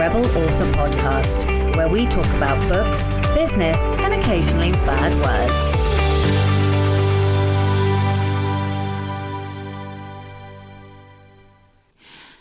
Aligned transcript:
Rebel 0.00 0.24
Author 0.24 0.64
Podcast, 0.72 1.76
where 1.76 1.86
we 1.86 2.06
talk 2.06 2.24
about 2.28 2.58
books, 2.70 3.18
business, 3.34 3.92
and 3.98 4.14
occasionally 4.14 4.72
bad 4.72 5.12
words. 5.12 5.74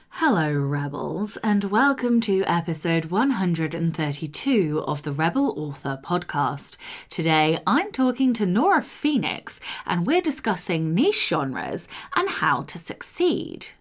Hello, 0.08 0.54
Rebels, 0.54 1.36
and 1.44 1.66
welcome 1.66 2.22
to 2.22 2.46
episode 2.46 3.08
132 3.08 4.82
of 4.88 5.04
the 5.04 5.12
Rebel 5.12 5.54
Author 5.58 6.00
Podcast. 6.02 6.78
Today, 7.10 7.60
I'm 7.68 7.92
talking 7.92 8.32
to 8.36 8.46
Nora 8.46 8.82
Phoenix, 8.82 9.60
and 9.86 10.08
we're 10.08 10.22
discussing 10.22 10.94
niche 10.94 11.28
genres 11.28 11.90
and 12.16 12.30
how 12.30 12.62
to 12.62 12.80
succeed. 12.80 13.72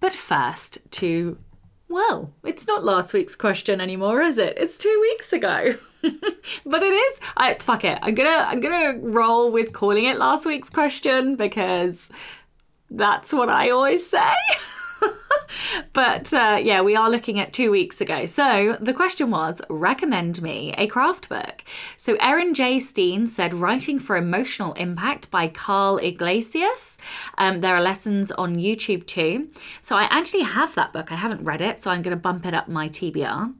But 0.00 0.12
first, 0.12 0.78
to 0.92 1.38
well, 1.88 2.32
it's 2.44 2.66
not 2.66 2.84
last 2.84 3.14
week's 3.14 3.36
question 3.36 3.80
anymore, 3.80 4.20
is 4.20 4.38
it? 4.38 4.54
It's 4.56 4.78
two 4.78 4.98
weeks 5.00 5.32
ago. 5.32 5.74
but 6.02 6.82
it 6.82 6.92
is. 6.92 7.20
I 7.36 7.54
fuck 7.54 7.84
it. 7.84 7.98
I'm 8.02 8.14
gonna 8.14 8.46
I'm 8.48 8.60
gonna 8.60 8.98
roll 8.98 9.50
with 9.50 9.72
calling 9.72 10.04
it 10.04 10.18
last 10.18 10.46
week's 10.46 10.70
question 10.70 11.36
because 11.36 12.10
that's 12.90 13.32
what 13.32 13.48
I 13.48 13.70
always 13.70 14.08
say. 14.08 14.32
but 15.92 16.32
uh, 16.32 16.60
yeah, 16.62 16.80
we 16.80 16.96
are 16.96 17.10
looking 17.10 17.38
at 17.38 17.52
two 17.52 17.70
weeks 17.70 18.00
ago. 18.00 18.26
So 18.26 18.76
the 18.80 18.94
question 18.94 19.30
was 19.30 19.60
recommend 19.68 20.42
me 20.42 20.74
a 20.78 20.86
craft 20.86 21.28
book. 21.28 21.64
So 21.96 22.16
Erin 22.20 22.54
J. 22.54 22.80
Steen 22.80 23.26
said 23.26 23.54
Writing 23.54 23.98
for 23.98 24.16
Emotional 24.16 24.72
Impact 24.74 25.30
by 25.30 25.48
Karl 25.48 25.98
Iglesias. 25.98 26.98
Um, 27.38 27.60
there 27.60 27.74
are 27.74 27.82
lessons 27.82 28.30
on 28.32 28.56
YouTube 28.56 29.06
too. 29.06 29.48
So 29.80 29.96
I 29.96 30.04
actually 30.04 30.42
have 30.42 30.74
that 30.74 30.92
book. 30.92 31.12
I 31.12 31.16
haven't 31.16 31.44
read 31.44 31.60
it, 31.60 31.78
so 31.78 31.90
I'm 31.90 32.02
going 32.02 32.16
to 32.16 32.20
bump 32.20 32.46
it 32.46 32.54
up 32.54 32.68
my 32.68 32.88
TBR. 32.88 33.54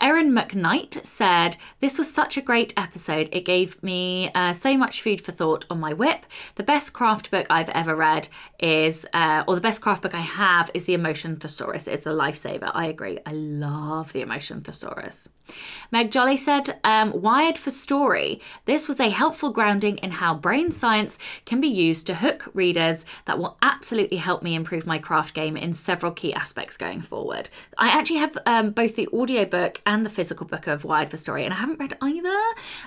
Erin 0.00 0.32
McKnight 0.32 1.04
said 1.04 1.56
This 1.80 1.98
was 1.98 2.12
such 2.12 2.36
a 2.36 2.42
great 2.42 2.72
episode. 2.76 3.28
It 3.32 3.44
gave 3.44 3.82
me 3.82 4.30
uh, 4.34 4.52
so 4.52 4.76
much 4.76 5.02
food 5.02 5.20
for 5.20 5.32
thought 5.32 5.64
on 5.70 5.80
my 5.80 5.92
whip. 5.92 6.26
The 6.54 6.62
best 6.62 6.92
craft 6.92 7.30
book 7.30 7.46
I've 7.50 7.68
ever 7.70 7.94
read 7.94 8.28
is, 8.58 9.06
uh, 9.12 9.44
or 9.46 9.54
the 9.54 9.60
best 9.60 9.82
craft 9.82 10.02
book 10.02 10.14
I 10.14 10.20
have 10.20 10.70
is 10.74 10.86
The 10.86 10.94
Emotion 11.18 11.40
Thesaurus. 11.40 11.88
It's 11.88 12.06
a 12.06 12.10
lifesaver. 12.10 12.70
I 12.72 12.86
agree. 12.86 13.18
I 13.26 13.32
love 13.32 14.12
The 14.12 14.20
Emotion 14.20 14.60
Thesaurus. 14.60 15.28
Meg 15.90 16.10
Jolly 16.10 16.36
said, 16.36 16.78
um, 16.84 17.22
Wired 17.22 17.56
for 17.56 17.70
Story. 17.70 18.40
This 18.66 18.88
was 18.88 19.00
a 19.00 19.08
helpful 19.08 19.50
grounding 19.50 19.96
in 19.98 20.12
how 20.12 20.34
brain 20.34 20.70
science 20.70 21.18
can 21.46 21.60
be 21.60 21.68
used 21.68 22.06
to 22.06 22.16
hook 22.16 22.50
readers 22.52 23.06
that 23.24 23.38
will 23.38 23.56
absolutely 23.62 24.18
help 24.18 24.42
me 24.42 24.54
improve 24.54 24.86
my 24.86 24.98
craft 24.98 25.34
game 25.34 25.56
in 25.56 25.72
several 25.72 26.12
key 26.12 26.34
aspects 26.34 26.76
going 26.76 27.00
forward. 27.00 27.48
I 27.78 27.88
actually 27.88 28.18
have 28.18 28.36
um, 28.44 28.70
both 28.70 28.96
the 28.96 29.08
audiobook 29.08 29.80
and 29.86 30.04
the 30.04 30.10
physical 30.10 30.46
book 30.46 30.66
of 30.66 30.84
Wired 30.84 31.10
for 31.10 31.16
Story, 31.16 31.44
and 31.44 31.54
I 31.54 31.56
haven't 31.56 31.80
read 31.80 31.96
either, 32.02 32.38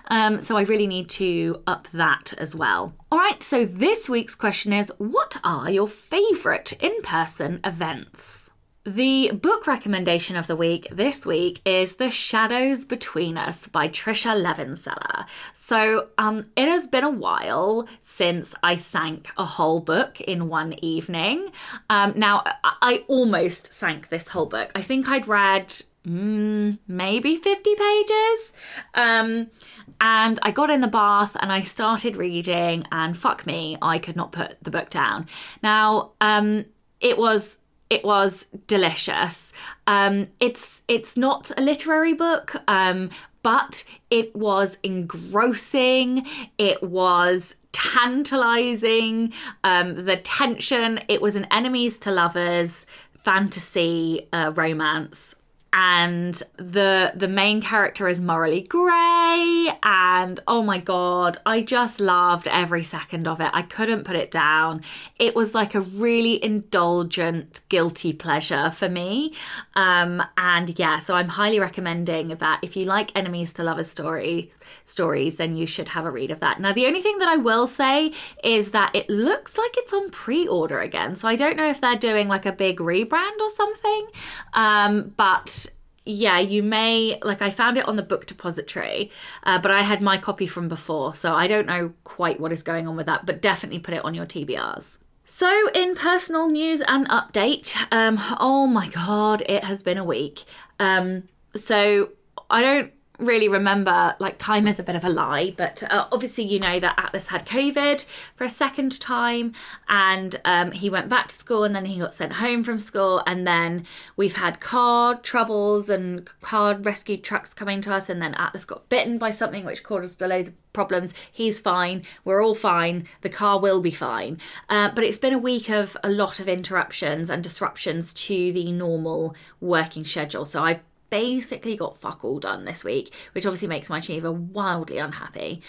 um, 0.07 0.39
so 0.39 0.57
I 0.57 0.63
really 0.63 0.87
need 0.87 1.09
to 1.09 1.61
up 1.65 1.87
that 1.93 2.33
as 2.37 2.55
well. 2.55 2.93
All 3.11 3.19
right, 3.19 3.41
so 3.41 3.65
this 3.65 4.07
week's 4.07 4.35
question 4.35 4.71
is 4.73 4.91
What 4.97 5.37
are 5.43 5.71
your 5.71 5.87
favourite 5.87 6.73
in 6.73 7.01
person 7.01 7.59
events? 7.63 8.50
The 8.83 9.29
book 9.33 9.67
recommendation 9.67 10.35
of 10.35 10.47
the 10.47 10.55
week 10.55 10.87
this 10.91 11.23
week 11.23 11.61
is 11.65 11.97
The 11.97 12.09
Shadows 12.09 12.83
Between 12.83 13.37
Us 13.37 13.67
by 13.67 13.87
Tricia 13.87 14.33
Levenseller. 14.35 15.27
So, 15.53 16.07
um, 16.17 16.45
it 16.55 16.67
has 16.67 16.87
been 16.87 17.03
a 17.03 17.09
while 17.11 17.87
since 17.99 18.55
I 18.63 18.77
sank 18.77 19.29
a 19.37 19.45
whole 19.45 19.81
book 19.81 20.19
in 20.19 20.49
one 20.49 20.73
evening. 20.83 21.51
Um, 21.91 22.13
now, 22.15 22.43
I 22.63 23.03
almost 23.07 23.71
sank 23.71 24.09
this 24.09 24.29
whole 24.29 24.47
book. 24.47 24.71
I 24.73 24.81
think 24.81 25.07
I'd 25.07 25.27
read 25.27 25.83
mm, 26.03 26.79
maybe 26.87 27.35
50 27.35 27.75
pages. 27.75 28.53
Um, 28.95 29.51
and 29.99 30.39
I 30.41 30.49
got 30.49 30.71
in 30.71 30.81
the 30.81 30.87
bath 30.87 31.37
and 31.39 31.51
I 31.51 31.61
started 31.61 32.15
reading, 32.15 32.87
and 32.91 33.15
fuck 33.15 33.45
me, 33.45 33.77
I 33.79 33.99
could 33.99 34.15
not 34.15 34.31
put 34.31 34.57
the 34.63 34.71
book 34.71 34.89
down. 34.89 35.27
Now, 35.61 36.13
um, 36.19 36.65
it 36.99 37.19
was 37.19 37.59
it 37.91 38.05
was 38.05 38.47
delicious. 38.67 39.51
Um, 39.85 40.27
it's 40.39 40.83
it's 40.87 41.17
not 41.17 41.51
a 41.57 41.61
literary 41.61 42.13
book, 42.13 42.55
um, 42.69 43.09
but 43.43 43.83
it 44.09 44.33
was 44.33 44.77
engrossing. 44.81 46.25
It 46.57 46.81
was 46.81 47.57
tantalizing. 47.73 49.33
Um, 49.65 50.05
the 50.05 50.15
tension. 50.15 51.01
It 51.09 51.21
was 51.21 51.35
an 51.35 51.47
enemies 51.51 51.97
to 51.99 52.11
lovers 52.11 52.85
fantasy 53.13 54.27
uh, 54.31 54.53
romance 54.55 55.35
and 55.73 56.43
the 56.57 57.13
the 57.15 57.27
main 57.27 57.61
character 57.61 58.07
is 58.07 58.19
morally 58.19 58.61
grey 58.61 59.69
and 59.83 60.39
oh 60.45 60.61
my 60.61 60.77
god 60.77 61.39
i 61.45 61.61
just 61.61 61.99
loved 61.99 62.47
every 62.49 62.83
second 62.83 63.27
of 63.27 63.39
it. 63.39 63.49
I 63.53 63.61
couldn't 63.61 64.03
put 64.03 64.15
it 64.15 64.31
down. 64.31 64.81
It 65.17 65.35
was 65.35 65.53
like 65.53 65.73
a 65.73 65.81
really 65.81 66.43
indulgent 66.43 67.61
guilty 67.69 68.11
pleasure 68.11 68.71
for 68.71 68.89
me. 68.89 69.33
Um, 69.75 70.21
and 70.37 70.77
yeah 70.77 70.99
so 70.99 71.15
i'm 71.15 71.29
highly 71.29 71.59
recommending 71.59 72.29
that 72.29 72.59
if 72.61 72.75
you 72.75 72.85
like 72.85 73.15
enemies 73.15 73.53
to 73.53 73.63
lovers 73.63 73.89
story 73.89 74.51
stories 74.83 75.37
then 75.37 75.55
you 75.55 75.65
should 75.65 75.89
have 75.89 76.05
a 76.05 76.11
read 76.11 76.31
of 76.31 76.39
that. 76.41 76.59
Now 76.59 76.73
the 76.73 76.85
only 76.85 77.01
thing 77.01 77.17
that 77.19 77.29
i 77.29 77.37
will 77.37 77.67
say 77.67 78.11
is 78.43 78.71
that 78.71 78.93
it 78.93 79.09
looks 79.09 79.57
like 79.57 79.71
it's 79.77 79.93
on 79.93 80.09
pre-order 80.09 80.79
again. 80.79 81.15
So 81.15 81.27
i 81.27 81.35
don't 81.35 81.55
know 81.55 81.69
if 81.69 81.79
they're 81.79 81.95
doing 81.95 82.27
like 82.27 82.45
a 82.45 82.51
big 82.51 82.77
rebrand 82.79 83.39
or 83.39 83.49
something 83.49 84.07
um, 84.53 85.13
but 85.15 85.60
yeah, 86.03 86.39
you 86.39 86.63
may 86.63 87.19
like 87.23 87.41
I 87.41 87.49
found 87.49 87.77
it 87.77 87.87
on 87.87 87.95
the 87.95 88.03
book 88.03 88.25
depository, 88.25 89.11
uh, 89.43 89.59
but 89.59 89.71
I 89.71 89.81
had 89.83 90.01
my 90.01 90.17
copy 90.17 90.47
from 90.47 90.67
before, 90.67 91.13
so 91.15 91.33
I 91.33 91.47
don't 91.47 91.67
know 91.67 91.93
quite 92.03 92.39
what 92.39 92.51
is 92.51 92.63
going 92.63 92.87
on 92.87 92.95
with 92.95 93.05
that. 93.05 93.25
But 93.25 93.41
definitely 93.41 93.79
put 93.79 93.93
it 93.93 94.03
on 94.03 94.13
your 94.13 94.25
TBRs. 94.25 94.97
So, 95.25 95.69
in 95.73 95.95
personal 95.95 96.49
news 96.49 96.81
and 96.81 97.07
update, 97.07 97.75
um, 97.91 98.17
oh 98.39 98.67
my 98.67 98.89
god, 98.89 99.43
it 99.47 99.63
has 99.63 99.83
been 99.83 99.97
a 99.97 100.03
week. 100.03 100.43
Um, 100.79 101.29
so 101.55 102.09
I 102.49 102.61
don't 102.61 102.91
really 103.21 103.47
remember, 103.47 104.15
like, 104.19 104.37
time 104.37 104.67
is 104.67 104.79
a 104.79 104.83
bit 104.83 104.95
of 104.95 105.03
a 105.03 105.09
lie, 105.09 105.53
but 105.55 105.83
uh, 105.83 106.07
obviously, 106.11 106.43
you 106.43 106.59
know 106.59 106.79
that 106.79 106.95
Atlas 106.97 107.27
had 107.27 107.45
COVID 107.45 108.05
for 108.35 108.43
a 108.43 108.49
second 108.49 108.99
time 108.99 109.53
and 109.87 110.39
um, 110.45 110.71
he 110.71 110.89
went 110.89 111.09
back 111.09 111.27
to 111.27 111.35
school 111.35 111.63
and 111.63 111.75
then 111.75 111.85
he 111.85 111.99
got 111.99 112.13
sent 112.13 112.33
home 112.33 112.63
from 112.63 112.79
school. 112.79 113.21
And 113.25 113.47
then 113.47 113.85
we've 114.17 114.35
had 114.35 114.59
car 114.59 115.15
troubles 115.15 115.89
and 115.89 116.29
car 116.41 116.75
rescue 116.75 117.17
trucks 117.17 117.53
coming 117.53 117.81
to 117.81 117.93
us. 117.93 118.09
And 118.09 118.21
then 118.21 118.33
Atlas 118.35 118.65
got 118.65 118.89
bitten 118.89 119.17
by 119.17 119.31
something 119.31 119.65
which 119.65 119.83
caused 119.83 120.21
a 120.21 120.27
load 120.27 120.49
of 120.49 120.73
problems. 120.73 121.13
He's 121.31 121.59
fine. 121.59 122.03
We're 122.23 122.43
all 122.43 122.55
fine. 122.55 123.05
The 123.21 123.29
car 123.29 123.59
will 123.59 123.81
be 123.81 123.91
fine. 123.91 124.39
Uh, 124.69 124.89
but 124.89 125.03
it's 125.03 125.17
been 125.17 125.33
a 125.33 125.37
week 125.37 125.69
of 125.69 125.97
a 126.03 126.09
lot 126.09 126.39
of 126.39 126.47
interruptions 126.47 127.29
and 127.29 127.43
disruptions 127.43 128.13
to 128.13 128.51
the 128.53 128.71
normal 128.71 129.35
working 129.59 130.05
schedule. 130.05 130.45
So 130.45 130.63
I've 130.63 130.81
basically 131.11 131.77
got 131.77 131.97
fuck 131.97 132.25
all 132.25 132.39
done 132.39 132.65
this 132.65 132.83
week, 132.83 133.13
which 133.33 133.45
obviously 133.45 133.67
makes 133.67 133.91
my 133.91 133.99
achiever 133.99 134.31
wildly 134.31 134.97
unhappy. 134.97 135.61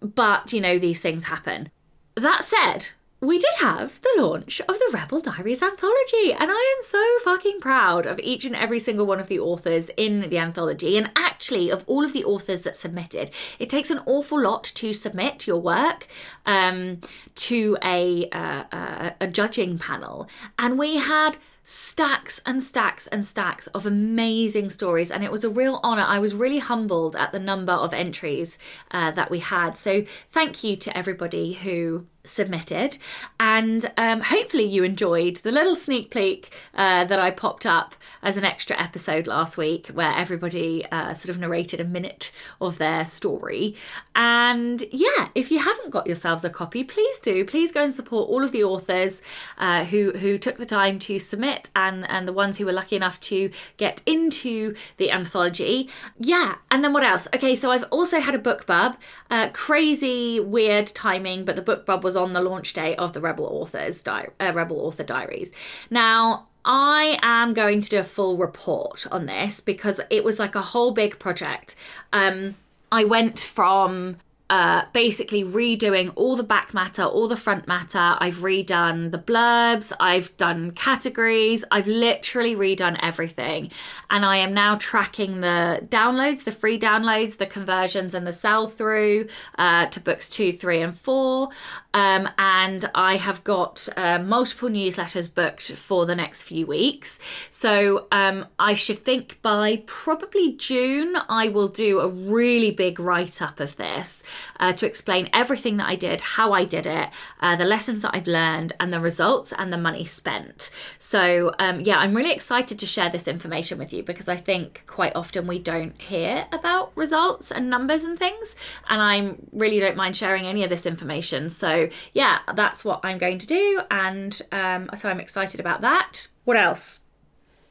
But, 0.00 0.52
you 0.52 0.60
know, 0.60 0.78
these 0.78 1.00
things 1.00 1.24
happen. 1.24 1.70
That 2.14 2.44
said, 2.44 2.90
we 3.22 3.38
did 3.38 3.54
have 3.60 4.00
the 4.02 4.20
launch 4.20 4.60
of 4.62 4.78
the 4.78 4.90
Rebel 4.92 5.20
Diaries 5.20 5.62
anthology, 5.62 6.32
and 6.32 6.50
I 6.50 6.76
am 6.76 6.82
so 6.82 7.18
fucking 7.22 7.60
proud 7.60 8.04
of 8.04 8.18
each 8.18 8.44
and 8.44 8.56
every 8.56 8.80
single 8.80 9.06
one 9.06 9.20
of 9.20 9.28
the 9.28 9.38
authors 9.38 9.90
in 9.96 10.28
the 10.28 10.38
anthology, 10.38 10.96
and 10.96 11.08
actually 11.14 11.70
of 11.70 11.84
all 11.86 12.04
of 12.04 12.12
the 12.12 12.24
authors 12.24 12.64
that 12.64 12.74
submitted. 12.74 13.30
It 13.60 13.70
takes 13.70 13.90
an 13.90 14.00
awful 14.06 14.42
lot 14.42 14.64
to 14.64 14.92
submit 14.92 15.46
your 15.46 15.58
work 15.58 16.08
um, 16.46 17.00
to 17.36 17.78
a, 17.84 18.28
uh, 18.30 18.64
uh, 18.72 19.10
a 19.20 19.28
judging 19.28 19.78
panel, 19.78 20.28
and 20.58 20.76
we 20.76 20.96
had 20.98 21.38
stacks 21.64 22.40
and 22.44 22.62
stacks 22.62 23.06
and 23.08 23.24
stacks 23.24 23.66
of 23.68 23.86
amazing 23.86 24.70
stories 24.70 25.10
and 25.10 25.22
it 25.22 25.30
was 25.30 25.44
a 25.44 25.50
real 25.50 25.80
honor. 25.82 26.04
I 26.06 26.18
was 26.18 26.34
really 26.34 26.58
humbled 26.58 27.14
at 27.14 27.32
the 27.32 27.38
number 27.38 27.72
of 27.72 27.94
entries 27.94 28.58
uh, 28.90 29.10
that 29.12 29.30
we 29.30 29.38
had. 29.38 29.76
So 29.78 30.04
thank 30.30 30.64
you 30.64 30.76
to 30.76 30.96
everybody 30.96 31.54
who 31.54 32.06
submitted. 32.24 32.98
And 33.40 33.90
um, 33.96 34.20
hopefully 34.20 34.64
you 34.64 34.84
enjoyed 34.84 35.36
the 35.38 35.50
little 35.50 35.74
sneak 35.74 36.10
peek 36.10 36.52
uh, 36.74 37.04
that 37.04 37.18
i 37.18 37.30
popped 37.30 37.66
up 37.66 37.94
as 38.22 38.36
an 38.36 38.44
extra 38.44 38.80
episode 38.80 39.26
last 39.26 39.56
week 39.58 39.88
where 39.88 40.12
everybody 40.12 40.84
uh, 40.92 41.14
sort 41.14 41.30
of 41.30 41.40
narrated 41.40 41.80
a 41.80 41.84
minute 41.84 42.30
of 42.60 42.78
their 42.78 43.04
story. 43.04 43.74
And 44.14 44.84
yeah 44.90 45.28
if 45.34 45.50
you 45.50 45.58
haven't 45.58 45.90
got 45.90 46.06
yourselves 46.06 46.44
a 46.44 46.50
copy 46.50 46.84
please 46.84 47.18
do. 47.20 47.44
Please 47.44 47.72
go 47.72 47.82
and 47.82 47.94
support 47.94 48.28
all 48.28 48.42
of 48.42 48.52
the 48.52 48.64
authors 48.64 49.22
uh, 49.58 49.84
who 49.84 50.12
who 50.12 50.38
took 50.38 50.56
the 50.56 50.66
time 50.66 50.98
to 51.00 51.18
submit 51.18 51.70
and 51.74 52.08
and 52.08 52.28
the 52.28 52.32
ones 52.32 52.58
who 52.58 52.66
were 52.66 52.72
lucky 52.72 52.96
enough 52.96 53.18
to 53.20 53.50
get 53.76 54.02
into 54.06 54.74
the 54.96 55.10
anthology. 55.10 55.88
Yeah 56.18 56.56
and 56.70 56.84
then 56.84 56.92
what 56.92 57.02
else? 57.02 57.26
Okay 57.34 57.56
so 57.56 57.70
i've 57.70 57.84
also 57.90 58.20
had 58.20 58.34
a 58.34 58.38
BookBub 58.38 58.96
uh, 59.30 59.48
crazy 59.52 60.38
weird 60.38 60.86
timing 60.86 61.44
but 61.44 61.56
the 61.56 61.62
book 61.62 61.84
bub 61.84 62.04
was 62.04 62.11
was 62.12 62.16
on 62.22 62.34
the 62.34 62.42
launch 62.42 62.74
day 62.74 62.94
of 62.96 63.14
the 63.14 63.20
Rebel 63.22 63.46
Authors 63.46 64.02
Di- 64.02 64.28
uh, 64.38 64.52
Rebel 64.54 64.80
Author 64.80 65.02
Diaries. 65.02 65.50
Now, 65.90 66.48
I 66.62 67.18
am 67.22 67.54
going 67.54 67.80
to 67.80 67.88
do 67.88 67.98
a 67.98 68.04
full 68.04 68.36
report 68.36 69.06
on 69.10 69.24
this 69.24 69.60
because 69.60 69.98
it 70.10 70.22
was 70.22 70.38
like 70.38 70.54
a 70.54 70.60
whole 70.60 70.92
big 70.92 71.18
project. 71.18 71.74
Um, 72.12 72.56
I 72.90 73.04
went 73.04 73.38
from 73.38 74.18
uh, 74.52 74.84
basically 74.92 75.42
redoing 75.42 76.12
all 76.14 76.36
the 76.36 76.42
back 76.42 76.74
matter, 76.74 77.02
all 77.02 77.26
the 77.26 77.38
front 77.38 77.66
matter. 77.66 78.18
I've 78.18 78.40
redone 78.40 79.10
the 79.10 79.18
blurbs, 79.18 79.94
I've 79.98 80.36
done 80.36 80.72
categories, 80.72 81.64
I've 81.70 81.86
literally 81.86 82.54
redone 82.54 82.98
everything. 83.02 83.70
And 84.10 84.26
I 84.26 84.36
am 84.36 84.52
now 84.52 84.76
tracking 84.76 85.38
the 85.38 85.80
downloads, 85.88 86.44
the 86.44 86.52
free 86.52 86.78
downloads, 86.78 87.38
the 87.38 87.46
conversions, 87.46 88.12
and 88.12 88.26
the 88.26 88.32
sell 88.32 88.66
through 88.66 89.28
uh, 89.56 89.86
to 89.86 90.00
books 90.00 90.28
two, 90.28 90.52
three, 90.52 90.82
and 90.82 90.94
four. 90.94 91.48
Um, 91.94 92.28
and 92.36 92.90
I 92.94 93.16
have 93.16 93.44
got 93.44 93.88
uh, 93.96 94.18
multiple 94.18 94.68
newsletters 94.68 95.34
booked 95.34 95.72
for 95.72 96.04
the 96.04 96.14
next 96.14 96.42
few 96.42 96.66
weeks. 96.66 97.18
So 97.48 98.06
um, 98.12 98.44
I 98.58 98.74
should 98.74 98.98
think 98.98 99.40
by 99.40 99.82
probably 99.86 100.52
June, 100.52 101.16
I 101.30 101.48
will 101.48 101.68
do 101.68 102.00
a 102.00 102.08
really 102.08 102.70
big 102.70 103.00
write 103.00 103.40
up 103.40 103.58
of 103.58 103.76
this 103.76 104.24
uh, 104.60 104.72
to 104.74 104.86
explain 104.86 105.28
everything 105.32 105.76
that 105.78 105.88
I 105.88 105.96
did, 105.96 106.20
how 106.20 106.52
I 106.52 106.64
did 106.64 106.86
it, 106.86 107.08
uh, 107.40 107.56
the 107.56 107.64
lessons 107.64 108.02
that 108.02 108.12
I've 108.14 108.26
learned, 108.26 108.72
and 108.80 108.92
the 108.92 109.00
results 109.00 109.52
and 109.56 109.72
the 109.72 109.76
money 109.78 110.04
spent. 110.04 110.70
So, 110.98 111.54
um, 111.58 111.80
yeah, 111.80 111.98
I'm 111.98 112.14
really 112.14 112.32
excited 112.32 112.78
to 112.78 112.86
share 112.86 113.10
this 113.10 113.28
information 113.28 113.78
with 113.78 113.92
you 113.92 114.02
because 114.02 114.28
I 114.28 114.36
think 114.36 114.84
quite 114.86 115.14
often 115.14 115.46
we 115.46 115.58
don't 115.58 116.00
hear 116.00 116.46
about 116.52 116.92
results 116.94 117.50
and 117.50 117.68
numbers 117.68 118.04
and 118.04 118.18
things. 118.18 118.56
And 118.88 119.00
I 119.00 119.34
really 119.52 119.80
don't 119.80 119.96
mind 119.96 120.16
sharing 120.16 120.46
any 120.46 120.64
of 120.64 120.70
this 120.70 120.86
information. 120.86 121.50
So, 121.50 121.88
yeah, 122.12 122.40
that's 122.54 122.84
what 122.84 123.00
I'm 123.02 123.18
going 123.18 123.38
to 123.38 123.46
do. 123.46 123.82
And 123.90 124.40
um, 124.52 124.90
so 124.94 125.08
I'm 125.08 125.20
excited 125.20 125.60
about 125.60 125.80
that. 125.82 126.28
What 126.44 126.56
else? 126.56 127.00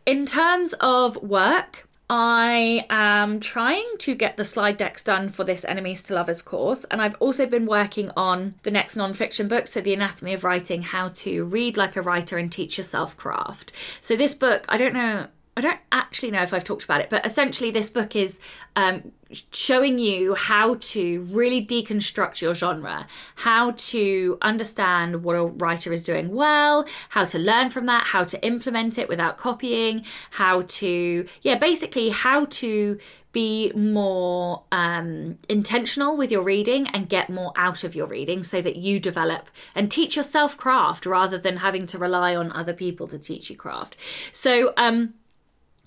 In 0.05 0.25
terms 0.25 0.73
of 0.79 1.15
work, 1.17 1.87
I 2.13 2.85
am 2.89 3.39
trying 3.39 3.87
to 3.99 4.15
get 4.15 4.35
the 4.35 4.43
slide 4.43 4.75
decks 4.75 5.01
done 5.01 5.29
for 5.29 5.45
this 5.45 5.63
Enemies 5.63 6.03
to 6.03 6.13
Lovers 6.13 6.41
course, 6.41 6.83
and 6.91 7.01
I've 7.01 7.15
also 7.21 7.45
been 7.45 7.65
working 7.65 8.11
on 8.17 8.55
the 8.63 8.71
next 8.71 8.97
non-fiction 8.97 9.47
book, 9.47 9.65
so 9.65 9.79
The 9.79 9.93
Anatomy 9.93 10.33
of 10.33 10.43
Writing 10.43 10.81
How 10.81 11.07
to 11.07 11.45
Read 11.45 11.77
Like 11.77 11.95
a 11.95 12.01
Writer 12.01 12.37
and 12.37 12.51
Teach 12.51 12.77
Yourself 12.77 13.15
Craft. 13.15 13.71
So, 14.01 14.17
this 14.17 14.33
book, 14.33 14.65
I 14.67 14.75
don't 14.75 14.93
know 14.93 15.27
I 15.57 15.61
don't 15.61 15.79
actually 15.91 16.31
know 16.31 16.41
if 16.41 16.53
I've 16.53 16.63
talked 16.63 16.85
about 16.85 17.01
it, 17.01 17.09
but 17.09 17.25
essentially, 17.25 17.71
this 17.71 17.89
book 17.89 18.15
is 18.15 18.39
um, 18.77 19.11
showing 19.51 19.99
you 19.99 20.33
how 20.33 20.75
to 20.75 21.21
really 21.23 21.65
deconstruct 21.65 22.41
your 22.41 22.53
genre, 22.53 23.05
how 23.35 23.71
to 23.71 24.37
understand 24.41 25.23
what 25.23 25.35
a 25.35 25.43
writer 25.43 25.91
is 25.91 26.05
doing 26.05 26.33
well, 26.33 26.85
how 27.09 27.25
to 27.25 27.37
learn 27.37 27.69
from 27.69 27.85
that, 27.87 28.05
how 28.05 28.23
to 28.23 28.41
implement 28.45 28.97
it 28.97 29.09
without 29.09 29.37
copying, 29.37 30.05
how 30.31 30.61
to, 30.61 31.27
yeah, 31.41 31.55
basically, 31.55 32.09
how 32.09 32.45
to 32.45 32.97
be 33.33 33.71
more 33.73 34.63
um, 34.71 35.37
intentional 35.49 36.15
with 36.15 36.31
your 36.31 36.43
reading 36.43 36.87
and 36.87 37.09
get 37.09 37.29
more 37.29 37.51
out 37.55 37.83
of 37.83 37.93
your 37.93 38.07
reading 38.07 38.43
so 38.43 38.61
that 38.61 38.77
you 38.77 38.99
develop 38.99 39.49
and 39.75 39.91
teach 39.91 40.15
yourself 40.15 40.55
craft 40.55 41.05
rather 41.05 41.37
than 41.37 41.57
having 41.57 41.85
to 41.87 41.97
rely 41.97 42.35
on 42.35 42.51
other 42.53 42.73
people 42.73 43.07
to 43.07 43.19
teach 43.19 43.49
you 43.49 43.55
craft. 43.55 43.97
So, 44.31 44.73
um, 44.77 45.13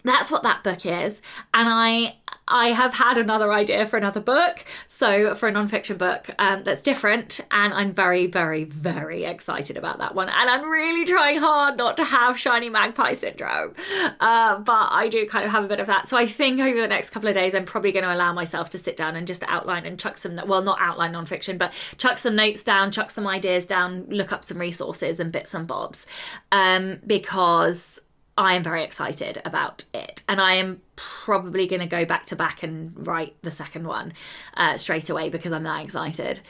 that's 0.04 0.30
what 0.30 0.42
that 0.42 0.62
book 0.62 0.86
is. 0.86 1.20
And 1.52 1.68
i 1.68 2.16
i 2.46 2.68
have 2.68 2.92
had 2.94 3.16
another 3.16 3.52
idea 3.52 3.86
for 3.86 3.96
another 3.96 4.20
book. 4.20 4.64
So 4.86 5.34
for 5.34 5.48
a 5.48 5.52
non-fiction 5.52 5.96
book 5.96 6.30
um, 6.38 6.62
that's 6.62 6.82
different. 6.82 7.40
And 7.50 7.72
i'm 7.72 7.92
very 7.92 8.26
very 8.26 8.64
very 8.64 9.24
excited 9.24 9.76
about 9.76 9.98
that 9.98 10.14
one. 10.14 10.28
And 10.28 10.50
i'm 10.50 10.68
really 10.68 11.04
trying 11.04 11.38
hard 11.38 11.76
not 11.76 11.96
to 11.96 12.04
have 12.04 12.38
shiny 12.38 12.68
magpie 12.68 13.14
syndrome. 13.14 13.74
Uh, 14.20 14.58
but 14.58 14.88
i 14.90 15.08
do 15.08 15.26
kind 15.26 15.44
of 15.44 15.50
have 15.50 15.64
a 15.64 15.68
bit 15.68 15.80
of 15.80 15.86
that. 15.86 16.06
So 16.06 16.16
i 16.16 16.26
think 16.26 16.60
over 16.60 16.80
the 16.80 16.88
next 16.88 17.10
couple 17.10 17.28
of 17.28 17.34
days 17.34 17.54
i'm 17.54 17.64
probably 17.64 17.92
going 17.92 18.04
to 18.04 18.14
allow 18.14 18.32
myself 18.32 18.70
to 18.70 18.78
sit 18.78 18.96
down 18.96 19.16
and 19.16 19.26
just 19.26 19.42
outline 19.48 19.86
and 19.86 19.98
chuck 19.98 20.18
some 20.18 20.38
well 20.46 20.62
not 20.62 20.78
outline 20.80 21.12
non-fiction 21.12 21.58
but 21.58 21.72
chuck 21.98 22.18
some 22.18 22.36
notes 22.36 22.62
down 22.62 22.92
chuck 22.92 23.10
some 23.10 23.26
ideas 23.26 23.66
down 23.66 24.04
look 24.08 24.32
up 24.32 24.44
some 24.44 24.58
resources 24.58 25.18
and 25.18 25.32
bits 25.32 25.54
and 25.54 25.66
bobs. 25.66 26.06
Um, 26.52 27.00
because 27.06 28.00
I 28.36 28.54
am 28.54 28.64
very 28.64 28.82
excited 28.82 29.40
about 29.44 29.84
it. 29.94 30.22
And 30.28 30.40
I 30.40 30.54
am 30.54 30.80
probably 30.96 31.66
going 31.66 31.80
to 31.80 31.86
go 31.86 32.04
back 32.04 32.26
to 32.26 32.36
back 32.36 32.62
and 32.62 32.92
write 33.06 33.36
the 33.42 33.50
second 33.50 33.86
one 33.86 34.12
uh, 34.56 34.76
straight 34.76 35.08
away 35.08 35.30
because 35.30 35.52
I'm 35.52 35.62
that 35.64 35.84
excited. 35.84 36.40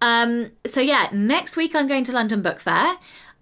Um, 0.00 0.52
so, 0.66 0.80
yeah, 0.80 1.08
next 1.12 1.56
week 1.56 1.74
I'm 1.74 1.86
going 1.86 2.04
to 2.04 2.12
London 2.12 2.42
Book 2.42 2.60
Fair. 2.60 2.96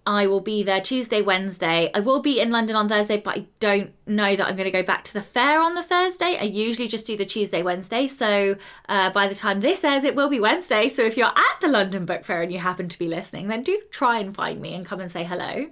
I 0.07 0.27
will 0.27 0.41
be 0.41 0.63
there 0.63 0.81
Tuesday, 0.81 1.21
Wednesday. 1.21 1.91
I 1.95 2.01
will 2.01 2.23
be 2.23 2.41
in 2.41 2.51
London 2.51 2.77
on 2.77 2.89
Thursday, 2.89 3.19
but 3.19 3.37
I 3.37 3.47
don't 3.61 3.93
know 4.07 4.35
that 4.35 4.47
I'm 4.47 4.57
going 4.57 4.65
to 4.65 4.71
go 4.71 4.83
back 4.83 5.05
to 5.05 5.13
the 5.13 5.21
fair 5.21 5.61
on 5.61 5.75
the 5.75 5.83
Thursday. 5.83 6.39
I 6.41 6.45
usually 6.45 6.89
just 6.89 7.05
do 7.05 7.15
the 7.15 7.27
Tuesday, 7.27 7.63
Wednesday. 7.63 8.07
So 8.07 8.57
uh, 8.89 9.11
by 9.11 9.29
the 9.29 9.35
time 9.35 9.61
this 9.61 9.85
airs, 9.85 10.05
it 10.05 10.15
will 10.15 10.31
be 10.31 10.41
Wednesday. 10.41 10.89
So 10.89 11.03
if 11.03 11.19
you're 11.19 11.27
at 11.27 11.61
the 11.61 11.69
London 11.69 12.07
Book 12.07 12.25
Fair 12.25 12.41
and 12.41 12.51
you 12.51 12.59
happen 12.59 12.89
to 12.89 12.99
be 12.99 13.07
listening, 13.07 13.49
then 13.49 13.63
do 13.63 13.79
try 13.91 14.19
and 14.19 14.35
find 14.35 14.61
me 14.61 14.73
and 14.73 14.87
come 14.87 15.01
and 15.01 15.11
say 15.11 15.25
hello. 15.25 15.69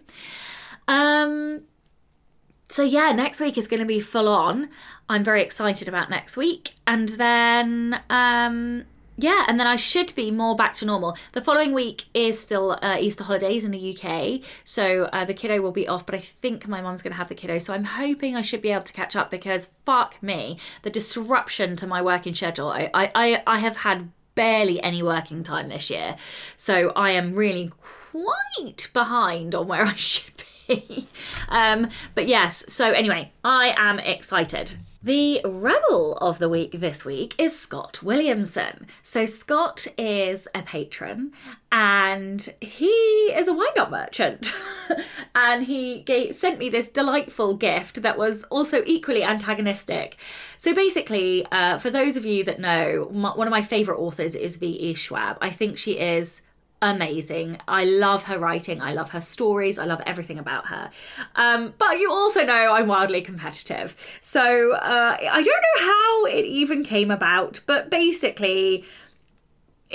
Um, 0.87 1.63
so 2.69 2.83
yeah, 2.83 3.13
next 3.13 3.41
week 3.41 3.57
is 3.57 3.69
going 3.69 3.81
to 3.81 3.87
be 3.87 4.01
full 4.01 4.29
on. 4.29 4.69
I'm 5.09 5.23
very 5.23 5.43
excited 5.43 5.89
about 5.89 6.11
next 6.11 6.37
week, 6.37 6.73
and 6.87 7.11
then 7.11 8.01
um, 8.11 8.85
yeah, 9.17 9.45
and 9.49 9.59
then 9.59 9.67
I 9.67 9.77
should 9.77 10.15
be 10.15 10.31
more 10.31 10.55
back 10.57 10.75
to 10.75 10.87
normal. 10.87 11.17
The 11.33 11.41
following 11.41 11.73
week 11.73 12.05
is 12.13 12.39
still 12.39 12.79
uh, 12.83 12.97
Easter 13.01 13.25
holidays 13.25 13.65
in 13.65 13.71
the 13.71 13.97
UK, 13.97 14.41
so 14.65 15.05
uh, 15.13 15.25
the 15.25 15.33
kiddo 15.33 15.61
will 15.61 15.73
be 15.73 15.89
off. 15.89 16.05
But 16.05 16.17
I 16.17 16.19
think 16.19 16.69
my 16.69 16.81
mom's 16.81 17.03
going 17.03 17.13
to 17.13 17.19
have 17.19 17.29
the 17.29 17.35
kiddo, 17.35 17.59
so 17.59 17.73
I'm 17.73 17.85
hoping 17.85 18.37
I 18.37 18.43
should 18.43 18.63
be 18.63 18.73
able 18.73 18.83
to 18.83 18.93
catch 18.93 19.17
up 19.17 19.31
because 19.31 19.71
fuck 19.85 20.23
me, 20.23 20.59
the 20.83 20.91
disruption 20.91 21.77
to 21.77 21.87
my 21.87 22.03
working 22.03 22.35
schedule. 22.35 22.69
I 22.69 22.91
I 22.95 23.43
I 23.47 23.59
have 23.59 23.79
had 23.79 24.11
barely 24.35 24.83
any 24.83 25.03
working 25.03 25.43
time 25.43 25.69
this 25.69 25.89
year, 25.89 26.17
so 26.57 26.93
I 26.95 27.11
am 27.11 27.35
really 27.35 27.73
quite 28.13 28.91
behind 28.93 29.55
on 29.55 29.67
where 29.67 29.85
I 29.85 29.95
should 29.97 30.36
um, 31.49 31.89
but 32.15 32.29
yes, 32.29 32.65
so 32.73 32.93
anyway, 32.93 33.33
I 33.45 33.75
am 33.77 33.99
excited. 33.99 34.77
The 35.07 35.41
rebel 35.45 36.15
of 36.21 36.41
the 36.41 36.49
week 36.49 36.81
this 36.81 37.05
week 37.05 37.37
is 37.39 37.57
Scott 37.57 38.03
Williamson. 38.03 38.89
So, 39.05 39.25
Scott 39.25 39.87
is 39.97 40.49
a 40.53 40.63
patron 40.63 41.31
and 41.71 42.53
he 42.61 42.87
is 43.33 43.47
a 43.47 43.53
wine 43.53 43.69
merchant. 43.89 44.51
and 45.37 45.63
he 45.63 46.01
gave, 46.01 46.35
sent 46.35 46.59
me 46.59 46.69
this 46.69 46.89
delightful 46.89 47.55
gift 47.55 48.03
that 48.03 48.19
was 48.19 48.43
also 48.45 48.83
equally 48.85 49.23
antagonistic. 49.23 50.17
So, 50.57 50.75
basically, 50.75 51.47
uh, 51.53 51.79
for 51.79 51.91
those 51.91 52.17
of 52.17 52.27
you 52.27 52.43
that 52.43 52.59
know, 52.59 53.09
my, 53.13 53.31
one 53.31 53.47
of 53.47 53.53
my 53.53 53.63
favourite 53.63 54.01
authors 54.01 54.35
is 54.35 54.57
V.E. 54.57 54.95
Schwab. 54.95 55.39
I 55.41 55.51
think 55.51 55.79
she 55.79 56.01
is 56.01 56.43
amazing. 56.83 57.59
I 57.67 57.85
love 57.85 58.25
her 58.25 58.39
writing. 58.39 58.83
I 58.83 58.93
love 58.93 59.11
her 59.11 59.21
stories. 59.21 59.79
I 59.79 59.85
love 59.87 60.01
everything 60.07 60.39
about 60.39 60.67
her. 60.67 60.91
Um, 61.35 61.75
but 61.79 61.99
you 61.99 62.11
also 62.13 62.45
know 62.45 62.73
I'm 62.73 62.87
wildly 62.87 63.23
competitive. 63.23 63.97
So 64.21 64.73
uh, 64.75 65.17
I 65.21 65.43
don't 65.43 65.47
know 65.47 65.87
how 65.87 66.25
it 66.27 66.45
even 66.45 66.85
came 66.85 67.11
about, 67.11 67.61
but 67.67 67.91
basically, 67.91 68.85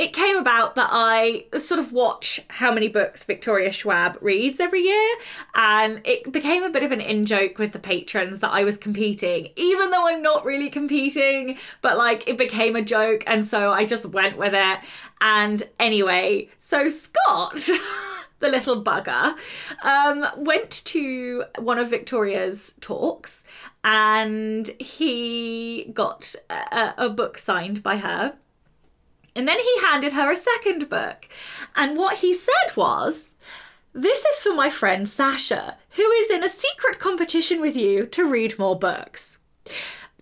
it 0.01 0.13
came 0.13 0.35
about 0.35 0.73
that 0.73 0.89
I 0.91 1.45
sort 1.59 1.79
of 1.79 1.93
watch 1.93 2.41
how 2.49 2.73
many 2.73 2.87
books 2.87 3.23
Victoria 3.23 3.71
Schwab 3.71 4.17
reads 4.19 4.59
every 4.59 4.81
year, 4.81 5.15
and 5.53 6.01
it 6.03 6.31
became 6.31 6.63
a 6.63 6.71
bit 6.71 6.81
of 6.81 6.91
an 6.91 6.99
in 6.99 7.23
joke 7.23 7.59
with 7.59 7.71
the 7.71 7.77
patrons 7.77 8.39
that 8.39 8.49
I 8.49 8.63
was 8.63 8.77
competing, 8.77 9.49
even 9.55 9.91
though 9.91 10.07
I'm 10.07 10.23
not 10.23 10.43
really 10.43 10.71
competing, 10.71 11.59
but 11.83 11.99
like 11.99 12.27
it 12.27 12.35
became 12.35 12.75
a 12.75 12.81
joke, 12.81 13.23
and 13.27 13.45
so 13.45 13.71
I 13.71 13.85
just 13.85 14.07
went 14.07 14.39
with 14.39 14.55
it. 14.55 14.79
And 15.21 15.61
anyway, 15.79 16.49
so 16.57 16.87
Scott. 16.89 17.69
the 18.39 18.49
little 18.49 18.83
bugger, 18.83 19.35
um, 19.83 20.25
went 20.35 20.83
to 20.83 21.43
one 21.59 21.77
of 21.77 21.91
Victoria's 21.91 22.73
talks 22.81 23.43
and 23.83 24.67
he 24.79 25.91
got 25.93 26.33
a, 26.49 26.95
a 26.97 27.09
book 27.09 27.37
signed 27.37 27.83
by 27.83 27.97
her 27.97 28.33
and 29.35 29.47
then 29.47 29.59
he 29.59 29.81
handed 29.81 30.13
her 30.13 30.31
a 30.31 30.35
second 30.35 30.89
book. 30.89 31.27
And 31.75 31.97
what 31.97 32.17
he 32.17 32.33
said 32.33 32.75
was, 32.75 33.35
This 33.93 34.25
is 34.25 34.41
for 34.41 34.53
my 34.53 34.69
friend 34.69 35.07
Sacha, 35.07 35.77
who 35.91 36.09
is 36.11 36.29
in 36.29 36.43
a 36.43 36.49
secret 36.49 36.99
competition 36.99 37.61
with 37.61 37.75
you 37.75 38.05
to 38.07 38.29
read 38.29 38.59
more 38.59 38.77
books. 38.77 39.37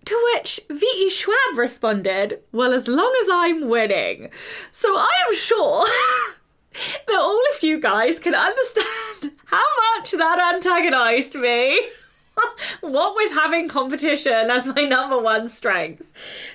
To 0.04 0.32
which 0.32 0.60
V.E. 0.70 1.10
Schwab 1.10 1.56
responded, 1.56 2.40
Well, 2.52 2.72
as 2.72 2.88
long 2.88 3.14
as 3.22 3.28
I'm 3.30 3.68
winning. 3.68 4.30
So 4.72 4.88
I 4.96 5.24
am 5.28 5.34
sure 5.34 5.84
that 7.06 7.18
all 7.18 7.42
of 7.54 7.62
you 7.62 7.80
guys 7.80 8.18
can 8.18 8.34
understand 8.34 9.32
how 9.46 9.64
much 9.96 10.12
that 10.12 10.54
antagonised 10.54 11.34
me. 11.34 11.78
What 12.80 13.14
with 13.16 13.32
having 13.32 13.68
competition 13.68 14.50
as 14.50 14.66
my 14.74 14.84
number 14.84 15.18
one 15.18 15.48
strength. 15.48 16.02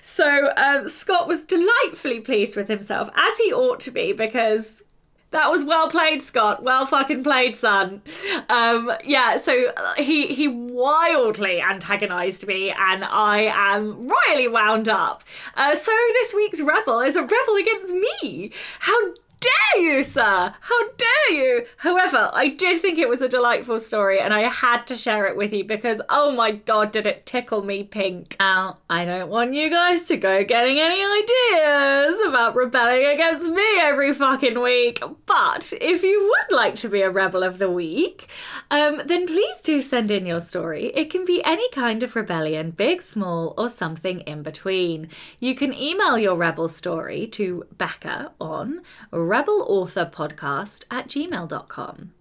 So 0.02 0.52
um, 0.58 0.88
Scott 0.90 1.28
was 1.28 1.44
delightfully 1.44 2.20
pleased 2.20 2.56
with 2.56 2.68
himself, 2.68 3.10
as 3.16 3.38
he 3.38 3.54
ought 3.54 3.80
to 3.82 3.92
be, 3.92 4.14
because 4.14 4.84
That 5.32 5.52
was 5.52 5.66
well 5.66 5.90
played, 5.90 6.22
Scott. 6.22 6.64
Well 6.64 6.86
fucking 6.86 7.24
played, 7.24 7.58
son. 7.58 8.02
Um, 8.48 8.92
yeah, 9.04 9.36
so 9.36 9.72
uh, 9.76 9.96
he 9.96 10.28
he 10.28 10.48
wildly 10.48 11.60
antagonized 11.62 12.48
me, 12.48 12.72
and 12.72 13.04
I 13.04 13.52
am 13.54 14.08
royally 14.08 14.48
wound 14.48 14.88
up. 14.88 15.24
Uh, 15.56 15.76
so 15.76 15.92
this 16.14 16.34
week's 16.34 16.62
rebel 16.62 17.02
is 17.02 17.18
a 17.18 17.22
rebel 17.24 17.56
against 17.60 17.94
me. 17.94 18.52
How 18.80 18.98
dare 19.46 19.84
you, 19.84 20.04
sir? 20.04 20.54
How 20.60 20.90
dare 20.90 21.32
you? 21.32 21.66
However, 21.78 22.30
I 22.34 22.50
did 22.50 22.82
think 22.82 22.98
it 22.98 23.10
was 23.10 23.22
a 23.22 23.30
delightful 23.30 23.80
story 23.80 24.20
and 24.20 24.34
I 24.34 24.42
had 24.42 24.88
to 24.88 24.98
share 24.98 25.26
it 25.26 25.36
with 25.36 25.54
you 25.54 25.64
because, 25.64 26.02
oh 26.10 26.32
my 26.32 26.52
god, 26.52 26.92
did 26.92 27.06
it 27.06 27.26
tickle 27.26 27.64
me 27.64 27.84
pink. 27.84 28.36
Now, 28.40 28.78
I 28.90 29.06
don't 29.06 29.30
want 29.30 29.54
you 29.54 29.70
guys 29.70 30.04
to 30.04 30.18
go 30.18 30.44
getting 30.44 30.80
any 30.80 31.02
ideas 31.04 32.22
about 32.28 32.56
rebelling 32.56 33.06
against 33.06 33.50
me 33.50 33.80
every 33.80 34.14
fucking 34.14 34.60
week. 34.60 35.02
But 35.26 35.74
if 35.80 36.04
you 36.04 36.24
would 36.24 36.56
like 36.56 36.76
to 36.76 36.90
be 36.90 37.02
a 37.02 37.10
rebel 37.10 37.44
of 37.44 37.60
the 37.60 37.70
week, 37.70 38.28
um, 38.72 39.02
then 39.06 39.28
please 39.28 39.62
do 39.62 39.82
send 39.82 40.12
in 40.12 40.26
your 40.26 40.42
story. 40.42 40.92
It 40.96 41.10
can 41.10 41.26
be 41.26 41.44
any 41.44 41.70
kind 41.72 42.04
of 42.04 42.16
rebellion, 42.16 42.72
big, 42.72 43.02
small, 43.02 43.54
or 43.58 43.70
something 43.70 44.22
in 44.22 44.44
between. 44.44 45.10
You 45.40 45.56
can 45.56 45.74
email 45.74 46.18
your 46.18 46.36
rebel 46.36 46.68
story 46.68 47.28
to 47.28 47.66
Becca 47.78 48.32
on 48.40 48.82
rebelauthorpodcast 49.36 50.86
at 50.90 51.10
gmail.com. 51.10 52.14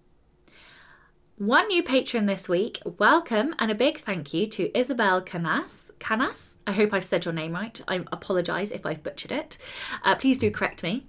One 1.37 1.67
new 1.67 1.83
patron 1.83 2.25
this 2.25 2.49
week. 2.49 2.81
Welcome 2.97 3.55
and 3.59 3.71
a 3.71 3.75
big 3.75 3.99
thank 3.99 4.33
you 4.33 4.47
to 4.47 4.77
Isabel 4.77 5.21
Canas. 5.21 5.91
Canas? 5.99 6.57
I 6.67 6.73
hope 6.73 6.93
I've 6.93 7.05
said 7.05 7.23
your 7.23 7.33
name 7.33 7.53
right. 7.53 7.79
I 7.87 8.03
apologise 8.11 8.71
if 8.71 8.85
I've 8.85 9.03
butchered 9.03 9.31
it. 9.31 9.57
Uh, 10.03 10.15
please 10.15 10.37
do 10.37 10.51
correct 10.51 10.83
me. 10.83 11.07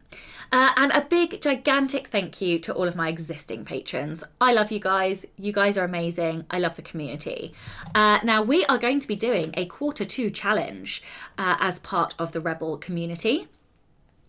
Uh, 0.52 0.70
and 0.76 0.92
a 0.92 1.00
big, 1.00 1.40
gigantic 1.40 2.08
thank 2.08 2.40
you 2.40 2.60
to 2.60 2.72
all 2.72 2.86
of 2.86 2.94
my 2.94 3.08
existing 3.08 3.64
patrons. 3.64 4.22
I 4.40 4.52
love 4.52 4.70
you 4.70 4.78
guys. 4.78 5.26
You 5.36 5.52
guys 5.52 5.76
are 5.76 5.84
amazing. 5.84 6.44
I 6.50 6.60
love 6.60 6.76
the 6.76 6.82
community. 6.82 7.52
Uh, 7.96 8.20
now, 8.22 8.42
we 8.42 8.64
are 8.66 8.78
going 8.78 9.00
to 9.00 9.08
be 9.08 9.16
doing 9.16 9.52
a 9.54 9.66
quarter 9.66 10.04
two 10.04 10.30
challenge 10.30 11.02
uh, 11.36 11.56
as 11.58 11.80
part 11.80 12.14
of 12.16 12.30
the 12.30 12.40
Rebel 12.40 12.76
community 12.78 13.48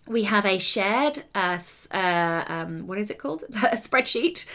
we 0.08 0.24
have 0.24 0.46
a 0.46 0.58
shared 0.58 1.24
uh, 1.36 1.60
uh, 1.92 2.44
um, 2.48 2.88
what 2.88 2.98
is 2.98 3.10
it 3.10 3.18
called? 3.18 3.44
A 3.50 3.78
spreadsheet. 3.78 4.46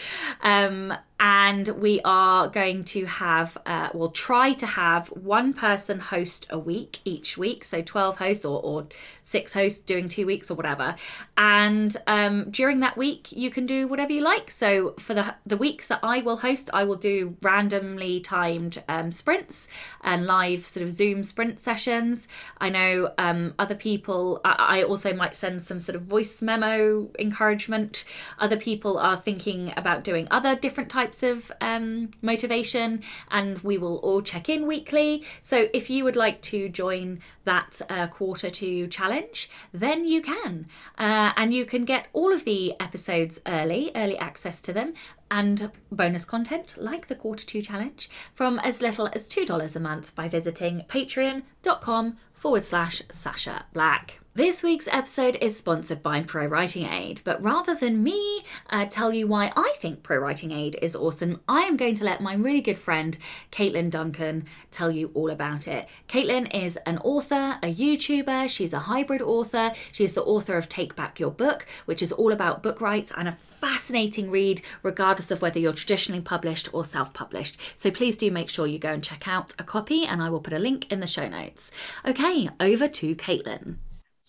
Um, 0.43 0.95
and 1.25 1.69
we 1.69 2.01
are 2.05 2.49
going 2.49 2.83
to 2.83 3.05
have 3.05 3.57
uh, 3.65 3.91
we'll 3.95 4.11
try 4.11 4.53
to 4.53 4.67
have 4.67 5.07
one 5.11 5.53
person 5.53 6.01
host 6.01 6.49
a 6.51 6.59
week 6.59 6.99
each 7.05 7.39
week. 7.39 7.63
So 7.63 7.81
12 7.81 8.19
hosts 8.19 8.45
or, 8.45 8.61
or 8.61 8.89
six 9.23 9.53
hosts 9.53 9.79
doing 9.79 10.09
two 10.09 10.27
weeks 10.27 10.51
or 10.51 10.55
whatever. 10.55 10.97
And 11.37 11.97
um, 12.09 12.51
during 12.51 12.81
that 12.81 12.97
week 12.97 13.31
you 13.31 13.51
can 13.51 13.67
do 13.67 13.87
whatever 13.87 14.13
you 14.13 14.21
like. 14.21 14.51
So 14.51 14.95
for 14.99 15.15
the 15.15 15.37
the 15.47 15.57
weeks 15.57 15.87
that 15.87 16.01
i 16.03 16.21
will 16.21 16.39
host 16.39 16.71
i 16.73 16.83
will 16.83 16.97
do 16.97 17.37
randomly 17.41 18.19
timed 18.19 18.83
um, 18.89 19.13
sprints 19.13 19.69
and 20.03 20.27
live 20.27 20.67
sort 20.67 20.83
of 20.83 20.91
zoom 20.91 21.23
sprint 21.23 21.61
sessions. 21.61 22.27
I 22.59 22.69
know 22.69 23.13
um, 23.17 23.55
other 23.61 23.77
people 23.77 24.41
I, 24.45 24.81
I 24.81 24.83
also 24.83 25.13
might 25.13 25.37
send 25.43 25.63
some 25.63 25.81
sort 25.81 25.97
of 25.97 26.03
voice 26.03 26.35
memo 26.41 27.11
encouragement 27.19 28.05
other 28.39 28.57
people 28.57 28.99
are 28.99 29.17
thinking 29.17 29.73
about 29.77 30.05
doing 30.05 30.27
other 30.31 30.55
different 30.55 30.91
types 30.91 31.23
of 31.23 31.53
um, 31.61 32.11
motivation, 32.21 33.03
and 33.31 33.59
we 33.59 33.79
will 33.79 33.99
all 33.99 34.23
check 34.23 34.49
in 34.49 34.67
weekly. 34.67 35.25
So 35.41 35.69
if 35.73 35.91
you 35.91 36.05
would 36.05 36.17
like 36.17 36.41
to 36.43 36.69
join 36.69 37.21
that 37.45 37.81
uh, 37.89 38.07
quarter 38.09 38.51
two 38.51 38.87
challenge, 38.89 39.51
then 39.73 40.07
you 40.07 40.23
can. 40.23 40.67
Uh, 40.99 41.33
and 41.37 41.53
you 41.55 41.65
can 41.65 41.85
get 41.85 42.09
all 42.13 42.33
of 42.33 42.45
the 42.45 42.75
episodes 42.81 43.41
early, 43.47 43.91
early 43.95 44.17
access 44.19 44.61
to 44.63 44.73
them, 44.73 44.95
and 45.31 45.71
bonus 45.91 46.25
content 46.25 46.75
like 46.77 47.09
the 47.09 47.15
quarter 47.15 47.47
two 47.47 47.63
challenge 47.63 48.11
from 48.35 48.59
as 48.61 48.83
little 48.83 49.09
as 49.15 49.29
$2 49.29 49.77
a 49.77 49.81
month 49.81 50.15
by 50.15 50.29
visiting 50.29 50.85
patreon.com 50.89 52.17
forward 52.33 52.65
slash 52.65 53.03
Sacha 53.11 53.65
Black. 53.73 54.22
This 54.35 54.63
week's 54.63 54.89
episode 54.91 55.37
is 55.43 55.59
sponsored 55.59 56.03
by 56.03 56.23
ProWritingAid, 56.23 57.23
but 57.23 57.43
rather 57.43 57.75
than 57.75 58.03
me 58.03 58.43
uh, 58.71 58.87
tell 58.87 59.13
you 59.13 59.27
why 59.27 59.53
I 59.55 59.75
think 59.77 60.03
ProWritingAid 60.03 60.77
is 60.81 60.97
awesome, 60.97 61.43
I 61.47 61.65
am 61.65 61.77
going 61.77 61.95
to 61.97 62.05
let 62.05 62.23
my 62.23 62.33
really 62.33 62.63
good 62.63 62.79
friend 62.79 63.19
Caitlin 63.51 63.91
Duncan 63.91 64.47
tell 64.71 64.91
you 64.91 65.11
all 65.13 65.29
about 65.29 65.69
it. 65.69 65.87
Caitlin 66.09 66.51
is 66.55 66.79
an 66.87 66.97
author, 67.01 67.59
a 67.63 67.75
YouTuber, 67.75 68.49
she's 68.49 68.73
a 68.73 68.79
hybrid 68.79 69.21
author, 69.21 69.73
she's 69.93 70.15
the 70.15 70.23
author 70.23 70.57
of 70.57 70.67
Take 70.67 70.97
Back 70.97 71.21
Your 71.21 71.31
Book, 71.31 71.67
which 71.85 72.01
is 72.01 72.11
all 72.11 72.33
about 72.33 72.63
book 72.63 72.81
rights 72.81 73.13
and 73.15 73.29
a 73.29 73.33
fascinating 73.33 74.31
read, 74.31 74.63
regardless 74.83 75.31
of 75.31 75.43
whether 75.43 75.59
you're 75.59 75.75
traditionally 75.75 76.23
published 76.23 76.73
or 76.73 76.87
self 76.87 77.13
published. 77.13 77.61
So 77.79 77.91
please 77.91 78.17
do 78.17 78.31
make 78.31 78.49
sure 78.49 78.67
you 78.67 78.79
go 78.79 78.95
and 78.95 79.05
check 79.05 79.29
out 79.29 79.53
a 79.59 79.63
copy, 79.63 80.07
and 80.07 80.23
I 80.23 80.31
will 80.31 80.41
put 80.41 80.55
a 80.55 80.59
link 80.59 80.91
in 80.91 81.01
the 81.01 81.07
show 81.07 81.29
notes. 81.29 81.71
Okay, 82.07 82.49
over 82.61 82.89
to 82.89 83.15
Caitlin. 83.15 83.77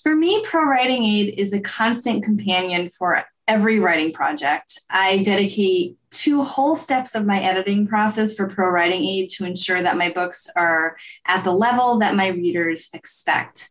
For 0.01 0.15
me, 0.15 0.43
ProWritingAid 0.43 1.35
is 1.37 1.53
a 1.53 1.61
constant 1.61 2.23
companion 2.23 2.89
for 2.89 3.23
every 3.47 3.79
writing 3.79 4.11
project. 4.11 4.79
I 4.89 5.17
dedicate 5.19 5.97
two 6.09 6.41
whole 6.41 6.75
steps 6.75 7.13
of 7.13 7.25
my 7.25 7.39
editing 7.39 7.85
process 7.87 8.33
for 8.33 8.47
ProWritingAid 8.47 9.29
to 9.35 9.45
ensure 9.45 9.81
that 9.81 9.97
my 9.97 10.09
books 10.09 10.49
are 10.55 10.97
at 11.27 11.43
the 11.43 11.51
level 11.51 11.99
that 11.99 12.15
my 12.15 12.29
readers 12.29 12.89
expect. 12.93 13.69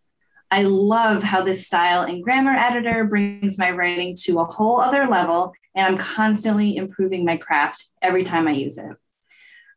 I 0.51 0.63
love 0.63 1.23
how 1.23 1.43
this 1.43 1.67
style 1.67 2.03
and 2.03 2.23
grammar 2.23 2.53
editor 2.53 3.05
brings 3.05 3.59
my 3.59 3.71
writing 3.71 4.15
to 4.25 4.39
a 4.39 4.45
whole 4.45 4.81
other 4.81 5.07
level, 5.09 5.55
and 5.75 5.87
I'm 5.87 5.99
constantly 5.99 6.77
improving 6.77 7.25
my 7.25 7.37
craft 7.37 7.87
every 8.01 8.23
time 8.23 8.47
I 8.47 8.53
use 8.53 8.79
it. 8.79 8.97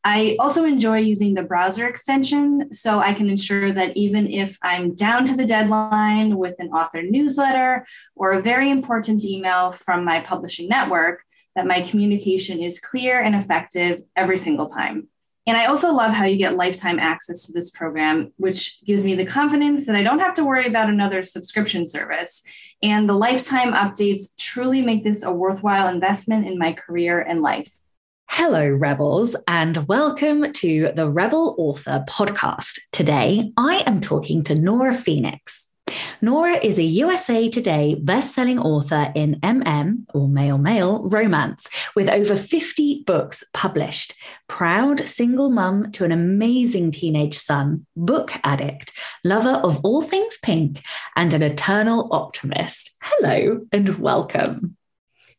I 0.08 0.38
also 0.40 0.66
enjoy 0.66 1.00
using 1.00 1.34
the 1.34 1.42
browser 1.42 1.88
extension 1.88 2.72
so 2.72 3.00
I 3.00 3.12
can 3.12 3.28
ensure 3.28 3.72
that 3.72 3.98
even 3.98 4.28
if 4.28 4.56
I'm 4.62 4.94
down 4.94 5.26
to 5.26 5.36
the 5.36 5.48
deadline 5.48 6.38
with 6.38 6.58
an 6.60 6.70
author 6.70 7.02
newsletter 7.02 7.88
or 8.16 8.34
a 8.34 8.42
very 8.42 8.70
important 8.70 9.26
email 9.26 9.72
from 9.72 10.06
my 10.06 10.20
publishing 10.20 10.70
network, 10.70 11.24
that 11.56 11.66
my 11.66 11.82
communication 11.82 12.60
is 12.60 12.80
clear 12.80 13.20
and 13.20 13.34
effective 13.34 14.04
every 14.16 14.38
single 14.38 14.68
time. 14.68 15.08
And 15.48 15.58
I 15.58 15.66
also 15.66 15.92
love 15.92 16.14
how 16.14 16.26
you 16.26 16.38
get 16.38 16.56
lifetime 16.56 17.00
access 17.00 17.48
to 17.48 17.54
this 17.54 17.72
program, 17.72 18.32
which 18.38 18.86
gives 18.86 19.04
me 19.04 19.16
the 19.16 19.26
confidence 19.26 19.88
that 19.88 19.96
I 19.96 20.04
don't 20.04 20.20
have 20.20 20.36
to 20.36 20.46
worry 20.46 20.68
about 20.68 20.90
another 20.90 21.24
subscription 21.24 21.84
service. 21.84 22.44
And 22.84 23.10
the 23.10 23.14
lifetime 23.14 23.74
updates 23.74 24.36
truly 24.38 24.84
make 24.84 25.02
this 25.02 25.24
a 25.24 25.32
worthwhile 25.32 25.88
investment 25.88 26.46
in 26.46 26.60
my 26.60 26.74
career 26.74 27.22
and 27.22 27.42
life. 27.42 27.72
Hello, 28.38 28.68
Rebels, 28.68 29.34
and 29.48 29.88
welcome 29.88 30.52
to 30.52 30.92
the 30.94 31.10
Rebel 31.10 31.56
Author 31.58 32.04
Podcast. 32.10 32.82
Today, 32.92 33.54
I 33.56 33.82
am 33.88 34.02
talking 34.02 34.44
to 34.44 34.56
Nora 34.56 34.94
Phoenix. 34.94 35.70
Nora 36.22 36.58
is 36.58 36.78
a 36.78 36.84
USA 36.84 37.48
Today 37.48 37.96
best-selling 37.96 38.60
author 38.60 39.10
in 39.16 39.40
MM 39.40 40.04
or 40.14 40.28
male 40.28 40.58
male 40.58 41.08
romance 41.08 41.70
with 41.96 42.10
over 42.10 42.36
50 42.36 43.04
books 43.08 43.42
published. 43.54 44.14
Proud 44.50 45.08
single 45.08 45.50
mum 45.50 45.94
to 45.94 46.04
an 46.04 46.12
amazing 46.12 46.92
teenage 46.92 47.36
son, 47.36 47.86
book 47.96 48.34
addict, 48.44 48.92
lover 49.24 49.62
of 49.64 49.80
all 49.86 50.02
things 50.02 50.38
pink, 50.44 50.84
and 51.16 51.34
an 51.34 51.42
eternal 51.42 52.10
optimist. 52.12 52.98
Hello 53.02 53.62
and 53.72 53.98
welcome. 53.98 54.76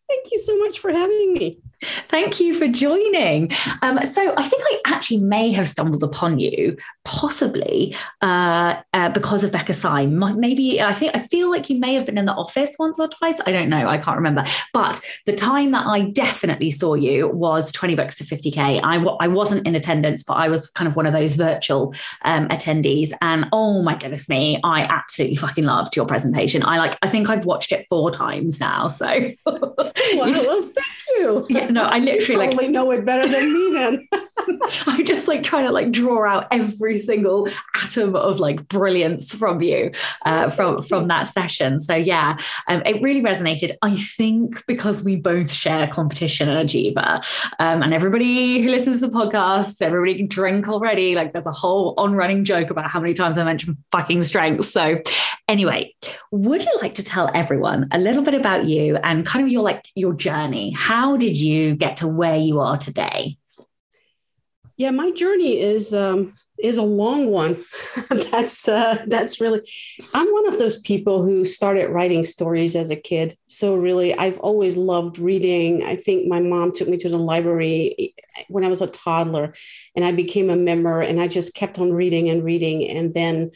Thank 0.08 0.30
you 0.30 0.38
so 0.38 0.56
much 0.60 0.78
for 0.78 0.90
having 0.90 1.34
me. 1.34 1.60
Thank 2.08 2.40
you 2.40 2.54
for 2.54 2.68
joining. 2.68 3.52
Um, 3.82 4.00
so, 4.06 4.34
I 4.36 4.42
think 4.42 4.62
I 4.66 4.80
actually 4.86 5.18
may 5.18 5.52
have 5.52 5.68
stumbled 5.68 6.02
upon 6.02 6.38
you, 6.38 6.76
possibly 7.04 7.94
uh, 8.22 8.76
uh, 8.92 9.08
because 9.10 9.44
of 9.44 9.52
Becca 9.52 9.74
Syme. 9.74 10.18
Maybe 10.38 10.80
I 10.80 10.92
think 10.92 11.14
I 11.14 11.20
feel 11.20 11.50
like 11.50 11.68
you 11.70 11.78
may 11.78 11.94
have 11.94 12.06
been 12.06 12.18
in 12.18 12.24
the 12.24 12.34
office 12.34 12.76
once 12.78 12.98
or 12.98 13.08
twice. 13.08 13.40
I 13.46 13.52
don't 13.52 13.68
know. 13.68 13.88
I 13.88 13.98
can't 13.98 14.16
remember. 14.16 14.44
But 14.72 15.00
the 15.26 15.32
time 15.32 15.70
that 15.72 15.86
I 15.86 16.02
definitely 16.02 16.70
saw 16.70 16.94
you 16.94 17.28
was 17.28 17.70
20 17.72 17.94
books 17.94 18.16
to 18.16 18.24
50K. 18.24 18.80
I 18.82 18.98
w- 18.98 19.16
I 19.20 19.28
wasn't 19.28 19.66
in 19.66 19.74
attendance, 19.74 20.22
but 20.22 20.34
I 20.34 20.48
was 20.48 20.70
kind 20.70 20.88
of 20.88 20.96
one 20.96 21.06
of 21.06 21.12
those 21.12 21.34
virtual 21.34 21.94
um, 22.22 22.48
attendees. 22.48 23.12
And 23.20 23.46
oh 23.52 23.82
my 23.82 23.96
goodness 23.96 24.28
me, 24.28 24.58
I 24.64 24.82
absolutely 24.82 25.36
fucking 25.36 25.64
loved 25.64 25.96
your 25.96 26.06
presentation. 26.06 26.62
I 26.64 26.78
like, 26.78 26.96
I 27.02 27.08
think 27.08 27.28
I've 27.28 27.44
watched 27.44 27.72
it 27.72 27.86
four 27.88 28.10
times 28.10 28.60
now. 28.60 28.88
So, 28.88 29.06
well, 29.46 29.74
thank 29.94 30.76
you. 31.18 31.46
Yeah, 31.48 31.68
no, 31.68 31.84
I 31.84 31.98
literally 32.00 32.44
you 32.44 32.50
probably 32.50 32.66
like 32.66 32.72
know 32.72 32.90
it 32.90 33.04
better 33.04 33.28
than 33.28 33.52
me 33.52 33.72
then. 33.72 34.08
I'm 34.86 35.04
just 35.04 35.28
like 35.28 35.42
trying 35.42 35.66
to 35.66 35.72
like 35.72 35.90
draw 35.90 36.28
out 36.28 36.48
every 36.50 36.98
single 36.98 37.48
atom 37.74 38.14
of 38.16 38.40
like 38.40 38.68
brilliance 38.68 39.32
from 39.32 39.62
you 39.62 39.90
uh, 40.24 40.50
from 40.50 40.82
from 40.82 41.08
that 41.08 41.24
session. 41.24 41.80
So 41.80 41.94
yeah, 41.94 42.36
um, 42.68 42.82
it 42.84 43.02
really 43.02 43.22
resonated. 43.22 43.72
I 43.82 43.96
think 43.96 44.64
because 44.66 45.02
we 45.02 45.16
both 45.16 45.50
share 45.50 45.88
competition 45.88 46.48
and 46.48 46.58
Achiever, 46.58 47.20
um, 47.58 47.82
and 47.82 47.94
everybody 47.94 48.62
who 48.62 48.70
listens 48.70 49.00
to 49.00 49.06
the 49.06 49.12
podcast, 49.12 49.82
everybody 49.82 50.16
can 50.16 50.28
drink 50.28 50.68
already. 50.68 51.14
Like 51.14 51.32
there's 51.32 51.46
a 51.46 51.52
whole 51.52 51.94
on 51.96 52.14
running 52.14 52.44
joke 52.44 52.70
about 52.70 52.90
how 52.90 53.00
many 53.00 53.14
times 53.14 53.38
I 53.38 53.44
mentioned 53.44 53.76
fucking 53.92 54.22
strength. 54.22 54.66
So 54.66 55.00
Anyway, 55.48 55.94
would 56.32 56.64
you 56.64 56.72
like 56.82 56.96
to 56.96 57.04
tell 57.04 57.30
everyone 57.32 57.86
a 57.92 57.98
little 57.98 58.22
bit 58.22 58.34
about 58.34 58.66
you 58.66 58.96
and 58.96 59.24
kind 59.24 59.44
of 59.44 59.52
your 59.52 59.62
like 59.62 59.86
your 59.94 60.12
journey? 60.12 60.72
How 60.72 61.16
did 61.16 61.38
you 61.38 61.76
get 61.76 61.98
to 61.98 62.08
where 62.08 62.36
you 62.36 62.60
are 62.60 62.76
today? 62.76 63.38
Yeah, 64.76 64.90
my 64.90 65.12
journey 65.12 65.60
is 65.60 65.94
um, 65.94 66.34
is 66.58 66.78
a 66.78 66.82
long 66.82 67.30
one. 67.30 67.56
that's 68.30 68.68
uh, 68.68 69.04
that's 69.06 69.40
really. 69.40 69.60
I'm 70.14 70.26
one 70.32 70.48
of 70.48 70.58
those 70.58 70.80
people 70.80 71.22
who 71.22 71.44
started 71.44 71.90
writing 71.90 72.24
stories 72.24 72.74
as 72.74 72.90
a 72.90 72.96
kid. 72.96 73.36
So 73.46 73.76
really, 73.76 74.14
I've 74.14 74.38
always 74.38 74.76
loved 74.76 75.18
reading. 75.18 75.84
I 75.84 75.96
think 75.96 76.26
my 76.26 76.40
mom 76.40 76.72
took 76.72 76.88
me 76.88 76.96
to 76.98 77.08
the 77.08 77.18
library 77.18 78.14
when 78.48 78.64
I 78.64 78.68
was 78.68 78.82
a 78.82 78.86
toddler, 78.86 79.52
and 79.94 80.04
I 80.04 80.12
became 80.12 80.50
a 80.50 80.56
member. 80.56 81.00
And 81.00 81.20
I 81.20 81.28
just 81.28 81.54
kept 81.54 81.78
on 81.78 81.92
reading 81.92 82.28
and 82.30 82.42
reading. 82.42 82.88
And 82.88 83.12
then, 83.12 83.50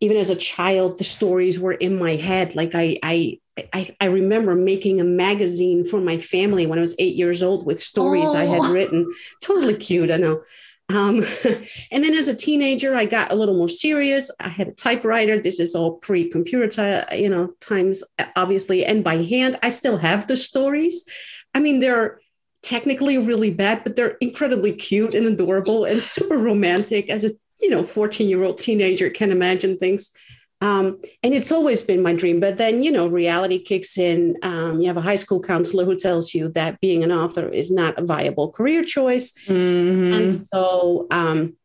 even 0.00 0.16
as 0.16 0.30
a 0.30 0.36
child, 0.36 0.98
the 0.98 1.04
stories 1.04 1.58
were 1.58 1.72
in 1.72 1.98
my 1.98 2.16
head. 2.16 2.54
Like 2.54 2.74
I 2.74 2.98
I 3.02 3.38
I, 3.72 3.90
I, 4.00 4.06
remember 4.06 4.54
making 4.54 5.00
a 5.00 5.04
magazine 5.04 5.84
for 5.84 6.00
my 6.00 6.16
family 6.16 6.64
when 6.66 6.78
I 6.78 6.80
was 6.80 6.94
eight 7.00 7.16
years 7.16 7.42
old 7.42 7.66
with 7.66 7.80
stories 7.80 8.28
oh. 8.28 8.38
I 8.38 8.44
had 8.44 8.60
oh. 8.62 8.72
written. 8.72 9.12
Totally 9.42 9.76
cute, 9.76 10.12
I 10.12 10.16
know. 10.16 10.42
Um, 10.90 11.16
and 11.90 12.04
then 12.04 12.14
as 12.14 12.28
a 12.28 12.36
teenager, 12.36 12.94
I 12.94 13.04
got 13.04 13.32
a 13.32 13.34
little 13.34 13.56
more 13.56 13.68
serious. 13.68 14.30
I 14.40 14.48
had 14.48 14.68
a 14.68 14.72
typewriter. 14.72 15.40
This 15.40 15.60
is 15.60 15.74
all 15.74 15.98
pre-computer, 15.98 17.04
you 17.12 17.28
know, 17.28 17.50
times 17.60 18.02
obviously, 18.36 18.84
and 18.84 19.04
by 19.04 19.16
hand. 19.16 19.56
I 19.62 19.70
still 19.70 19.98
have 19.98 20.26
the 20.26 20.36
stories. 20.36 21.04
I 21.52 21.60
mean, 21.60 21.80
they're 21.80 22.20
technically 22.62 23.18
really 23.18 23.50
bad, 23.50 23.84
but 23.84 23.96
they're 23.96 24.16
incredibly 24.20 24.72
cute 24.72 25.14
and 25.14 25.26
adorable 25.26 25.84
and 25.84 26.02
super 26.02 26.38
romantic. 26.38 27.10
As 27.10 27.24
a 27.24 27.32
you 27.60 27.70
know, 27.70 27.82
14-year-old 27.82 28.58
teenager 28.58 29.10
can 29.10 29.30
imagine 29.30 29.78
things. 29.78 30.12
Um, 30.60 31.00
and 31.22 31.34
it's 31.34 31.52
always 31.52 31.82
been 31.82 32.02
my 32.02 32.14
dream. 32.14 32.40
But 32.40 32.58
then, 32.58 32.82
you 32.82 32.90
know, 32.90 33.06
reality 33.06 33.60
kicks 33.60 33.96
in. 33.96 34.36
Um, 34.42 34.80
you 34.80 34.88
have 34.88 34.96
a 34.96 35.02
high 35.02 35.14
school 35.14 35.40
counselor 35.40 35.84
who 35.84 35.96
tells 35.96 36.34
you 36.34 36.48
that 36.50 36.80
being 36.80 37.04
an 37.04 37.12
author 37.12 37.48
is 37.48 37.70
not 37.70 37.98
a 37.98 38.04
viable 38.04 38.50
career 38.50 38.82
choice. 38.82 39.32
Mm-hmm. 39.46 40.14
And 40.14 40.32
so 40.32 41.06
um, 41.12 41.56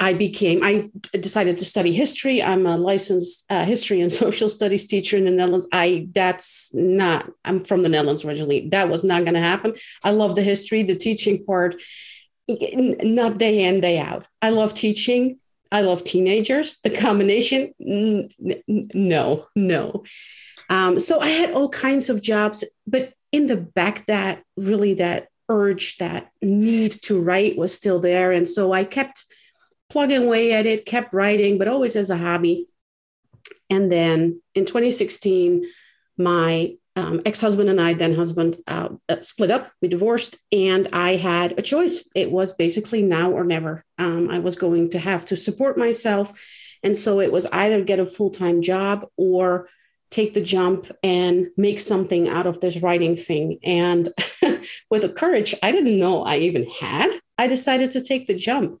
I 0.00 0.14
became, 0.14 0.62
I 0.62 0.90
decided 1.12 1.58
to 1.58 1.66
study 1.66 1.92
history. 1.92 2.42
I'm 2.42 2.66
a 2.66 2.78
licensed 2.78 3.44
uh, 3.50 3.66
history 3.66 4.00
and 4.00 4.10
social 4.24 4.48
studies 4.48 4.86
teacher 4.86 5.18
in 5.18 5.26
the 5.26 5.30
Netherlands. 5.30 5.68
I, 5.72 6.08
that's 6.12 6.74
not, 6.74 7.30
I'm 7.44 7.64
from 7.64 7.82
the 7.82 7.90
Netherlands 7.90 8.24
originally. 8.24 8.68
That 8.70 8.88
was 8.88 9.04
not 9.04 9.24
going 9.24 9.34
to 9.34 9.40
happen. 9.40 9.74
I 10.02 10.10
love 10.10 10.36
the 10.36 10.42
history, 10.42 10.82
the 10.82 10.96
teaching 10.96 11.44
part, 11.44 11.74
not 12.48 13.38
day 13.38 13.64
in, 13.64 13.80
day 13.80 13.98
out. 13.98 14.26
I 14.40 14.50
love 14.50 14.74
teaching 14.74 15.38
I 15.72 15.80
love 15.80 16.04
teenagers. 16.04 16.78
The 16.80 16.90
combination, 16.90 17.72
no, 18.68 19.46
no. 19.56 20.04
Um, 20.68 21.00
so 21.00 21.18
I 21.18 21.28
had 21.28 21.52
all 21.52 21.70
kinds 21.70 22.10
of 22.10 22.22
jobs, 22.22 22.62
but 22.86 23.14
in 23.32 23.46
the 23.46 23.56
back, 23.56 24.04
that 24.06 24.44
really 24.58 24.94
that 24.94 25.28
urge, 25.48 25.96
that 25.96 26.30
need 26.42 26.92
to 27.04 27.20
write 27.20 27.56
was 27.56 27.74
still 27.74 28.00
there, 28.00 28.32
and 28.32 28.46
so 28.46 28.72
I 28.72 28.84
kept 28.84 29.24
plugging 29.88 30.24
away 30.24 30.52
at 30.52 30.66
it, 30.66 30.84
kept 30.84 31.14
writing, 31.14 31.56
but 31.56 31.68
always 31.68 31.96
as 31.96 32.10
a 32.10 32.18
hobby. 32.18 32.68
And 33.70 33.90
then 33.90 34.42
in 34.54 34.66
2016, 34.66 35.64
my 36.18 36.76
um, 36.96 37.22
ex-husband 37.24 37.70
and 37.70 37.80
I, 37.80 37.94
then 37.94 38.14
husband, 38.14 38.56
uh, 38.66 38.90
uh, 39.08 39.20
split 39.20 39.50
up. 39.50 39.72
We 39.80 39.88
divorced, 39.88 40.36
and 40.50 40.88
I 40.92 41.16
had 41.16 41.58
a 41.58 41.62
choice. 41.62 42.08
It 42.14 42.30
was 42.30 42.52
basically 42.52 43.02
now 43.02 43.30
or 43.30 43.44
never. 43.44 43.84
Um, 43.98 44.28
I 44.30 44.40
was 44.40 44.56
going 44.56 44.90
to 44.90 44.98
have 44.98 45.24
to 45.26 45.36
support 45.36 45.78
myself, 45.78 46.32
and 46.82 46.96
so 46.96 47.20
it 47.20 47.32
was 47.32 47.46
either 47.46 47.82
get 47.82 48.00
a 48.00 48.06
full-time 48.06 48.60
job 48.60 49.06
or 49.16 49.68
take 50.10 50.34
the 50.34 50.42
jump 50.42 50.86
and 51.02 51.48
make 51.56 51.80
something 51.80 52.28
out 52.28 52.46
of 52.46 52.60
this 52.60 52.82
writing 52.82 53.16
thing. 53.16 53.58
And 53.64 54.10
with 54.90 55.04
a 55.04 55.08
courage 55.08 55.54
I 55.62 55.72
didn't 55.72 55.98
know 55.98 56.22
I 56.22 56.36
even 56.38 56.66
had, 56.68 57.12
I 57.38 57.46
decided 57.46 57.92
to 57.92 58.04
take 58.04 58.26
the 58.26 58.34
jump. 58.34 58.78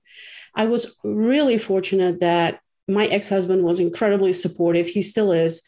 I 0.54 0.66
was 0.66 0.94
really 1.02 1.56
fortunate 1.56 2.20
that 2.20 2.60
my 2.86 3.06
ex-husband 3.06 3.62
was 3.62 3.80
incredibly 3.80 4.34
supportive. 4.34 4.86
He 4.86 5.00
still 5.00 5.32
is 5.32 5.62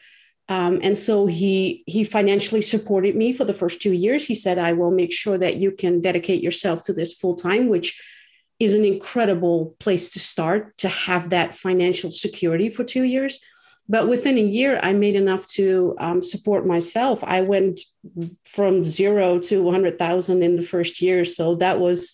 um, 0.47 0.79
and 0.83 0.97
so 0.97 1.25
he 1.25 1.83
he 1.87 2.03
financially 2.03 2.61
supported 2.61 3.15
me 3.15 3.33
for 3.33 3.45
the 3.45 3.53
first 3.53 3.81
two 3.81 3.93
years. 3.93 4.25
He 4.25 4.35
said, 4.35 4.59
"I 4.59 4.73
will 4.73 4.91
make 4.91 5.11
sure 5.11 5.37
that 5.37 5.57
you 5.57 5.71
can 5.71 6.01
dedicate 6.01 6.43
yourself 6.43 6.83
to 6.85 6.93
this 6.93 7.13
full 7.13 7.35
time," 7.35 7.67
which 7.67 7.99
is 8.59 8.73
an 8.73 8.85
incredible 8.85 9.75
place 9.79 10.11
to 10.11 10.19
start 10.19 10.77
to 10.77 10.87
have 10.87 11.31
that 11.31 11.55
financial 11.55 12.11
security 12.11 12.69
for 12.69 12.83
two 12.83 13.03
years. 13.03 13.39
But 13.87 14.07
within 14.07 14.37
a 14.37 14.41
year, 14.41 14.79
I 14.81 14.93
made 14.93 15.15
enough 15.15 15.47
to 15.53 15.95
um, 15.99 16.23
support 16.23 16.65
myself. 16.65 17.23
I 17.23 17.41
went 17.41 17.79
from 18.43 18.83
zero 18.83 19.39
to 19.39 19.61
100,000 19.61 20.41
in 20.41 20.55
the 20.55 20.63
first 20.63 21.01
year. 21.01 21.23
So 21.23 21.55
that 21.55 21.79
was 21.79 22.13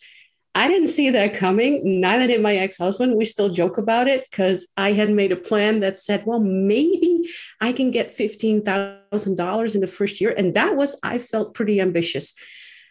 I 0.54 0.68
didn't 0.68 0.88
see 0.88 1.10
that 1.12 1.34
coming. 1.34 2.02
Neither 2.02 2.28
did 2.28 2.42
my 2.42 2.56
ex 2.56 2.78
husband. 2.78 3.16
We 3.16 3.26
still 3.26 3.50
joke 3.50 3.78
about 3.78 4.08
it 4.08 4.28
because 4.30 4.68
I 4.76 4.92
had 4.92 5.10
made 5.10 5.32
a 5.32 5.38
plan 5.38 5.80
that 5.80 5.98
said, 5.98 6.26
well, 6.26 6.42
maybe 6.42 7.30
I 7.62 7.72
can 7.72 7.90
get 7.90 8.10
$15,000 8.10 9.76
in 9.76 9.82
the 9.82 9.88
first 9.88 10.20
year. 10.20 10.34
And 10.36 10.54
that 10.56 10.76
was, 10.76 11.00
I 11.04 11.20
felt 11.20 11.54
pretty 11.54 11.80
ambitious. 11.80 12.36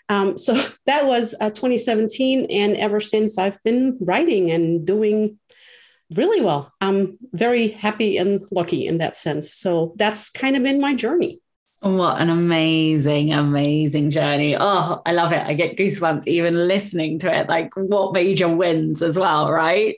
Um, 0.09 0.39
so 0.39 0.55
that 0.87 1.07
was 1.07 1.35
uh, 1.41 1.51
2017. 1.51 2.47
And 2.51 2.77
ever 2.77 2.99
since, 2.99 3.37
I've 3.37 3.63
been 3.63 3.99
writing 4.01 4.51
and 4.51 4.87
doing 4.87 5.39
really 6.17 6.41
well. 6.41 6.73
I'm 6.81 7.19
very 7.33 7.69
happy 7.69 8.17
and 8.17 8.45
lucky 8.51 8.87
in 8.87 8.99
that 8.99 9.17
sense. 9.17 9.53
So 9.53 9.95
that's 9.97 10.31
kind 10.31 10.57
of 10.57 10.63
been 10.63 10.81
my 10.81 10.95
journey. 10.95 11.41
What 11.83 12.21
an 12.21 12.29
amazing, 12.29 13.33
amazing 13.33 14.11
journey. 14.11 14.55
Oh, 14.55 15.01
I 15.07 15.13
love 15.13 15.33
it. 15.33 15.43
I 15.43 15.55
get 15.55 15.79
goosebumps 15.79 16.27
even 16.27 16.69
listening 16.69 17.19
to 17.21 17.35
it. 17.35 17.49
Like, 17.49 17.73
what 17.75 18.13
major 18.13 18.49
wins 18.49 19.01
as 19.01 19.19
well, 19.19 19.51
right? 19.51 19.97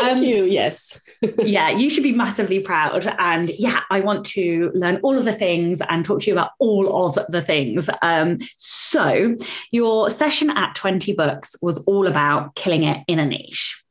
Thank 0.00 0.18
um, 0.18 0.24
you. 0.24 0.44
Yes. 0.44 0.98
yeah, 1.38 1.68
you 1.68 1.90
should 1.90 2.04
be 2.04 2.12
massively 2.12 2.60
proud. 2.60 3.06
And 3.18 3.50
yeah, 3.58 3.80
I 3.90 4.00
want 4.00 4.24
to 4.26 4.70
learn 4.72 4.96
all 5.02 5.18
of 5.18 5.26
the 5.26 5.32
things 5.32 5.82
and 5.90 6.02
talk 6.06 6.20
to 6.20 6.26
you 6.28 6.32
about 6.32 6.52
all 6.58 7.06
of 7.06 7.18
the 7.28 7.42
things. 7.42 7.90
Um, 8.00 8.38
so, 8.56 9.36
your 9.72 10.08
session 10.08 10.48
at 10.48 10.74
20 10.74 11.12
Books 11.12 11.54
was 11.60 11.84
all 11.84 12.06
about 12.06 12.54
killing 12.54 12.84
it 12.84 13.04
in 13.08 13.18
a 13.18 13.26
niche. 13.26 13.84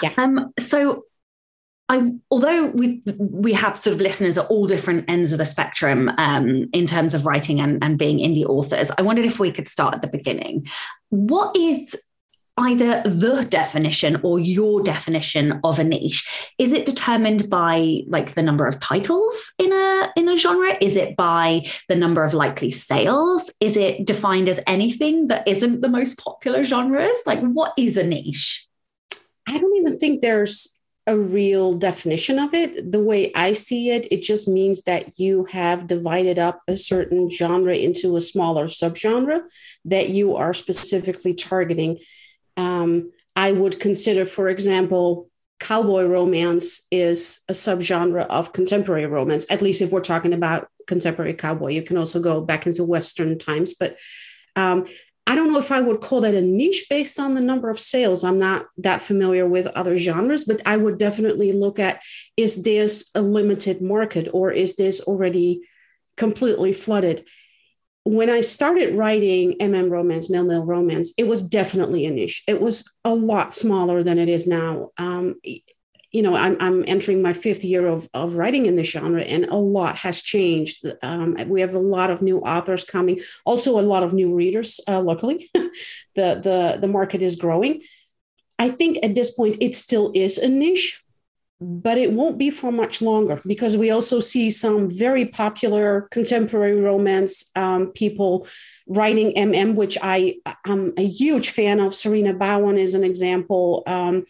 Yeah. 0.00 0.10
Um, 0.16 0.52
so 0.58 1.04
I, 1.88 2.12
although 2.30 2.66
we 2.66 3.02
we 3.18 3.54
have 3.54 3.78
sort 3.78 3.94
of 3.94 4.02
listeners 4.02 4.36
at 4.36 4.46
all 4.46 4.66
different 4.66 5.06
ends 5.08 5.32
of 5.32 5.38
the 5.38 5.46
spectrum 5.46 6.10
um, 6.18 6.68
in 6.72 6.86
terms 6.86 7.14
of 7.14 7.24
writing 7.24 7.60
and, 7.60 7.82
and 7.82 7.98
being 7.98 8.18
indie 8.18 8.44
authors, 8.44 8.90
I 8.98 9.02
wondered 9.02 9.24
if 9.24 9.40
we 9.40 9.50
could 9.50 9.68
start 9.68 9.94
at 9.94 10.02
the 10.02 10.08
beginning. 10.08 10.66
What 11.08 11.56
is 11.56 11.96
either 12.58 13.02
the 13.04 13.46
definition 13.48 14.20
or 14.22 14.38
your 14.38 14.82
definition 14.82 15.60
of 15.64 15.78
a 15.78 15.84
niche? 15.84 16.52
Is 16.58 16.72
it 16.72 16.84
determined 16.84 17.48
by 17.48 18.02
like 18.06 18.34
the 18.34 18.42
number 18.42 18.66
of 18.66 18.80
titles 18.80 19.52
in 19.58 19.72
a 19.72 20.12
in 20.14 20.28
a 20.28 20.36
genre? 20.36 20.76
Is 20.82 20.96
it 20.96 21.16
by 21.16 21.62
the 21.88 21.96
number 21.96 22.22
of 22.22 22.34
likely 22.34 22.70
sales? 22.70 23.50
Is 23.60 23.78
it 23.78 24.06
defined 24.06 24.48
as 24.48 24.60
anything 24.66 25.28
that 25.28 25.48
isn't 25.48 25.80
the 25.80 25.88
most 25.88 26.18
popular 26.18 26.64
genres? 26.64 27.16
Like 27.24 27.40
what 27.40 27.72
is 27.78 27.96
a 27.96 28.04
niche? 28.04 28.66
I 29.46 29.56
don't 29.56 29.76
even 29.76 29.98
think 29.98 30.20
there's 30.20 30.77
a 31.08 31.18
real 31.18 31.72
definition 31.72 32.38
of 32.38 32.52
it. 32.52 32.92
The 32.92 33.02
way 33.02 33.32
I 33.34 33.52
see 33.52 33.90
it, 33.90 34.06
it 34.10 34.20
just 34.20 34.46
means 34.46 34.82
that 34.82 35.18
you 35.18 35.46
have 35.46 35.86
divided 35.86 36.38
up 36.38 36.60
a 36.68 36.76
certain 36.76 37.30
genre 37.30 37.74
into 37.74 38.14
a 38.14 38.20
smaller 38.20 38.66
subgenre 38.66 39.40
that 39.86 40.10
you 40.10 40.36
are 40.36 40.52
specifically 40.52 41.32
targeting. 41.32 41.98
Um, 42.58 43.10
I 43.34 43.52
would 43.52 43.80
consider, 43.80 44.26
for 44.26 44.50
example, 44.50 45.30
cowboy 45.58 46.04
romance 46.04 46.86
is 46.90 47.40
a 47.48 47.54
subgenre 47.54 48.26
of 48.26 48.52
contemporary 48.52 49.06
romance, 49.06 49.46
at 49.48 49.62
least 49.62 49.80
if 49.80 49.90
we're 49.90 50.00
talking 50.00 50.34
about 50.34 50.68
contemporary 50.86 51.32
cowboy. 51.32 51.70
You 51.70 51.82
can 51.82 51.96
also 51.96 52.20
go 52.20 52.42
back 52.42 52.66
into 52.66 52.84
Western 52.84 53.38
times, 53.38 53.74
but 53.80 53.98
um, 54.56 54.84
I 55.28 55.34
don't 55.34 55.52
know 55.52 55.58
if 55.58 55.70
I 55.70 55.82
would 55.82 56.00
call 56.00 56.22
that 56.22 56.34
a 56.34 56.40
niche 56.40 56.86
based 56.88 57.20
on 57.20 57.34
the 57.34 57.42
number 57.42 57.68
of 57.68 57.78
sales. 57.78 58.24
I'm 58.24 58.38
not 58.38 58.64
that 58.78 59.02
familiar 59.02 59.46
with 59.46 59.66
other 59.66 59.98
genres, 59.98 60.44
but 60.44 60.66
I 60.66 60.78
would 60.78 60.96
definitely 60.96 61.52
look 61.52 61.78
at 61.78 62.02
is 62.38 62.62
this 62.62 63.10
a 63.14 63.20
limited 63.20 63.82
market 63.82 64.30
or 64.32 64.50
is 64.50 64.76
this 64.76 65.02
already 65.02 65.60
completely 66.16 66.72
flooded? 66.72 67.28
When 68.04 68.30
I 68.30 68.40
started 68.40 68.94
writing 68.94 69.58
MM 69.60 69.90
romance, 69.90 70.30
male 70.30 70.44
male 70.44 70.64
romance, 70.64 71.12
it 71.18 71.28
was 71.28 71.42
definitely 71.42 72.06
a 72.06 72.10
niche. 72.10 72.42
It 72.46 72.62
was 72.62 72.90
a 73.04 73.14
lot 73.14 73.52
smaller 73.52 74.02
than 74.02 74.18
it 74.18 74.30
is 74.30 74.46
now. 74.46 74.92
Um, 74.96 75.34
you 76.18 76.24
know, 76.24 76.34
I'm, 76.34 76.56
I'm 76.58 76.82
entering 76.88 77.22
my 77.22 77.32
fifth 77.32 77.62
year 77.62 77.86
of, 77.86 78.08
of 78.12 78.34
writing 78.34 78.66
in 78.66 78.74
this 78.74 78.90
genre, 78.90 79.22
and 79.22 79.44
a 79.44 79.54
lot 79.54 79.98
has 79.98 80.20
changed. 80.20 80.84
Um, 81.00 81.36
we 81.46 81.60
have 81.60 81.74
a 81.74 81.78
lot 81.78 82.10
of 82.10 82.22
new 82.22 82.40
authors 82.40 82.82
coming, 82.82 83.20
also 83.44 83.78
a 83.78 83.88
lot 83.92 84.02
of 84.02 84.12
new 84.12 84.34
readers. 84.34 84.80
Uh, 84.88 85.00
luckily, 85.00 85.48
the 85.54 85.70
the 86.16 86.78
the 86.80 86.88
market 86.88 87.22
is 87.22 87.36
growing. 87.36 87.82
I 88.58 88.68
think 88.70 88.98
at 89.04 89.14
this 89.14 89.30
point 89.30 89.58
it 89.60 89.76
still 89.76 90.10
is 90.12 90.38
a 90.38 90.48
niche, 90.48 91.00
but 91.60 91.98
it 91.98 92.10
won't 92.10 92.36
be 92.36 92.50
for 92.50 92.72
much 92.72 93.00
longer 93.00 93.40
because 93.46 93.76
we 93.76 93.92
also 93.92 94.18
see 94.18 94.50
some 94.50 94.90
very 94.90 95.24
popular 95.24 96.08
contemporary 96.10 96.80
romance 96.80 97.48
um, 97.54 97.92
people 97.92 98.48
writing 98.88 99.34
MM, 99.34 99.74
which 99.74 99.98
I 100.02 100.36
am 100.66 100.94
a 100.96 101.06
huge 101.06 101.50
fan 101.50 101.78
of. 101.78 101.92
Sarina 101.92 102.36
Bowen 102.36 102.78
is 102.78 102.94
an 102.94 103.04
example. 103.04 103.82
Um, 103.86 104.24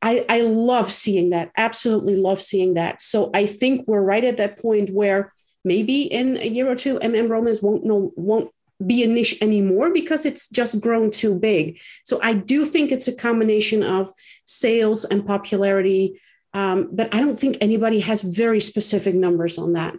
I, 0.00 0.24
I 0.28 0.40
love 0.42 0.90
seeing 0.90 1.30
that. 1.30 1.50
Absolutely 1.56 2.16
love 2.16 2.40
seeing 2.40 2.74
that. 2.74 3.02
So 3.02 3.30
I 3.34 3.46
think 3.46 3.86
we're 3.86 4.02
right 4.02 4.24
at 4.24 4.36
that 4.36 4.58
point 4.58 4.90
where 4.90 5.32
maybe 5.64 6.02
in 6.02 6.36
a 6.36 6.46
year 6.46 6.70
or 6.70 6.76
two, 6.76 6.98
MM 7.00 7.28
romance 7.28 7.62
won't 7.62 7.84
know 7.84 8.12
won't 8.16 8.50
be 8.84 9.02
a 9.02 9.08
niche 9.08 9.36
anymore 9.42 9.92
because 9.92 10.24
it's 10.24 10.48
just 10.48 10.80
grown 10.80 11.10
too 11.10 11.34
big. 11.34 11.80
So 12.04 12.20
I 12.22 12.34
do 12.34 12.64
think 12.64 12.92
it's 12.92 13.08
a 13.08 13.16
combination 13.16 13.82
of 13.82 14.12
sales 14.44 15.04
and 15.04 15.26
popularity, 15.26 16.20
um, 16.54 16.90
but 16.92 17.12
I 17.12 17.20
don't 17.20 17.36
think 17.36 17.58
anybody 17.60 18.00
has 18.00 18.22
very 18.22 18.60
specific 18.60 19.16
numbers 19.16 19.58
on 19.58 19.72
that. 19.72 19.96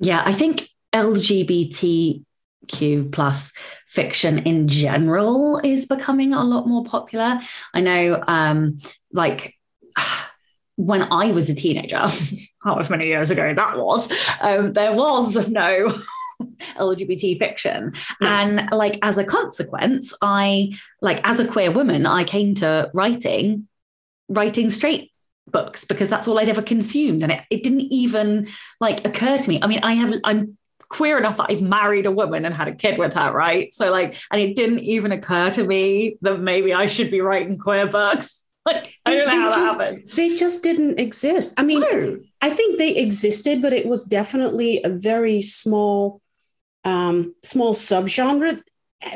Yeah, 0.00 0.22
I 0.24 0.32
think 0.32 0.68
LGBTQ 2.68 3.12
plus 3.12 3.52
fiction 3.86 4.38
in 4.38 4.68
general 4.68 5.60
is 5.64 5.86
becoming 5.86 6.32
a 6.32 6.44
lot 6.44 6.66
more 6.66 6.84
popular. 6.84 7.38
I 7.74 7.80
know, 7.80 8.22
um, 8.26 8.78
like 9.12 9.54
when 10.76 11.10
I 11.12 11.32
was 11.32 11.50
a 11.50 11.54
teenager, 11.54 12.06
however 12.62 12.96
many 12.96 13.06
years 13.06 13.30
ago 13.30 13.52
that 13.54 13.78
was, 13.78 14.10
um, 14.40 14.72
there 14.72 14.92
was 14.92 15.48
no 15.48 15.88
LGBT 16.76 17.38
fiction. 17.38 17.92
And 18.20 18.70
like 18.70 18.98
as 19.02 19.18
a 19.18 19.24
consequence, 19.24 20.14
I 20.22 20.72
like 21.00 21.20
as 21.24 21.40
a 21.40 21.46
queer 21.46 21.70
woman, 21.70 22.06
I 22.06 22.24
came 22.24 22.54
to 22.56 22.90
writing, 22.94 23.68
writing 24.28 24.70
straight 24.70 25.12
books 25.50 25.86
because 25.86 26.10
that's 26.10 26.28
all 26.28 26.38
I'd 26.38 26.48
ever 26.50 26.60
consumed. 26.60 27.22
And 27.22 27.32
it, 27.32 27.40
it 27.50 27.62
didn't 27.62 27.80
even 27.92 28.48
like 28.80 29.04
occur 29.06 29.38
to 29.38 29.48
me. 29.48 29.58
I 29.62 29.66
mean, 29.66 29.80
I 29.82 29.94
have 29.94 30.14
I'm 30.24 30.57
queer 30.88 31.18
enough 31.18 31.36
that 31.36 31.50
I've 31.50 31.62
married 31.62 32.06
a 32.06 32.10
woman 32.10 32.44
and 32.44 32.54
had 32.54 32.68
a 32.68 32.74
kid 32.74 32.98
with 32.98 33.14
her, 33.14 33.32
right? 33.32 33.72
So 33.72 33.90
like, 33.90 34.18
and 34.30 34.40
it 34.40 34.56
didn't 34.56 34.80
even 34.80 35.12
occur 35.12 35.50
to 35.50 35.64
me 35.64 36.16
that 36.22 36.40
maybe 36.40 36.72
I 36.72 36.86
should 36.86 37.10
be 37.10 37.20
writing 37.20 37.58
queer 37.58 37.86
books. 37.86 38.44
Like, 38.66 38.92
I 39.06 39.14
don't 39.14 39.28
know 39.28 39.40
how 39.40 39.50
just, 39.50 39.78
that 39.78 39.84
happened. 39.86 40.10
They 40.10 40.34
just 40.36 40.62
didn't 40.62 41.00
exist. 41.00 41.54
I 41.56 41.62
mean, 41.62 41.80
No. 41.80 42.18
I 42.42 42.50
think 42.50 42.76
they 42.76 42.96
existed, 42.96 43.62
but 43.62 43.72
it 43.72 43.86
was 43.86 44.04
definitely 44.04 44.82
a 44.84 44.90
very 44.90 45.40
small, 45.40 46.20
um, 46.84 47.32
small 47.42 47.72
subgenre. 47.72 48.60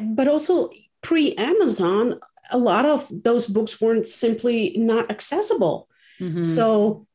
But 0.01 0.27
also 0.27 0.71
pre 1.03 1.35
Amazon, 1.35 2.19
a 2.51 2.57
lot 2.57 2.87
of 2.87 3.07
those 3.11 3.47
books 3.47 3.79
weren't 3.79 4.07
simply 4.07 4.75
not 4.79 5.11
accessible. 5.11 5.87
Mhm. 6.19 6.43
So 6.43 7.07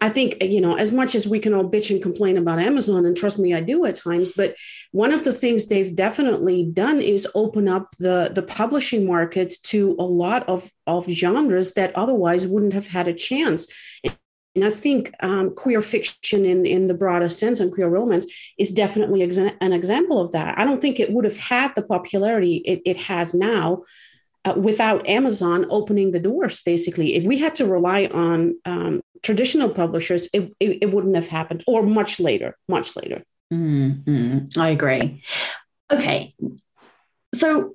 I 0.00 0.08
think, 0.08 0.42
you 0.42 0.60
know, 0.60 0.74
as 0.74 0.92
much 0.92 1.14
as 1.14 1.26
we 1.26 1.40
can 1.40 1.52
all 1.52 1.68
bitch 1.68 1.90
and 1.90 2.00
complain 2.00 2.38
about 2.38 2.60
Amazon, 2.60 3.04
and 3.04 3.16
trust 3.16 3.38
me, 3.38 3.54
I 3.54 3.60
do 3.60 3.84
at 3.86 3.96
times, 3.96 4.32
but 4.32 4.54
one 4.92 5.12
of 5.12 5.24
the 5.24 5.32
things 5.32 5.66
they've 5.66 5.94
definitely 5.94 6.64
done 6.64 7.00
is 7.00 7.26
open 7.34 7.68
up 7.68 7.88
the, 7.98 8.30
the 8.32 8.42
publishing 8.42 9.04
market 9.06 9.54
to 9.64 9.96
a 9.98 10.04
lot 10.04 10.48
of, 10.48 10.70
of 10.86 11.06
genres 11.06 11.74
that 11.74 11.94
otherwise 11.96 12.46
wouldn't 12.46 12.72
have 12.72 12.86
had 12.86 13.08
a 13.08 13.14
chance. 13.14 13.72
And 14.54 14.64
I 14.64 14.70
think 14.70 15.12
um, 15.22 15.54
queer 15.54 15.80
fiction 15.80 16.44
in, 16.44 16.66
in 16.66 16.86
the 16.86 16.94
broadest 16.94 17.38
sense 17.38 17.60
and 17.60 17.72
queer 17.72 17.88
romance 17.88 18.26
is 18.58 18.72
definitely 18.72 19.20
exa- 19.20 19.56
an 19.60 19.72
example 19.72 20.20
of 20.20 20.32
that. 20.32 20.58
I 20.58 20.64
don't 20.64 20.80
think 20.80 20.98
it 20.98 21.12
would 21.12 21.24
have 21.24 21.36
had 21.36 21.72
the 21.74 21.82
popularity 21.82 22.56
it, 22.56 22.82
it 22.84 22.96
has 22.96 23.34
now 23.34 23.82
uh, 24.44 24.54
without 24.56 25.08
Amazon 25.08 25.66
opening 25.70 26.12
the 26.12 26.20
doors, 26.20 26.60
basically. 26.64 27.14
If 27.14 27.26
we 27.26 27.38
had 27.38 27.54
to 27.56 27.66
rely 27.66 28.06
on 28.06 28.56
um, 28.64 29.02
traditional 29.22 29.68
publishers, 29.68 30.28
it, 30.32 30.54
it, 30.60 30.78
it 30.82 30.92
wouldn't 30.92 31.14
have 31.16 31.28
happened, 31.28 31.64
or 31.66 31.82
much 31.82 32.20
later, 32.20 32.56
much 32.68 32.96
later. 32.96 33.24
Mhm. 33.52 34.56
I 34.56 34.70
agree. 34.70 35.22
Okay. 35.90 36.34
So 37.34 37.74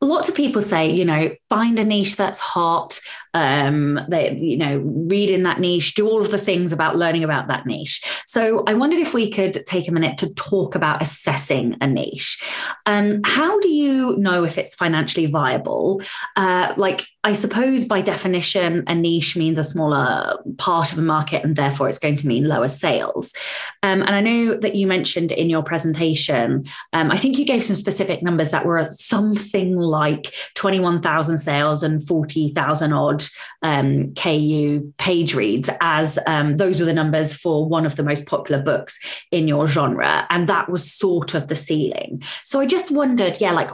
lots 0.00 0.28
of 0.28 0.34
people 0.34 0.62
say, 0.62 0.90
you 0.90 1.04
know, 1.04 1.34
find 1.48 1.78
a 1.78 1.84
niche 1.84 2.16
that's 2.16 2.38
hot. 2.40 3.00
Um, 3.34 4.00
they, 4.08 4.36
you 4.36 4.56
know, 4.56 4.78
read 4.78 5.30
in 5.30 5.42
that 5.44 5.60
niche, 5.60 5.94
do 5.94 6.08
all 6.08 6.20
of 6.20 6.30
the 6.30 6.38
things 6.38 6.72
about 6.72 6.96
learning 6.96 7.24
about 7.24 7.48
that 7.48 7.66
niche. 7.66 8.02
So 8.26 8.64
I 8.66 8.74
wondered 8.74 9.00
if 9.00 9.14
we 9.14 9.30
could 9.30 9.64
take 9.66 9.88
a 9.88 9.92
minute 9.92 10.18
to 10.18 10.34
talk 10.34 10.74
about 10.74 11.02
assessing 11.02 11.76
a 11.80 11.86
niche. 11.86 12.42
Um, 12.86 13.20
how 13.24 13.60
do 13.60 13.68
you 13.68 14.16
know 14.16 14.44
if 14.44 14.58
it's 14.58 14.74
financially 14.74 15.26
viable? 15.26 16.02
Uh, 16.36 16.74
like, 16.76 17.06
I 17.22 17.34
suppose 17.34 17.84
by 17.84 18.00
definition, 18.00 18.84
a 18.86 18.94
niche 18.94 19.36
means 19.36 19.58
a 19.58 19.64
smaller 19.64 20.38
part 20.58 20.92
of 20.92 20.98
a 20.98 21.02
market, 21.02 21.44
and 21.44 21.54
therefore 21.54 21.88
it's 21.88 21.98
going 21.98 22.16
to 22.16 22.26
mean 22.26 22.48
lower 22.48 22.68
sales. 22.68 23.34
Um, 23.82 24.02
and 24.02 24.14
I 24.14 24.20
know 24.20 24.54
that 24.56 24.74
you 24.74 24.86
mentioned 24.86 25.32
in 25.32 25.50
your 25.50 25.62
presentation, 25.62 26.64
um, 26.92 27.10
I 27.10 27.16
think 27.16 27.38
you 27.38 27.44
gave 27.44 27.62
some 27.62 27.76
specific 27.76 28.22
numbers 28.22 28.50
that 28.50 28.64
were 28.64 28.88
something 28.90 29.76
like 29.76 30.34
21,000 30.54 31.38
sales 31.38 31.82
and 31.82 32.04
40,000 32.06 32.92
odd 32.92 33.19
um, 33.62 34.14
KU 34.14 34.92
page 34.98 35.34
reads, 35.34 35.68
as 35.80 36.18
um, 36.26 36.56
those 36.56 36.78
were 36.80 36.86
the 36.86 36.94
numbers 36.94 37.34
for 37.34 37.68
one 37.68 37.86
of 37.86 37.96
the 37.96 38.02
most 38.02 38.26
popular 38.26 38.62
books 38.62 38.98
in 39.30 39.48
your 39.48 39.66
genre. 39.66 40.26
And 40.30 40.48
that 40.48 40.68
was 40.68 40.92
sort 40.92 41.34
of 41.34 41.48
the 41.48 41.56
ceiling. 41.56 42.22
So 42.44 42.60
I 42.60 42.66
just 42.66 42.90
wondered, 42.90 43.40
yeah, 43.40 43.52
like, 43.52 43.70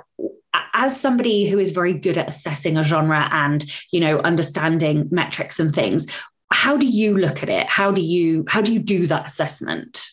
as 0.75 0.99
somebody 0.99 1.49
who 1.49 1.59
is 1.59 1.73
very 1.73 1.95
good 1.95 2.19
at 2.19 2.29
assessing 2.29 2.77
a 2.77 2.85
genre 2.85 3.29
and 3.33 3.65
you 3.93 4.01
know 4.01 4.19
understanding 4.21 5.09
metrics 5.11 5.59
and 5.59 5.75
things 5.75 6.07
how 6.51 6.77
do 6.77 6.87
you 6.87 7.17
look 7.17 7.43
at 7.43 7.49
it 7.49 7.67
how 7.69 7.91
do 7.91 8.03
you 8.03 8.45
how 8.49 8.61
do 8.61 8.73
you 8.73 8.79
do 8.79 9.07
that 9.07 9.27
assessment 9.27 10.07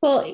Well, 0.00 0.32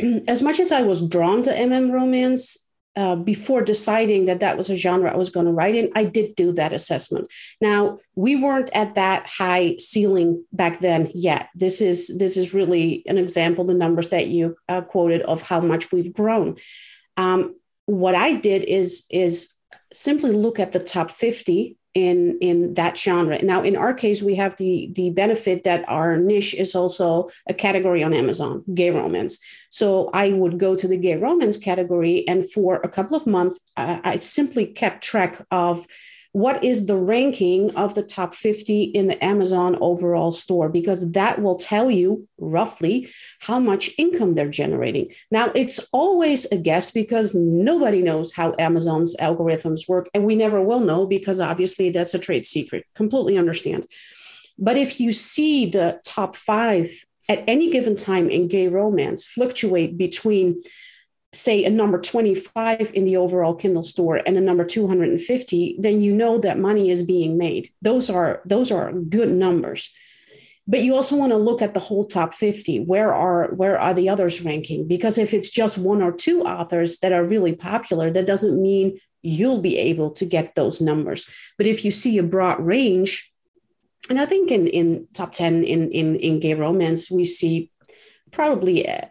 as 0.28 0.42
much 0.42 0.60
as 0.60 0.72
I 0.72 0.82
was 0.82 1.06
drawn 1.06 1.42
to 1.42 1.50
MM 1.50 1.92
romance, 1.92 2.66
uh, 2.98 3.14
before 3.14 3.62
deciding 3.62 4.26
that 4.26 4.40
that 4.40 4.56
was 4.56 4.68
a 4.68 4.76
genre 4.76 5.12
I 5.12 5.16
was 5.16 5.30
going 5.30 5.46
to 5.46 5.52
write 5.52 5.76
in, 5.76 5.92
I 5.94 6.02
did 6.02 6.34
do 6.34 6.50
that 6.52 6.72
assessment. 6.72 7.32
Now 7.60 7.98
we 8.16 8.34
weren't 8.34 8.70
at 8.74 8.96
that 8.96 9.30
high 9.38 9.76
ceiling 9.78 10.44
back 10.52 10.80
then 10.80 11.10
yet. 11.14 11.48
This 11.54 11.80
is 11.80 12.18
this 12.18 12.36
is 12.36 12.52
really 12.52 13.04
an 13.06 13.16
example, 13.16 13.64
the 13.64 13.74
numbers 13.74 14.08
that 14.08 14.26
you 14.26 14.56
uh, 14.68 14.80
quoted 14.80 15.22
of 15.22 15.48
how 15.48 15.60
much 15.60 15.92
we've 15.92 16.12
grown. 16.12 16.56
Um, 17.16 17.54
what 17.86 18.16
I 18.16 18.32
did 18.34 18.64
is 18.64 19.06
is 19.10 19.54
simply 19.92 20.32
look 20.32 20.58
at 20.58 20.72
the 20.72 20.80
top 20.80 21.12
fifty 21.12 21.77
in 21.94 22.38
in 22.40 22.74
that 22.74 22.96
genre. 22.96 23.42
Now, 23.42 23.62
in 23.62 23.76
our 23.76 23.94
case, 23.94 24.22
we 24.22 24.34
have 24.36 24.56
the 24.56 24.90
the 24.94 25.10
benefit 25.10 25.64
that 25.64 25.88
our 25.88 26.16
niche 26.16 26.54
is 26.54 26.74
also 26.74 27.28
a 27.48 27.54
category 27.54 28.02
on 28.02 28.14
Amazon, 28.14 28.64
gay 28.74 28.90
romance. 28.90 29.38
So 29.70 30.10
I 30.12 30.32
would 30.32 30.58
go 30.58 30.74
to 30.74 30.88
the 30.88 30.96
gay 30.98 31.16
romance 31.16 31.58
category, 31.58 32.26
and 32.28 32.48
for 32.50 32.76
a 32.76 32.88
couple 32.88 33.16
of 33.16 33.26
months, 33.26 33.58
uh, 33.76 34.00
I 34.04 34.16
simply 34.16 34.66
kept 34.66 35.04
track 35.04 35.40
of 35.50 35.86
what 36.32 36.62
is 36.62 36.86
the 36.86 36.96
ranking 36.96 37.74
of 37.74 37.94
the 37.94 38.02
top 38.02 38.34
50 38.34 38.82
in 38.84 39.06
the 39.06 39.22
Amazon 39.24 39.76
overall 39.80 40.30
store, 40.30 40.68
because 40.68 41.12
that 41.12 41.40
will 41.40 41.56
tell 41.56 41.90
you 41.90 42.28
roughly 42.38 43.08
how 43.40 43.58
much 43.58 43.90
income 43.98 44.34
they're 44.34 44.48
generating. 44.48 45.10
Now, 45.30 45.50
it's 45.54 45.88
always 45.92 46.44
a 46.52 46.56
guess 46.56 46.90
because 46.90 47.34
nobody 47.34 48.02
knows 48.02 48.32
how 48.32 48.54
Amazon's 48.58 49.16
algorithms 49.16 49.88
work, 49.88 50.08
and 50.12 50.24
we 50.24 50.36
never 50.36 50.62
will 50.62 50.80
know 50.80 51.06
because 51.06 51.40
obviously 51.40 51.90
that's 51.90 52.14
a 52.14 52.18
trade 52.18 52.46
secret. 52.46 52.84
Completely 52.94 53.38
understand. 53.38 53.86
But 54.58 54.76
if 54.76 55.00
you 55.00 55.12
see 55.12 55.66
the 55.66 56.00
top 56.04 56.36
five 56.36 56.90
at 57.28 57.44
any 57.46 57.70
given 57.70 57.94
time 57.94 58.30
in 58.30 58.48
gay 58.48 58.68
romance 58.68 59.26
fluctuate 59.26 59.96
between 59.98 60.62
say 61.32 61.64
a 61.64 61.70
number 61.70 62.00
25 62.00 62.92
in 62.94 63.04
the 63.04 63.16
overall 63.16 63.54
kindle 63.54 63.82
store 63.82 64.16
and 64.24 64.36
a 64.36 64.40
number 64.40 64.64
250 64.64 65.76
then 65.78 66.00
you 66.00 66.14
know 66.14 66.38
that 66.38 66.58
money 66.58 66.90
is 66.90 67.02
being 67.02 67.36
made. 67.36 67.70
Those 67.82 68.08
are 68.08 68.40
those 68.44 68.72
are 68.72 68.92
good 68.92 69.30
numbers. 69.30 69.92
But 70.66 70.82
you 70.82 70.94
also 70.94 71.16
want 71.16 71.32
to 71.32 71.38
look 71.38 71.62
at 71.62 71.72
the 71.72 71.80
whole 71.80 72.06
top 72.06 72.34
50 72.34 72.80
where 72.80 73.12
are 73.12 73.48
where 73.54 73.78
are 73.78 73.94
the 73.94 74.08
others 74.08 74.44
ranking? 74.44 74.88
Because 74.88 75.18
if 75.18 75.34
it's 75.34 75.50
just 75.50 75.78
one 75.78 76.02
or 76.02 76.12
two 76.12 76.42
authors 76.42 76.98
that 77.00 77.12
are 77.12 77.24
really 77.24 77.54
popular 77.54 78.10
that 78.10 78.26
doesn't 78.26 78.60
mean 78.60 78.98
you'll 79.22 79.60
be 79.60 79.76
able 79.76 80.10
to 80.12 80.24
get 80.24 80.54
those 80.54 80.80
numbers. 80.80 81.28
But 81.58 81.66
if 81.66 81.84
you 81.84 81.90
see 81.90 82.16
a 82.18 82.22
broad 82.22 82.64
range 82.64 83.32
and 84.08 84.18
i 84.18 84.24
think 84.24 84.50
in 84.50 84.66
in 84.66 85.06
top 85.12 85.32
10 85.32 85.64
in 85.64 85.90
in, 85.90 86.16
in 86.16 86.40
gay 86.40 86.54
romance 86.54 87.10
we 87.10 87.24
see 87.24 87.70
probably 88.30 88.88
uh, 88.88 89.06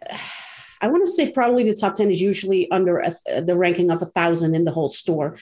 I 0.80 0.88
want 0.88 1.04
to 1.04 1.10
say 1.10 1.30
probably 1.30 1.64
the 1.64 1.74
top 1.74 1.94
10 1.94 2.10
is 2.10 2.20
usually 2.20 2.70
under 2.70 2.98
a, 2.98 3.40
the 3.40 3.56
ranking 3.56 3.90
of 3.90 4.02
a 4.02 4.06
thousand 4.06 4.54
in 4.54 4.64
the 4.64 4.70
whole 4.70 4.90
store. 4.90 5.36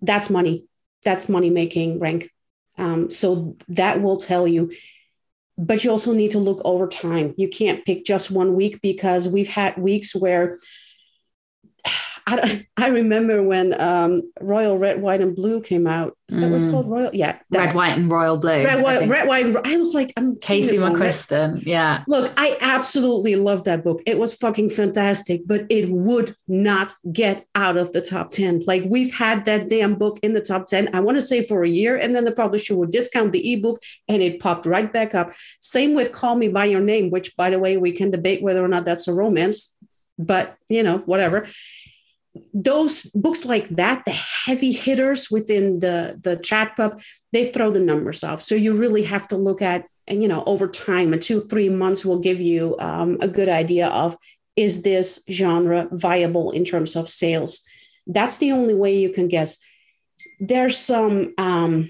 That's 0.00 0.30
money. 0.30 0.64
That's 1.04 1.28
money 1.28 1.50
making 1.50 1.98
rank. 1.98 2.30
Um, 2.78 3.10
so 3.10 3.56
that 3.68 4.02
will 4.02 4.16
tell 4.16 4.46
you. 4.46 4.72
But 5.58 5.84
you 5.84 5.90
also 5.90 6.12
need 6.14 6.32
to 6.32 6.38
look 6.38 6.60
over 6.64 6.88
time. 6.88 7.34
You 7.36 7.48
can't 7.48 7.84
pick 7.84 8.04
just 8.04 8.30
one 8.30 8.54
week 8.54 8.80
because 8.80 9.28
we've 9.28 9.50
had 9.50 9.76
weeks 9.76 10.14
where 10.14 10.58
I, 12.26 12.66
I 12.76 12.88
remember 12.88 13.42
when 13.42 13.78
um, 13.80 14.22
Royal 14.40 14.78
Red, 14.78 15.02
White, 15.02 15.20
and 15.20 15.34
Blue 15.34 15.60
came 15.60 15.86
out. 15.86 16.16
Is 16.28 16.38
that 16.38 16.46
mm. 16.46 16.52
what 16.52 16.62
it's 16.62 16.70
called? 16.70 16.88
Royal? 16.88 17.10
Yeah. 17.12 17.38
That. 17.50 17.66
Red, 17.66 17.74
White, 17.74 17.98
and 17.98 18.10
Royal 18.10 18.36
Blue. 18.36 18.64
Red, 18.64 18.82
White, 18.82 19.08
Red, 19.08 19.28
White, 19.28 19.46
and, 19.46 19.56
I 19.66 19.76
was 19.76 19.92
like, 19.92 20.12
I'm 20.16 20.36
Casey 20.36 20.78
McQuiston. 20.78 21.66
Yeah. 21.66 22.04
Look, 22.06 22.32
I 22.36 22.56
absolutely 22.60 23.36
love 23.36 23.64
that 23.64 23.84
book. 23.84 24.02
It 24.06 24.18
was 24.18 24.34
fucking 24.34 24.70
fantastic, 24.70 25.42
but 25.46 25.66
it 25.68 25.90
would 25.90 26.34
not 26.48 26.94
get 27.12 27.44
out 27.54 27.76
of 27.76 27.92
the 27.92 28.00
top 28.00 28.30
10. 28.30 28.62
Like 28.66 28.84
we've 28.86 29.12
had 29.12 29.44
that 29.44 29.68
damn 29.68 29.96
book 29.96 30.18
in 30.22 30.32
the 30.32 30.40
top 30.40 30.66
10, 30.66 30.94
I 30.94 31.00
want 31.00 31.16
to 31.16 31.20
say 31.20 31.42
for 31.42 31.64
a 31.64 31.68
year, 31.68 31.96
and 31.96 32.14
then 32.14 32.24
the 32.24 32.32
publisher 32.32 32.76
would 32.76 32.92
discount 32.92 33.32
the 33.32 33.52
ebook 33.52 33.82
and 34.08 34.22
it 34.22 34.40
popped 34.40 34.64
right 34.64 34.90
back 34.92 35.14
up. 35.14 35.32
Same 35.60 35.94
with 35.94 36.12
Call 36.12 36.36
Me 36.36 36.48
By 36.48 36.66
Your 36.66 36.80
Name, 36.80 37.10
which 37.10 37.36
by 37.36 37.50
the 37.50 37.58
way, 37.58 37.76
we 37.76 37.92
can 37.92 38.10
debate 38.10 38.42
whether 38.42 38.64
or 38.64 38.68
not 38.68 38.84
that's 38.84 39.08
a 39.08 39.14
romance, 39.14 39.71
but 40.26 40.56
you 40.68 40.82
know, 40.82 40.98
whatever 40.98 41.46
those 42.54 43.02
books 43.14 43.44
like 43.44 43.68
that, 43.70 44.04
the 44.04 44.12
heavy 44.12 44.72
hitters 44.72 45.30
within 45.30 45.80
the 45.80 46.18
the 46.22 46.36
trad 46.36 46.74
pub, 46.76 47.00
they 47.32 47.50
throw 47.50 47.70
the 47.70 47.80
numbers 47.80 48.24
off. 48.24 48.40
So 48.40 48.54
you 48.54 48.74
really 48.74 49.02
have 49.04 49.28
to 49.28 49.36
look 49.36 49.60
at, 49.60 49.84
and 50.06 50.22
you 50.22 50.28
know, 50.28 50.42
over 50.46 50.66
time, 50.66 51.12
a 51.12 51.18
two 51.18 51.42
three 51.42 51.68
months 51.68 52.04
will 52.04 52.18
give 52.18 52.40
you 52.40 52.76
um, 52.78 53.18
a 53.20 53.28
good 53.28 53.48
idea 53.48 53.88
of 53.88 54.16
is 54.56 54.82
this 54.82 55.22
genre 55.30 55.88
viable 55.92 56.50
in 56.50 56.64
terms 56.64 56.96
of 56.96 57.08
sales. 57.08 57.64
That's 58.06 58.38
the 58.38 58.52
only 58.52 58.74
way 58.74 58.96
you 58.96 59.10
can 59.10 59.28
guess. 59.28 59.58
There's 60.40 60.76
some 60.78 61.34
um, 61.36 61.88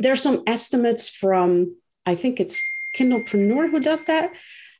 there's 0.00 0.22
some 0.22 0.42
estimates 0.46 1.08
from 1.08 1.76
I 2.06 2.14
think 2.16 2.40
it's 2.40 2.60
Kindlepreneur 2.96 3.70
who 3.70 3.80
does 3.80 4.06
that. 4.06 4.34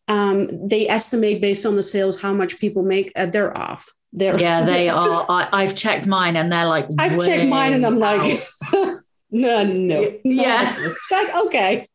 Um, 0.08 0.68
they 0.68 0.88
estimate 0.88 1.40
based 1.40 1.66
on 1.66 1.76
the 1.76 1.82
sales 1.82 2.20
how 2.20 2.32
much 2.32 2.58
people 2.58 2.82
make. 2.82 3.12
Uh, 3.14 3.26
they're 3.26 3.56
off 3.56 3.92
they're, 4.12 4.38
yeah, 4.38 4.64
they 4.66 4.88
are. 4.88 5.26
I, 5.28 5.62
have 5.62 5.74
checked 5.74 6.06
mine 6.06 6.36
and 6.36 6.50
they're 6.50 6.66
like, 6.66 6.86
I've 6.98 7.18
checked 7.24 7.48
mine 7.48 7.74
and 7.74 7.86
I'm 7.86 7.98
like, 7.98 8.40
no, 8.72 9.00
no, 9.30 9.64
no. 9.64 10.18
Yeah. 10.24 10.88
like, 11.10 11.34
okay. 11.46 11.88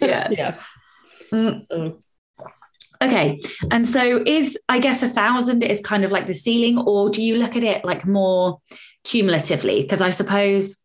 Yeah. 0.00 0.28
yeah. 0.30 0.54
Mm. 1.32 1.58
So. 1.58 2.02
Okay. 3.02 3.38
And 3.70 3.88
so 3.88 4.22
is, 4.26 4.58
I 4.68 4.78
guess, 4.78 5.02
a 5.02 5.08
thousand 5.08 5.64
is 5.64 5.80
kind 5.80 6.04
of 6.04 6.12
like 6.12 6.26
the 6.26 6.34
ceiling, 6.34 6.78
or 6.78 7.10
do 7.10 7.22
you 7.22 7.36
look 7.36 7.56
at 7.56 7.64
it 7.64 7.84
like 7.84 8.06
more 8.06 8.60
cumulatively? 9.04 9.80
Because 9.80 10.02
I 10.02 10.10
suppose 10.10 10.79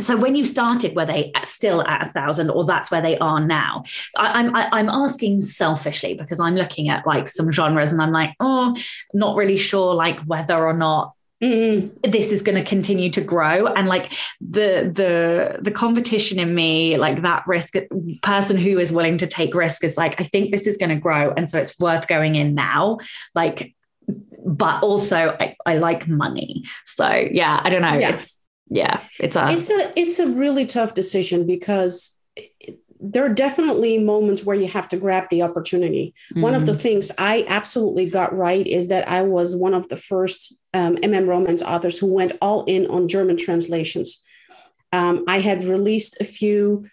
so 0.00 0.16
when 0.16 0.34
you 0.34 0.44
started 0.44 0.96
were 0.96 1.06
they 1.06 1.32
still 1.44 1.86
at 1.86 2.06
a 2.06 2.08
thousand 2.08 2.50
or 2.50 2.64
that's 2.64 2.90
where 2.90 3.02
they 3.02 3.18
are 3.18 3.40
now? 3.40 3.84
I, 4.16 4.40
am 4.40 4.54
i 4.54 4.80
am 4.80 4.88
asking 4.88 5.40
selfishly 5.40 6.14
because 6.14 6.40
i'm 6.40 6.56
looking 6.56 6.88
at 6.88 7.06
like 7.06 7.28
some 7.28 7.50
genres 7.50 7.92
and 7.92 8.00
i'm 8.00 8.12
like 8.12 8.34
oh 8.40 8.76
not 9.12 9.36
really 9.36 9.56
sure 9.56 9.94
like 9.94 10.20
whether 10.20 10.66
or 10.66 10.72
not 10.72 11.14
mm. 11.42 12.10
this 12.10 12.32
is 12.32 12.42
going 12.42 12.56
to 12.56 12.64
continue 12.64 13.10
to 13.10 13.20
grow. 13.20 13.66
And 13.66 13.88
like 13.88 14.12
the 14.40 14.90
the 14.94 15.58
the 15.60 15.70
competition 15.70 16.38
in 16.38 16.54
me 16.54 16.96
like 16.96 17.22
that 17.22 17.44
risk 17.46 17.74
person 18.22 18.56
who 18.56 18.78
is 18.78 18.92
willing 18.92 19.18
to 19.18 19.26
take 19.26 19.54
risk 19.54 19.84
is 19.84 19.96
like 19.96 20.20
i 20.20 20.24
think 20.24 20.52
this 20.52 20.66
is 20.66 20.76
going 20.76 20.90
to 20.90 20.96
grow 20.96 21.32
and 21.36 21.50
so 21.50 21.58
it's 21.58 21.78
worth 21.78 22.06
going 22.06 22.36
in 22.36 22.54
now. 22.54 22.98
Like 23.34 23.74
but 24.44 24.82
also 24.82 25.36
I, 25.38 25.56
I 25.66 25.78
like 25.78 26.08
money. 26.08 26.64
So 26.84 27.08
yeah 27.08 27.60
i 27.62 27.70
don't 27.70 27.82
know. 27.82 27.94
Yeah. 27.94 28.10
it's 28.10 28.38
yeah, 28.72 29.00
it's 29.20 29.36
a 29.36 29.48
it's 29.50 29.70
a 29.70 29.92
it's 30.00 30.18
a 30.18 30.26
really 30.26 30.64
tough 30.64 30.94
decision 30.94 31.46
because 31.46 32.18
there 33.00 33.24
are 33.24 33.34
definitely 33.34 33.98
moments 33.98 34.44
where 34.44 34.56
you 34.56 34.68
have 34.68 34.88
to 34.88 34.96
grab 34.96 35.28
the 35.28 35.42
opportunity. 35.42 36.14
Mm-hmm. 36.30 36.40
One 36.40 36.54
of 36.54 36.64
the 36.64 36.72
mm-hmm. 36.72 36.80
things 36.80 37.12
I 37.18 37.44
absolutely 37.48 38.08
got 38.08 38.34
right 38.34 38.66
is 38.66 38.88
that 38.88 39.08
I 39.08 39.22
was 39.22 39.54
one 39.54 39.74
of 39.74 39.88
the 39.88 39.96
first 39.96 40.54
um, 40.72 40.96
MM 40.96 41.28
Romance 41.28 41.62
authors 41.62 41.98
who 41.98 42.12
went 42.12 42.32
all 42.40 42.64
in 42.64 42.86
on 42.86 43.08
German 43.08 43.36
translations. 43.36 44.22
Um, 44.92 45.24
I 45.26 45.40
had 45.40 45.64
released 45.64 46.18
a 46.20 46.24
few, 46.24 46.86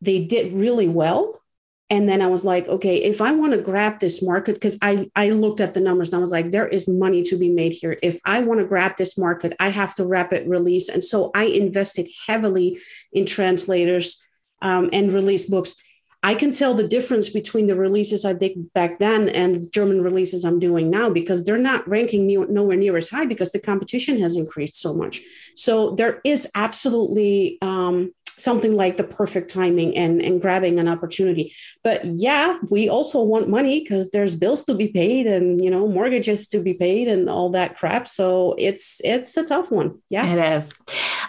they 0.00 0.24
did 0.24 0.52
really 0.52 0.88
well 0.88 1.40
and 1.90 2.08
then 2.08 2.20
i 2.20 2.26
was 2.26 2.44
like 2.44 2.68
okay 2.68 2.96
if 2.96 3.20
i 3.20 3.32
want 3.32 3.52
to 3.52 3.60
grab 3.60 3.98
this 3.98 4.22
market 4.22 4.54
because 4.54 4.78
i 4.82 5.06
i 5.16 5.30
looked 5.30 5.60
at 5.60 5.74
the 5.74 5.80
numbers 5.80 6.10
and 6.10 6.18
i 6.18 6.20
was 6.20 6.32
like 6.32 6.50
there 6.50 6.68
is 6.68 6.88
money 6.88 7.22
to 7.22 7.38
be 7.38 7.50
made 7.50 7.72
here. 7.72 7.98
If 8.02 8.20
i 8.24 8.40
want 8.40 8.60
to 8.60 8.66
grab 8.66 8.96
this 8.96 9.16
market 9.16 9.54
i 9.60 9.68
have 9.68 9.94
to 9.96 10.04
rapid 10.04 10.48
release. 10.48 10.88
And 10.88 11.02
so 11.02 11.30
i 11.34 11.44
invested 11.44 12.08
heavily 12.26 12.78
in 13.12 13.26
translators 13.26 14.22
um, 14.60 14.90
and 14.92 15.12
release 15.12 15.48
books. 15.48 15.76
I 16.22 16.34
can 16.34 16.50
tell 16.50 16.74
the 16.74 16.88
difference 16.88 17.30
between 17.30 17.68
the 17.68 17.76
releases 17.76 18.24
i 18.24 18.32
did 18.32 18.72
back 18.72 18.98
then 18.98 19.28
and 19.28 19.72
german 19.72 20.02
releases 20.02 20.44
i'm 20.44 20.58
doing 20.58 20.90
now 20.90 21.08
because 21.08 21.44
they're 21.44 21.56
not 21.56 21.88
ranking 21.88 22.26
nowhere 22.26 22.76
near 22.76 22.96
as 22.96 23.08
high 23.08 23.24
because 23.24 23.52
the 23.52 23.60
competition 23.60 24.20
has 24.20 24.36
increased 24.36 24.74
so 24.74 24.92
much. 24.92 25.22
So 25.54 25.94
there 25.94 26.20
is 26.24 26.50
absolutely 26.54 27.58
um, 27.62 28.12
something 28.38 28.76
like 28.76 28.96
the 28.96 29.04
perfect 29.04 29.50
timing 29.50 29.96
and 29.96 30.20
and 30.22 30.40
grabbing 30.40 30.78
an 30.78 30.88
opportunity. 30.88 31.54
But 31.82 32.04
yeah 32.04 32.58
we 32.70 32.88
also 32.88 33.22
want 33.22 33.48
money 33.48 33.80
because 33.80 34.10
there's 34.10 34.34
bills 34.34 34.64
to 34.64 34.74
be 34.74 34.88
paid 34.88 35.26
and 35.26 35.62
you 35.62 35.70
know 35.70 35.88
mortgages 35.88 36.46
to 36.48 36.60
be 36.60 36.74
paid 36.74 37.08
and 37.08 37.28
all 37.28 37.50
that 37.50 37.76
crap. 37.76 38.08
So 38.08 38.54
it's 38.58 39.00
it's 39.04 39.36
a 39.36 39.46
tough 39.46 39.70
one. 39.70 40.00
Yeah. 40.10 40.26
It 40.26 40.58
is. 40.58 40.74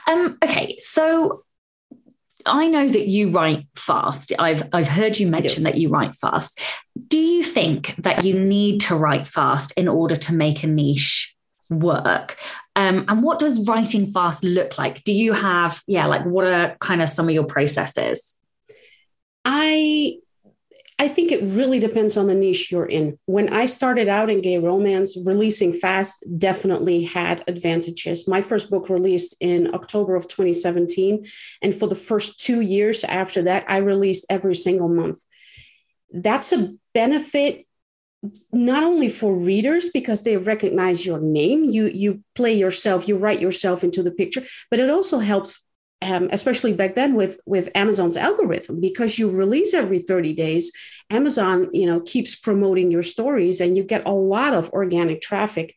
Um 0.08 0.38
okay. 0.44 0.78
So 0.80 1.44
I 2.46 2.68
know 2.68 2.88
that 2.88 3.08
you 3.08 3.30
write 3.30 3.66
fast. 3.76 4.34
I've 4.40 4.68
I've 4.74 4.88
heard 4.88 5.20
you 5.20 5.28
mention 5.28 5.64
that 5.64 5.78
you 5.78 5.90
write 5.90 6.16
fast. 6.16 6.60
Do 7.08 7.18
you 7.18 7.44
think 7.44 7.96
that 8.00 8.24
you 8.24 8.40
need 8.40 8.82
to 8.82 8.96
write 8.96 9.28
fast 9.28 9.72
in 9.72 9.88
order 9.88 10.16
to 10.16 10.34
make 10.34 10.64
a 10.64 10.68
niche 10.68 11.36
work? 11.70 12.38
Um, 12.76 13.06
and 13.08 13.24
what 13.24 13.40
does 13.40 13.68
writing 13.68 14.12
fast 14.12 14.44
look 14.44 14.78
like? 14.78 15.04
Do 15.04 15.12
you 15.12 15.34
have, 15.34 15.82
yeah, 15.88 16.06
like 16.06 16.26
what 16.26 16.46
are 16.46 16.76
kind 16.80 17.02
of 17.02 17.10
some 17.10 17.28
of 17.28 17.34
your 17.34 17.46
processes? 17.46 18.40
I 19.46 20.20
I 21.02 21.08
think 21.08 21.32
it 21.32 21.42
really 21.42 21.80
depends 21.80 22.18
on 22.18 22.28
the 22.28 22.36
niche 22.36 22.70
you're 22.70 22.86
in. 22.86 23.18
When 23.26 23.54
I 23.54 23.68
started 23.68 24.10
out 24.10 24.30
in 24.30 24.42
gay 24.42 24.58
romance, 24.58 25.18
releasing 25.26 25.72
fast 25.72 26.26
definitely 26.38 27.06
had 27.06 27.42
advantages. 27.48 28.28
My 28.28 28.42
first 28.42 28.70
book 28.70 28.90
released 28.90 29.38
in 29.40 29.74
October 29.74 30.18
of 30.18 30.28
2017. 30.28 31.26
And 31.62 31.74
for 31.74 31.88
the 31.88 31.96
first 31.96 32.38
two 32.42 32.60
years 32.60 33.06
after 33.06 33.42
that, 33.44 33.64
I 33.70 33.78
released 33.78 34.26
every 34.30 34.56
single 34.56 34.90
month. 34.90 35.24
That's 36.12 36.52
a 36.52 36.76
benefit 36.94 37.66
not 38.52 38.84
only 38.84 39.10
for 39.10 39.34
readers 39.34 39.90
because 39.90 40.24
they 40.24 40.36
recognize 40.36 41.06
your 41.06 41.20
name 41.20 41.64
you 41.64 41.88
you 41.88 42.22
play 42.36 42.54
yourself 42.54 43.08
you 43.08 43.16
write 43.18 43.40
yourself 43.40 43.84
into 43.84 44.04
the 44.04 44.12
picture 44.12 44.44
but 44.70 44.80
it 44.80 44.90
also 44.90 45.20
helps 45.20 45.64
um, 46.02 46.30
especially 46.32 46.74
back 46.74 46.96
then 46.96 47.16
with 47.16 47.40
with 47.46 47.70
amazon's 47.76 48.18
algorithm 48.18 48.82
because 48.82 49.18
you 49.18 49.30
release 49.30 49.74
every 49.74 50.00
30 50.00 50.34
days 50.34 50.74
amazon 51.10 51.70
you 51.74 51.86
know 51.86 52.00
keeps 52.02 52.36
promoting 52.36 52.92
your 52.92 53.04
stories 53.04 53.62
and 53.62 53.76
you 53.76 53.84
get 53.84 54.06
a 54.06 54.12
lot 54.12 54.54
of 54.54 54.70
organic 54.72 55.22
traffic. 55.22 55.76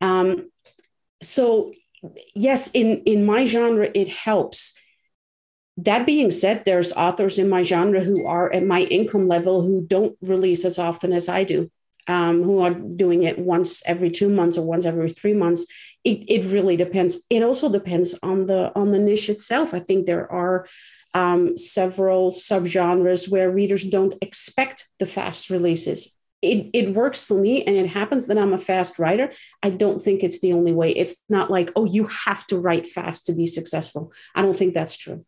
Um, 0.00 0.50
so 1.22 1.72
yes 2.34 2.70
in 2.72 3.02
in 3.04 3.26
my 3.26 3.44
genre 3.44 3.90
it 3.94 4.08
helps 4.08 4.79
that 5.76 6.06
being 6.06 6.30
said, 6.30 6.64
there's 6.64 6.92
authors 6.92 7.38
in 7.38 7.48
my 7.48 7.62
genre 7.62 8.02
who 8.02 8.26
are 8.26 8.52
at 8.52 8.64
my 8.64 8.82
income 8.82 9.26
level 9.26 9.62
who 9.62 9.82
don't 9.86 10.16
release 10.20 10.64
as 10.64 10.78
often 10.78 11.12
as 11.12 11.28
I 11.28 11.44
do, 11.44 11.70
um, 12.06 12.42
who 12.42 12.60
are 12.60 12.74
doing 12.74 13.22
it 13.22 13.38
once 13.38 13.82
every 13.86 14.10
two 14.10 14.28
months 14.28 14.58
or 14.58 14.62
once 14.64 14.84
every 14.84 15.08
three 15.08 15.34
months. 15.34 15.66
It, 16.04 16.24
it 16.28 16.52
really 16.52 16.76
depends. 16.76 17.24
It 17.30 17.42
also 17.42 17.70
depends 17.70 18.18
on 18.22 18.46
the 18.46 18.72
on 18.74 18.90
the 18.90 18.98
niche 18.98 19.28
itself. 19.28 19.74
I 19.74 19.80
think 19.80 20.06
there 20.06 20.30
are 20.30 20.66
um, 21.14 21.56
several 21.56 22.30
subgenres 22.30 23.30
where 23.30 23.50
readers 23.50 23.84
don't 23.84 24.14
expect 24.22 24.88
the 24.98 25.06
fast 25.06 25.50
releases. 25.50 26.16
It, 26.42 26.70
it 26.72 26.94
works 26.94 27.22
for 27.22 27.34
me 27.34 27.64
and 27.64 27.76
it 27.76 27.88
happens 27.88 28.26
that 28.26 28.38
I'm 28.38 28.54
a 28.54 28.58
fast 28.58 28.98
writer. 28.98 29.30
I 29.62 29.70
don't 29.70 30.00
think 30.00 30.22
it's 30.22 30.40
the 30.40 30.54
only 30.54 30.72
way. 30.72 30.90
It's 30.92 31.16
not 31.28 31.50
like, 31.50 31.70
oh, 31.76 31.84
you 31.84 32.06
have 32.24 32.46
to 32.46 32.58
write 32.58 32.86
fast 32.86 33.26
to 33.26 33.34
be 33.34 33.44
successful. 33.44 34.12
I 34.34 34.40
don't 34.40 34.56
think 34.56 34.72
that's 34.72 34.96
true. 34.96 35.26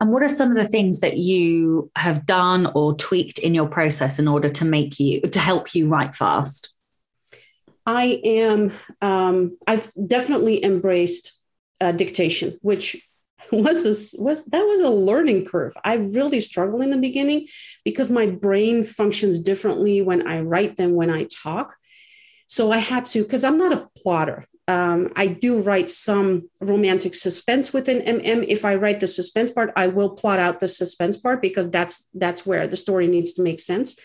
And 0.00 0.10
what 0.10 0.22
are 0.22 0.28
some 0.28 0.50
of 0.50 0.56
the 0.56 0.66
things 0.66 1.00
that 1.00 1.16
you 1.16 1.90
have 1.96 2.26
done 2.26 2.66
or 2.74 2.94
tweaked 2.94 3.38
in 3.38 3.54
your 3.54 3.68
process 3.68 4.18
in 4.18 4.28
order 4.28 4.50
to 4.50 4.64
make 4.64 4.98
you 4.98 5.20
to 5.20 5.38
help 5.38 5.74
you 5.74 5.88
write 5.88 6.14
fast? 6.14 6.70
I 7.86 8.20
am. 8.24 8.70
Um, 9.00 9.58
I've 9.66 9.90
definitely 10.06 10.64
embraced 10.64 11.38
uh, 11.80 11.92
dictation, 11.92 12.58
which 12.62 12.96
was 13.52 13.84
a, 13.84 14.22
was 14.22 14.46
that 14.46 14.62
was 14.62 14.80
a 14.80 14.90
learning 14.90 15.44
curve. 15.44 15.74
I 15.84 15.94
really 15.94 16.40
struggled 16.40 16.82
in 16.82 16.90
the 16.90 16.96
beginning 16.96 17.46
because 17.84 18.10
my 18.10 18.26
brain 18.26 18.84
functions 18.84 19.40
differently 19.40 20.00
when 20.02 20.26
I 20.26 20.40
write 20.40 20.76
than 20.76 20.94
when 20.94 21.10
I 21.10 21.24
talk. 21.24 21.76
So 22.46 22.70
I 22.70 22.78
had 22.78 23.04
to 23.06 23.22
because 23.22 23.44
I'm 23.44 23.58
not 23.58 23.72
a 23.72 23.88
plotter 23.96 24.46
um, 24.66 25.12
I 25.14 25.26
do 25.26 25.60
write 25.60 25.90
some 25.90 26.48
romantic 26.60 27.14
suspense 27.14 27.72
within 27.72 28.00
MM. 28.00 28.46
If 28.48 28.64
I 28.64 28.76
write 28.76 29.00
the 29.00 29.06
suspense 29.06 29.50
part, 29.50 29.72
I 29.76 29.88
will 29.88 30.10
plot 30.10 30.38
out 30.38 30.60
the 30.60 30.68
suspense 30.68 31.18
part 31.18 31.42
because 31.42 31.70
that's 31.70 32.08
that's 32.14 32.46
where 32.46 32.66
the 32.66 32.76
story 32.76 33.06
needs 33.06 33.34
to 33.34 33.42
make 33.42 33.60
sense. 33.60 33.98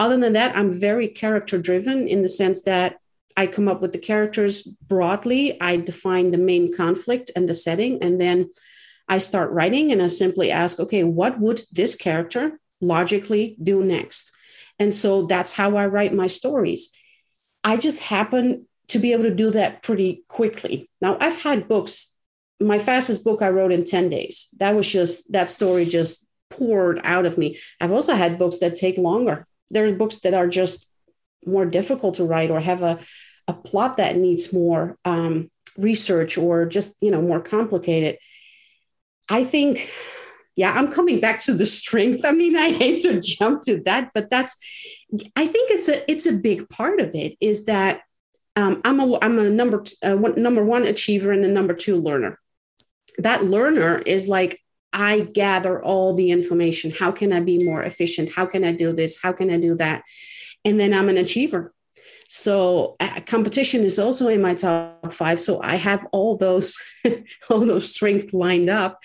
Other 0.00 0.16
than 0.16 0.32
that, 0.32 0.56
I'm 0.56 0.70
very 0.70 1.06
character 1.06 1.58
driven 1.58 2.08
in 2.08 2.22
the 2.22 2.28
sense 2.28 2.62
that 2.62 2.96
I 3.36 3.46
come 3.46 3.68
up 3.68 3.80
with 3.80 3.92
the 3.92 3.98
characters 3.98 4.62
broadly. 4.62 5.60
I 5.60 5.76
define 5.76 6.32
the 6.32 6.38
main 6.38 6.76
conflict 6.76 7.30
and 7.36 7.48
the 7.48 7.54
setting, 7.54 8.02
and 8.02 8.20
then 8.20 8.50
I 9.08 9.18
start 9.18 9.52
writing 9.52 9.92
and 9.92 10.02
I 10.02 10.08
simply 10.08 10.50
ask, 10.50 10.80
okay, 10.80 11.04
what 11.04 11.38
would 11.38 11.62
this 11.70 11.94
character 11.94 12.58
logically 12.80 13.56
do 13.62 13.84
next? 13.84 14.32
And 14.80 14.92
so 14.92 15.26
that's 15.26 15.52
how 15.52 15.76
I 15.76 15.86
write 15.86 16.12
my 16.12 16.26
stories. 16.26 16.92
I 17.62 17.76
just 17.76 18.02
happen 18.02 18.66
to 18.92 18.98
be 18.98 19.12
able 19.12 19.24
to 19.24 19.34
do 19.34 19.50
that 19.50 19.82
pretty 19.82 20.24
quickly. 20.28 20.88
Now, 21.00 21.16
I've 21.20 21.42
had 21.42 21.68
books, 21.68 22.16
my 22.60 22.78
fastest 22.78 23.24
book 23.24 23.42
I 23.42 23.48
wrote 23.48 23.72
in 23.72 23.84
10 23.84 24.10
days. 24.10 24.48
That 24.58 24.74
was 24.74 24.90
just, 24.90 25.32
that 25.32 25.50
story 25.50 25.84
just 25.84 26.26
poured 26.50 27.00
out 27.04 27.26
of 27.26 27.38
me. 27.38 27.58
I've 27.80 27.92
also 27.92 28.14
had 28.14 28.38
books 28.38 28.58
that 28.58 28.74
take 28.74 28.98
longer. 28.98 29.46
There 29.70 29.84
are 29.86 29.92
books 29.92 30.20
that 30.20 30.34
are 30.34 30.48
just 30.48 30.90
more 31.44 31.66
difficult 31.66 32.16
to 32.16 32.24
write 32.24 32.50
or 32.50 32.60
have 32.60 32.82
a, 32.82 32.98
a 33.48 33.54
plot 33.54 33.96
that 33.96 34.16
needs 34.16 34.52
more 34.52 34.96
um, 35.04 35.50
research 35.76 36.38
or 36.38 36.66
just, 36.66 36.96
you 37.00 37.10
know, 37.10 37.22
more 37.22 37.40
complicated. 37.40 38.18
I 39.30 39.44
think 39.44 39.78
yeah 40.54 40.72
i'm 40.74 40.90
coming 40.90 41.20
back 41.20 41.38
to 41.38 41.54
the 41.54 41.66
strength 41.66 42.24
i 42.24 42.32
mean 42.32 42.56
i 42.56 42.70
hate 42.70 43.00
to 43.00 43.20
jump 43.20 43.62
to 43.62 43.80
that 43.84 44.10
but 44.14 44.28
that's 44.30 44.58
i 45.36 45.46
think 45.46 45.70
it's 45.70 45.88
a 45.88 46.10
it's 46.10 46.26
a 46.26 46.32
big 46.32 46.68
part 46.68 47.00
of 47.00 47.14
it 47.14 47.36
is 47.40 47.64
that 47.64 48.02
um, 48.56 48.80
i'm 48.84 49.00
a 49.00 49.18
i'm 49.22 49.38
a 49.38 49.50
number 49.50 49.82
uh, 50.02 50.16
one, 50.16 50.40
number 50.40 50.64
one 50.64 50.84
achiever 50.84 51.32
and 51.32 51.44
a 51.44 51.48
number 51.48 51.74
two 51.74 51.96
learner. 51.96 52.38
That 53.18 53.44
learner 53.44 53.98
is 53.98 54.28
like 54.28 54.58
i 54.92 55.20
gather 55.20 55.82
all 55.82 56.14
the 56.14 56.30
information. 56.30 56.90
How 56.90 57.12
can 57.12 57.32
i 57.32 57.40
be 57.40 57.64
more 57.64 57.82
efficient? 57.82 58.30
How 58.34 58.46
can 58.46 58.64
i 58.64 58.72
do 58.72 58.92
this? 58.92 59.20
How 59.22 59.32
can 59.32 59.50
i 59.50 59.56
do 59.56 59.74
that? 59.76 60.02
And 60.64 60.78
then 60.78 60.94
i'm 60.94 61.08
an 61.08 61.18
achiever. 61.18 61.72
So 62.28 62.96
uh, 62.98 63.20
competition 63.26 63.84
is 63.84 63.98
also 63.98 64.28
in 64.28 64.40
my 64.40 64.54
top 64.54 65.12
five. 65.12 65.40
So 65.40 65.60
i 65.62 65.76
have 65.76 66.06
all 66.12 66.36
those 66.36 66.80
all 67.50 67.60
those 67.60 67.94
strengths 67.94 68.32
lined 68.32 68.70
up 68.70 69.00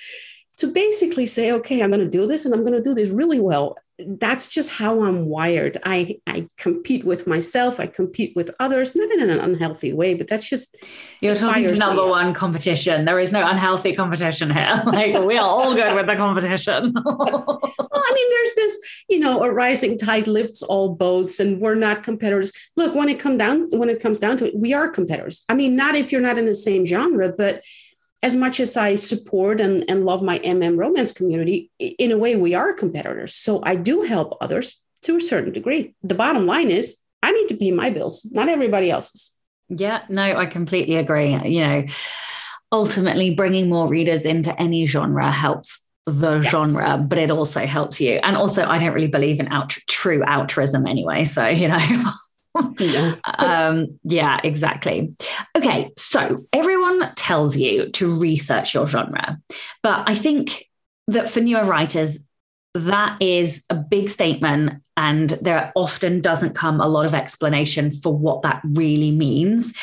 to 0.58 0.68
basically 0.68 1.26
say, 1.26 1.52
okay, 1.54 1.82
I'm 1.82 1.92
going 1.92 2.04
to 2.04 2.10
do 2.10 2.28
this 2.28 2.46
and 2.46 2.54
I'm 2.54 2.62
going 2.62 2.74
to 2.74 2.84
do 2.84 2.94
this 2.94 3.12
really 3.12 3.40
well. 3.40 3.78
That's 4.00 4.54
just 4.54 4.72
how 4.72 5.04
I'm 5.04 5.26
wired. 5.26 5.80
I, 5.84 6.20
I 6.28 6.48
compete 6.58 7.04
with 7.04 7.26
myself. 7.26 7.80
I 7.80 7.88
compete 7.88 8.36
with 8.36 8.52
others, 8.60 8.96
not 8.96 9.12
in 9.12 9.30
an 9.30 9.40
unhealthy 9.40 9.92
way, 9.92 10.14
but 10.14 10.28
that's 10.28 10.48
just. 10.48 10.78
You're 11.20 11.36
talking 11.36 11.68
to 11.68 11.76
number 11.78 12.08
one 12.08 12.34
competition. 12.34 13.06
There 13.06 13.20
is 13.20 13.32
no 13.32 13.48
unhealthy 13.48 13.96
competition 13.96 14.52
here. 14.52 14.82
Like 14.86 15.20
we 15.26 15.38
are 15.38 15.46
all 15.46 15.74
good 15.76 15.96
with 15.96 16.08
the 16.08 16.16
competition. 16.16 16.94
well, 17.06 17.60
I 17.64 18.14
mean, 18.14 18.30
there's 18.30 18.54
this, 18.56 18.80
you 19.10 19.20
know, 19.20 19.44
a 19.44 19.52
rising 19.52 19.98
tide 19.98 20.28
lifts 20.28 20.62
all 20.64 20.96
boats, 20.96 21.40
and 21.40 21.60
we're 21.60 21.76
not 21.76 22.04
competitors. 22.04 22.52
Look, 22.76 22.96
when 22.96 23.10
it 23.10 23.20
come 23.20 23.38
down, 23.38 23.70
when 23.72 23.90
it 23.90 24.02
comes 24.02 24.20
down 24.20 24.38
to 24.38 24.48
it, 24.48 24.56
we 24.56 24.74
are 24.74 24.90
competitors. 24.90 25.44
I 25.50 25.56
mean, 25.56 25.76
not 25.76 25.96
if 25.96 26.12
you're 26.12 26.22
not 26.22 26.38
in 26.38 26.46
the 26.46 26.56
same 26.56 26.86
genre, 26.86 27.34
but 27.36 27.64
as 28.24 28.36
much 28.36 28.60
as 28.60 28.76
I 28.76 28.96
support 28.96 29.62
and, 29.62 29.86
and 29.90 30.04
love 30.04 30.24
my 30.24 30.40
MM 30.40 30.78
romance 30.78 31.12
community, 31.12 31.72
in 31.80 32.12
a 32.12 32.18
way, 32.18 32.36
we 32.36 32.56
are 32.56 32.74
competitors. 32.74 33.34
So 33.36 33.62
I 33.64 33.76
do 33.76 34.02
help 34.02 34.38
others 34.42 34.84
to 35.04 35.18
a 35.18 35.22
certain 35.22 35.54
degree. 35.54 35.96
The 36.04 36.16
bottom 36.16 36.46
line 36.46 36.72
is 36.72 36.98
I 37.22 37.32
need 37.32 37.48
to 37.50 37.58
pay 37.58 37.72
my 37.72 37.90
bills, 37.90 38.26
not 38.32 38.50
everybody 38.50 38.90
else's. 38.90 39.34
Yeah, 39.70 40.04
no, 40.10 40.24
I 40.24 40.46
completely 40.46 40.96
agree. 40.96 41.36
You 41.36 41.62
know, 41.62 41.86
ultimately, 42.72 43.36
bringing 43.36 43.70
more 43.70 43.88
readers 43.88 44.26
into 44.26 44.58
any 44.60 44.86
genre 44.86 45.32
helps 45.32 45.86
the 46.06 46.40
yes. 46.40 46.52
genre, 46.52 46.98
but 46.98 47.18
it 47.18 47.32
also 47.32 47.66
helps 47.66 48.00
you. 48.00 48.20
And 48.24 48.38
also, 48.38 48.64
I 48.64 48.80
don't 48.80 48.94
really 48.94 49.08
believe 49.08 49.40
in 49.40 49.50
out- 49.50 49.78
true 49.90 50.24
altruism 50.24 50.88
anyway. 50.88 51.26
So, 51.26 51.48
you 51.48 51.68
know, 51.68 51.78
yeah. 52.80 53.16
um, 53.38 54.00
yeah, 54.04 54.40
exactly. 54.44 55.14
Okay, 55.56 55.92
so 55.98 56.38
everyone 56.54 57.14
tells 57.16 57.58
you 57.58 57.90
to 57.92 58.20
research 58.20 58.74
your 58.74 58.88
genre, 58.88 59.40
but 59.84 60.04
I 60.08 60.16
think 60.16 60.66
that 61.08 61.30
for 61.30 61.40
newer 61.40 61.64
writers, 61.64 62.20
that 62.86 63.22
is 63.22 63.66
a 63.70 63.76
big 63.76 64.10
statement 64.10 64.82
and 64.96 65.32
there 65.42 65.72
often 65.76 66.22
doesn't 66.22 66.56
come 66.56 66.82
a 66.82 66.88
lot 66.88 67.06
of 67.06 67.14
explanation 67.14 67.92
for 67.92 68.16
what 68.16 68.42
that 68.42 68.62
really 68.64 69.12
means. 69.12 69.74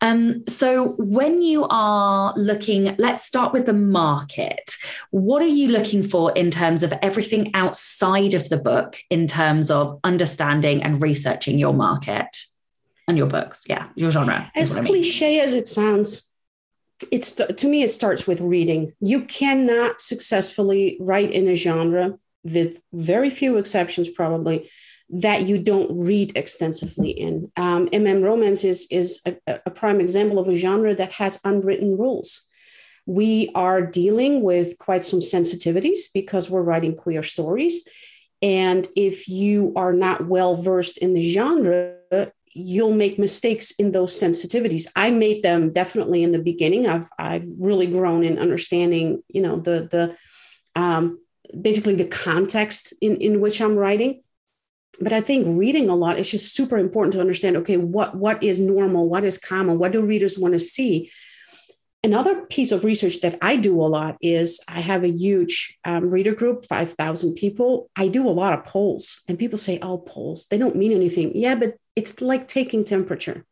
Um, 0.00 0.44
so 0.48 0.94
when 0.98 1.42
you 1.42 1.66
are 1.68 2.32
looking 2.36 2.94
let's 2.98 3.24
start 3.24 3.52
with 3.52 3.66
the 3.66 3.72
market. 3.72 4.76
What 5.10 5.42
are 5.42 5.46
you 5.46 5.68
looking 5.68 6.02
for 6.02 6.32
in 6.32 6.50
terms 6.50 6.82
of 6.82 6.92
everything 7.02 7.54
outside 7.54 8.34
of 8.34 8.48
the 8.48 8.56
book 8.56 8.98
in 9.10 9.26
terms 9.26 9.70
of 9.70 10.00
understanding 10.04 10.82
and 10.82 11.02
researching 11.02 11.58
your 11.58 11.74
market 11.74 12.44
and 13.08 13.18
your 13.18 13.26
books? 13.26 13.64
Yeah 13.68 13.88
your 13.94 14.10
genre 14.10 14.50
as 14.54 14.74
cliche 14.74 15.26
I 15.26 15.30
mean. 15.30 15.44
as 15.44 15.54
it 15.54 15.68
sounds 15.68 16.26
it's 17.10 17.32
to 17.32 17.68
me 17.68 17.82
it 17.82 17.90
starts 17.90 18.26
with 18.26 18.40
reading. 18.40 18.92
You 19.00 19.22
cannot 19.22 20.00
successfully 20.00 20.96
write 21.00 21.32
in 21.32 21.48
a 21.48 21.54
genre 21.54 22.18
with 22.44 22.80
very 22.92 23.30
few 23.30 23.56
exceptions 23.56 24.08
probably 24.08 24.70
that 25.10 25.46
you 25.46 25.58
don't 25.58 26.06
read 26.06 26.36
extensively 26.36 27.10
in. 27.10 27.52
Um, 27.56 27.88
mm 27.88 28.22
romance 28.22 28.64
is, 28.64 28.86
is 28.90 29.20
a, 29.26 29.60
a 29.66 29.70
prime 29.70 30.00
example 30.00 30.38
of 30.38 30.48
a 30.48 30.54
genre 30.54 30.94
that 30.94 31.12
has 31.12 31.40
unwritten 31.44 31.98
rules. 31.98 32.46
We 33.04 33.50
are 33.54 33.82
dealing 33.82 34.42
with 34.42 34.78
quite 34.78 35.02
some 35.02 35.20
sensitivities 35.20 36.12
because 36.14 36.48
we're 36.48 36.62
writing 36.62 36.96
queer 36.96 37.22
stories. 37.22 37.86
And 38.40 38.88
if 38.96 39.28
you 39.28 39.72
are 39.76 39.92
not 39.92 40.26
well 40.26 40.56
versed 40.56 40.98
in 40.98 41.12
the 41.12 41.22
genre 41.22 41.96
you'll 42.54 42.92
make 42.92 43.18
mistakes 43.18 43.72
in 43.72 43.92
those 43.92 44.18
sensitivities. 44.18 44.86
I 44.94 45.10
made 45.10 45.42
them 45.42 45.72
definitely 45.72 46.22
in 46.22 46.32
the 46.32 46.38
beginning. 46.38 46.86
I've 46.86 47.08
i've 47.18 47.46
really 47.58 47.86
grown 47.86 48.24
in 48.24 48.38
understanding 48.38 49.22
you 49.28 49.42
know 49.42 49.56
the 49.56 49.88
the 49.90 50.16
um, 50.80 51.18
basically 51.60 51.94
the 51.94 52.06
context 52.06 52.94
in, 53.00 53.16
in 53.16 53.40
which 53.40 53.60
I'm 53.60 53.76
writing. 53.76 54.22
But 55.00 55.12
I 55.12 55.20
think 55.20 55.58
reading 55.58 55.88
a 55.88 55.96
lot 55.96 56.18
is 56.18 56.30
just 56.30 56.54
super 56.54 56.78
important 56.78 57.14
to 57.14 57.20
understand 57.20 57.56
okay, 57.58 57.76
what, 57.76 58.14
what 58.14 58.42
is 58.42 58.60
normal? 58.60 59.08
What 59.08 59.24
is 59.24 59.38
common? 59.38 59.78
What 59.78 59.92
do 59.92 60.04
readers 60.04 60.38
want 60.38 60.52
to 60.52 60.58
see? 60.58 61.10
Another 62.04 62.46
piece 62.46 62.72
of 62.72 62.82
research 62.82 63.20
that 63.20 63.38
I 63.40 63.54
do 63.54 63.80
a 63.80 63.86
lot 63.86 64.16
is 64.20 64.60
I 64.66 64.80
have 64.80 65.04
a 65.04 65.08
huge 65.08 65.78
um, 65.84 66.08
reader 66.08 66.34
group, 66.34 66.64
5,000 66.64 67.34
people. 67.34 67.90
I 67.96 68.08
do 68.08 68.26
a 68.26 68.30
lot 68.30 68.58
of 68.58 68.64
polls, 68.64 69.20
and 69.28 69.38
people 69.38 69.56
say, 69.56 69.78
oh, 69.80 69.98
polls, 69.98 70.48
they 70.50 70.58
don't 70.58 70.74
mean 70.74 70.90
anything. 70.90 71.30
Yeah, 71.36 71.54
but 71.54 71.74
it's 71.94 72.20
like 72.20 72.48
taking 72.48 72.84
temperature, 72.84 73.44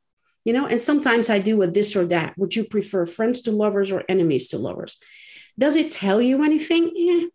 you 0.45 0.53
know? 0.53 0.67
And 0.67 0.81
sometimes 0.81 1.31
I 1.31 1.39
do 1.39 1.63
a 1.63 1.71
this 1.71 1.95
or 1.95 2.05
that. 2.07 2.37
Would 2.39 2.57
you 2.57 2.65
prefer 2.65 3.07
friends 3.07 3.43
to 3.43 3.53
lovers 3.53 3.93
or 3.93 4.03
enemies 4.09 4.49
to 4.49 4.59
lovers? 4.59 4.99
Does 5.57 5.77
it 5.77 5.91
tell 5.91 6.21
you 6.21 6.43
anything? 6.43 6.91
Yeah, 6.93 7.27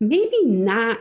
maybe 0.00 0.44
not 0.44 0.98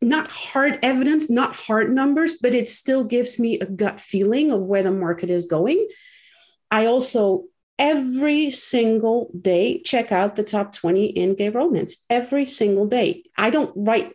not 0.00 0.30
hard 0.30 0.78
evidence, 0.82 1.30
not 1.30 1.56
hard 1.56 1.92
numbers, 1.92 2.36
but 2.40 2.54
it 2.54 2.68
still 2.68 3.04
gives 3.04 3.38
me 3.38 3.58
a 3.58 3.66
gut 3.66 3.98
feeling 3.98 4.52
of 4.52 4.66
where 4.66 4.82
the 4.82 4.92
market 4.92 5.30
is 5.30 5.46
going. 5.46 5.86
I 6.70 6.86
also 6.86 7.44
every 7.78 8.50
single 8.50 9.30
day 9.38 9.80
check 9.82 10.12
out 10.12 10.36
the 10.36 10.44
top 10.44 10.72
20 10.72 11.06
in 11.06 11.34
gay 11.34 11.48
romance 11.48 12.04
every 12.08 12.44
single 12.44 12.86
day. 12.86 13.24
I 13.36 13.50
don't 13.50 13.72
write 13.74 14.12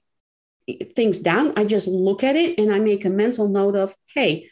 things 0.96 1.20
down. 1.20 1.54
I 1.58 1.66
just 1.66 1.88
look 1.88 2.24
at 2.24 2.36
it 2.36 2.60
and 2.60 2.72
I 2.72 2.80
make 2.80 3.06
a 3.06 3.10
mental 3.10 3.50
note 3.50 3.76
of, 3.76 3.94
hey, 4.14 4.50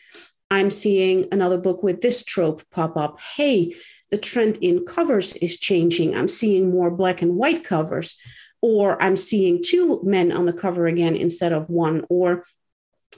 I'm 0.49 0.69
seeing 0.69 1.27
another 1.31 1.57
book 1.57 1.83
with 1.83 2.01
this 2.01 2.23
trope 2.23 2.63
pop 2.71 2.95
up. 2.95 3.19
Hey, 3.36 3.75
the 4.10 4.17
trend 4.17 4.57
in 4.62 4.86
covers 4.86 5.36
is 5.36 5.60
changing. 5.60 6.15
I'm 6.15 6.29
seeing 6.29 6.71
more 6.71 6.89
black 6.89 7.21
and 7.21 7.36
white 7.36 7.63
covers, 7.63 8.17
or 8.62 9.01
I'm 9.01 9.15
seeing 9.15 9.62
two 9.62 10.01
men 10.03 10.31
on 10.31 10.45
the 10.45 10.53
cover 10.53 10.88
again 10.88 11.15
instead 11.15 11.51
of 11.51 11.69
one, 11.69 12.05
or 12.10 12.43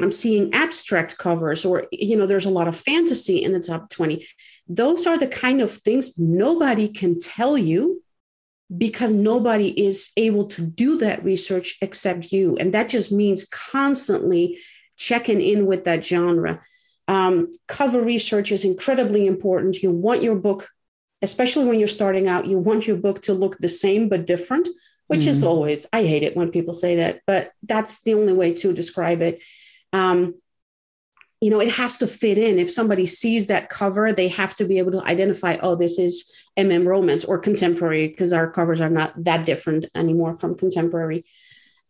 I'm 0.01 0.11
seeing 0.11 0.53
abstract 0.53 1.17
covers, 1.17 1.65
or, 1.65 1.87
you 1.91 2.15
know, 2.15 2.25
there's 2.25 2.45
a 2.45 2.51
lot 2.51 2.67
of 2.67 2.75
fantasy 2.75 3.43
in 3.43 3.53
the 3.53 3.59
top 3.59 3.89
20. 3.89 4.25
Those 4.67 5.05
are 5.05 5.17
the 5.17 5.27
kind 5.27 5.61
of 5.61 5.71
things 5.71 6.17
nobody 6.17 6.87
can 6.87 7.19
tell 7.19 7.57
you 7.57 8.01
because 8.75 9.13
nobody 9.13 9.67
is 9.67 10.11
able 10.15 10.45
to 10.45 10.61
do 10.61 10.97
that 10.97 11.23
research 11.23 11.77
except 11.81 12.31
you. 12.31 12.55
And 12.57 12.73
that 12.73 12.89
just 12.89 13.11
means 13.11 13.45
constantly 13.45 14.59
checking 14.95 15.41
in 15.41 15.65
with 15.65 15.85
that 15.85 16.05
genre. 16.05 16.61
Um, 17.09 17.49
cover 17.67 18.01
research 18.01 18.51
is 18.51 18.63
incredibly 18.63 19.25
important. 19.27 19.81
You 19.83 19.91
want 19.91 20.21
your 20.23 20.35
book 20.35 20.69
especially 21.21 21.65
when 21.65 21.79
you're 21.79 21.87
starting 21.87 22.27
out, 22.27 22.47
you 22.47 22.57
want 22.57 22.87
your 22.87 22.97
book 22.97 23.21
to 23.23 23.33
look 23.33 23.57
the 23.57 23.67
same 23.67 24.09
but 24.09 24.25
different, 24.25 24.67
which 25.07 25.21
mm. 25.21 25.27
is 25.27 25.43
always, 25.43 25.85
I 25.91 26.03
hate 26.03 26.23
it 26.23 26.35
when 26.35 26.51
people 26.51 26.73
say 26.73 26.97
that, 26.97 27.21
but 27.27 27.51
that's 27.63 28.03
the 28.03 28.13
only 28.13 28.33
way 28.33 28.53
to 28.55 28.73
describe 28.73 29.21
it. 29.21 29.41
Um, 29.91 30.35
you 31.41 31.49
know, 31.49 31.61
it 31.61 31.71
has 31.73 31.97
to 31.97 32.07
fit 32.07 32.37
in. 32.37 32.59
If 32.59 32.69
somebody 32.69 33.05
sees 33.05 33.47
that 33.47 33.69
cover, 33.69 34.11
they 34.11 34.27
have 34.29 34.55
to 34.57 34.65
be 34.65 34.77
able 34.77 34.91
to 34.91 35.03
identify, 35.03 35.57
oh, 35.61 35.75
this 35.75 35.97
is 35.97 36.31
MM 36.57 36.85
romance 36.85 37.23
or 37.23 37.39
contemporary, 37.39 38.07
because 38.07 38.33
our 38.33 38.51
covers 38.51 38.81
are 38.81 38.89
not 38.89 39.13
that 39.23 39.45
different 39.45 39.85
anymore 39.95 40.33
from 40.33 40.55
contemporary. 40.55 41.25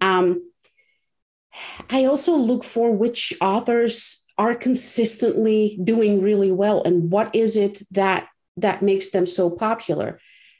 Um, 0.02 0.52
I 1.90 2.06
also 2.06 2.36
look 2.36 2.64
for 2.64 2.92
which 2.92 3.34
authors 3.42 4.24
are 4.40 4.56
consistently 4.56 5.78
doing 5.84 6.22
really 6.22 6.52
well 6.52 6.82
and 6.84 7.12
what 7.12 7.36
is 7.36 7.58
it 7.58 7.82
that 7.92 8.30
that 8.56 8.82
makes 8.82 9.12
them 9.12 9.26
so 9.28 9.50
popular? 9.50 10.20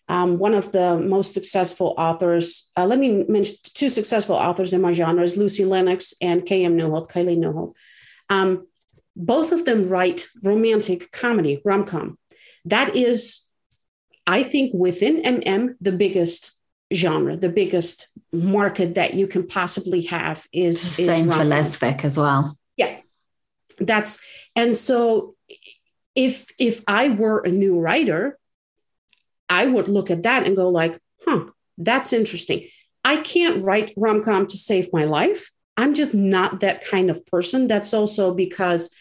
Um, 0.10 0.38
one 0.38 0.54
of 0.54 0.72
the 0.72 1.00
most 1.00 1.34
successful 1.34 1.96
authors 1.98 2.70
uh, 2.76 2.86
let 2.86 3.00
me 3.00 3.24
mention 3.30 3.56
two 3.64 3.90
successful 3.90 4.36
authors 4.36 4.74
in 4.74 4.82
my 4.82 4.92
genre 4.92 5.24
is 5.24 5.38
lucy 5.38 5.64
lennox 5.64 6.14
and 6.22 6.42
km 6.44 6.76
Neuhold 6.76 7.10
kylie 7.10 7.38
Neuhold. 7.38 7.74
Um, 8.30 8.68
both 9.16 9.52
of 9.52 9.66
them 9.66 9.88
write 9.88 10.28
romantic 10.44 11.12
comedy 11.12 11.62
rom-com. 11.64 12.18
That 12.66 12.96
is 12.96 13.46
i 14.28 14.44
think 14.44 14.74
within 14.74 15.22
mm 15.22 15.76
the 15.80 15.94
biggest 15.94 16.52
genre 16.94 17.38
the 17.38 17.50
biggest 17.50 18.08
market 18.34 18.96
that 18.96 19.14
you 19.14 19.26
can 19.28 19.48
possibly 19.48 20.02
have 20.02 20.46
is 20.52 20.82
same 20.82 21.30
is 21.30 21.36
for 21.36 21.44
lesfic 21.44 22.04
as 22.04 22.18
well. 22.18 22.58
Yeah 22.76 22.98
that's 23.80 24.24
and 24.56 24.76
so 24.76 25.36
if 26.16 26.48
if 26.60 26.82
i 26.88 27.10
were 27.10 27.40
a 27.40 27.52
new 27.52 27.80
writer 27.80 28.38
i 29.50 29.66
would 29.66 29.88
look 29.88 30.12
at 30.12 30.24
that 30.24 30.46
and 30.46 30.56
go 30.56 30.70
like 30.70 31.00
huh 31.26 31.46
that's 31.78 32.14
interesting 32.14 32.68
i 33.04 33.18
can't 33.18 33.64
write 33.64 33.92
rom-com 33.98 34.48
to 34.48 34.58
save 34.58 34.90
my 34.92 35.06
life 35.06 35.52
i'm 35.78 35.94
just 35.94 36.16
not 36.16 36.60
that 36.60 36.84
kind 36.86 37.10
of 37.10 37.26
person 37.26 37.68
that's 37.68 37.94
also 37.94 38.34
because 38.34 38.94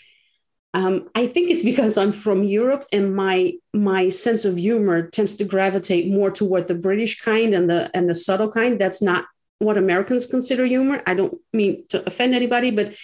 um, 0.75 1.09
I 1.15 1.27
think 1.27 1.51
it's 1.51 1.63
because 1.63 1.97
I'm 1.97 2.13
from 2.13 2.45
Europe 2.45 2.85
and 2.93 3.15
my 3.15 3.55
my 3.73 4.11
sense 4.11 4.45
of 4.45 4.59
humor 4.59 5.09
tends 5.09 5.37
to 5.37 5.45
gravitate 5.45 6.13
more 6.13 6.31
toward 6.31 6.69
the 6.69 6.75
British 6.75 7.21
kind 7.21 7.55
and 7.55 7.71
the 7.71 7.91
and 7.95 8.09
the 8.09 8.15
subtle 8.15 8.51
kind. 8.51 8.79
That's 8.79 9.01
not 9.01 9.25
what 9.61 9.79
Americans 9.79 10.27
consider 10.27 10.67
humor. 10.67 11.03
I 11.07 11.15
don't 11.15 11.39
mean 11.53 11.85
to 11.89 12.07
offend 12.07 12.35
anybody, 12.35 12.71
but 12.71 12.95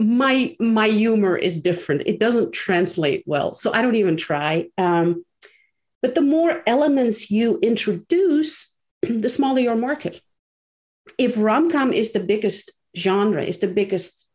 my 0.00 0.56
my 0.58 0.88
humor 0.88 1.36
is 1.36 1.62
different. 1.62 2.02
It 2.06 2.18
doesn't 2.18 2.52
translate 2.52 3.24
well, 3.26 3.54
so 3.54 3.72
I 3.72 3.82
don't 3.82 3.96
even 3.96 4.16
try. 4.16 4.68
Um, 4.76 5.24
but 6.02 6.14
the 6.14 6.22
more 6.22 6.62
elements 6.66 7.30
you 7.30 7.58
introduce, 7.62 8.76
the 9.02 9.28
smaller 9.28 9.60
your 9.60 9.76
market. 9.76 10.20
If 11.18 11.40
rom-com 11.40 11.92
is 11.92 12.12
the 12.12 12.20
biggest 12.20 12.72
genre, 12.96 13.42
is 13.42 13.58
the 13.58 13.68
biggest 13.68 14.28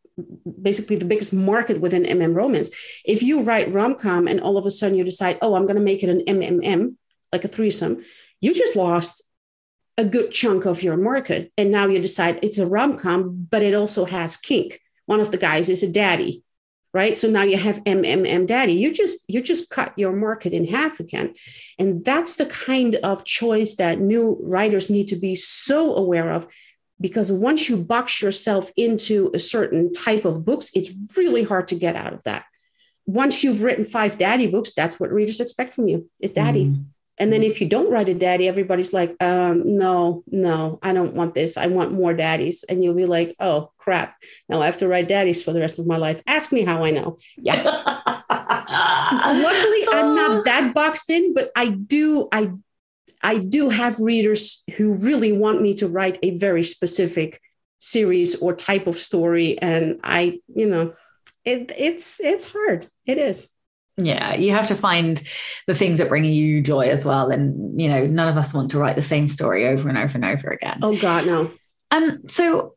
basically 0.60 0.96
the 0.96 1.04
biggest 1.04 1.32
market 1.32 1.80
within 1.80 2.04
MM 2.04 2.34
romance. 2.34 2.70
If 3.04 3.22
you 3.22 3.42
write 3.42 3.72
rom 3.72 3.94
com 3.94 4.26
and 4.26 4.40
all 4.40 4.56
of 4.56 4.66
a 4.66 4.70
sudden 4.70 4.96
you 4.96 5.04
decide, 5.04 5.38
oh, 5.42 5.54
I'm 5.54 5.66
going 5.66 5.76
to 5.76 5.82
make 5.82 6.02
it 6.02 6.08
an 6.08 6.22
MMM, 6.26 6.96
like 7.32 7.44
a 7.44 7.48
threesome, 7.48 8.02
you 8.40 8.54
just 8.54 8.76
lost 8.76 9.22
a 9.96 10.04
good 10.04 10.30
chunk 10.30 10.64
of 10.64 10.82
your 10.82 10.96
market. 10.96 11.52
And 11.56 11.70
now 11.70 11.86
you 11.86 12.00
decide 12.00 12.40
it's 12.42 12.58
a 12.58 12.66
rom 12.66 12.98
com, 12.98 13.46
but 13.50 13.62
it 13.62 13.74
also 13.74 14.04
has 14.04 14.36
kink. 14.36 14.80
One 15.10 15.18
of 15.18 15.32
the 15.32 15.38
guys 15.38 15.68
is 15.68 15.82
a 15.82 15.90
daddy, 15.90 16.44
right? 16.94 17.18
So 17.18 17.28
now 17.28 17.42
you 17.42 17.56
have 17.56 17.82
MMM 17.82 18.46
daddy. 18.46 18.74
You 18.74 18.92
just 18.94 19.18
you 19.26 19.42
just 19.42 19.68
cut 19.68 19.92
your 19.96 20.12
market 20.12 20.52
in 20.52 20.66
half 20.66 21.00
again, 21.00 21.34
and 21.80 22.04
that's 22.04 22.36
the 22.36 22.46
kind 22.46 22.94
of 22.94 23.24
choice 23.24 23.74
that 23.74 23.98
new 23.98 24.38
writers 24.40 24.88
need 24.88 25.08
to 25.08 25.16
be 25.16 25.34
so 25.34 25.96
aware 25.96 26.30
of 26.30 26.46
because 27.00 27.32
once 27.32 27.68
you 27.68 27.76
box 27.76 28.22
yourself 28.22 28.70
into 28.76 29.32
a 29.34 29.40
certain 29.40 29.92
type 29.92 30.24
of 30.24 30.44
books, 30.44 30.70
it's 30.76 30.94
really 31.16 31.42
hard 31.42 31.66
to 31.68 31.74
get 31.74 31.96
out 31.96 32.12
of 32.12 32.22
that. 32.22 32.44
Once 33.04 33.42
you've 33.42 33.64
written 33.64 33.84
five 33.84 34.16
daddy 34.16 34.46
books, 34.46 34.72
that's 34.74 35.00
what 35.00 35.10
readers 35.10 35.40
expect 35.40 35.74
from 35.74 35.88
you 35.88 36.08
is 36.20 36.34
daddy. 36.34 36.66
Mm. 36.66 36.84
And 37.18 37.32
then 37.32 37.42
if 37.42 37.60
you 37.60 37.68
don't 37.68 37.90
write 37.90 38.08
a 38.08 38.14
daddy, 38.14 38.48
everybody's 38.48 38.92
like, 38.92 39.14
um, 39.22 39.76
no, 39.76 40.24
no, 40.26 40.78
I 40.82 40.92
don't 40.92 41.14
want 41.14 41.34
this. 41.34 41.56
I 41.58 41.66
want 41.66 41.92
more 41.92 42.14
daddies. 42.14 42.64
And 42.64 42.82
you'll 42.82 42.94
be 42.94 43.06
like, 43.06 43.36
oh 43.38 43.72
crap. 43.76 44.16
Now 44.48 44.62
I 44.62 44.66
have 44.66 44.78
to 44.78 44.88
write 44.88 45.08
daddies 45.08 45.42
for 45.42 45.52
the 45.52 45.60
rest 45.60 45.78
of 45.78 45.86
my 45.86 45.98
life. 45.98 46.22
Ask 46.26 46.50
me 46.50 46.62
how 46.62 46.82
I 46.84 46.90
know. 46.92 47.18
Yeah. 47.36 47.62
Luckily, 48.30 49.86
I'm 49.92 50.14
not 50.14 50.44
that 50.46 50.72
boxed 50.74 51.10
in, 51.10 51.34
but 51.34 51.50
I 51.56 51.68
do, 51.68 52.28
I 52.32 52.52
I 53.22 53.38
do 53.38 53.68
have 53.68 53.98
readers 54.00 54.64
who 54.76 54.94
really 54.94 55.32
want 55.32 55.60
me 55.60 55.74
to 55.74 55.88
write 55.88 56.18
a 56.22 56.36
very 56.36 56.62
specific 56.62 57.40
series 57.78 58.36
or 58.36 58.54
type 58.54 58.86
of 58.86 58.96
story, 58.96 59.58
and 59.58 60.00
I, 60.02 60.40
you 60.48 60.66
know, 60.66 60.94
it, 61.44 61.72
it's 61.76 62.20
it's 62.20 62.52
hard. 62.52 62.86
It 63.06 63.18
is. 63.18 63.50
Yeah, 64.02 64.34
you 64.34 64.52
have 64.52 64.68
to 64.68 64.74
find 64.74 65.22
the 65.66 65.74
things 65.74 65.98
that 65.98 66.08
bring 66.08 66.24
you 66.24 66.62
joy 66.62 66.88
as 66.88 67.04
well, 67.04 67.30
and 67.30 67.80
you 67.80 67.88
know, 67.88 68.06
none 68.06 68.28
of 68.28 68.36
us 68.36 68.54
want 68.54 68.70
to 68.70 68.78
write 68.78 68.96
the 68.96 69.02
same 69.02 69.28
story 69.28 69.66
over 69.66 69.88
and 69.88 69.98
over 69.98 70.16
and 70.16 70.24
over 70.24 70.48
again. 70.48 70.78
Oh 70.82 70.96
God, 70.96 71.26
no. 71.26 71.50
Um. 71.90 72.26
So 72.28 72.74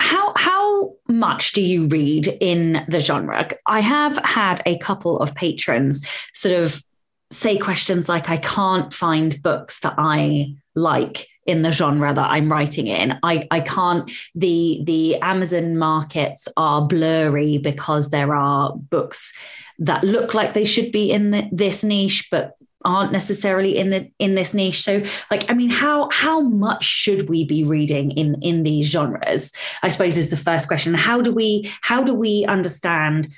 how 0.00 0.32
how 0.36 0.94
much 1.08 1.52
do 1.52 1.62
you 1.62 1.86
read 1.86 2.28
in 2.40 2.84
the 2.88 3.00
genre? 3.00 3.48
I 3.66 3.80
have 3.80 4.18
had 4.18 4.62
a 4.66 4.78
couple 4.78 5.18
of 5.18 5.34
patrons 5.34 6.06
sort 6.32 6.54
of 6.54 6.82
say 7.30 7.58
questions 7.58 8.08
like 8.08 8.30
I 8.30 8.36
can't 8.36 8.92
find 8.92 9.40
books 9.42 9.80
that 9.80 9.94
I 9.98 10.54
like 10.74 11.26
in 11.46 11.62
the 11.62 11.72
genre 11.72 12.12
that 12.14 12.30
I'm 12.30 12.50
writing 12.50 12.86
in. 12.86 13.18
I, 13.22 13.46
I 13.50 13.60
can't 13.60 14.10
the 14.34 14.80
the 14.84 15.16
Amazon 15.16 15.76
markets 15.76 16.48
are 16.56 16.86
blurry 16.86 17.58
because 17.58 18.10
there 18.10 18.34
are 18.34 18.74
books 18.74 19.32
that 19.78 20.04
look 20.04 20.34
like 20.34 20.52
they 20.52 20.64
should 20.64 20.92
be 20.92 21.10
in 21.10 21.30
the, 21.30 21.48
this 21.52 21.82
niche 21.82 22.28
but 22.30 22.56
aren't 22.84 23.12
necessarily 23.12 23.78
in 23.78 23.90
the 23.90 24.10
in 24.18 24.34
this 24.34 24.54
niche. 24.54 24.82
So 24.82 25.02
like 25.30 25.50
i 25.50 25.54
mean 25.54 25.70
how 25.70 26.08
how 26.12 26.40
much 26.40 26.84
should 26.84 27.28
we 27.28 27.44
be 27.44 27.64
reading 27.64 28.10
in 28.12 28.36
in 28.42 28.62
these 28.62 28.90
genres 28.90 29.52
i 29.82 29.88
suppose 29.88 30.18
is 30.18 30.30
the 30.30 30.36
first 30.36 30.68
question. 30.68 30.94
How 30.94 31.20
do 31.20 31.32
we 31.32 31.72
how 31.80 32.04
do 32.04 32.14
we 32.14 32.44
understand 32.46 33.28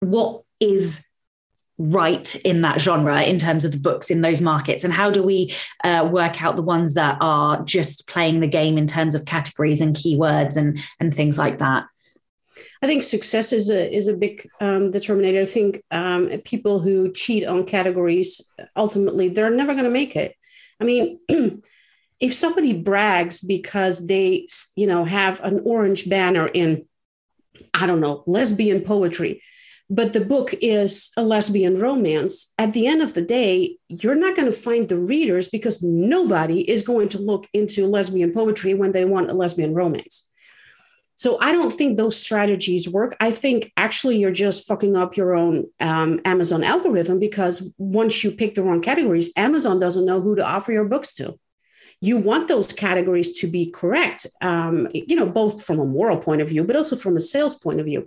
what 0.00 0.42
is 0.60 1.04
right 1.78 2.34
in 2.36 2.62
that 2.62 2.80
genre 2.80 3.22
in 3.22 3.38
terms 3.38 3.62
of 3.62 3.72
the 3.72 3.78
books 3.78 4.10
in 4.10 4.22
those 4.22 4.40
markets? 4.40 4.82
And 4.82 4.92
how 4.92 5.10
do 5.10 5.22
we 5.22 5.52
uh, 5.84 6.08
work 6.10 6.42
out 6.42 6.56
the 6.56 6.62
ones 6.62 6.94
that 6.94 7.18
are 7.20 7.62
just 7.64 8.08
playing 8.08 8.40
the 8.40 8.46
game 8.46 8.78
in 8.78 8.86
terms 8.86 9.14
of 9.14 9.26
categories 9.26 9.82
and 9.82 9.94
keywords 9.94 10.56
and 10.56 10.78
and 11.00 11.14
things 11.14 11.36
like 11.36 11.58
that 11.58 11.84
I 12.82 12.86
think 12.86 13.02
success 13.02 13.52
is 13.52 13.70
a 13.70 13.94
is 13.94 14.08
a 14.08 14.16
big 14.16 14.48
um, 14.60 14.90
determinator. 14.90 15.42
I 15.42 15.46
think 15.46 15.82
um, 15.90 16.28
people 16.44 16.80
who 16.80 17.12
cheat 17.12 17.46
on 17.46 17.64
categories 17.64 18.42
ultimately 18.74 19.28
they're 19.28 19.50
never 19.50 19.72
going 19.72 19.84
to 19.84 19.90
make 19.90 20.16
it. 20.16 20.34
I 20.80 20.84
mean, 20.84 21.20
if 22.20 22.34
somebody 22.34 22.72
brags 22.72 23.40
because 23.40 24.06
they 24.06 24.46
you 24.76 24.86
know 24.86 25.04
have 25.04 25.42
an 25.42 25.60
orange 25.64 26.08
banner 26.08 26.46
in 26.46 26.86
I 27.72 27.86
don't 27.86 28.00
know 28.00 28.22
lesbian 28.26 28.82
poetry, 28.82 29.42
but 29.88 30.12
the 30.12 30.24
book 30.24 30.52
is 30.60 31.10
a 31.16 31.22
lesbian 31.22 31.76
romance, 31.76 32.52
at 32.58 32.72
the 32.72 32.86
end 32.86 33.02
of 33.02 33.14
the 33.14 33.22
day, 33.22 33.78
you're 33.88 34.16
not 34.16 34.34
going 34.34 34.50
to 34.50 34.52
find 34.52 34.88
the 34.88 34.98
readers 34.98 35.48
because 35.48 35.82
nobody 35.82 36.68
is 36.68 36.82
going 36.82 37.08
to 37.10 37.18
look 37.18 37.46
into 37.52 37.86
lesbian 37.86 38.32
poetry 38.32 38.74
when 38.74 38.92
they 38.92 39.04
want 39.04 39.30
a 39.30 39.34
lesbian 39.34 39.74
romance. 39.74 40.28
So 41.16 41.38
I 41.40 41.52
don't 41.52 41.72
think 41.72 41.96
those 41.96 42.20
strategies 42.20 42.88
work. 42.88 43.16
I 43.20 43.30
think 43.30 43.72
actually 43.78 44.18
you're 44.18 44.30
just 44.30 44.66
fucking 44.66 44.96
up 44.96 45.16
your 45.16 45.34
own 45.34 45.64
um, 45.80 46.20
Amazon 46.26 46.62
algorithm 46.62 47.18
because 47.18 47.72
once 47.78 48.22
you 48.22 48.30
pick 48.30 48.54
the 48.54 48.62
wrong 48.62 48.82
categories, 48.82 49.32
Amazon 49.34 49.80
doesn't 49.80 50.04
know 50.04 50.20
who 50.20 50.36
to 50.36 50.46
offer 50.46 50.72
your 50.72 50.84
books 50.84 51.14
to. 51.14 51.38
You 52.02 52.18
want 52.18 52.48
those 52.48 52.74
categories 52.74 53.40
to 53.40 53.46
be 53.46 53.70
correct, 53.70 54.26
um, 54.42 54.88
you 54.92 55.16
know, 55.16 55.24
both 55.24 55.64
from 55.64 55.80
a 55.80 55.86
moral 55.86 56.18
point 56.18 56.42
of 56.42 56.50
view, 56.50 56.62
but 56.62 56.76
also 56.76 56.94
from 56.94 57.16
a 57.16 57.20
sales 57.20 57.54
point 57.54 57.80
of 57.80 57.86
view. 57.86 58.06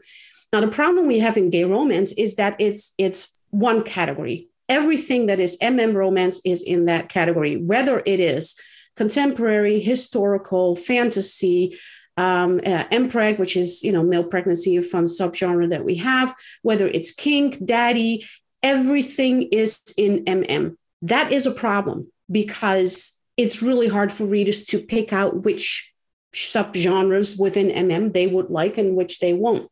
Now, 0.53 0.61
the 0.61 0.67
problem 0.67 1.07
we 1.07 1.19
have 1.19 1.37
in 1.37 1.49
gay 1.49 1.63
romance 1.63 2.11
is 2.13 2.35
that 2.35 2.55
it's 2.59 2.93
it's 2.99 3.43
one 3.49 3.81
category. 3.81 4.49
Everything 4.67 5.25
that 5.25 5.39
is 5.39 5.57
MM 5.57 5.95
romance 5.95 6.41
is 6.45 6.61
in 6.61 6.85
that 6.85 7.09
category, 7.09 7.57
whether 7.57 8.03
it 8.05 8.19
is 8.19 8.55
contemporary, 8.95 9.79
historical, 9.79 10.75
fantasy, 10.75 11.75
um, 12.19 12.59
uh, 12.65 12.83
MPreg, 12.91 13.39
which 13.39 13.55
is 13.55 13.81
you 13.83 13.91
know 13.91 14.03
male 14.03 14.23
pregnancy, 14.23 14.79
fun 14.81 15.05
subgenre 15.05 15.69
that 15.69 15.85
we 15.85 15.95
have, 15.95 16.35
whether 16.61 16.87
it's 16.87 17.13
kink, 17.13 17.63
daddy, 17.63 18.25
everything 18.61 19.43
is 19.43 19.81
in 19.97 20.25
MM. 20.25 20.75
That 21.01 21.31
is 21.31 21.45
a 21.47 21.51
problem 21.51 22.11
because 22.29 23.19
it's 23.37 23.63
really 23.63 23.87
hard 23.87 24.11
for 24.11 24.25
readers 24.25 24.65
to 24.67 24.79
pick 24.79 25.13
out 25.13 25.43
which 25.43 25.93
subgenres 26.33 27.39
within 27.39 27.67
MM 27.67 28.13
they 28.13 28.27
would 28.27 28.49
like 28.49 28.77
and 28.77 28.95
which 28.95 29.19
they 29.19 29.33
won't 29.33 29.69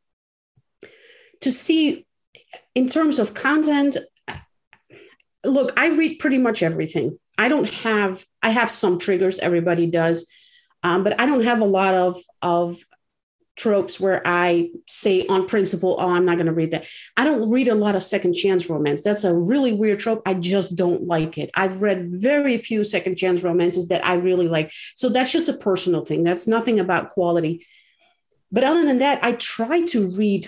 to 1.41 1.51
see 1.51 2.05
in 2.75 2.87
terms 2.87 3.19
of 3.19 3.33
content 3.33 3.97
look 5.45 5.71
i 5.79 5.87
read 5.89 6.19
pretty 6.19 6.37
much 6.37 6.63
everything 6.63 7.17
i 7.37 7.47
don't 7.47 7.69
have 7.69 8.25
i 8.41 8.49
have 8.49 8.71
some 8.71 8.97
triggers 8.97 9.39
everybody 9.39 9.85
does 9.85 10.27
um, 10.88 11.03
but 11.03 11.19
i 11.19 11.25
don't 11.25 11.43
have 11.43 11.61
a 11.61 11.65
lot 11.65 11.93
of 11.93 12.17
of 12.41 12.77
tropes 13.55 13.99
where 13.99 14.21
i 14.25 14.69
say 14.88 15.25
on 15.27 15.47
principle 15.47 15.95
oh 15.99 16.09
i'm 16.09 16.25
not 16.25 16.38
going 16.38 16.45
to 16.45 16.53
read 16.53 16.71
that. 16.71 16.88
I 17.17 17.23
don't 17.23 17.49
read 17.49 17.67
a 17.67 17.75
lot 17.75 17.95
of 17.95 18.03
second 18.03 18.35
chance 18.35 18.69
romance. 18.69 19.01
That's 19.01 19.23
a 19.23 19.33
really 19.33 19.73
weird 19.73 19.99
trope. 19.99 20.21
I 20.27 20.35
just 20.35 20.75
don't 20.75 21.07
like 21.07 21.39
it. 21.39 21.49
I've 21.55 21.81
read 21.81 22.03
very 22.03 22.57
few 22.57 22.83
second 22.83 23.15
chance 23.15 23.43
romances 23.43 23.88
that 23.88 24.05
i 24.05 24.13
really 24.13 24.47
like. 24.47 24.71
So 24.95 25.09
that's 25.09 25.31
just 25.31 25.49
a 25.49 25.57
personal 25.57 26.05
thing. 26.05 26.23
That's 26.23 26.47
nothing 26.47 26.79
about 26.79 27.09
quality. 27.09 27.65
But 28.51 28.63
other 28.63 28.85
than 28.85 28.99
that 28.99 29.19
i 29.23 29.31
try 29.33 29.81
to 29.85 30.11
read 30.15 30.47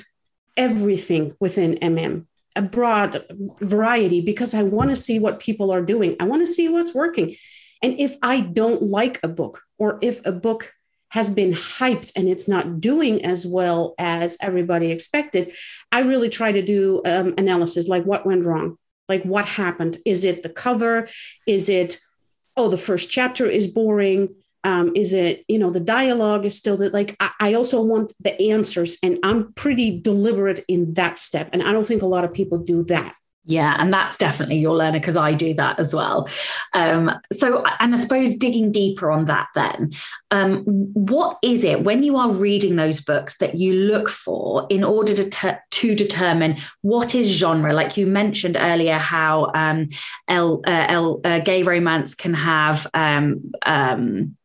everything 0.60 1.36
within 1.40 1.76
MM, 1.76 2.26
a 2.56 2.62
broad 2.62 3.26
variety, 3.62 4.20
because 4.20 4.54
I 4.54 4.64
want 4.64 4.90
to 4.90 4.96
see 4.96 5.18
what 5.18 5.40
people 5.40 5.72
are 5.72 5.82
doing. 5.82 6.18
I 6.20 6.26
want 6.26 6.42
to 6.42 6.54
see 6.54 6.68
what's 6.68 6.94
working. 6.94 7.36
And 7.82 8.00
if 8.00 8.18
I 8.22 8.42
don't 8.42 8.82
like 8.82 9.20
a 9.24 9.28
book, 9.28 9.62
or 9.78 10.00
if 10.02 10.26
a 10.26 10.32
book 10.32 10.74
has 11.12 11.30
been 11.30 11.52
hyped 11.52 12.12
and 12.16 12.28
it's 12.28 12.48
not 12.48 12.80
doing 12.80 13.26
as 13.26 13.46
well 13.48 13.96
as 13.98 14.38
everybody 14.42 14.92
expected, 14.92 15.52
I 15.92 16.02
really 16.02 16.30
try 16.30 16.52
to 16.52 16.62
do 16.62 17.02
um, 17.06 17.34
analysis 17.38 17.88
like 17.88 18.04
what 18.04 18.26
went 18.26 18.46
wrong? 18.46 18.78
Like 19.08 19.24
what 19.24 19.48
happened? 19.48 19.98
Is 20.06 20.24
it 20.24 20.44
the 20.44 20.50
cover? 20.50 21.08
Is 21.48 21.68
it, 21.68 21.98
oh, 22.56 22.70
the 22.70 22.78
first 22.78 23.10
chapter 23.10 23.48
is 23.48 23.68
boring? 23.68 24.36
Um, 24.64 24.92
is 24.94 25.14
it, 25.14 25.46
you 25.48 25.58
know, 25.58 25.70
the 25.70 25.80
dialogue 25.80 26.46
is 26.46 26.56
still 26.56 26.78
that 26.78 26.94
like 26.94 27.16
I, 27.20 27.32
I 27.40 27.54
also 27.54 27.82
want 27.82 28.14
the 28.20 28.40
answers 28.52 28.98
and 29.02 29.18
I'm 29.24 29.54
pretty 29.54 30.00
deliberate 30.00 30.64
in 30.68 30.94
that 30.94 31.18
step. 31.18 31.50
And 31.54 31.64
I 31.64 31.72
don't 31.72 31.88
think 31.88 32.02
a 32.02 32.08
lot 32.08 32.26
of 32.26 32.34
people 32.34 32.60
do 32.60 32.84
that. 32.86 33.16
Yeah, 33.46 33.76
and 33.80 33.92
that's 33.92 34.18
definitely 34.18 34.58
your 34.58 34.76
learner 34.76 35.00
because 35.00 35.18
I 35.18 35.34
do 35.34 35.54
that 35.56 35.80
as 35.80 35.94
well. 35.94 36.30
Um, 36.74 37.12
so, 37.34 37.64
and 37.80 37.94
I 37.94 37.98
suppose 37.98 38.36
digging 38.36 38.72
deeper 38.72 39.10
on 39.10 39.26
that, 39.26 39.48
then, 39.56 39.92
um, 40.30 40.64
what 40.66 41.38
is 41.42 41.64
it 41.64 41.84
when 41.84 42.04
you 42.04 42.16
are 42.18 42.30
reading 42.30 42.76
those 42.76 43.02
books 43.02 43.38
that 43.38 43.56
you 43.56 43.74
look 43.74 44.08
for 44.10 44.68
in 44.70 44.84
order 44.84 45.16
to 45.16 45.30
ter- 45.30 45.60
to 45.72 45.96
determine 45.96 46.58
what 46.82 47.16
is 47.16 47.28
genre? 47.28 47.74
Like 47.74 47.98
you 47.98 48.06
mentioned 48.06 48.58
earlier, 48.60 49.00
how 49.00 49.52
um, 49.56 49.88
L, 50.28 50.62
uh, 50.68 50.86
L, 50.88 51.22
uh, 51.24 51.40
gay 51.40 51.64
romance 51.64 52.14
can 52.14 52.36
have 52.36 52.86
um, 52.94 53.52
um, 53.66 54.36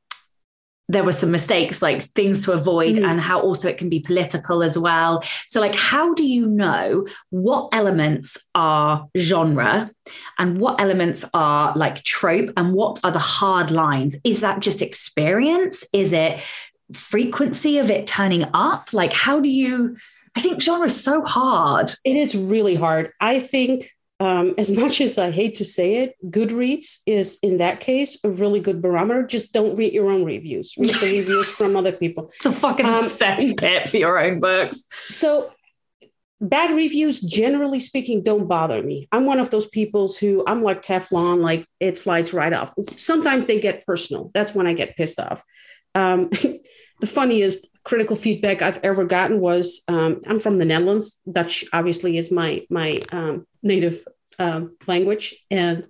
there 0.88 1.04
were 1.04 1.12
some 1.12 1.30
mistakes 1.30 1.80
like 1.80 2.02
things 2.02 2.44
to 2.44 2.52
avoid 2.52 2.96
mm-hmm. 2.96 3.04
and 3.04 3.20
how 3.20 3.40
also 3.40 3.68
it 3.68 3.78
can 3.78 3.88
be 3.88 4.00
political 4.00 4.62
as 4.62 4.76
well. 4.76 5.22
So 5.46 5.60
like 5.60 5.74
how 5.74 6.14
do 6.14 6.24
you 6.24 6.46
know 6.46 7.06
what 7.30 7.70
elements 7.72 8.36
are 8.54 9.06
genre 9.16 9.90
and 10.38 10.58
what 10.58 10.80
elements 10.80 11.24
are 11.32 11.72
like 11.74 12.02
trope 12.04 12.52
and 12.56 12.74
what 12.74 13.00
are 13.02 13.10
the 13.10 13.18
hard 13.18 13.70
lines? 13.70 14.16
Is 14.24 14.40
that 14.40 14.60
just 14.60 14.82
experience? 14.82 15.84
Is 15.92 16.12
it 16.12 16.42
frequency 16.92 17.78
of 17.78 17.90
it 17.90 18.06
turning 18.06 18.44
up? 18.52 18.92
Like 18.92 19.12
how 19.12 19.40
do 19.40 19.48
you 19.48 19.96
i 20.36 20.40
think 20.40 20.60
genre 20.60 20.86
is 20.86 21.02
so 21.02 21.24
hard. 21.24 21.94
It 22.04 22.16
is 22.16 22.36
really 22.36 22.74
hard. 22.74 23.12
I 23.20 23.38
think 23.38 23.88
um, 24.20 24.54
as 24.58 24.70
much 24.78 25.00
as 25.00 25.18
I 25.18 25.30
hate 25.30 25.56
to 25.56 25.64
say 25.64 25.96
it, 25.96 26.16
Goodreads 26.24 26.98
is 27.06 27.38
in 27.42 27.58
that 27.58 27.80
case 27.80 28.22
a 28.24 28.30
really 28.30 28.60
good 28.60 28.80
barometer. 28.80 29.26
Just 29.26 29.52
don't 29.52 29.76
read 29.76 29.92
your 29.92 30.10
own 30.10 30.24
reviews. 30.24 30.74
Read 30.78 30.94
the 30.94 31.00
reviews 31.18 31.50
from 31.50 31.76
other 31.76 31.92
people. 31.92 32.30
It's 32.36 32.46
a 32.46 32.52
fucking 32.52 32.86
um, 32.86 33.04
cesspit 33.04 33.88
for 33.88 33.96
your 33.96 34.18
own 34.18 34.40
books. 34.40 34.86
So 35.08 35.52
bad 36.40 36.70
reviews, 36.76 37.20
generally 37.20 37.80
speaking, 37.80 38.22
don't 38.22 38.46
bother 38.46 38.82
me. 38.82 39.08
I'm 39.12 39.26
one 39.26 39.40
of 39.40 39.50
those 39.50 39.66
people 39.66 40.08
who 40.20 40.44
I'm 40.46 40.62
like 40.62 40.82
Teflon, 40.82 41.40
like 41.40 41.66
it 41.80 41.98
slides 41.98 42.32
right 42.32 42.52
off. 42.52 42.74
Sometimes 42.94 43.46
they 43.46 43.60
get 43.60 43.84
personal. 43.86 44.30
That's 44.34 44.54
when 44.54 44.66
I 44.66 44.74
get 44.74 44.96
pissed 44.96 45.20
off. 45.20 45.42
Um, 45.94 46.28
the 47.00 47.06
funniest 47.06 47.68
critical 47.84 48.16
feedback 48.16 48.62
I've 48.62 48.80
ever 48.82 49.04
gotten 49.04 49.40
was 49.40 49.82
um, 49.88 50.20
I'm 50.26 50.40
from 50.40 50.58
the 50.58 50.64
Netherlands. 50.64 51.20
Dutch 51.30 51.64
obviously 51.72 52.16
is 52.16 52.32
my 52.32 52.66
my 52.70 53.00
um, 53.12 53.46
native 53.62 54.04
uh, 54.38 54.62
language, 54.86 55.34
and 55.50 55.86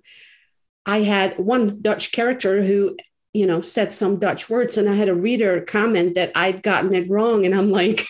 I 0.85 0.99
had 0.99 1.39
one 1.39 1.81
Dutch 1.81 2.11
character 2.11 2.61
who 2.63 2.97
you 3.33 3.47
know 3.47 3.61
said 3.61 3.93
some 3.93 4.19
Dutch 4.19 4.49
words, 4.49 4.77
and 4.77 4.89
I 4.89 4.95
had 4.95 5.09
a 5.09 5.15
reader 5.15 5.61
comment 5.61 6.15
that 6.15 6.31
I'd 6.35 6.61
gotten 6.61 6.93
it 6.93 7.09
wrong, 7.09 7.45
and 7.45 7.55
I'm 7.55 7.71
like, 7.71 8.05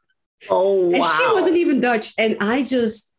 oh, 0.50 0.90
wow. 0.90 0.94
and 0.94 1.04
she 1.04 1.26
wasn't 1.32 1.56
even 1.56 1.80
Dutch, 1.80 2.12
and 2.18 2.36
I 2.40 2.62
just 2.62 3.14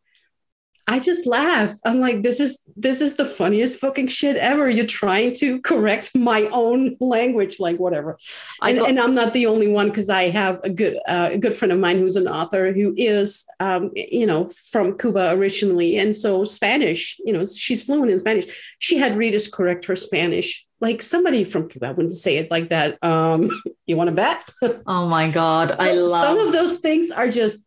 I 0.92 0.98
just 0.98 1.26
laughed. 1.26 1.80
I'm 1.86 2.00
like, 2.00 2.20
this 2.22 2.38
is 2.38 2.62
this 2.76 3.00
is 3.00 3.14
the 3.14 3.24
funniest 3.24 3.78
fucking 3.78 4.08
shit 4.08 4.36
ever. 4.36 4.68
You're 4.68 4.84
trying 4.84 5.32
to 5.36 5.58
correct 5.62 6.10
my 6.14 6.42
own 6.52 6.96
language, 7.00 7.58
like 7.58 7.78
whatever. 7.78 8.18
And, 8.60 8.76
and 8.76 9.00
I'm 9.00 9.14
not 9.14 9.32
the 9.32 9.46
only 9.46 9.68
one 9.68 9.88
because 9.88 10.10
I 10.10 10.28
have 10.28 10.60
a 10.64 10.68
good 10.68 10.98
uh, 11.08 11.30
a 11.32 11.38
good 11.38 11.54
friend 11.54 11.72
of 11.72 11.78
mine 11.78 11.96
who's 11.96 12.16
an 12.16 12.28
author 12.28 12.74
who 12.74 12.92
is, 12.94 13.46
um, 13.58 13.90
you 13.94 14.26
know, 14.26 14.50
from 14.70 14.98
Cuba 14.98 15.32
originally, 15.34 15.96
and 15.96 16.14
so 16.14 16.44
Spanish. 16.44 17.18
You 17.24 17.32
know, 17.32 17.46
she's 17.46 17.84
fluent 17.84 18.10
in 18.10 18.18
Spanish. 18.18 18.76
She 18.78 18.98
had 18.98 19.16
readers 19.16 19.48
correct 19.48 19.86
her 19.86 19.96
Spanish. 19.96 20.66
Like 20.82 21.00
somebody 21.00 21.44
from 21.44 21.70
Cuba, 21.70 21.86
I 21.86 21.92
wouldn't 21.92 22.12
say 22.12 22.36
it 22.36 22.50
like 22.50 22.68
that. 22.68 23.02
Um, 23.02 23.48
you 23.86 23.96
want 23.96 24.10
to 24.10 24.16
bet? 24.16 24.44
oh 24.86 25.08
my 25.08 25.30
god, 25.30 25.72
I 25.72 25.92
love 25.94 26.10
some 26.10 26.38
of 26.38 26.52
those 26.52 26.80
things 26.80 27.10
are 27.10 27.28
just. 27.28 27.66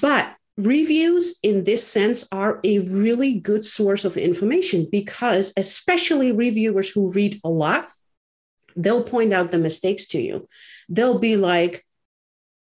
But 0.00 0.37
reviews 0.58 1.38
in 1.44 1.62
this 1.62 1.86
sense 1.86 2.28
are 2.32 2.58
a 2.64 2.80
really 2.80 3.34
good 3.34 3.64
source 3.64 4.04
of 4.04 4.16
information 4.16 4.88
because 4.90 5.52
especially 5.56 6.32
reviewers 6.32 6.90
who 6.90 7.12
read 7.12 7.40
a 7.44 7.48
lot 7.48 7.88
they'll 8.74 9.02
point 9.02 9.32
out 9.32 9.50
the 9.50 9.58
mistakes 9.58 10.06
to 10.06 10.20
you. 10.20 10.48
They'll 10.88 11.18
be 11.18 11.36
like 11.36 11.84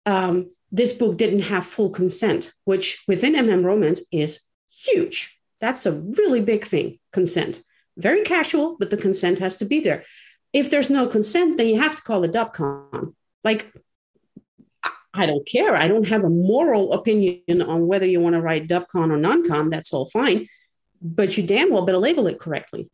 um, 0.06 0.52
this 0.72 0.94
book 0.94 1.18
didn't 1.18 1.44
have 1.44 1.66
full 1.66 1.90
consent 1.90 2.54
which 2.66 3.04
within 3.08 3.34
mm 3.34 3.64
romance 3.64 4.04
is 4.12 4.42
huge. 4.70 5.40
That's 5.60 5.86
a 5.86 5.94
really 5.94 6.42
big 6.42 6.66
thing 6.66 7.00
consent. 7.12 7.64
Very 7.98 8.22
casual 8.22 8.78
but 8.80 8.92
the 8.92 8.98
consent 8.98 9.40
has 9.40 9.58
to 9.58 9.66
be 9.66 9.80
there. 9.80 10.04
If 10.54 10.70
there's 10.70 10.92
no 10.92 11.08
consent 11.08 11.58
then 11.58 11.68
you 11.68 11.82
have 11.82 11.96
to 11.96 12.02
call 12.04 12.24
a 12.24 12.30
dubcon 12.30 13.16
like 13.44 13.74
I 15.18 15.26
don't 15.26 15.46
care. 15.46 15.76
I 15.76 15.88
don't 15.88 16.08
have 16.08 16.24
a 16.24 16.30
moral 16.30 16.94
opinion 16.94 17.62
on 17.62 17.88
whether 17.88 18.06
you 18.06 18.20
want 18.20 18.34
to 18.34 18.42
write 18.42 18.68
dubcon 18.68 19.12
or 19.12 19.18
non-con. 19.18 19.70
That's 19.70 19.94
all 19.94 20.06
fine, 20.06 20.48
but 21.02 21.38
you 21.38 21.46
damn 21.46 21.72
well 21.72 21.86
better 21.86 21.98
label 21.98 22.28
it 22.28 22.40
correctly. 22.40 22.90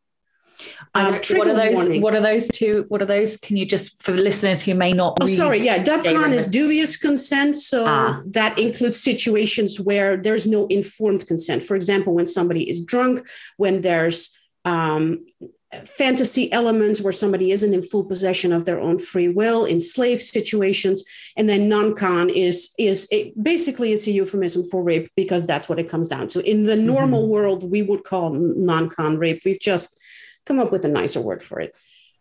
Um, 0.94 1.14
what 1.14 1.48
are 1.48 1.56
those? 1.56 1.76
Warnings. 1.76 2.04
What 2.04 2.16
are 2.16 2.22
those 2.22 2.48
two? 2.48 2.86
What 2.88 3.02
are 3.02 3.06
those? 3.06 3.38
Can 3.38 3.58
you 3.58 3.66
just 3.66 4.02
for 4.04 4.12
the 4.12 4.22
listeners 4.22 4.62
who 4.62 4.76
may 4.76 4.94
not? 4.94 5.18
Oh, 5.20 5.26
sorry. 5.26 5.60
Yeah, 5.60 5.84
dubcon 5.84 6.32
is 6.32 6.46
dubious 6.46 6.98
consent, 6.98 7.56
so 7.58 7.86
ah. 7.86 8.22
that 8.28 8.58
includes 8.60 9.02
situations 9.02 9.80
where 9.80 10.18
there's 10.18 10.46
no 10.46 10.68
informed 10.68 11.28
consent. 11.28 11.64
For 11.64 11.76
example, 11.76 12.14
when 12.14 12.26
somebody 12.26 12.70
is 12.70 12.84
drunk, 12.84 13.28
when 13.58 13.82
there's 13.82 14.38
um, 14.66 15.26
fantasy 15.86 16.52
elements 16.52 17.02
where 17.02 17.14
somebody 17.14 17.52
isn't 17.52 17.74
in 17.74 17.82
full 17.82 18.04
possession 18.04 18.52
of 18.52 18.66
their 18.66 18.80
own 18.80 18.98
free 18.98 19.28
will 19.28 19.66
in 19.66 19.80
slave 19.80 20.22
situations 20.22 21.04
and 21.38 21.50
then 21.50 21.70
non-con 21.70 22.30
is 22.30 22.74
is 22.78 23.08
it, 23.12 23.42
basically 23.42 23.92
it's 23.92 24.08
a 24.08 24.12
euphemism 24.12 24.64
for 24.64 24.84
rape 24.84 25.12
because 25.16 25.46
that's 25.46 25.68
what 25.68 25.80
it 25.80 25.90
comes 25.90 26.10
down 26.10 26.28
to. 26.28 26.40
In 26.50 26.64
the 26.64 26.76
normal 26.76 27.24
mm-hmm. 27.24 27.32
world 27.32 27.72
we 27.72 27.82
would 27.82 28.04
call 28.04 28.32
non-con 28.32 29.18
rape. 29.18 29.42
We've 29.46 29.60
just 29.60 30.00
come 30.46 30.60
up 30.60 30.72
with 30.72 30.86
a 30.86 30.90
nicer 30.90 31.22
word 31.22 31.42
for 31.42 31.60
it. 31.60 31.76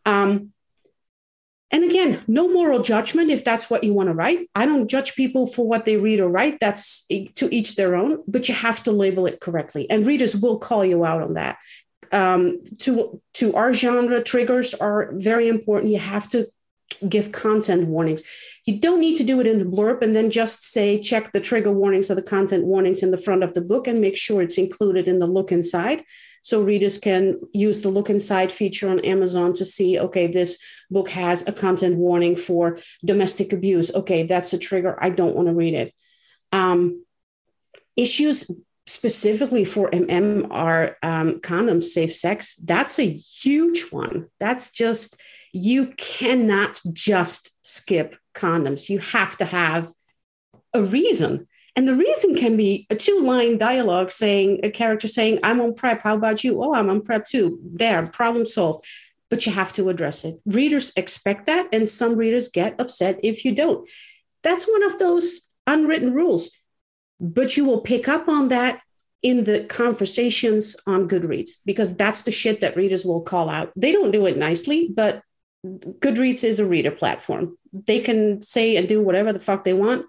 Um, 0.06 0.52
and 1.70 1.84
again 1.84 2.20
no 2.26 2.48
moral 2.48 2.82
judgment 2.82 3.30
if 3.30 3.44
that's 3.44 3.70
what 3.70 3.84
you 3.84 3.94
want 3.94 4.08
to 4.08 4.14
write. 4.14 4.46
I 4.54 4.66
don't 4.66 4.88
judge 4.88 5.14
people 5.14 5.46
for 5.46 5.66
what 5.66 5.84
they 5.84 5.96
read 5.96 6.20
or 6.20 6.28
write. 6.28 6.58
That's 6.60 7.06
to 7.08 7.54
each 7.54 7.76
their 7.76 7.96
own 7.96 8.22
but 8.26 8.48
you 8.48 8.54
have 8.54 8.82
to 8.84 8.92
label 8.92 9.26
it 9.26 9.40
correctly. 9.40 9.88
And 9.90 10.06
readers 10.06 10.36
will 10.36 10.58
call 10.58 10.84
you 10.84 11.04
out 11.04 11.22
on 11.22 11.34
that 11.34 11.58
um, 12.12 12.62
to 12.78 13.20
to 13.34 13.54
our 13.54 13.72
genre 13.72 14.22
triggers 14.22 14.74
are 14.74 15.10
very 15.14 15.48
important. 15.48 15.92
You 15.92 15.98
have 15.98 16.28
to 16.30 16.48
give 17.08 17.32
content 17.32 17.88
warnings. 17.88 18.22
You 18.66 18.78
don't 18.78 19.00
need 19.00 19.16
to 19.16 19.24
do 19.24 19.40
it 19.40 19.46
in 19.46 19.58
the 19.58 19.64
blurb 19.64 20.02
and 20.02 20.14
then 20.14 20.30
just 20.30 20.62
say 20.64 21.00
check 21.00 21.32
the 21.32 21.40
trigger 21.40 21.72
warnings 21.72 22.10
or 22.10 22.14
the 22.14 22.22
content 22.22 22.64
warnings 22.64 23.02
in 23.02 23.10
the 23.10 23.18
front 23.18 23.42
of 23.42 23.54
the 23.54 23.60
book 23.60 23.88
and 23.88 24.00
make 24.00 24.16
sure 24.16 24.42
it's 24.42 24.58
included 24.58 25.08
in 25.08 25.18
the 25.18 25.26
look 25.26 25.50
inside. 25.50 26.04
So 26.42 26.62
readers 26.62 26.98
can 26.98 27.40
use 27.52 27.80
the 27.80 27.88
look 27.88 28.10
inside 28.10 28.50
feature 28.50 28.90
on 28.90 28.98
amazon 29.00 29.54
to 29.54 29.64
see 29.64 29.98
okay 29.98 30.26
this 30.26 30.60
book 30.90 31.08
has 31.08 31.46
a 31.46 31.52
content 31.52 31.96
warning 31.96 32.36
for 32.36 32.78
domestic 33.04 33.52
abuse. 33.52 33.94
Okay 33.94 34.24
that's 34.24 34.52
a 34.52 34.58
trigger. 34.58 34.96
I 35.00 35.10
don't 35.10 35.34
want 35.34 35.48
to 35.48 35.54
read 35.54 35.74
it. 35.74 35.94
Um, 36.52 37.04
issues 37.96 38.50
specifically 38.86 39.64
for 39.64 39.90
MM 39.90 40.48
are 40.50 40.96
um, 41.02 41.40
condoms, 41.40 41.84
safe 41.84 42.14
sex. 42.14 42.56
That's 42.56 42.98
a 42.98 43.08
huge 43.08 43.90
one. 43.90 44.26
That's 44.40 44.72
just, 44.72 45.20
you 45.52 45.88
cannot 45.96 46.80
just 46.92 47.58
skip 47.66 48.16
condoms. 48.34 48.88
You 48.88 48.98
have 48.98 49.36
to 49.38 49.44
have 49.44 49.92
a 50.74 50.82
reason. 50.82 51.46
And 51.74 51.88
the 51.88 51.94
reason 51.94 52.34
can 52.34 52.56
be 52.56 52.86
a 52.90 52.96
two 52.96 53.20
line 53.20 53.56
dialogue 53.56 54.10
saying, 54.10 54.60
a 54.62 54.70
character 54.70 55.08
saying, 55.08 55.40
I'm 55.42 55.60
on 55.60 55.74
PrEP. 55.74 56.02
How 56.02 56.16
about 56.16 56.44
you? 56.44 56.62
Oh, 56.62 56.74
I'm 56.74 56.90
on 56.90 57.00
PrEP 57.00 57.24
too. 57.24 57.58
There, 57.62 58.04
problem 58.06 58.44
solved. 58.44 58.84
But 59.30 59.46
you 59.46 59.52
have 59.52 59.72
to 59.74 59.88
address 59.88 60.26
it. 60.26 60.38
Readers 60.44 60.92
expect 60.94 61.46
that, 61.46 61.66
and 61.72 61.88
some 61.88 62.16
readers 62.16 62.50
get 62.50 62.78
upset 62.78 63.18
if 63.22 63.46
you 63.46 63.54
don't. 63.54 63.88
That's 64.42 64.68
one 64.68 64.82
of 64.82 64.98
those 64.98 65.48
unwritten 65.66 66.12
rules 66.12 66.50
but 67.22 67.56
you 67.56 67.64
will 67.64 67.80
pick 67.80 68.08
up 68.08 68.28
on 68.28 68.48
that 68.48 68.82
in 69.22 69.44
the 69.44 69.64
conversations 69.64 70.76
on 70.86 71.08
Goodreads 71.08 71.58
because 71.64 71.96
that's 71.96 72.22
the 72.22 72.32
shit 72.32 72.60
that 72.60 72.76
readers 72.76 73.04
will 73.04 73.20
call 73.20 73.48
out. 73.48 73.72
They 73.76 73.92
don't 73.92 74.10
do 74.10 74.26
it 74.26 74.36
nicely, 74.36 74.90
but 74.92 75.22
Goodreads 75.64 76.42
is 76.42 76.58
a 76.58 76.66
reader 76.66 76.90
platform. 76.90 77.56
They 77.72 78.00
can 78.00 78.42
say 78.42 78.76
and 78.76 78.88
do 78.88 79.00
whatever 79.00 79.32
the 79.32 79.38
fuck 79.38 79.62
they 79.62 79.72
want. 79.72 80.06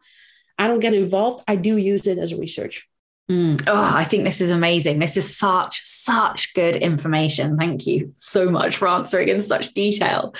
I 0.58 0.68
don't 0.68 0.80
get 0.80 0.96
involved. 0.96 1.44
I 1.48 1.56
do 1.56 1.78
use 1.78 2.08
it 2.08 2.18
as 2.18 2.34
research. 2.34 2.90
Mm. 3.32 3.64
Oh, 3.68 3.92
I 3.96 4.04
think 4.04 4.26
this 4.26 4.42
is 4.42 4.52
amazing. 4.52 5.00
This 5.00 5.16
is 5.16 5.38
such, 5.38 5.80
such 5.86 6.54
good 6.54 6.76
information. 6.76 7.58
Thank 7.58 7.88
you 7.88 8.12
so 8.18 8.50
much 8.50 8.76
for 8.76 8.88
answering 8.88 9.30
in 9.30 9.40
such 9.40 9.74
detail. 9.74 10.36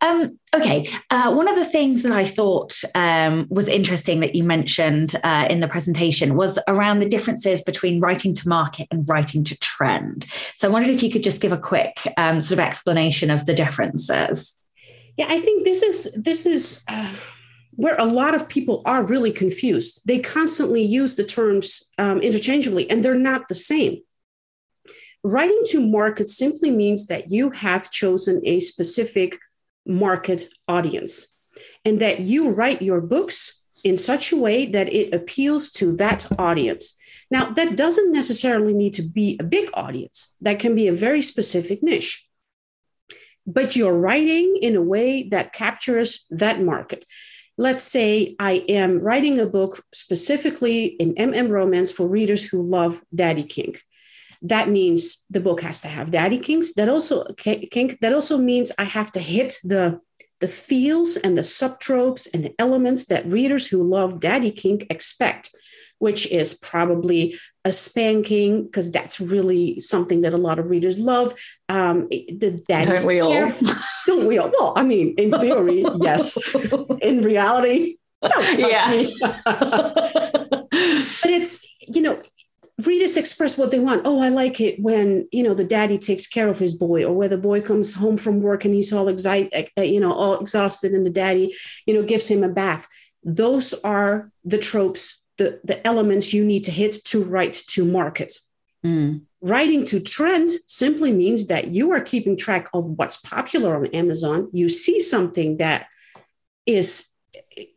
Um, 0.00 0.38
okay, 0.54 0.88
uh, 1.10 1.32
one 1.32 1.48
of 1.48 1.56
the 1.56 1.64
things 1.64 2.04
that 2.04 2.12
I 2.12 2.24
thought 2.24 2.80
um, 2.94 3.48
was 3.50 3.66
interesting 3.66 4.20
that 4.20 4.36
you 4.36 4.44
mentioned 4.44 5.16
uh, 5.24 5.48
in 5.50 5.58
the 5.58 5.66
presentation 5.66 6.36
was 6.36 6.56
around 6.68 7.00
the 7.00 7.08
differences 7.08 7.62
between 7.62 8.00
writing 8.00 8.32
to 8.32 8.48
market 8.48 8.86
and 8.92 9.02
writing 9.08 9.42
to 9.44 9.58
trend. 9.58 10.26
So 10.54 10.68
I 10.68 10.70
wondered 10.70 10.94
if 10.94 11.02
you 11.02 11.10
could 11.10 11.24
just 11.24 11.42
give 11.42 11.52
a 11.52 11.58
quick 11.58 11.98
um, 12.16 12.40
sort 12.40 12.60
of 12.60 12.64
explanation 12.64 13.28
of 13.28 13.44
the 13.44 13.54
differences. 13.54 14.56
Yeah, 15.16 15.26
I 15.28 15.40
think 15.40 15.64
this 15.64 15.82
is 15.82 16.12
this 16.12 16.46
is. 16.46 16.82
Uh 16.86 17.12
where 17.76 17.96
a 17.96 18.04
lot 18.04 18.34
of 18.34 18.48
people 18.48 18.82
are 18.84 19.04
really 19.04 19.32
confused. 19.32 20.00
They 20.06 20.18
constantly 20.18 20.82
use 20.82 21.16
the 21.16 21.24
terms 21.24 21.90
um, 21.98 22.20
interchangeably, 22.20 22.88
and 22.90 23.04
they're 23.04 23.14
not 23.14 23.48
the 23.48 23.54
same. 23.54 23.98
Writing 25.22 25.62
to 25.70 25.80
market 25.80 26.28
simply 26.28 26.70
means 26.70 27.06
that 27.06 27.30
you 27.30 27.50
have 27.50 27.90
chosen 27.90 28.42
a 28.44 28.60
specific 28.60 29.38
market 29.86 30.44
audience 30.68 31.28
and 31.84 31.98
that 32.00 32.20
you 32.20 32.50
write 32.50 32.82
your 32.82 33.00
books 33.00 33.66
in 33.82 33.96
such 33.96 34.32
a 34.32 34.36
way 34.36 34.66
that 34.66 34.92
it 34.92 35.14
appeals 35.14 35.70
to 35.70 35.96
that 35.96 36.26
audience. 36.38 36.96
Now, 37.30 37.50
that 37.52 37.76
doesn't 37.76 38.12
necessarily 38.12 38.74
need 38.74 38.94
to 38.94 39.02
be 39.02 39.36
a 39.40 39.44
big 39.44 39.70
audience, 39.74 40.36
that 40.40 40.58
can 40.58 40.74
be 40.74 40.88
a 40.88 40.92
very 40.92 41.22
specific 41.22 41.82
niche. 41.82 42.26
But 43.46 43.76
you're 43.76 43.98
writing 43.98 44.58
in 44.60 44.76
a 44.76 44.82
way 44.82 45.24
that 45.30 45.52
captures 45.52 46.26
that 46.30 46.62
market 46.62 47.04
let's 47.56 47.82
say 47.82 48.34
I 48.38 48.64
am 48.68 49.00
writing 49.00 49.38
a 49.38 49.46
book 49.46 49.84
specifically 49.92 50.86
in 50.86 51.14
MM 51.14 51.50
romance 51.50 51.92
for 51.92 52.06
readers 52.06 52.44
who 52.44 52.62
love 52.62 53.00
daddy 53.14 53.44
kink. 53.44 53.82
That 54.42 54.68
means 54.68 55.24
the 55.30 55.40
book 55.40 55.62
has 55.62 55.80
to 55.82 55.88
have 55.88 56.10
daddy 56.10 56.38
kinks. 56.38 56.74
That 56.74 56.88
also 56.88 57.24
kink. 57.36 57.98
That 58.00 58.12
also 58.12 58.38
means 58.38 58.72
I 58.78 58.84
have 58.84 59.10
to 59.12 59.20
hit 59.20 59.58
the 59.64 60.00
the 60.40 60.48
feels 60.48 61.16
and 61.16 61.38
the 61.38 61.42
subtropes 61.42 62.28
and 62.34 62.44
the 62.44 62.54
elements 62.58 63.06
that 63.06 63.26
readers 63.26 63.68
who 63.68 63.82
love 63.82 64.20
daddy 64.20 64.50
kink 64.50 64.86
expect 64.90 65.50
which 65.98 66.30
is 66.30 66.54
probably 66.54 67.36
a 67.64 67.72
spanking 67.72 68.64
because 68.64 68.92
that's 68.92 69.20
really 69.20 69.80
something 69.80 70.20
that 70.20 70.34
a 70.34 70.38
lot 70.38 70.58
of 70.58 70.70
readers 70.70 70.98
love. 70.98 71.34
Um, 71.68 72.08
the 72.08 72.62
don't 72.66 73.06
we 73.06 73.20
all? 73.20 73.52
don't 74.06 74.26
we 74.26 74.38
all? 74.38 74.50
Well, 74.58 74.72
I 74.76 74.82
mean, 74.82 75.14
in 75.16 75.38
theory, 75.38 75.84
yes. 76.00 76.54
In 77.02 77.22
reality, 77.22 77.96
yeah. 78.22 79.06
but 79.44 80.68
it's 81.24 81.66
you 81.80 82.02
know 82.02 82.20
readers 82.86 83.16
express 83.16 83.56
what 83.56 83.70
they 83.70 83.78
want. 83.78 84.02
Oh, 84.04 84.20
I 84.20 84.28
like 84.28 84.60
it 84.60 84.80
when 84.80 85.28
you 85.32 85.42
know 85.42 85.54
the 85.54 85.64
daddy 85.64 85.98
takes 85.98 86.26
care 86.26 86.48
of 86.48 86.58
his 86.58 86.74
boy, 86.74 87.04
or 87.04 87.12
where 87.12 87.28
the 87.28 87.38
boy 87.38 87.60
comes 87.60 87.94
home 87.94 88.16
from 88.16 88.40
work 88.40 88.64
and 88.64 88.74
he's 88.74 88.92
all 88.92 89.08
excited, 89.08 89.70
uh, 89.78 89.82
you 89.82 90.00
know, 90.00 90.12
all 90.12 90.38
exhausted, 90.38 90.92
and 90.92 91.06
the 91.06 91.10
daddy, 91.10 91.54
you 91.86 91.94
know, 91.94 92.02
gives 92.02 92.28
him 92.28 92.42
a 92.42 92.48
bath. 92.48 92.86
Those 93.22 93.74
are 93.84 94.30
the 94.44 94.58
tropes 94.58 95.20
the, 95.38 95.60
the 95.64 95.84
elements 95.86 96.32
you 96.32 96.44
need 96.44 96.64
to 96.64 96.70
hit 96.70 96.92
to 97.06 97.22
write 97.22 97.54
to 97.68 97.84
market. 97.84 98.32
Mm. 98.84 99.22
Writing 99.40 99.84
to 99.86 100.00
trend 100.00 100.50
simply 100.66 101.12
means 101.12 101.48
that 101.48 101.68
you 101.68 101.92
are 101.92 102.00
keeping 102.00 102.36
track 102.36 102.68
of 102.72 102.90
what's 102.92 103.16
popular 103.16 103.76
on 103.76 103.86
Amazon. 103.86 104.48
You 104.52 104.68
see 104.68 105.00
something 105.00 105.58
that 105.58 105.86
is 106.66 107.10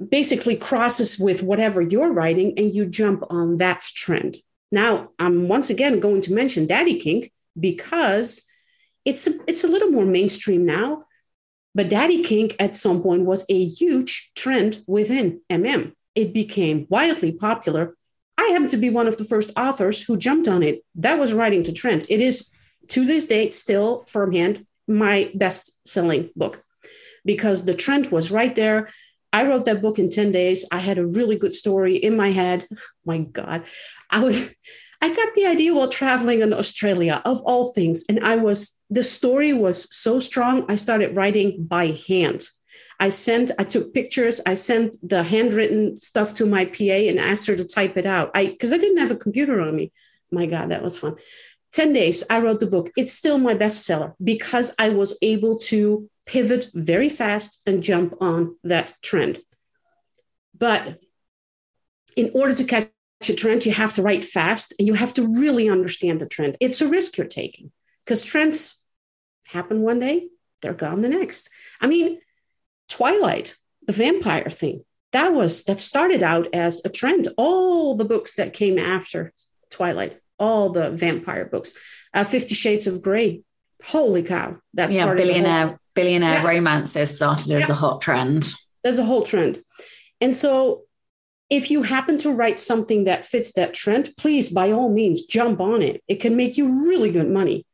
basically 0.09 0.55
crosses 0.55 1.19
with 1.19 1.43
whatever 1.43 1.81
you're 1.81 2.13
writing 2.13 2.53
and 2.57 2.73
you 2.73 2.85
jump 2.85 3.23
on 3.29 3.57
that 3.57 3.81
trend. 3.81 4.37
Now, 4.71 5.09
I'm 5.19 5.47
once 5.47 5.69
again 5.69 5.99
going 5.99 6.21
to 6.21 6.33
mention 6.33 6.67
Daddy 6.67 6.99
Kink 6.99 7.31
because 7.59 8.43
it's 9.05 9.27
a, 9.27 9.39
it's 9.47 9.63
a 9.63 9.67
little 9.67 9.89
more 9.89 10.05
mainstream 10.05 10.65
now, 10.65 11.05
but 11.73 11.89
Daddy 11.89 12.23
Kink 12.23 12.55
at 12.59 12.75
some 12.75 13.01
point 13.01 13.25
was 13.25 13.45
a 13.49 13.65
huge 13.65 14.31
trend 14.35 14.83
within 14.87 15.41
MM 15.49 15.93
it 16.17 16.33
became 16.33 16.87
wildly 16.89 17.31
popular, 17.31 17.95
I 18.37 18.45
happen 18.47 18.69
to 18.69 18.77
be 18.77 18.89
one 18.89 19.07
of 19.07 19.17
the 19.17 19.23
first 19.23 19.51
authors 19.57 20.01
who 20.01 20.17
jumped 20.17 20.47
on 20.47 20.63
it. 20.63 20.83
That 20.95 21.19
was 21.19 21.33
writing 21.33 21.63
to 21.63 21.71
trend. 21.71 22.05
It 22.09 22.21
is 22.21 22.51
to 22.89 23.05
this 23.05 23.27
date 23.27 23.53
still 23.53 24.03
firm 24.07 24.33
hand 24.33 24.65
my 24.87 25.31
best 25.35 25.63
selling 25.87 26.29
book 26.35 26.63
because 27.23 27.65
the 27.65 27.73
trend 27.73 28.07
was 28.11 28.31
right 28.31 28.55
there. 28.55 28.89
I 29.31 29.45
wrote 29.45 29.65
that 29.65 29.81
book 29.81 29.99
in 29.99 30.09
10 30.09 30.31
days. 30.31 30.65
I 30.71 30.79
had 30.79 30.97
a 30.97 31.05
really 31.05 31.37
good 31.37 31.53
story 31.53 31.95
in 31.95 32.15
my 32.15 32.31
head. 32.31 32.65
my 33.05 33.19
God. 33.19 33.63
I 34.09 34.23
was 34.23 34.53
I 35.01 35.13
got 35.13 35.35
the 35.35 35.45
idea 35.45 35.75
while 35.75 35.89
traveling 35.89 36.41
in 36.41 36.51
Australia 36.51 37.21
of 37.23 37.41
all 37.45 37.71
things. 37.71 38.03
And 38.09 38.19
I 38.25 38.37
was 38.37 38.79
the 38.89 39.03
story 39.03 39.53
was 39.53 39.87
so 39.95 40.17
strong, 40.17 40.65
I 40.67 40.75
started 40.75 41.15
writing 41.15 41.65
by 41.65 41.99
hand. 42.07 42.47
I 42.99 43.09
sent, 43.09 43.51
I 43.59 43.63
took 43.63 43.93
pictures, 43.93 44.41
I 44.45 44.55
sent 44.55 44.95
the 45.03 45.23
handwritten 45.23 45.97
stuff 45.97 46.33
to 46.35 46.45
my 46.45 46.65
PA 46.65 46.83
and 46.83 47.19
asked 47.19 47.47
her 47.47 47.55
to 47.55 47.65
type 47.65 47.95
it 47.97 48.05
out. 48.05 48.31
I 48.33 48.47
because 48.47 48.73
I 48.73 48.77
didn't 48.77 48.97
have 48.97 49.11
a 49.11 49.15
computer 49.15 49.61
on 49.61 49.75
me. 49.75 49.91
My 50.31 50.45
God, 50.45 50.69
that 50.69 50.83
was 50.83 50.97
fun. 50.97 51.15
10 51.73 51.93
days, 51.93 52.23
I 52.29 52.39
wrote 52.39 52.59
the 52.59 52.67
book. 52.67 52.89
It's 52.97 53.13
still 53.13 53.37
my 53.37 53.53
bestseller 53.53 54.13
because 54.23 54.73
I 54.79 54.89
was 54.89 55.17
able 55.21 55.59
to 55.59 56.09
pivot 56.25 56.67
very 56.73 57.09
fast 57.09 57.61
and 57.67 57.83
jump 57.83 58.15
on 58.19 58.55
that 58.63 58.93
trend. 59.01 59.39
But 60.57 60.99
in 62.15 62.31
order 62.33 62.55
to 62.55 62.63
catch 62.63 62.89
a 63.29 63.35
trend, 63.35 63.65
you 63.65 63.73
have 63.73 63.93
to 63.93 64.01
write 64.01 64.25
fast 64.25 64.73
and 64.79 64.87
you 64.87 64.95
have 64.95 65.13
to 65.15 65.27
really 65.39 65.69
understand 65.69 66.19
the 66.19 66.25
trend. 66.25 66.57
It's 66.59 66.81
a 66.81 66.87
risk 66.87 67.17
you're 67.17 67.27
taking 67.27 67.71
because 68.03 68.25
trends 68.25 68.83
happen 69.49 69.81
one 69.81 69.99
day, 69.99 70.29
they're 70.61 70.73
gone 70.73 71.01
the 71.01 71.09
next. 71.09 71.49
I 71.79 71.87
mean, 71.87 72.19
Twilight, 72.89 73.55
the 73.85 73.93
vampire 73.93 74.49
thing, 74.49 74.83
that 75.11 75.33
was 75.33 75.63
that 75.65 75.79
started 75.79 76.23
out 76.23 76.47
as 76.53 76.81
a 76.85 76.89
trend. 76.89 77.29
All 77.37 77.95
the 77.95 78.05
books 78.05 78.35
that 78.35 78.53
came 78.53 78.77
after 78.77 79.33
Twilight, 79.69 80.19
all 80.39 80.69
the 80.69 80.89
vampire 80.91 81.45
books, 81.45 81.73
uh, 82.13 82.23
Fifty 82.23 82.55
Shades 82.55 82.87
of 82.87 83.01
Grey. 83.01 83.41
Holy 83.85 84.23
cow! 84.23 84.57
That 84.73 84.91
yeah, 84.91 85.13
billionaire 85.13 85.79
billionaire 85.93 86.33
yeah. 86.33 86.47
romances 86.47 87.15
started 87.15 87.51
as 87.51 87.61
yeah. 87.61 87.71
a 87.71 87.73
hot 87.73 88.01
trend. 88.01 88.53
There's 88.83 88.99
a 88.99 89.05
whole 89.05 89.23
trend, 89.23 89.61
and 90.19 90.33
so 90.35 90.83
if 91.49 91.71
you 91.71 91.83
happen 91.83 92.17
to 92.19 92.33
write 92.33 92.59
something 92.59 93.05
that 93.05 93.25
fits 93.25 93.53
that 93.53 93.73
trend, 93.73 94.13
please 94.17 94.49
by 94.51 94.71
all 94.71 94.89
means 94.89 95.21
jump 95.21 95.61
on 95.61 95.81
it. 95.81 96.03
It 96.07 96.19
can 96.19 96.35
make 96.35 96.57
you 96.57 96.87
really 96.87 97.11
good 97.11 97.29
money 97.29 97.65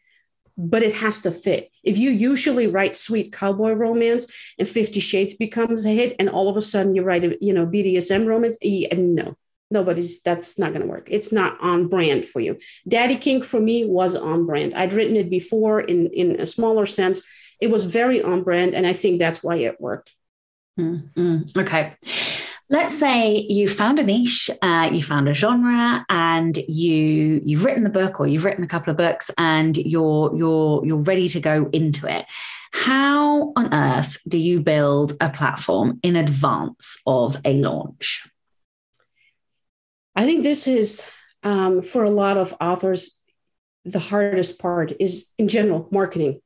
but 0.58 0.84
it 0.84 0.94
has 0.94 1.22
to 1.24 1.32
fit. 1.32 1.70
If 1.84 1.98
you 1.98 2.12
usually 2.12 2.68
write 2.68 2.96
sweet 2.96 3.34
cowboy 3.34 3.74
romance 3.74 4.54
and 4.60 4.68
Fifty 4.68 5.00
Shades 5.00 5.34
becomes 5.34 5.86
a 5.86 5.90
hit, 5.90 6.16
and 6.20 6.30
all 6.30 6.50
of 6.50 6.58
a 6.58 6.62
sudden 6.62 6.96
you 6.96 7.04
write 7.04 7.24
a 7.24 7.38
you 7.42 7.54
know 7.54 7.66
BDSM 7.66 8.26
romance, 8.26 8.58
no, 8.62 9.36
nobody's 9.72 10.22
that's 10.22 10.60
not 10.60 10.72
going 10.72 10.82
to 10.82 10.88
work. 10.88 11.08
It's 11.10 11.32
not 11.32 11.58
on 11.62 11.88
brand 11.88 12.26
for 12.26 12.40
you. 12.40 12.58
Daddy 12.88 13.18
Kink 13.18 13.44
for 13.44 13.60
me 13.60 13.86
was 13.86 14.16
on 14.16 14.46
brand. 14.46 14.74
I'd 14.74 14.94
written 14.94 15.16
it 15.16 15.30
before 15.30 15.82
in 15.82 16.08
in 16.08 16.40
a 16.40 16.46
smaller 16.46 16.86
sense. 16.86 17.24
It 17.60 17.72
was 17.72 17.86
very 17.86 18.22
on 18.22 18.44
brand, 18.44 18.74
and 18.74 18.86
I 18.86 18.94
think 18.94 19.20
that's 19.20 19.44
why 19.44 19.58
it 19.58 19.80
worked. 19.80 20.16
Mm-hmm. 20.80 21.60
Okay 21.60 21.96
let's 22.74 22.98
say 22.98 23.46
you 23.50 23.68
found 23.68 24.00
a 24.00 24.04
niche, 24.04 24.50
uh, 24.64 24.90
you 24.92 25.04
found 25.04 25.30
a 25.30 25.34
genre, 25.34 26.04
and 26.10 26.58
you 26.68 27.40
you've 27.46 27.64
written 27.64 27.84
the 27.84 27.90
book 27.90 28.20
or 28.20 28.28
you've 28.28 28.44
written 28.44 28.64
a 28.64 28.68
couple 28.68 28.90
of 28.90 28.98
books, 28.98 29.30
and 29.38 29.78
you're 29.78 30.36
you're 30.36 30.84
you're 30.84 31.04
ready 31.04 31.30
to 31.30 31.40
go 31.40 31.70
into 31.72 32.08
it. 32.08 32.26
How 32.72 33.54
on 33.56 33.72
earth 33.72 34.18
do 34.28 34.40
you 34.40 34.60
build 34.60 35.14
a 35.22 35.30
platform 35.30 36.00
in 36.02 36.16
advance 36.16 36.98
of 37.06 37.40
a 37.46 37.54
launch? 37.54 38.28
I 40.16 40.26
think 40.26 40.42
this 40.42 40.68
is 40.68 41.16
um, 41.44 41.84
for 41.84 42.04
a 42.04 42.10
lot 42.10 42.38
of 42.38 42.56
authors 42.60 43.20
the 43.86 44.00
hardest 44.00 44.60
part 44.60 44.94
is 45.00 45.34
in 45.38 45.48
general 45.48 45.90
marketing 45.92 46.42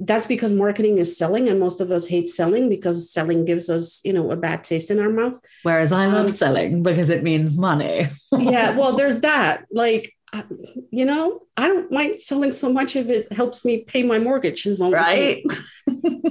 that's 0.00 0.26
because 0.26 0.52
marketing 0.52 0.98
is 0.98 1.16
selling 1.16 1.48
and 1.48 1.60
most 1.60 1.80
of 1.80 1.90
us 1.90 2.06
hate 2.06 2.28
selling 2.28 2.68
because 2.68 3.10
selling 3.10 3.44
gives 3.44 3.68
us 3.68 4.00
you 4.04 4.12
know 4.12 4.30
a 4.30 4.36
bad 4.36 4.64
taste 4.64 4.90
in 4.90 4.98
our 4.98 5.10
mouth. 5.10 5.38
Whereas 5.62 5.92
i 5.92 6.06
love 6.06 6.26
um, 6.26 6.28
selling 6.28 6.82
because 6.82 7.10
it 7.10 7.22
means 7.22 7.56
money. 7.56 8.08
Yeah 8.38 8.76
well 8.76 8.92
there's 8.92 9.20
that. 9.20 9.64
Like 9.70 10.12
uh, 10.32 10.42
you 10.90 11.04
know 11.04 11.40
i 11.56 11.68
don't 11.68 11.90
mind 11.92 12.20
selling 12.20 12.50
so 12.50 12.72
much 12.72 12.96
if 12.96 13.08
it 13.08 13.32
helps 13.32 13.64
me 13.64 13.84
pay 13.84 14.02
my 14.02 14.18
mortgage 14.18 14.66
as 14.66 14.80
long 14.80 14.90
right. 14.92 15.44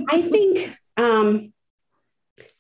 I 0.10 0.22
think 0.22 0.70
um 0.98 1.54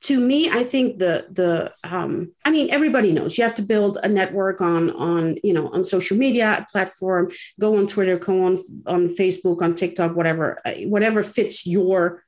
to 0.06 0.20
me 0.20 0.50
i 0.50 0.64
think 0.64 1.00
the 1.00 1.14
the 1.32 1.72
um, 1.84 2.32
i 2.46 2.52
mean 2.52 2.70
everybody 2.70 3.12
knows 3.12 3.38
you 3.38 3.44
have 3.44 3.56
to 3.56 3.62
build 3.62 3.98
a 4.04 4.08
network 4.08 4.62
on 4.62 4.92
on 4.92 5.38
you 5.44 5.54
know 5.54 5.68
on 5.70 5.84
social 5.84 6.18
media 6.18 6.66
platform 6.72 7.30
go 7.60 7.78
on 7.78 7.88
twitter 7.88 8.18
go 8.18 8.44
on 8.46 8.58
on 8.86 9.08
facebook 9.08 9.62
on 9.62 9.74
tiktok 9.74 10.16
whatever 10.16 10.60
uh, 10.66 10.74
whatever 10.94 11.22
fits 11.24 11.66
your 11.66 12.24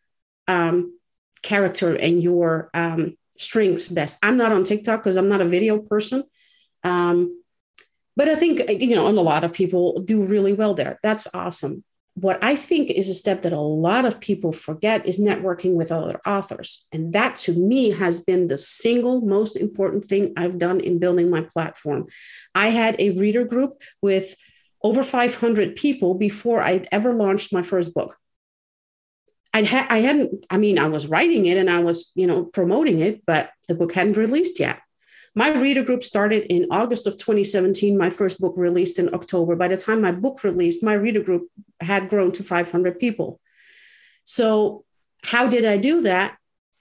um, 0.48 0.98
character 1.44 1.96
and 1.96 2.22
your 2.22 2.70
um, 2.74 3.16
strengths 3.38 3.88
best. 3.88 4.20
I'm 4.24 4.38
not 4.38 4.52
on 4.52 4.64
TikTok 4.64 5.02
because 5.02 5.18
I'm 5.18 5.30
not 5.30 5.42
a 5.42 5.48
video 5.48 5.80
person. 5.80 6.24
Um, 6.84 7.42
but 8.16 8.28
I 8.28 8.36
think, 8.36 8.62
you 8.82 8.96
know, 8.96 9.08
and 9.08 9.18
a 9.18 9.22
lot 9.22 9.44
of 9.44 9.54
people 9.54 10.02
do 10.02 10.26
really 10.26 10.54
well 10.54 10.74
there. 10.74 11.00
That's 11.04 11.34
awesome. 11.34 11.84
What 12.20 12.44
I 12.44 12.56
think 12.56 12.90
is 12.90 13.10
a 13.10 13.14
step 13.14 13.44
that 13.44 13.54
a 13.54 13.60
lot 13.60 14.04
of 14.04 14.20
people 14.20 14.52
forget 14.52 15.06
is 15.06 15.20
networking 15.20 15.76
with 15.76 15.92
other 15.92 16.20
authors. 16.26 16.88
And 16.92 17.14
that 17.14 17.36
to 17.46 17.54
me 17.54 17.92
has 17.92 18.22
been 18.22 18.48
the 18.48 18.58
single 18.58 19.22
most 19.22 19.56
important 19.56 20.04
thing 20.04 20.34
I've 20.36 20.58
done 20.58 20.80
in 20.80 20.98
building 20.98 21.30
my 21.30 21.42
platform. 21.42 22.08
I 22.56 22.70
had 22.70 22.96
a 22.98 23.12
reader 23.12 23.44
group 23.44 23.84
with 24.02 24.36
over 24.82 25.04
500 25.04 25.76
people 25.76 26.16
before 26.16 26.64
I'd 26.64 26.88
ever 26.92 27.14
launched 27.14 27.54
my 27.54 27.62
first 27.62 27.94
book. 27.94 28.18
I'd 29.54 29.68
ha- 29.68 29.88
I 29.88 30.00
hadn't, 30.00 30.44
I 30.50 30.58
mean, 30.58 30.80
I 30.80 30.88
was 30.88 31.06
writing 31.06 31.46
it 31.46 31.58
and 31.58 31.70
I 31.70 31.80
was, 31.80 32.12
you 32.16 32.26
know, 32.26 32.46
promoting 32.46 33.00
it, 33.00 33.22
but 33.28 33.52
the 33.68 33.76
book 33.76 33.94
hadn't 33.94 34.18
released 34.18 34.60
yet. 34.60 34.80
My 35.38 35.50
reader 35.50 35.84
group 35.84 36.02
started 36.02 36.52
in 36.52 36.66
August 36.72 37.06
of 37.06 37.14
2017. 37.14 37.96
My 37.96 38.10
first 38.10 38.42
book 38.42 38.56
released 38.58 38.98
in 38.98 39.14
October. 39.14 39.56
By 39.56 39.68
the 39.68 39.78
time 39.78 40.02
my 40.02 40.12
book 40.12 40.44
released, 40.44 40.84
my 40.84 40.94
reader 40.94 41.22
group 41.22 41.52
had 41.80 42.10
grown 42.10 42.32
to 42.32 42.44
500 42.44 43.00
people. 43.00 43.40
So, 44.24 44.84
how 45.24 45.48
did 45.48 45.64
I 45.64 45.78
do 45.78 46.02
that? 46.02 46.38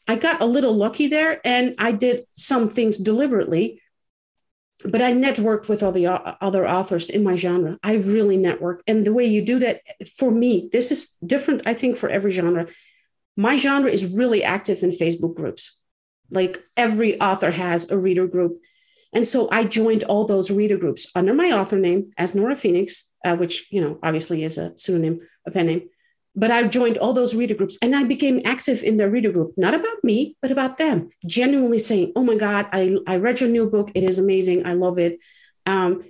I 0.08 0.16
got 0.16 0.40
a 0.40 0.46
little 0.46 0.72
lucky 0.72 1.06
there 1.06 1.38
and 1.44 1.74
I 1.78 1.92
did 1.92 2.24
some 2.32 2.70
things 2.70 2.96
deliberately 2.96 3.82
but 4.84 5.02
I 5.02 5.12
networked 5.12 5.68
with 5.68 5.82
all 5.82 5.92
the 5.92 6.06
uh, 6.06 6.34
other 6.40 6.68
authors 6.68 7.08
in 7.10 7.24
my 7.24 7.34
genre. 7.34 7.78
I 7.82 7.94
really 7.94 8.36
network. 8.36 8.82
And 8.86 9.04
the 9.04 9.12
way 9.12 9.24
you 9.24 9.42
do 9.42 9.58
that, 9.60 9.80
for 10.16 10.30
me, 10.30 10.68
this 10.70 10.92
is 10.92 11.16
different, 11.24 11.66
I 11.66 11.74
think, 11.74 11.96
for 11.96 12.08
every 12.08 12.30
genre. 12.30 12.68
My 13.36 13.56
genre 13.56 13.90
is 13.90 14.14
really 14.14 14.44
active 14.44 14.82
in 14.82 14.90
Facebook 14.90 15.34
groups. 15.34 15.78
Like 16.30 16.62
every 16.76 17.20
author 17.20 17.50
has 17.50 17.90
a 17.90 17.98
reader 17.98 18.26
group. 18.26 18.60
And 19.12 19.26
so 19.26 19.48
I 19.50 19.64
joined 19.64 20.04
all 20.04 20.26
those 20.26 20.50
reader 20.50 20.76
groups 20.76 21.10
under 21.14 21.32
my 21.32 21.52
author 21.52 21.78
name 21.78 22.10
as 22.18 22.34
Nora 22.34 22.56
Phoenix, 22.56 23.12
uh, 23.24 23.36
which, 23.36 23.72
you 23.72 23.80
know, 23.80 23.98
obviously 24.02 24.44
is 24.44 24.58
a 24.58 24.76
pseudonym, 24.76 25.20
a 25.46 25.50
pen 25.50 25.66
name 25.66 25.88
but 26.36 26.50
I 26.50 26.64
joined 26.68 26.98
all 26.98 27.14
those 27.14 27.34
reader 27.34 27.54
groups 27.54 27.78
and 27.80 27.96
I 27.96 28.04
became 28.04 28.42
active 28.44 28.82
in 28.82 28.98
their 28.98 29.10
reader 29.10 29.32
group, 29.32 29.54
not 29.56 29.72
about 29.72 30.04
me, 30.04 30.36
but 30.42 30.50
about 30.50 30.76
them, 30.76 31.08
genuinely 31.26 31.78
saying, 31.78 32.12
Oh 32.14 32.22
my 32.22 32.36
God, 32.36 32.66
I, 32.72 32.98
I 33.06 33.16
read 33.16 33.40
your 33.40 33.48
new 33.48 33.70
book. 33.70 33.90
It 33.94 34.04
is 34.04 34.18
amazing. 34.18 34.66
I 34.66 34.74
love 34.74 34.98
it. 34.98 35.18
Um, 35.64 36.04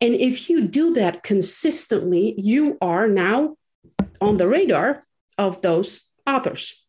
and 0.00 0.14
if 0.14 0.48
you 0.48 0.68
do 0.68 0.94
that 0.94 1.24
consistently, 1.24 2.34
you 2.38 2.78
are 2.80 3.08
now 3.08 3.56
on 4.20 4.36
the 4.36 4.46
radar 4.46 5.02
of 5.36 5.60
those 5.60 6.08
authors. 6.26 6.83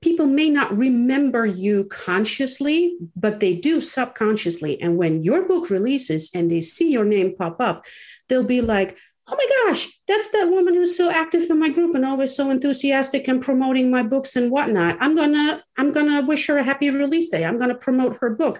People 0.00 0.26
may 0.26 0.50
not 0.50 0.76
remember 0.76 1.46
you 1.46 1.84
consciously, 1.84 2.96
but 3.14 3.38
they 3.38 3.54
do 3.54 3.80
subconsciously. 3.80 4.80
And 4.80 4.96
when 4.96 5.22
your 5.22 5.46
book 5.46 5.70
releases 5.70 6.30
and 6.34 6.50
they 6.50 6.60
see 6.60 6.90
your 6.90 7.04
name 7.04 7.36
pop 7.36 7.60
up, 7.60 7.84
they'll 8.28 8.44
be 8.44 8.60
like, 8.60 8.98
oh 9.28 9.36
my 9.36 9.70
gosh, 9.70 9.88
that's 10.08 10.30
that 10.30 10.50
woman 10.50 10.74
who's 10.74 10.96
so 10.96 11.10
active 11.10 11.42
in 11.48 11.58
my 11.58 11.68
group 11.68 11.94
and 11.94 12.04
always 12.04 12.34
so 12.34 12.50
enthusiastic 12.50 13.28
and 13.28 13.40
promoting 13.40 13.90
my 13.90 14.02
books 14.02 14.34
and 14.34 14.50
whatnot. 14.50 14.96
I'm 15.00 15.14
gonna, 15.14 15.62
I'm 15.78 15.92
gonna 15.92 16.26
wish 16.26 16.48
her 16.48 16.58
a 16.58 16.64
happy 16.64 16.90
release 16.90 17.30
day. 17.30 17.44
I'm 17.44 17.58
gonna 17.58 17.76
promote 17.76 18.16
her 18.20 18.30
book. 18.30 18.58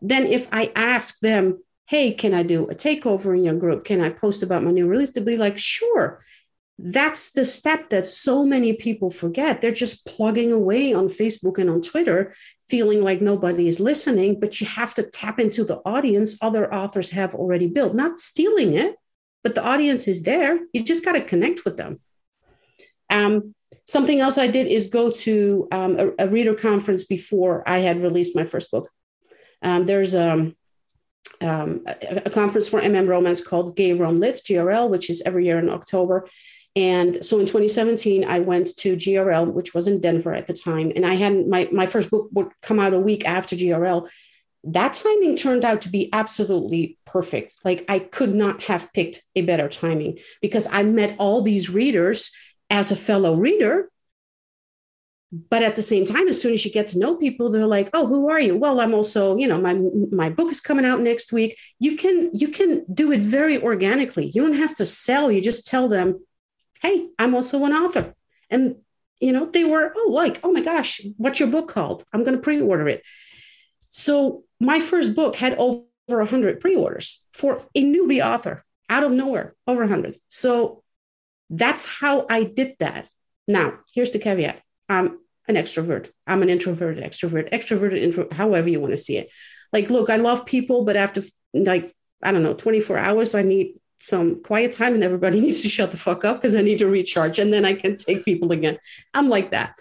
Then 0.00 0.26
if 0.26 0.48
I 0.52 0.72
ask 0.74 1.20
them, 1.20 1.62
hey, 1.88 2.12
can 2.12 2.34
I 2.34 2.42
do 2.42 2.64
a 2.64 2.74
takeover 2.74 3.36
in 3.36 3.44
your 3.44 3.54
group? 3.54 3.84
Can 3.84 4.00
I 4.00 4.08
post 4.08 4.42
about 4.42 4.64
my 4.64 4.70
new 4.70 4.86
release? 4.86 5.12
They'll 5.12 5.24
be 5.24 5.36
like, 5.36 5.58
sure. 5.58 6.22
That's 6.78 7.32
the 7.32 7.46
step 7.46 7.88
that 7.88 8.06
so 8.06 8.44
many 8.44 8.74
people 8.74 9.08
forget. 9.08 9.60
They're 9.60 9.70
just 9.70 10.04
plugging 10.04 10.52
away 10.52 10.92
on 10.92 11.06
Facebook 11.08 11.56
and 11.58 11.70
on 11.70 11.80
Twitter, 11.80 12.34
feeling 12.68 13.00
like 13.00 13.22
nobody 13.22 13.66
is 13.66 13.80
listening, 13.80 14.40
but 14.40 14.60
you 14.60 14.66
have 14.66 14.94
to 14.94 15.02
tap 15.02 15.40
into 15.40 15.64
the 15.64 15.80
audience 15.86 16.36
other 16.42 16.72
authors 16.72 17.10
have 17.10 17.34
already 17.34 17.66
built, 17.66 17.94
not 17.94 18.20
stealing 18.20 18.74
it, 18.74 18.96
but 19.42 19.54
the 19.54 19.64
audience 19.64 20.06
is 20.06 20.22
there. 20.22 20.60
You 20.74 20.84
just 20.84 21.04
got 21.04 21.12
to 21.12 21.22
connect 21.22 21.64
with 21.64 21.78
them. 21.78 22.00
Um, 23.10 23.54
something 23.86 24.20
else 24.20 24.36
I 24.36 24.48
did 24.48 24.66
is 24.66 24.86
go 24.90 25.10
to 25.10 25.68
um, 25.72 25.98
a, 25.98 26.26
a, 26.26 26.28
reader 26.28 26.54
conference 26.54 27.04
before 27.04 27.62
I 27.66 27.78
had 27.78 28.00
released 28.00 28.34
my 28.34 28.44
first 28.44 28.70
book. 28.70 28.90
Um, 29.62 29.84
there's 29.84 30.14
um, 30.14 30.56
um, 31.40 31.82
a, 31.86 32.22
a, 32.26 32.30
conference 32.30 32.68
for 32.68 32.80
MM 32.80 33.08
romance 33.08 33.40
called 33.40 33.76
Gay 33.76 33.92
Rom 33.92 34.20
Lit, 34.20 34.40
GRL, 34.44 34.90
which 34.90 35.08
is 35.08 35.22
every 35.24 35.46
year 35.46 35.58
in 35.58 35.70
October. 35.70 36.26
And 36.76 37.24
so 37.24 37.38
in 37.40 37.46
2017, 37.46 38.24
I 38.24 38.40
went 38.40 38.76
to 38.78 38.96
GRL, 38.96 39.52
which 39.52 39.74
was 39.74 39.88
in 39.88 40.00
Denver 40.00 40.34
at 40.34 40.46
the 40.46 40.52
time. 40.52 40.92
And 40.94 41.06
I 41.06 41.14
hadn't, 41.14 41.48
my, 41.48 41.68
my 41.72 41.86
first 41.86 42.10
book 42.10 42.28
would 42.32 42.48
come 42.62 42.78
out 42.78 42.94
a 42.94 43.00
week 43.00 43.26
after 43.26 43.56
GRL 43.56 44.08
that 44.66 44.94
timing 44.94 45.36
turned 45.36 45.64
out 45.64 45.82
to 45.82 45.88
be 45.88 46.12
absolutely 46.12 46.98
perfect. 47.06 47.56
Like 47.64 47.84
I 47.88 48.00
could 48.00 48.34
not 48.34 48.64
have 48.64 48.92
picked 48.92 49.22
a 49.36 49.42
better 49.42 49.68
timing 49.68 50.18
because 50.42 50.68
I 50.70 50.82
met 50.82 51.14
all 51.18 51.42
these 51.42 51.70
readers 51.70 52.32
as 52.68 52.90
a 52.90 52.96
fellow 52.96 53.36
reader. 53.36 53.90
But 55.32 55.62
at 55.62 55.74
the 55.74 55.82
same 55.82 56.04
time, 56.04 56.28
as 56.28 56.40
soon 56.40 56.54
as 56.54 56.64
you 56.64 56.70
get 56.70 56.86
to 56.88 56.98
know 56.98 57.16
people, 57.16 57.50
they're 57.50 57.66
like, 57.66 57.90
"Oh, 57.92 58.06
who 58.06 58.30
are 58.30 58.40
you?" 58.40 58.56
Well, 58.56 58.80
I'm 58.80 58.94
also, 58.94 59.36
you 59.36 59.48
know, 59.48 59.60
my 59.60 59.74
my 60.12 60.30
book 60.30 60.50
is 60.50 60.60
coming 60.60 60.84
out 60.84 61.00
next 61.00 61.32
week. 61.32 61.58
You 61.80 61.96
can 61.96 62.30
you 62.32 62.48
can 62.48 62.84
do 62.92 63.10
it 63.10 63.20
very 63.20 63.60
organically. 63.60 64.30
You 64.32 64.42
don't 64.42 64.54
have 64.54 64.74
to 64.76 64.84
sell. 64.84 65.30
You 65.30 65.42
just 65.42 65.66
tell 65.66 65.88
them, 65.88 66.24
"Hey, 66.82 67.08
I'm 67.18 67.34
also 67.34 67.64
an 67.64 67.72
author," 67.72 68.14
and 68.50 68.76
you 69.20 69.32
know 69.32 69.46
they 69.46 69.64
were, 69.64 69.92
"Oh, 69.96 70.10
like, 70.10 70.40
oh 70.42 70.52
my 70.52 70.62
gosh, 70.62 71.00
what's 71.16 71.40
your 71.40 71.50
book 71.50 71.68
called? 71.68 72.04
I'm 72.12 72.22
going 72.22 72.36
to 72.36 72.42
pre-order 72.42 72.88
it." 72.88 73.06
So 73.88 74.44
my 74.60 74.80
first 74.80 75.14
book 75.14 75.36
had 75.36 75.56
over 75.58 75.84
100 76.08 76.60
pre-orders 76.60 77.24
for 77.32 77.62
a 77.74 77.82
newbie 77.82 78.24
author 78.24 78.64
out 78.88 79.04
of 79.04 79.12
nowhere, 79.12 79.54
over 79.66 79.82
100. 79.82 80.16
So 80.28 80.82
that's 81.50 82.00
how 82.00 82.26
I 82.28 82.44
did 82.44 82.76
that. 82.78 83.08
Now, 83.48 83.78
here's 83.94 84.12
the 84.12 84.18
caveat. 84.18 84.60
I'm 84.88 85.18
an 85.48 85.54
extrovert. 85.54 86.10
I'm 86.26 86.42
an 86.42 86.50
introverted 86.50 87.02
extrovert, 87.02 87.50
extroverted 87.50 88.00
intro, 88.00 88.28
however 88.32 88.68
you 88.68 88.80
want 88.80 88.92
to 88.92 88.96
see 88.96 89.16
it. 89.16 89.32
Like, 89.72 89.90
look, 89.90 90.10
I 90.10 90.16
love 90.16 90.46
people, 90.46 90.84
but 90.84 90.96
after 90.96 91.22
like, 91.54 91.94
I 92.22 92.32
don't 92.32 92.42
know, 92.42 92.54
24 92.54 92.98
hours, 92.98 93.34
I 93.34 93.42
need 93.42 93.78
some 93.98 94.42
quiet 94.42 94.72
time 94.72 94.94
and 94.94 95.04
everybody 95.04 95.40
needs 95.42 95.62
to 95.62 95.68
shut 95.68 95.90
the 95.90 95.96
fuck 95.96 96.24
up 96.24 96.36
because 96.36 96.54
I 96.54 96.62
need 96.62 96.78
to 96.78 96.88
recharge 96.88 97.38
and 97.38 97.52
then 97.52 97.64
I 97.64 97.74
can 97.74 97.96
take 97.96 98.24
people 98.24 98.52
again. 98.52 98.78
I'm 99.14 99.28
like 99.28 99.50
that. 99.50 99.78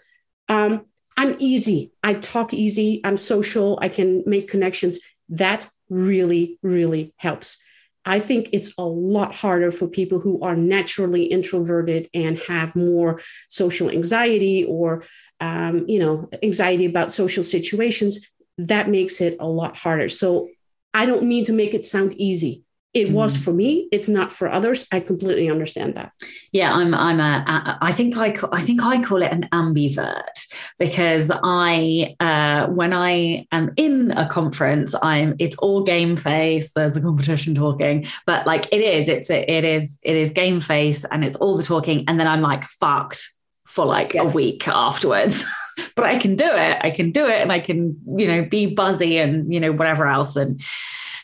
Um, 0.49 0.85
I'm 1.17 1.35
easy. 1.39 1.91
I 2.03 2.15
talk 2.15 2.53
easy. 2.53 3.01
I'm 3.03 3.17
social. 3.17 3.79
I 3.81 3.89
can 3.89 4.23
make 4.25 4.49
connections. 4.49 4.99
That 5.29 5.67
really, 5.89 6.59
really 6.61 7.13
helps. 7.17 7.63
I 8.05 8.19
think 8.19 8.49
it's 8.53 8.73
a 8.77 8.85
lot 8.85 9.33
harder 9.33 9.71
for 9.71 9.87
people 9.87 10.19
who 10.19 10.39
are 10.41 10.55
naturally 10.55 11.23
introverted 11.23 12.07
and 12.13 12.37
have 12.39 12.75
more 12.75 13.19
social 13.49 13.89
anxiety 13.89 14.63
or, 14.63 15.03
um, 15.39 15.85
you 15.87 15.97
know, 15.97 16.29
anxiety 16.43 16.85
about 16.85 17.11
social 17.11 17.43
situations. 17.43 18.27
That 18.59 18.89
makes 18.89 19.21
it 19.21 19.37
a 19.39 19.47
lot 19.47 19.75
harder. 19.75 20.09
So 20.09 20.49
I 20.93 21.07
don't 21.07 21.23
mean 21.23 21.45
to 21.45 21.53
make 21.53 21.73
it 21.73 21.83
sound 21.83 22.13
easy 22.13 22.64
it 22.95 23.11
was 23.11 23.37
mm. 23.37 23.43
for 23.43 23.53
me 23.53 23.87
it's 23.91 24.07
not 24.07 24.31
for 24.31 24.47
others 24.49 24.87
i 24.93 24.99
completely 24.99 25.49
understand 25.49 25.95
that 25.95 26.13
yeah 26.53 26.73
i'm 26.73 26.93
i'm 26.93 27.19
a 27.19 27.77
i 27.81 27.91
think 27.91 28.15
i 28.17 28.33
i 28.53 28.61
think 28.61 28.81
i 28.81 29.01
call 29.03 29.21
it 29.21 29.31
an 29.31 29.47
ambivert 29.51 30.47
because 30.79 31.29
i 31.43 32.15
uh 32.21 32.67
when 32.67 32.93
i 32.93 33.45
am 33.51 33.71
in 33.75 34.11
a 34.11 34.27
conference 34.29 34.95
i'm 35.03 35.35
it's 35.39 35.57
all 35.57 35.83
game 35.83 36.15
face 36.15 36.71
there's 36.71 36.95
a 36.95 37.01
competition 37.01 37.53
talking 37.53 38.05
but 38.25 38.47
like 38.47 38.65
it 38.71 38.79
is 38.79 39.09
it's 39.09 39.25
it's 39.29 39.29
a, 39.29 39.51
it 39.51 39.65
is 39.65 39.99
it 40.03 40.15
is 40.15 40.31
game 40.31 40.59
face 40.59 41.05
and 41.05 41.23
it's 41.23 41.35
all 41.37 41.57
the 41.57 41.63
talking 41.63 42.03
and 42.07 42.19
then 42.19 42.27
i'm 42.27 42.41
like 42.41 42.63
fucked 42.65 43.29
for 43.65 43.85
like 43.85 44.13
yes. 44.13 44.33
a 44.33 44.35
week 44.35 44.67
afterwards 44.67 45.45
but 45.95 46.05
i 46.05 46.17
can 46.17 46.35
do 46.35 46.45
it 46.47 46.77
i 46.81 46.89
can 46.89 47.11
do 47.11 47.25
it 47.25 47.41
and 47.41 47.51
i 47.51 47.59
can 47.59 47.99
you 48.17 48.27
know 48.27 48.45
be 48.45 48.67
buzzy 48.67 49.17
and 49.17 49.51
you 49.51 49.59
know 49.59 49.71
whatever 49.71 50.05
else 50.05 50.35
and 50.35 50.61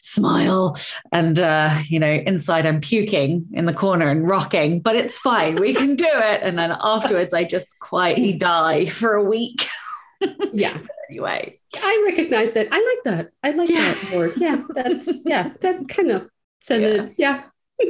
smile 0.02 0.76
and 1.12 1.40
uh, 1.40 1.80
you 1.86 2.00
know 2.00 2.12
inside 2.12 2.66
i'm 2.66 2.82
puking 2.82 3.48
in 3.54 3.66
the 3.66 3.74
corner 3.74 4.10
and 4.10 4.28
rocking 4.28 4.80
but 4.80 4.96
it's 4.96 5.20
fine. 5.20 5.56
We 5.56 5.74
can 5.74 5.96
do 5.96 6.08
it. 6.08 6.42
And 6.44 6.58
then 6.58 6.76
afterwards 6.82 7.34
i 7.34 7.44
just 7.44 7.80
quietly 7.80 8.34
die 8.34 8.86
for 8.86 9.14
a 9.14 9.24
week. 9.24 9.68
Yeah. 10.54 10.78
Anyway. 11.10 11.56
I 11.76 12.04
recognize 12.08 12.54
that. 12.54 12.68
I 12.72 12.78
like 12.78 13.16
that. 13.16 13.32
I 13.44 13.52
like 13.58 13.70
yeah. 13.70 13.92
that 13.92 14.14
word. 14.16 14.32
Yeah 14.38 14.64
that's 14.70 15.26
yeah 15.26 15.54
that 15.62 15.88
kind 15.88 16.12
of 16.12 16.30
says 16.60 16.84
it. 16.84 17.16
Yeah. 17.18 17.44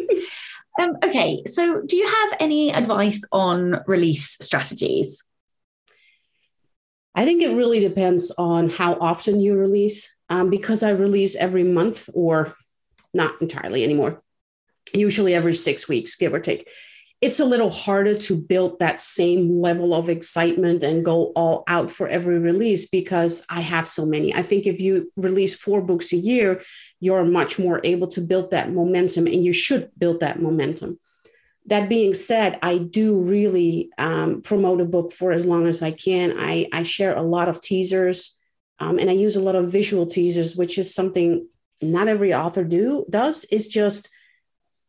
Um, 0.80 0.96
okay. 1.04 1.44
So 1.48 1.82
do 1.82 1.98
you 1.98 2.08
have 2.08 2.38
any 2.40 2.74
advice 2.74 3.26
on 3.34 3.82
release 3.88 4.38
strategies? 4.40 5.22
I 7.14 7.26
think 7.26 7.42
it 7.42 7.54
really 7.54 7.82
depends 7.82 8.32
on 8.38 8.70
how 8.70 8.94
often 8.94 9.42
you 9.42 9.58
release 9.58 10.16
um, 10.32 10.50
because 10.50 10.82
I 10.82 10.92
release 10.92 11.36
every 11.36 11.66
month 11.66 12.10
or 12.14 12.56
not 13.14 13.40
entirely 13.42 13.84
anymore, 13.84 14.24
usually 14.94 15.36
every 15.36 15.54
six 15.54 15.90
weeks, 15.90 16.16
give 16.16 16.34
or 16.34 16.40
take. 16.40 16.68
it's 17.20 17.40
a 17.40 17.46
little 17.46 17.70
harder 17.70 18.18
to 18.18 18.36
build 18.36 18.80
that 18.80 19.00
same 19.00 19.52
level 19.52 19.94
of 19.94 20.10
excitement 20.10 20.84
and 20.84 21.06
go 21.06 21.32
all 21.36 21.64
out 21.68 21.92
for 21.92 22.08
every 22.08 22.40
release 22.40 22.88
because 22.90 23.46
I 23.48 23.60
have 23.60 23.88
so 23.88 24.08
many. 24.08 24.34
I 24.34 24.42
think 24.42 24.66
if 24.66 24.80
you 24.80 25.12
release 25.18 25.54
four 25.56 25.82
books 25.82 26.14
a 26.14 26.18
year, 26.18 26.62
you're 27.00 27.26
much 27.26 27.60
more 27.60 27.80
able 27.84 28.08
to 28.16 28.22
build 28.22 28.52
that 28.52 28.72
momentum 28.72 29.28
and 29.28 29.46
you 29.46 29.54
should 29.54 29.92
build 29.98 30.22
that 30.22 30.42
momentum. 30.42 30.98
That 31.68 31.90
being 31.90 32.16
said, 32.16 32.58
I 32.64 32.80
do 32.80 33.22
really 33.22 33.92
um, 34.00 34.42
promote 34.42 34.82
a 34.82 34.86
book 34.86 35.12
for 35.12 35.32
as 35.32 35.46
long 35.46 35.68
as 35.68 35.84
I 35.84 35.92
can. 35.92 36.34
I, 36.40 36.68
I 36.74 36.82
share 36.82 37.16
a 37.16 37.22
lot 37.22 37.50
of 37.50 37.62
teasers 37.62 38.41
um, 38.82 38.98
and 38.98 39.12
I 39.12 39.14
use 39.14 39.36
a 39.36 39.42
lot 39.42 39.56
of 39.56 39.72
visual 39.72 40.08
teasers, 40.08 40.56
which 40.56 40.80
is 40.80 40.94
something 40.94 41.48
not 41.84 42.08
every 42.08 42.34
author 42.34 42.64
do 42.64 43.06
does. 43.10 43.46
Is 43.46 43.68
just 43.68 44.10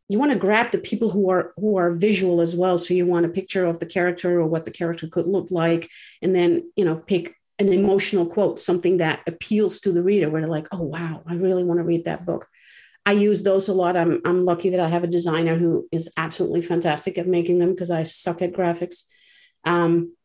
you 0.09 0.18
want 0.18 0.32
to 0.32 0.38
grab 0.38 0.70
the 0.70 0.78
people 0.78 1.11
who 1.11 1.30
are 1.30 1.53
who 1.59 1.76
are 1.76 1.93
visual 1.93 2.40
as 2.40 2.57
well. 2.57 2.78
So 2.78 2.95
you 2.95 3.05
want 3.05 3.26
a 3.26 3.28
picture 3.28 3.66
of 3.66 3.80
the 3.80 3.86
character 3.86 4.40
or 4.40 4.47
what 4.47 4.64
the 4.64 4.70
character 4.70 5.07
could 5.09 5.26
look 5.26 5.51
like 5.51 5.90
and 6.22 6.34
then 6.34 6.72
you 6.74 6.86
know 6.86 6.97
pick 6.97 7.36
an 7.59 7.70
emotional 7.70 8.24
quote 8.24 8.59
something 8.61 8.97
that 8.97 9.20
appeals 9.26 9.80
to 9.80 9.93
the 9.93 10.03
reader 10.03 10.30
where 10.30 10.40
they're 10.40 10.51
like 10.51 10.66
oh 10.72 10.82
wow 10.82 11.22
i 11.26 11.34
really 11.34 11.62
want 11.62 11.78
to 11.78 11.84
read 11.84 12.07
that 12.07 12.24
book. 12.24 12.49
I 13.05 13.12
use 13.12 13.43
those 13.43 13.68
a 13.68 13.74
lot. 13.74 13.97
I'm, 13.97 14.20
I'm 14.24 14.45
lucky 14.45 14.70
that 14.70 14.80
i 14.80 14.88
have 14.88 15.05
a 15.05 15.16
designer 15.18 15.57
who 15.57 15.86
is 15.93 16.12
absolutely 16.16 16.62
fantastic 16.62 17.18
at 17.18 17.26
making 17.26 17.59
them 17.59 17.72
because 17.72 17.90
i 17.90 18.05
suck 18.05 18.40
at 18.40 18.55
graphics. 18.55 19.05
Um, 19.64 20.16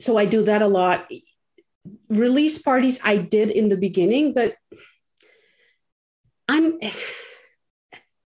so 0.00 0.16
i 0.16 0.24
do 0.26 0.42
that 0.42 0.62
a 0.62 0.66
lot 0.66 1.06
release 2.08 2.60
parties 2.60 3.00
i 3.04 3.16
did 3.16 3.50
in 3.50 3.68
the 3.68 3.76
beginning 3.76 4.32
but 4.32 4.54
i'm 6.48 6.78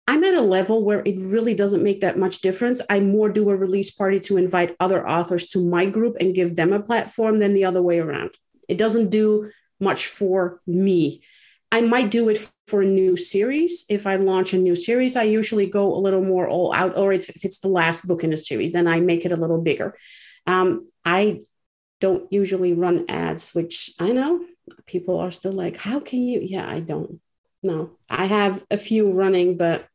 I'm 0.08 0.24
at 0.24 0.32
a 0.32 0.40
level 0.40 0.86
where 0.86 1.02
it 1.04 1.20
really 1.20 1.52
doesn't 1.52 1.82
make 1.82 2.00
that 2.00 2.16
much 2.16 2.40
difference. 2.40 2.80
I 2.88 3.00
more 3.00 3.28
do 3.28 3.50
a 3.50 3.56
release 3.56 3.90
party 3.90 4.18
to 4.20 4.38
invite 4.38 4.74
other 4.80 5.06
authors 5.06 5.48
to 5.48 5.62
my 5.62 5.84
group 5.84 6.16
and 6.18 6.34
give 6.34 6.56
them 6.56 6.72
a 6.72 6.80
platform 6.80 7.38
than 7.38 7.52
the 7.52 7.66
other 7.66 7.82
way 7.82 7.98
around. 7.98 8.30
It 8.70 8.78
doesn't 8.78 9.10
do 9.10 9.50
much 9.78 10.06
for 10.06 10.62
me. 10.66 11.22
I 11.70 11.82
might 11.82 12.10
do 12.10 12.30
it 12.30 12.50
for 12.68 12.80
a 12.80 12.86
new 12.86 13.18
series. 13.18 13.84
If 13.90 14.06
I 14.06 14.16
launch 14.16 14.54
a 14.54 14.58
new 14.58 14.74
series, 14.74 15.14
I 15.14 15.24
usually 15.24 15.66
go 15.66 15.94
a 15.94 16.00
little 16.00 16.24
more 16.24 16.48
all 16.48 16.72
out, 16.72 16.96
or 16.96 17.12
if 17.12 17.44
it's 17.44 17.58
the 17.58 17.68
last 17.68 18.08
book 18.08 18.24
in 18.24 18.32
a 18.32 18.36
series, 18.38 18.72
then 18.72 18.88
I 18.88 19.00
make 19.00 19.26
it 19.26 19.32
a 19.32 19.36
little 19.36 19.60
bigger. 19.60 19.94
Um, 20.46 20.86
I 21.04 21.40
don't 22.00 22.32
usually 22.32 22.74
run 22.74 23.04
ads, 23.08 23.52
which 23.54 23.90
I 23.98 24.12
know 24.12 24.44
people 24.86 25.18
are 25.18 25.30
still 25.30 25.52
like, 25.52 25.76
how 25.76 26.00
can 26.00 26.22
you? 26.22 26.40
Yeah, 26.42 26.68
I 26.68 26.80
don't. 26.80 27.20
No, 27.62 27.90
I 28.08 28.26
have 28.26 28.64
a 28.70 28.78
few 28.78 29.12
running, 29.12 29.56
but 29.56 29.88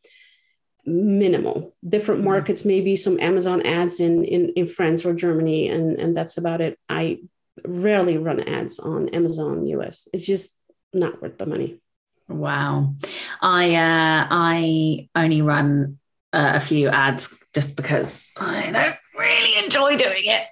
minimal. 0.86 1.74
Different 1.88 2.20
mm-hmm. 2.20 2.30
markets, 2.30 2.66
maybe 2.66 2.96
some 2.96 3.20
Amazon 3.20 3.66
ads 3.66 4.00
in, 4.00 4.26
in 4.26 4.50
in 4.56 4.68
France 4.68 5.06
or 5.06 5.14
Germany, 5.14 5.70
and 5.70 6.00
and 6.00 6.16
that's 6.16 6.38
about 6.38 6.62
it. 6.62 6.78
I 6.90 7.20
rarely 7.66 8.18
run 8.18 8.42
ads 8.42 8.80
on 8.80 9.10
Amazon 9.10 9.66
US. 9.68 10.08
It's 10.14 10.26
just 10.26 10.58
not 10.94 11.22
worth 11.22 11.38
the 11.38 11.46
money. 11.46 11.80
Wow, 12.28 12.96
I 13.42 13.76
uh, 13.76 14.28
I 14.30 15.10
only 15.16 15.42
run 15.42 16.00
uh, 16.34 16.54
a 16.56 16.60
few 16.60 16.90
ads 16.90 17.34
just 17.54 17.78
because 17.78 18.32
I 18.38 18.72
don't 18.72 18.96
really 19.18 19.64
enjoy 19.64 19.96
doing 19.96 20.24
it. 20.26 20.48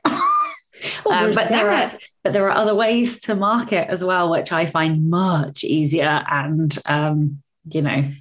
Well, 1.05 1.27
um, 1.27 1.31
but 1.33 1.49
there 1.49 1.71
are 1.71 1.97
but 2.23 2.33
there 2.33 2.47
are 2.49 2.57
other 2.57 2.75
ways 2.75 3.19
to 3.21 3.35
market 3.35 3.89
as 3.89 4.03
well, 4.03 4.29
which 4.29 4.51
I 4.51 4.65
find 4.65 5.09
much 5.09 5.63
easier 5.63 6.23
and 6.29 6.77
um, 6.85 7.41
you 7.65 7.81
know. 7.81 8.11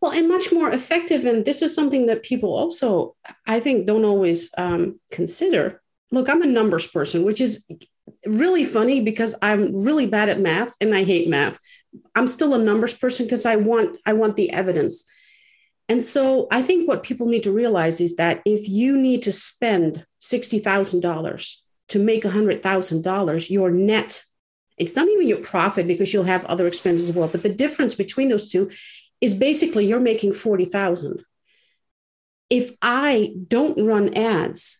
Well 0.00 0.12
and 0.12 0.28
much 0.28 0.50
more 0.50 0.70
effective 0.70 1.26
and 1.26 1.44
this 1.44 1.60
is 1.60 1.74
something 1.74 2.06
that 2.06 2.22
people 2.22 2.54
also 2.54 3.16
i 3.46 3.60
think 3.60 3.86
don't 3.86 4.04
always 4.04 4.50
um, 4.56 4.98
consider. 5.12 5.82
Look 6.10 6.28
i'm 6.28 6.42
a 6.42 6.46
numbers 6.46 6.86
person 6.86 7.22
which 7.22 7.40
is 7.40 7.66
really 8.26 8.64
funny 8.64 9.00
because 9.00 9.36
i'm 9.42 9.84
really 9.84 10.06
bad 10.06 10.28
at 10.28 10.40
math 10.40 10.74
and 10.80 10.94
i 10.94 11.04
hate 11.04 11.28
math. 11.28 11.58
I'm 12.14 12.26
still 12.26 12.54
a 12.54 12.58
numbers 12.58 12.94
person 12.94 13.26
because 13.26 13.44
i 13.44 13.56
want 13.56 13.98
i 14.06 14.14
want 14.14 14.36
the 14.36 14.50
evidence. 14.52 15.04
And 15.88 16.02
so 16.02 16.48
i 16.50 16.62
think 16.62 16.88
what 16.88 17.02
people 17.02 17.26
need 17.26 17.42
to 17.42 17.52
realize 17.52 18.00
is 18.00 18.16
that 18.16 18.40
if 18.46 18.68
you 18.68 18.96
need 18.96 19.22
to 19.22 19.32
spend 19.32 20.06
$60000 20.22 21.59
to 21.90 21.98
make 21.98 22.24
$100000 22.24 23.50
your 23.50 23.70
net 23.70 24.22
it's 24.76 24.96
not 24.96 25.08
even 25.08 25.28
your 25.28 25.42
profit 25.42 25.86
because 25.86 26.14
you'll 26.14 26.24
have 26.24 26.44
other 26.46 26.66
expenses 26.66 27.08
as 27.10 27.14
well 27.14 27.28
but 27.28 27.42
the 27.42 27.54
difference 27.54 27.94
between 27.94 28.28
those 28.28 28.50
two 28.50 28.70
is 29.20 29.34
basically 29.34 29.86
you're 29.86 30.00
making 30.00 30.32
40,000. 30.32 31.24
If 32.48 32.72
I 32.82 33.34
don't 33.46 33.86
run 33.86 34.14
ads 34.14 34.78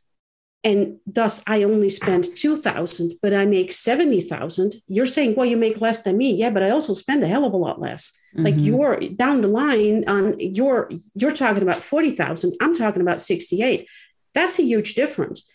and 0.64 0.98
thus 1.06 1.42
I 1.46 1.62
only 1.62 1.88
spend 1.88 2.24
2,000, 2.34 3.14
but 3.22 3.32
I 3.32 3.46
make 3.46 3.72
70,000, 3.72 4.82
you're 4.88 5.06
saying, 5.06 5.34
well, 5.36 5.46
you 5.46 5.56
make 5.56 5.80
less 5.80 6.02
than 6.02 6.18
me. 6.18 6.34
Yeah, 6.34 6.50
but 6.50 6.62
I 6.62 6.70
also 6.70 6.94
spend 6.94 7.22
a 7.22 7.28
hell 7.28 7.44
of 7.44 7.52
a 7.52 7.58
lot 7.58 7.80
less. 7.80 8.12
Mm-hmm. 8.34 8.44
Like 8.44 8.54
you're 8.58 9.00
down 9.16 9.42
the 9.42 9.48
line 9.48 10.04
on 10.08 10.36
you're 10.38 10.90
you're 11.14 11.30
talking 11.30 11.62
about 11.62 11.82
40,000. 11.82 12.54
I'm 12.60 12.74
talking 12.74 13.02
about 13.02 13.20
68. 13.20 13.88
That's 14.34 14.58
a 14.58 14.64
huge 14.64 14.94
difference. 14.94 15.48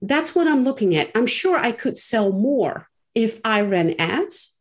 That's 0.00 0.34
what 0.34 0.46
I'm 0.46 0.64
looking 0.64 0.94
at. 0.94 1.10
I'm 1.14 1.26
sure 1.26 1.58
I 1.58 1.72
could 1.72 1.96
sell 1.96 2.32
more 2.32 2.88
if 3.14 3.40
I 3.44 3.62
ran 3.62 3.94
ads, 3.98 4.58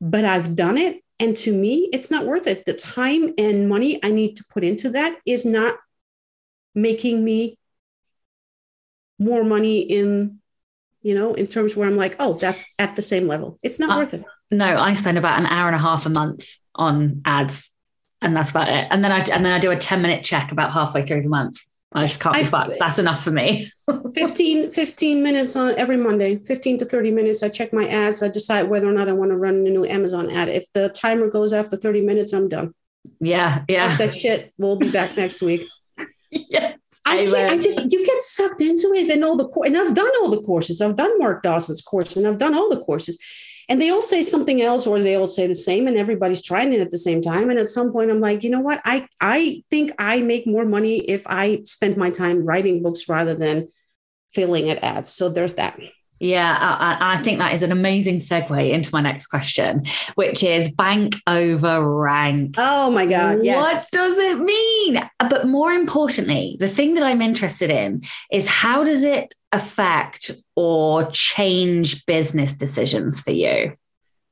but 0.00 0.24
I've 0.24 0.56
done 0.56 0.78
it 0.78 1.02
and 1.22 1.36
to 1.36 1.52
me, 1.52 1.88
it's 1.92 2.10
not 2.10 2.26
worth 2.26 2.48
it. 2.48 2.64
The 2.64 2.72
time 2.72 3.32
and 3.38 3.68
money 3.68 4.02
I 4.02 4.10
need 4.10 4.34
to 4.38 4.44
put 4.52 4.64
into 4.64 4.90
that 4.90 5.16
is 5.24 5.46
not 5.46 5.76
making 6.74 7.22
me 7.22 7.56
more 9.20 9.44
money 9.44 9.82
in, 9.82 10.40
you 11.00 11.14
know, 11.14 11.34
in 11.34 11.46
terms 11.46 11.76
where 11.76 11.86
I'm 11.86 11.96
like, 11.96 12.16
oh, 12.18 12.32
that's 12.34 12.74
at 12.76 12.96
the 12.96 13.02
same 13.02 13.28
level. 13.28 13.60
It's 13.62 13.78
not 13.78 13.90
uh, 13.90 14.00
worth 14.00 14.14
it. 14.14 14.24
No, 14.50 14.66
I 14.66 14.94
spend 14.94 15.16
about 15.16 15.38
an 15.38 15.46
hour 15.46 15.68
and 15.68 15.76
a 15.76 15.78
half 15.78 16.06
a 16.06 16.10
month 16.10 16.56
on 16.74 17.22
ads, 17.24 17.70
and 18.20 18.36
that's 18.36 18.50
about 18.50 18.66
it. 18.66 18.88
And 18.90 19.04
then 19.04 19.12
I 19.12 19.20
and 19.20 19.46
then 19.46 19.52
I 19.52 19.60
do 19.60 19.70
a 19.70 19.76
10 19.76 20.02
minute 20.02 20.24
check 20.24 20.50
about 20.50 20.72
halfway 20.72 21.04
through 21.04 21.22
the 21.22 21.28
month. 21.28 21.60
I 21.94 22.06
just 22.06 22.20
can't 22.20 22.34
be 22.34 22.44
fucked. 22.44 22.78
That's 22.78 22.98
enough 22.98 23.22
for 23.22 23.30
me. 23.30 23.68
15, 24.14 24.70
15 24.70 25.22
minutes 25.22 25.56
on 25.56 25.74
every 25.76 25.96
Monday, 25.96 26.38
15 26.38 26.78
to 26.78 26.84
30 26.84 27.10
minutes. 27.10 27.42
I 27.42 27.48
check 27.48 27.72
my 27.72 27.86
ads. 27.86 28.22
I 28.22 28.28
decide 28.28 28.68
whether 28.68 28.88
or 28.88 28.92
not 28.92 29.08
I 29.08 29.12
want 29.12 29.30
to 29.30 29.36
run 29.36 29.66
a 29.66 29.70
new 29.70 29.84
Amazon 29.84 30.30
ad. 30.30 30.48
If 30.48 30.64
the 30.72 30.88
timer 30.88 31.28
goes 31.28 31.52
after 31.52 31.76
30 31.76 32.00
minutes, 32.00 32.32
I'm 32.32 32.48
done. 32.48 32.74
Yeah. 33.20 33.64
Yeah. 33.68 33.88
That's 33.88 33.98
that 33.98 34.14
shit. 34.14 34.52
We'll 34.58 34.76
be 34.76 34.90
back 34.90 35.16
next 35.16 35.42
week. 35.42 35.62
yes. 36.30 36.78
I, 37.04 37.20
I, 37.22 37.58
just 37.58 37.92
you 37.92 38.06
get 38.06 38.22
sucked 38.22 38.60
into 38.60 38.92
it 38.94 39.10
and 39.10 39.24
all 39.24 39.36
the 39.36 39.48
and 39.66 39.76
I've 39.76 39.92
done 39.92 40.10
all 40.22 40.30
the 40.30 40.40
courses. 40.40 40.80
I've 40.80 40.96
done 40.96 41.18
Mark 41.18 41.42
Dawson's 41.42 41.82
course 41.82 42.16
and 42.16 42.26
I've 42.26 42.38
done 42.38 42.54
all 42.54 42.70
the 42.70 42.80
courses 42.80 43.18
and 43.68 43.80
they 43.80 43.90
all 43.90 44.02
say 44.02 44.22
something 44.22 44.62
else 44.62 44.86
or 44.86 45.00
they 45.00 45.14
all 45.14 45.26
say 45.26 45.46
the 45.46 45.54
same 45.54 45.86
and 45.86 45.96
everybody's 45.96 46.42
trying 46.42 46.72
it 46.72 46.80
at 46.80 46.90
the 46.90 46.98
same 46.98 47.20
time. 47.20 47.50
And 47.50 47.58
at 47.58 47.68
some 47.68 47.92
point 47.92 48.10
i'm 48.10 48.20
like 48.20 48.44
you 48.44 48.50
know 48.50 48.60
what? 48.60 48.80
I 48.84 49.06
i 49.20 49.62
think 49.70 49.92
i 49.98 50.20
make 50.20 50.46
more 50.46 50.64
money 50.64 50.98
if 50.98 51.26
i 51.26 51.62
spend 51.64 51.96
my 51.96 52.10
time 52.10 52.44
writing 52.44 52.82
books 52.82 53.08
rather 53.08 53.34
than 53.34 53.68
filling 54.30 54.70
at 54.70 54.82
ads. 54.82 55.12
So 55.12 55.28
there's 55.28 55.54
that 55.54 55.78
yeah, 56.22 56.56
I, 56.56 57.14
I, 57.14 57.16
think 57.16 57.40
that 57.40 57.52
is 57.52 57.64
an 57.64 57.72
amazing 57.72 58.18
segue 58.18 58.70
into 58.70 58.90
my 58.92 59.00
next 59.00 59.26
question, 59.26 59.82
which 60.14 60.44
is 60.44 60.70
bank 60.70 61.14
over 61.26 61.84
rank. 61.84 62.54
Oh 62.58 62.92
my 62.92 63.06
God. 63.06 63.40
Yes. 63.42 63.56
What 63.56 63.88
does 64.00 64.18
it 64.18 64.38
mean? 64.38 65.02
But 65.18 65.48
more 65.48 65.72
importantly, 65.72 66.56
the 66.60 66.68
thing 66.68 66.94
that 66.94 67.02
I'm 67.02 67.20
interested 67.20 67.70
in 67.70 68.02
is 68.30 68.46
how 68.46 68.84
does 68.84 69.02
it 69.02 69.34
affect 69.50 70.30
or 70.54 71.06
change 71.10 72.06
business 72.06 72.56
decisions 72.56 73.20
for 73.20 73.32
you? 73.32 73.76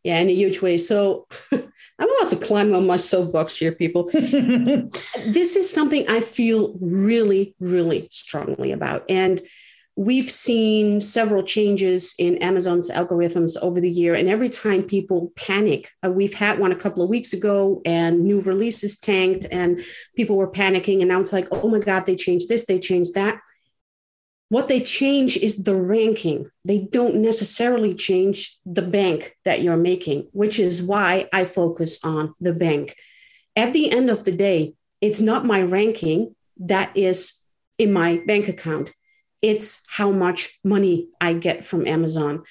Yeah, 0.05 0.20
in 0.20 0.28
a 0.28 0.32
huge 0.32 0.62
way. 0.62 0.78
So 0.78 1.26
I'm 1.53 1.61
about 1.99 2.30
to 2.30 2.36
climb 2.36 2.72
on 2.72 2.86
my 2.86 2.97
soapbox 2.97 3.57
here, 3.57 3.72
people. 3.72 4.05
this 4.12 5.57
is 5.57 5.68
something 5.68 6.09
I 6.09 6.20
feel 6.20 6.72
really, 6.80 7.57
really 7.59 8.07
strongly 8.12 8.70
about. 8.70 9.05
And 9.11 9.43
we've 9.97 10.30
seen 10.30 11.01
several 11.01 11.43
changes 11.43 12.14
in 12.18 12.38
Amazon's 12.38 12.91
algorithms 12.91 13.57
over 13.61 13.80
the 13.80 13.91
year. 13.91 14.14
And 14.14 14.28
every 14.28 14.49
time 14.49 14.84
people 14.84 15.32
panic, 15.36 15.91
uh, 16.05 16.11
we've 16.11 16.34
had 16.34 16.59
one 16.59 16.72
a 16.72 16.76
couple 16.76 17.03
of 17.03 17.09
weeks 17.09 17.32
ago 17.32 17.82
and 17.84 18.24
new 18.24 18.41
releases 18.41 18.99
tanked 18.99 19.47
and 19.51 19.80
people 20.16 20.36
were 20.36 20.51
panicking. 20.51 21.01
And 21.01 21.09
now 21.09 21.20
it's 21.20 21.32
like, 21.32 21.49
oh 21.51 21.68
my 21.68 21.80
God, 21.80 22.07
they 22.07 22.16
changed 22.16 22.49
this, 22.49 22.66
they 22.66 22.78
changed 22.78 23.14
that. 23.14 23.41
What 24.49 24.68
they 24.68 24.80
change 24.80 25.36
is 25.36 25.62
the 25.62 25.76
ranking. 25.76 26.51
They 26.64 26.80
don't 26.80 27.16
necessarily 27.16 27.95
change 27.95 28.59
the 28.66 28.82
bank 28.82 29.36
that 29.45 29.62
you're 29.62 29.76
making, 29.76 30.28
which 30.32 30.59
is 30.59 30.82
why 30.82 31.28
I 31.32 31.45
focus 31.45 32.01
on 32.05 32.34
the 32.41 32.53
bank. 32.53 32.97
At 33.55 33.72
the 33.72 33.93
end 33.93 34.11
of 34.11 34.24
the 34.24 34.32
day, 34.32 34.74
it's 35.01 35.20
not 35.20 35.47
my 35.47 35.62
ranking 35.62 36.34
that 36.59 36.97
is 36.97 37.41
in 37.78 37.93
my 37.93 38.22
bank 38.26 38.49
account 38.49 38.93
it's 39.43 39.84
how 39.88 40.11
much 40.11 40.59
money 40.64 41.09
I 41.20 41.34
get 41.34 41.64
from 41.64 41.86
Amazon. 41.86 42.45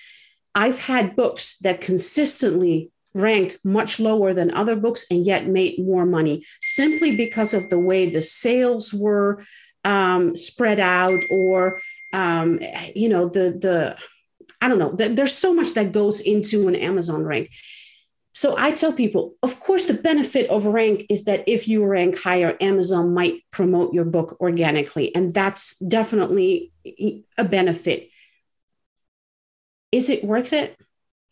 I've 0.56 0.80
had 0.80 1.16
books 1.16 1.58
that 1.60 1.82
consistently 1.82 2.92
ranked 3.14 3.60
much 3.64 4.00
lower 4.00 4.34
than 4.34 4.54
other 4.54 4.76
books 4.76 5.06
and 5.10 5.26
yet 5.26 5.48
made 5.48 5.80
more 5.80 6.06
money 6.06 6.46
simply 6.62 7.16
because 7.16 7.54
of 7.54 7.70
the 7.70 7.80
way 7.80 8.10
the 8.10 8.22
sales 8.22 8.94
were 8.94 9.42
um, 9.84 10.36
spread 10.36 10.80
out 10.80 11.22
or 11.32 11.80
um, 12.14 12.60
you 12.96 13.10
know 13.10 13.30
the 13.30 13.52
the 13.52 13.98
I 14.62 14.68
don't 14.68 14.80
know. 14.80 14.92
There's 14.92 15.36
so 15.36 15.54
much 15.54 15.74
that 15.74 15.94
goes 15.94 16.20
into 16.20 16.68
an 16.68 16.76
Amazon 16.76 17.24
rank. 17.24 17.50
So 18.40 18.56
I 18.58 18.72
tell 18.72 18.94
people, 18.94 19.36
of 19.44 19.60
course, 19.60 19.84
the 19.84 19.94
benefit 19.94 20.50
of 20.50 20.66
rank 20.66 21.06
is 21.10 21.26
that 21.26 21.44
if 21.46 21.68
you 21.68 21.86
rank 21.86 22.18
higher, 22.18 22.56
Amazon 22.62 23.14
might 23.14 23.44
promote 23.52 23.94
your 23.94 24.06
book 24.06 24.40
organically. 24.40 25.14
And 25.14 25.34
that's 25.34 25.78
definitely 25.80 26.72
a 27.38 27.44
benefit. 27.44 28.10
Is 29.92 30.10
it 30.10 30.24
worth 30.24 30.54
it? 30.54 30.80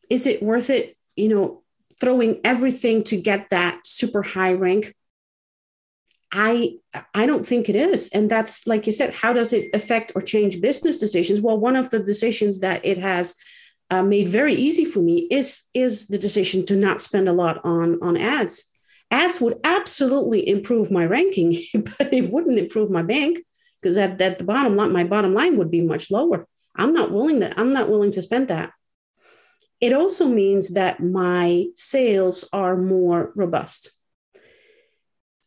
Is 0.09 0.27
it 0.27 0.43
worth 0.43 0.69
it, 0.69 0.97
you 1.15 1.29
know, 1.29 1.63
throwing 1.97 2.41
everything 2.43 3.05
to 3.05 3.15
get 3.15 3.51
that 3.51 3.87
super 3.87 4.21
high 4.21 4.51
rank? 4.51 4.93
I 6.33 6.73
I 7.13 7.25
don't 7.25 7.47
think 7.47 7.69
it 7.69 7.77
is. 7.77 8.09
And 8.09 8.29
that's 8.29 8.67
like 8.67 8.85
you 8.85 8.91
said, 8.91 9.15
how 9.15 9.31
does 9.31 9.53
it 9.53 9.73
affect 9.73 10.11
or 10.13 10.21
change 10.21 10.59
business 10.59 10.99
decisions? 10.99 11.39
Well, 11.39 11.57
one 11.57 11.77
of 11.77 11.89
the 11.89 11.99
decisions 11.99 12.59
that 12.59 12.85
it 12.85 12.97
has 12.97 13.37
uh, 13.89 14.03
made 14.03 14.27
very 14.27 14.53
easy 14.53 14.85
for 14.85 14.99
me 14.99 15.27
is 15.31 15.63
is 15.73 16.07
the 16.07 16.17
decision 16.17 16.65
to 16.65 16.75
not 16.75 17.01
spend 17.01 17.29
a 17.29 17.33
lot 17.33 17.63
on 17.63 17.99
on 18.01 18.17
ads. 18.17 18.71
Ads 19.09 19.39
would 19.39 19.59
absolutely 19.63 20.47
improve 20.47 20.91
my 20.91 21.05
ranking, 21.05 21.57
but 21.73 22.13
it 22.13 22.31
wouldn't 22.31 22.59
improve 22.59 22.89
my 22.89 23.03
bank 23.03 23.39
because 23.81 23.97
at, 23.97 24.19
at 24.21 24.38
the 24.38 24.43
bottom 24.43 24.75
line, 24.75 24.91
my 24.91 25.03
bottom 25.03 25.33
line 25.33 25.57
would 25.57 25.71
be 25.71 25.81
much 25.81 26.11
lower. 26.11 26.45
I'm 26.75 26.93
not 26.93 27.11
willing 27.11 27.39
to 27.39 27.59
I'm 27.59 27.71
not 27.71 27.89
willing 27.89 28.11
to 28.11 28.21
spend 28.21 28.49
that. 28.49 28.71
It 29.79 29.93
also 29.93 30.27
means 30.27 30.73
that 30.73 30.99
my 30.99 31.67
sales 31.75 32.49
are 32.51 32.75
more 32.75 33.31
robust 33.35 33.91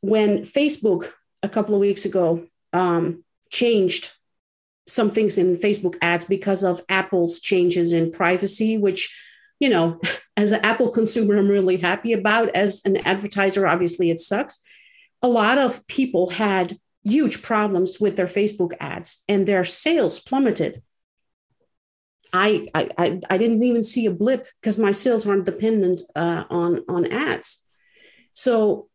when 0.01 0.39
Facebook 0.39 1.11
a 1.43 1.49
couple 1.49 1.75
of 1.75 1.81
weeks 1.81 2.05
ago 2.05 2.47
um, 2.73 3.25
changed 3.51 4.13
some 4.91 5.11
things 5.11 5.39
in 5.39 5.57
Facebook 5.57 5.97
ads 6.03 6.25
because 6.25 6.63
of 6.63 6.83
Apple's 6.89 7.41
changes 7.41 7.93
in 7.93 8.11
privacy, 8.11 8.77
which, 8.77 9.25
you 9.59 9.69
know, 9.69 10.01
as 10.37 10.53
an 10.53 10.65
Apple 10.65 10.91
consumer, 10.91 11.37
I'm 11.37 11.49
really 11.49 11.77
happy 11.77 12.13
about. 12.13 12.51
As 12.51 12.83
an 12.85 12.97
advertiser, 12.99 13.67
obviously 13.67 14.11
it 14.11 14.21
sucks. 14.21 14.63
A 15.23 15.29
lot 15.29 15.59
of 15.59 15.87
people 15.87 16.31
had 16.31 16.79
huge 17.05 17.43
problems 17.43 17.99
with 18.01 18.17
their 18.17 18.27
Facebook 18.27 18.73
ads 18.81 19.25
and 19.29 19.47
their 19.47 19.65
sales 19.65 20.21
plummeted. 20.21 20.83
I, 22.33 22.67
I, 22.75 23.21
I 23.29 23.39
didn't 23.39 23.63
even 23.63 23.83
see 23.83 24.07
a 24.07 24.11
blip 24.11 24.47
because 24.61 24.79
my 24.79 24.93
sales 24.93 25.27
aren't 25.27 25.47
dependent 25.47 26.03
uh, 26.15 26.45
on, 26.49 26.85
on 26.89 27.07
ads. 27.07 27.67
So 28.33 28.89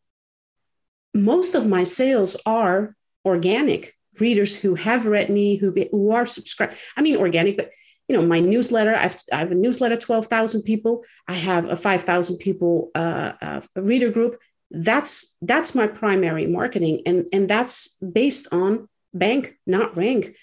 most 1.14 1.54
of 1.56 1.68
my 1.68 1.84
sales 1.84 2.38
are 2.46 2.96
organic 3.26 3.94
readers 4.20 4.60
who 4.60 4.76
have 4.76 5.06
read 5.06 5.30
me, 5.30 5.58
who, 5.58 5.72
who 5.92 6.12
are 6.12 6.26
subscribed. 6.26 6.76
I 6.96 7.02
mean, 7.02 7.18
organic, 7.18 7.58
but 7.58 7.72
you 8.08 8.16
know, 8.16 8.26
my 8.26 8.40
newsletter, 8.40 8.96
I've, 8.96 9.16
I 9.32 9.38
have 9.38 9.52
a 9.52 9.56
newsletter, 9.56 9.98
12,000 9.98 10.62
people. 10.62 11.04
I 11.28 11.34
have 11.34 11.66
a 11.66 11.76
5,000 11.76 12.38
people 12.38 12.92
uh, 12.94 13.34
uh, 13.42 13.62
reader 13.76 14.12
group. 14.12 14.38
That's, 14.70 15.36
that's 15.42 15.74
my 15.74 15.88
primary 15.88 16.46
marketing. 16.46 17.02
And, 17.06 17.28
and 17.34 17.50
that's 17.50 17.98
based 17.98 18.54
on 18.54 18.88
bank, 19.14 19.58
not 19.66 19.98
rank. 19.98 20.36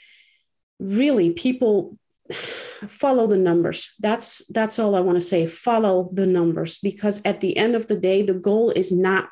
Really, 0.80 1.30
people 1.30 1.98
follow 2.32 3.28
the 3.28 3.36
numbers. 3.36 3.92
That's, 4.00 4.44
that's 4.48 4.78
all 4.78 4.96
I 4.96 5.00
want 5.00 5.16
to 5.16 5.24
say. 5.24 5.46
Follow 5.46 6.10
the 6.12 6.26
numbers 6.26 6.78
because 6.78 7.22
at 7.24 7.40
the 7.40 7.56
end 7.56 7.76
of 7.76 7.86
the 7.86 7.96
day, 7.96 8.22
the 8.22 8.34
goal 8.34 8.70
is 8.70 8.90
not 8.90 9.28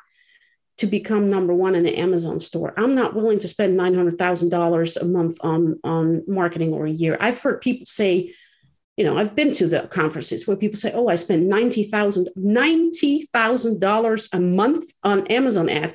to 0.81 0.87
become 0.87 1.29
number 1.29 1.53
one 1.53 1.75
in 1.75 1.83
the 1.83 1.95
Amazon 1.97 2.39
store. 2.39 2.73
I'm 2.75 2.95
not 2.95 3.13
willing 3.13 3.37
to 3.39 3.47
spend 3.47 3.79
$900,000 3.79 5.01
a 5.01 5.05
month 5.05 5.37
on, 5.41 5.79
on 5.83 6.23
marketing 6.27 6.73
or 6.73 6.87
a 6.87 6.91
year. 6.91 7.17
I've 7.19 7.39
heard 7.39 7.61
people 7.61 7.85
say, 7.85 8.33
you 8.97 9.05
know, 9.05 9.15
I've 9.15 9.35
been 9.35 9.53
to 9.53 9.67
the 9.67 9.87
conferences 9.87 10.47
where 10.47 10.57
people 10.57 10.77
say, 10.77 10.91
oh, 10.93 11.07
I 11.07 11.15
spend 11.15 11.51
$90,000, 11.51 12.29
$90,000 12.35 14.29
a 14.33 14.39
month 14.39 14.83
on 15.03 15.27
Amazon 15.27 15.69
ads 15.69 15.93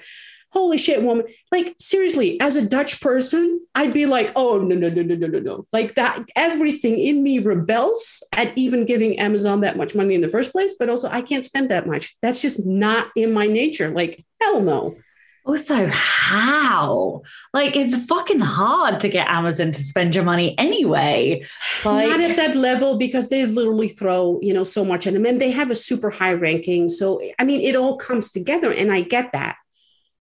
holy 0.56 0.78
shit, 0.78 1.02
woman. 1.02 1.26
Like, 1.52 1.74
seriously, 1.78 2.40
as 2.40 2.56
a 2.56 2.66
Dutch 2.66 3.02
person, 3.02 3.60
I'd 3.74 3.92
be 3.92 4.06
like, 4.06 4.32
oh, 4.36 4.58
no, 4.58 4.74
no, 4.74 4.88
no, 4.88 5.02
no, 5.02 5.14
no, 5.14 5.26
no, 5.26 5.38
no. 5.38 5.66
Like, 5.70 5.96
that 5.96 6.24
everything 6.34 6.98
in 6.98 7.22
me 7.22 7.40
rebels 7.40 8.22
at 8.32 8.56
even 8.56 8.86
giving 8.86 9.18
Amazon 9.18 9.60
that 9.60 9.76
much 9.76 9.94
money 9.94 10.14
in 10.14 10.22
the 10.22 10.28
first 10.28 10.52
place. 10.52 10.74
But 10.78 10.88
also, 10.88 11.10
I 11.10 11.20
can't 11.20 11.44
spend 11.44 11.70
that 11.70 11.86
much. 11.86 12.16
That's 12.22 12.40
just 12.40 12.64
not 12.64 13.08
in 13.14 13.34
my 13.34 13.46
nature. 13.46 13.90
Like, 13.90 14.24
hell 14.46 14.60
no. 14.62 14.96
Also, 15.44 15.86
how? 15.92 17.22
Like, 17.54 17.76
it's 17.76 17.96
fucking 18.06 18.40
hard 18.40 18.98
to 19.00 19.08
get 19.08 19.28
Amazon 19.28 19.70
to 19.70 19.82
spend 19.82 20.12
your 20.12 20.24
money 20.24 20.58
anyway. 20.58 21.44
Like, 21.84 22.08
Not 22.08 22.20
at 22.20 22.36
that 22.36 22.56
level 22.56 22.98
because 22.98 23.28
they 23.28 23.46
literally 23.46 23.86
throw, 23.86 24.40
you 24.42 24.52
know, 24.52 24.64
so 24.64 24.84
much 24.84 25.06
at 25.06 25.12
them 25.12 25.24
and 25.24 25.40
they 25.40 25.52
have 25.52 25.70
a 25.70 25.76
super 25.76 26.10
high 26.10 26.32
ranking. 26.32 26.88
So, 26.88 27.20
I 27.38 27.44
mean, 27.44 27.60
it 27.60 27.76
all 27.76 27.96
comes 27.96 28.32
together 28.32 28.72
and 28.72 28.90
I 28.90 29.02
get 29.02 29.32
that 29.34 29.56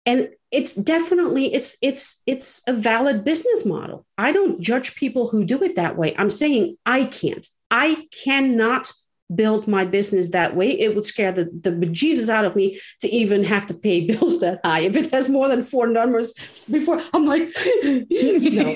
and 0.06 0.30
it's 0.52 0.76
definitely 0.76 1.54
it's 1.54 1.78
it's 1.82 2.22
it's 2.26 2.62
a 2.68 2.74
valid 2.74 3.24
business 3.24 3.66
model 3.66 4.06
i 4.18 4.32
don't 4.32 4.62
judge 4.62 4.96
people 4.96 5.28
who 5.28 5.44
do 5.44 5.62
it 5.64 5.76
that 5.76 5.98
way 5.98 6.16
i'm 6.18 6.30
saying 6.30 6.76
i 6.86 7.06
can't 7.06 7.48
i 7.72 8.06
cannot 8.24 8.92
build 9.34 9.68
my 9.68 9.84
business 9.84 10.30
that 10.30 10.56
way 10.56 10.70
it 10.80 10.94
would 10.94 11.06
scare 11.06 11.32
the, 11.32 11.46
the 11.62 11.72
bejesus 11.72 12.30
out 12.30 12.46
of 12.46 12.56
me 12.56 12.80
to 13.02 13.10
even 13.10 13.44
have 13.44 13.66
to 13.66 13.74
pay 13.74 14.06
bills 14.08 14.40
that 14.40 14.60
high. 14.64 14.82
If 14.82 14.96
it 14.96 15.12
has 15.12 15.30
more 15.30 15.48
than 15.48 15.64
four 15.64 15.88
numbers 15.88 16.34
before 16.70 17.02
i'm 17.14 17.26
like 17.26 17.50
no. 17.84 18.76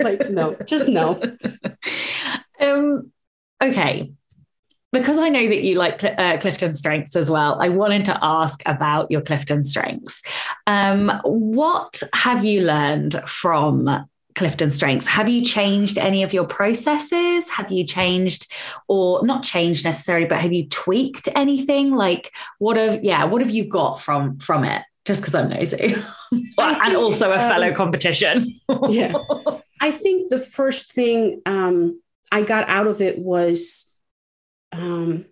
Like 0.00 0.30
no 0.30 0.56
just 0.66 0.88
no. 0.88 1.20
Um 2.60 3.10
okay. 3.60 4.12
Because 4.92 5.18
I 5.18 5.28
know 5.28 5.48
that 5.48 5.64
you 5.64 5.74
like 5.74 6.04
uh, 6.04 6.38
Clifton 6.38 6.72
strengths 6.72 7.16
as 7.16 7.28
well, 7.28 7.60
I 7.60 7.68
wanted 7.68 8.04
to 8.04 8.18
ask 8.22 8.62
about 8.64 9.10
your 9.10 9.22
Clifton 9.22 9.64
strengths. 9.64 10.22
Um, 10.68 11.20
what 11.24 12.00
have 12.12 12.44
you 12.44 12.60
learned 12.60 13.20
from 13.26 14.06
Clifton 14.34 14.70
strengths? 14.70 15.06
Have 15.06 15.28
you 15.28 15.44
changed 15.44 15.98
any 15.98 16.22
of 16.22 16.32
your 16.32 16.44
processes? 16.44 17.48
Have 17.50 17.70
you 17.70 17.84
changed, 17.84 18.52
or 18.88 19.24
not 19.24 19.42
changed 19.42 19.84
necessarily, 19.84 20.26
but 20.26 20.38
have 20.38 20.52
you 20.52 20.68
tweaked 20.68 21.28
anything? 21.34 21.94
Like, 21.94 22.34
what 22.58 22.76
have 22.76 23.04
yeah, 23.04 23.24
what 23.24 23.42
have 23.42 23.50
you 23.50 23.64
got 23.64 24.00
from 24.00 24.38
from 24.38 24.64
it? 24.64 24.82
Just 25.04 25.20
because 25.20 25.34
I'm 25.34 25.50
nosy, 25.50 25.94
and 26.58 26.96
also 26.96 27.30
a 27.30 27.38
fellow 27.38 27.68
um, 27.68 27.74
competition. 27.74 28.58
yeah, 28.88 29.12
I 29.80 29.90
think 29.90 30.30
the 30.30 30.38
first 30.38 30.92
thing 30.92 31.42
um, 31.46 32.00
I 32.32 32.42
got 32.42 32.68
out 32.68 32.86
of 32.86 33.00
it 33.00 33.18
was 33.18 33.92
um, 34.72 35.26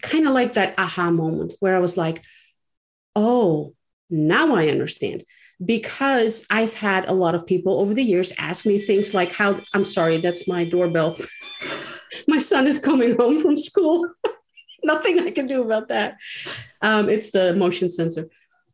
kind 0.00 0.26
of 0.26 0.32
like 0.32 0.54
that 0.54 0.78
aha 0.78 1.10
moment 1.10 1.54
where 1.60 1.76
I 1.76 1.80
was 1.80 1.96
like, 1.96 2.22
oh, 3.14 3.74
now 4.08 4.54
I 4.54 4.68
understand. 4.68 5.24
Because 5.62 6.46
I've 6.50 6.74
had 6.74 7.08
a 7.08 7.12
lot 7.12 7.34
of 7.34 7.46
people 7.46 7.80
over 7.80 7.92
the 7.92 8.02
years 8.02 8.32
ask 8.38 8.64
me 8.64 8.78
things 8.78 9.12
like, 9.12 9.32
how 9.32 9.60
I'm 9.74 9.84
sorry, 9.84 10.20
that's 10.20 10.48
my 10.48 10.64
doorbell. 10.64 11.16
my 12.28 12.38
son 12.38 12.66
is 12.66 12.78
coming 12.78 13.16
home 13.16 13.38
from 13.38 13.56
school. 13.56 14.10
Nothing 14.84 15.18
I 15.20 15.30
can 15.30 15.46
do 15.46 15.62
about 15.62 15.88
that. 15.88 16.16
Um, 16.80 17.08
it's 17.10 17.32
the 17.32 17.54
motion 17.54 17.90
sensor. 17.90 18.28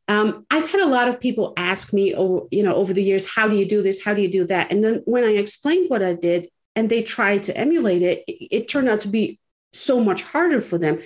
Um, 0.08 0.46
I've 0.50 0.70
had 0.70 0.80
a 0.80 0.86
lot 0.86 1.08
of 1.08 1.20
people 1.20 1.52
ask 1.56 1.92
me 1.92 2.14
over, 2.14 2.46
you 2.50 2.62
know, 2.62 2.74
over 2.74 2.92
the 2.92 3.02
years, 3.02 3.28
how 3.28 3.48
do 3.48 3.56
you 3.56 3.68
do 3.68 3.82
this? 3.82 4.04
How 4.04 4.14
do 4.14 4.22
you 4.22 4.30
do 4.30 4.46
that? 4.46 4.70
And 4.70 4.84
then 4.84 5.02
when 5.04 5.24
I 5.24 5.32
explained 5.32 5.90
what 5.90 6.02
I 6.02 6.14
did 6.14 6.48
and 6.76 6.88
they 6.88 7.02
tried 7.02 7.42
to 7.44 7.56
emulate 7.56 8.02
it, 8.02 8.22
it, 8.28 8.48
it 8.52 8.68
turned 8.68 8.88
out 8.88 9.00
to 9.00 9.08
be 9.08 9.40
so 9.72 10.00
much 10.00 10.22
harder 10.22 10.60
for 10.60 10.78
them. 10.78 11.00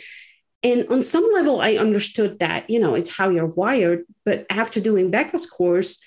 And 0.63 0.87
on 0.89 1.01
some 1.01 1.29
level, 1.33 1.61
I 1.61 1.75
understood 1.75 2.39
that, 2.41 2.69
you 2.69 2.81
know, 2.81 2.95
it's 2.95 3.17
how 3.17 3.31
you're 3.31 3.47
wired. 3.47 4.05
But 4.25 4.47
after 4.51 4.81
doing 4.81 5.11
Becca's 5.11 5.47
course 5.47 6.03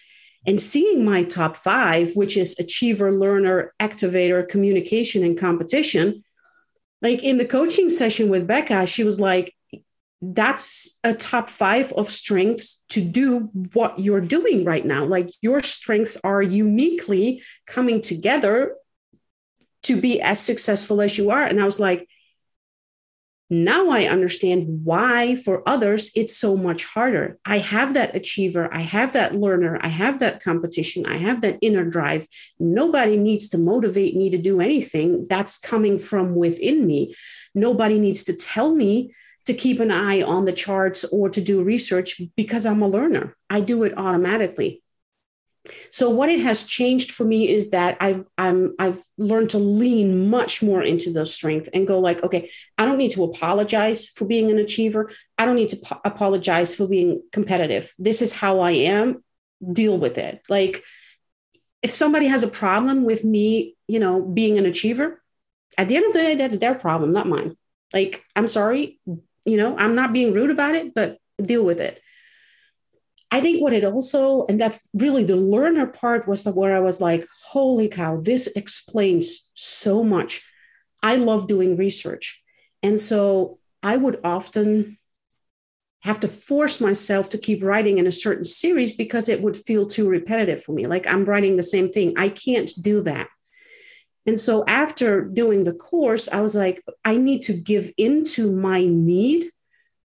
and 0.45 0.59
seeing 0.59 1.03
my 1.03 1.23
top 1.23 1.55
five, 1.55 2.11
which 2.15 2.37
is 2.37 2.59
achiever, 2.59 3.11
learner, 3.11 3.73
activator, 3.79 4.47
communication, 4.47 5.23
and 5.23 5.39
competition, 5.39 6.23
like 7.01 7.23
in 7.23 7.37
the 7.37 7.45
coaching 7.45 7.89
session 7.89 8.29
with 8.29 8.47
Becca, 8.47 8.85
she 8.85 9.03
was 9.03 9.19
like, 9.19 9.53
that's 10.21 10.99
a 11.03 11.13
top 11.13 11.49
five 11.49 11.91
of 11.93 12.09
strengths 12.09 12.81
to 12.89 13.03
do 13.03 13.49
what 13.73 13.99
you're 13.99 14.21
doing 14.21 14.63
right 14.63 14.85
now. 14.85 15.03
Like 15.03 15.29
your 15.41 15.61
strengths 15.61 16.17
are 16.23 16.41
uniquely 16.41 17.43
coming 17.67 17.99
together 17.99 18.75
to 19.83 19.99
be 19.99 20.21
as 20.21 20.39
successful 20.39 21.01
as 21.01 21.17
you 21.17 21.31
are. 21.31 21.43
And 21.43 21.61
I 21.61 21.65
was 21.65 21.79
like, 21.79 22.07
now 23.49 23.89
I 23.89 24.05
understand 24.05 24.85
why 24.85 25.35
for 25.35 25.67
others 25.67 26.11
it's 26.15 26.35
so 26.35 26.55
much 26.55 26.85
harder. 26.85 27.37
I 27.45 27.59
have 27.59 27.93
that 27.93 28.15
achiever, 28.15 28.73
I 28.73 28.81
have 28.81 29.13
that 29.13 29.35
learner, 29.35 29.77
I 29.81 29.89
have 29.89 30.19
that 30.19 30.41
competition, 30.41 31.05
I 31.05 31.17
have 31.17 31.41
that 31.41 31.59
inner 31.61 31.85
drive. 31.85 32.27
Nobody 32.59 33.17
needs 33.17 33.49
to 33.49 33.57
motivate 33.57 34.15
me 34.15 34.29
to 34.29 34.37
do 34.37 34.61
anything. 34.61 35.27
That's 35.29 35.59
coming 35.59 35.99
from 35.99 36.35
within 36.35 36.87
me. 36.87 37.15
Nobody 37.53 37.99
needs 37.99 38.23
to 38.25 38.33
tell 38.33 38.73
me 38.73 39.13
to 39.45 39.53
keep 39.53 39.79
an 39.79 39.91
eye 39.91 40.21
on 40.21 40.45
the 40.45 40.53
charts 40.53 41.03
or 41.05 41.29
to 41.29 41.41
do 41.41 41.63
research 41.63 42.21
because 42.37 42.65
I'm 42.65 42.81
a 42.81 42.87
learner. 42.87 43.35
I 43.49 43.59
do 43.59 43.83
it 43.83 43.97
automatically. 43.97 44.82
So 45.89 46.09
what 46.09 46.29
it 46.29 46.41
has 46.41 46.65
changed 46.65 47.11
for 47.11 47.23
me 47.23 47.47
is 47.47 47.69
that 47.69 47.97
I've 48.01 48.25
I'm 48.37 48.75
I've 48.79 49.01
learned 49.17 49.51
to 49.51 49.59
lean 49.59 50.29
much 50.29 50.61
more 50.61 50.83
into 50.83 51.11
those 51.11 51.33
strengths 51.33 51.69
and 51.73 51.87
go 51.87 51.99
like, 51.99 52.21
okay, 52.23 52.49
I 52.77 52.85
don't 52.85 52.97
need 52.97 53.11
to 53.11 53.23
apologize 53.23 54.07
for 54.07 54.25
being 54.25 54.51
an 54.51 54.59
achiever. 54.59 55.09
I 55.37 55.45
don't 55.45 55.55
need 55.55 55.69
to 55.69 55.77
po- 55.77 56.01
apologize 56.03 56.75
for 56.75 56.87
being 56.87 57.21
competitive. 57.31 57.93
This 57.97 58.21
is 58.21 58.33
how 58.33 58.59
I 58.59 58.71
am. 58.71 59.23
Deal 59.71 59.97
with 59.97 60.17
it. 60.17 60.41
Like 60.49 60.83
if 61.81 61.91
somebody 61.91 62.27
has 62.27 62.43
a 62.43 62.47
problem 62.47 63.03
with 63.03 63.23
me, 63.23 63.75
you 63.87 63.99
know, 63.99 64.21
being 64.21 64.57
an 64.57 64.65
achiever, 64.65 65.21
at 65.77 65.87
the 65.87 65.95
end 65.95 66.05
of 66.05 66.13
the 66.13 66.19
day, 66.19 66.35
that's 66.35 66.57
their 66.57 66.75
problem, 66.75 67.11
not 67.11 67.27
mine. 67.27 67.57
Like, 67.93 68.23
I'm 68.35 68.47
sorry, 68.47 68.99
you 69.05 69.57
know, 69.57 69.77
I'm 69.77 69.95
not 69.95 70.13
being 70.13 70.33
rude 70.33 70.49
about 70.49 70.75
it, 70.75 70.93
but 70.93 71.17
deal 71.41 71.63
with 71.63 71.79
it. 71.79 72.01
I 73.33 73.41
think 73.41 73.63
what 73.63 73.73
it 73.73 73.83
also, 73.83 74.45
and 74.45 74.61
that's 74.61 74.91
really 74.93 75.23
the 75.23 75.35
learner 75.35 75.87
part, 75.87 76.27
was 76.27 76.45
where 76.45 76.77
I 76.77 76.81
was 76.81 77.01
like, 77.01 77.25
holy 77.47 77.87
cow, 77.87 78.21
this 78.21 78.45
explains 78.55 79.49
so 79.55 80.03
much. 80.03 80.47
I 81.01 81.15
love 81.15 81.47
doing 81.47 81.75
research. 81.75 82.43
And 82.83 82.99
so 82.99 83.57
I 83.81 83.97
would 83.97 84.19
often 84.23 84.99
have 86.01 86.19
to 86.19 86.27
force 86.27 86.79
myself 86.79 87.31
to 87.31 87.39
keep 87.39 87.63
writing 87.63 87.97
in 87.97 88.05
a 88.05 88.11
certain 88.11 88.43
series 88.43 88.95
because 88.95 89.27
it 89.27 89.41
would 89.41 89.57
feel 89.57 89.87
too 89.87 90.07
repetitive 90.07 90.61
for 90.61 90.73
me. 90.73 90.85
Like 90.85 91.07
I'm 91.07 91.25
writing 91.25 91.55
the 91.55 91.63
same 91.63 91.89
thing. 91.89 92.13
I 92.15 92.29
can't 92.29 92.71
do 92.79 93.01
that. 93.01 93.29
And 94.27 94.39
so 94.39 94.63
after 94.67 95.21
doing 95.21 95.63
the 95.63 95.73
course, 95.73 96.29
I 96.29 96.41
was 96.41 96.53
like, 96.53 96.83
I 97.03 97.17
need 97.17 97.41
to 97.43 97.53
give 97.53 97.89
into 97.97 98.51
my 98.51 98.85
need 98.85 99.45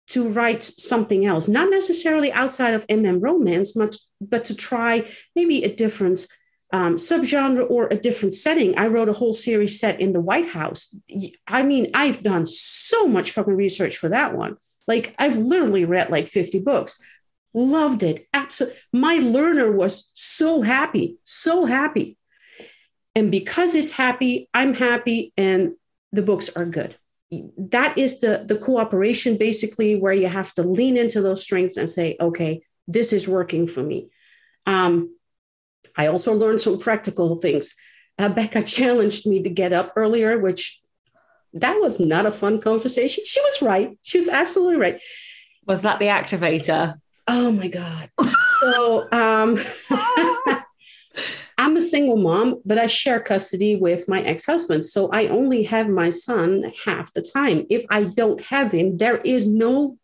to 0.08 0.30
write 0.30 0.62
something 0.62 1.26
else, 1.26 1.48
not 1.48 1.70
necessarily 1.70 2.32
outside 2.32 2.74
of 2.74 2.86
MM 2.88 3.22
romance, 3.22 3.74
but, 3.74 3.96
but 4.22 4.46
to 4.46 4.56
try 4.56 5.08
maybe 5.36 5.64
a 5.64 5.74
different 5.74 6.28
um, 6.72 6.96
subgenre 6.96 7.70
or 7.70 7.88
a 7.90 7.96
different 7.96 8.34
setting. 8.34 8.78
I 8.78 8.88
wrote 8.88 9.10
a 9.10 9.14
whole 9.14 9.34
series 9.34 9.80
set 9.80 10.02
in 10.02 10.12
the 10.12 10.22
White 10.22 10.50
House. 10.52 10.96
I 11.48 11.64
mean, 11.64 11.88
I've 11.94 12.22
done 12.22 12.46
so 12.46 13.08
much 13.08 13.32
fucking 13.32 13.56
research 13.56 13.98
for 13.98 14.10
that 14.10 14.36
one. 14.36 14.58
Like, 14.88 15.16
I've 15.18 15.38
literally 15.38 15.86
read 15.86 16.10
like 16.10 16.28
50 16.28 16.60
books, 16.60 17.02
loved 17.54 18.04
it. 18.04 18.28
Absolutely. 18.34 18.78
My 18.94 19.16
learner 19.16 19.72
was 19.72 20.12
so 20.14 20.62
happy, 20.62 21.18
so 21.24 21.66
happy. 21.66 22.18
And 23.16 23.32
because 23.32 23.74
it's 23.76 23.94
happy, 23.94 24.50
I'm 24.54 24.74
happy, 24.74 25.32
and 25.38 25.76
the 26.12 26.22
books 26.22 26.50
are 26.56 26.66
good 26.66 26.96
that 27.32 27.98
is 27.98 28.20
the 28.20 28.46
the 28.48 28.58
cooperation 28.58 29.38
basically 29.38 29.96
where 29.96 30.14
you 30.14 30.28
have 30.28 30.54
to 30.54 30.64
lean 30.64 30.96
into 30.96 31.22
those 31.22 31.42
strengths 31.44 31.78
and 31.78 31.90
say 31.90 32.16
okay 32.20 32.62
this 32.88 33.12
is 33.14 33.28
working 33.28 33.68
for 33.68 33.82
me. 33.82 34.10
Um, 34.68 35.16
i 35.98 36.08
also 36.08 36.34
learned 36.34 36.62
some 36.62 36.80
practical 36.80 37.36
things. 37.36 37.76
Uh, 38.18 38.30
becca 38.30 38.62
challenged 38.78 39.28
me 39.28 39.44
to 39.44 39.50
get 39.50 39.74
up 39.74 39.94
earlier 39.96 40.40
which 40.40 40.80
that 41.54 41.80
was 41.80 42.00
not 42.00 42.26
a 42.26 42.32
fun 42.32 42.60
conversation. 42.60 43.24
She 43.26 43.40
was 43.40 43.62
right. 43.62 43.98
She 44.02 44.18
was 44.18 44.28
absolutely 44.28 44.76
right. 44.76 45.02
Was 45.66 45.84
that 45.84 46.00
the 46.00 46.08
activator? 46.08 46.96
Oh 47.28 47.52
my 47.52 47.70
god. 47.70 48.10
So 48.62 49.08
um 49.12 49.58
I'm 51.76 51.80
a 51.80 51.82
single 51.82 52.16
mom, 52.16 52.62
but 52.64 52.78
I 52.78 52.88
share 52.88 53.20
custody 53.20 53.76
with 53.76 54.08
my 54.08 54.22
ex 54.22 54.46
husband. 54.46 54.86
So 54.86 55.10
I 55.12 55.28
only 55.28 55.64
have 55.64 55.90
my 55.90 56.10
son 56.10 56.72
half 56.86 57.12
the 57.12 57.22
time. 57.22 57.66
If 57.70 57.84
I 57.90 58.06
don't 58.06 58.42
have 58.46 58.72
him, 58.72 58.96
there 58.96 59.18
is 59.18 59.50
no 59.50 59.98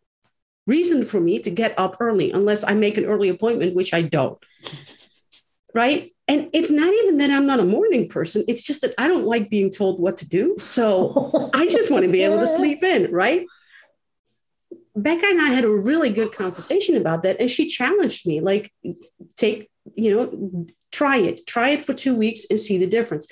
reason 0.66 1.02
for 1.02 1.18
me 1.18 1.38
to 1.38 1.50
get 1.50 1.72
up 1.78 1.96
early 1.98 2.30
unless 2.30 2.62
I 2.62 2.74
make 2.74 2.98
an 2.98 3.06
early 3.06 3.30
appointment, 3.30 3.74
which 3.74 3.94
I 3.94 4.02
don't. 4.02 4.36
Right. 5.74 6.14
And 6.28 6.50
it's 6.52 6.70
not 6.70 6.92
even 6.92 7.16
that 7.18 7.30
I'm 7.30 7.46
not 7.46 7.58
a 7.58 7.64
morning 7.64 8.06
person. 8.06 8.44
It's 8.48 8.62
just 8.62 8.82
that 8.82 8.94
I 8.98 9.08
don't 9.08 9.24
like 9.24 9.48
being 9.48 9.70
told 9.70 9.98
what 9.98 10.18
to 10.18 10.28
do. 10.28 10.56
So 10.58 11.50
I 11.54 11.64
just 11.68 11.90
want 11.90 12.04
to 12.04 12.12
be 12.12 12.22
able 12.22 12.38
to 12.38 12.46
sleep 12.46 12.84
in. 12.84 13.10
Right. 13.10 13.46
Becca 14.94 15.24
and 15.24 15.40
I 15.40 15.48
had 15.48 15.64
a 15.64 15.70
really 15.70 16.10
good 16.10 16.32
conversation 16.32 16.98
about 16.98 17.22
that. 17.22 17.40
And 17.40 17.50
she 17.50 17.66
challenged 17.66 18.26
me, 18.26 18.42
like, 18.42 18.70
take, 19.36 19.70
you 19.94 20.14
know, 20.14 20.66
Try 20.92 21.18
it. 21.18 21.46
Try 21.46 21.70
it 21.70 21.82
for 21.82 21.94
two 21.94 22.14
weeks 22.14 22.46
and 22.48 22.60
see 22.60 22.78
the 22.78 22.86
difference. 22.86 23.26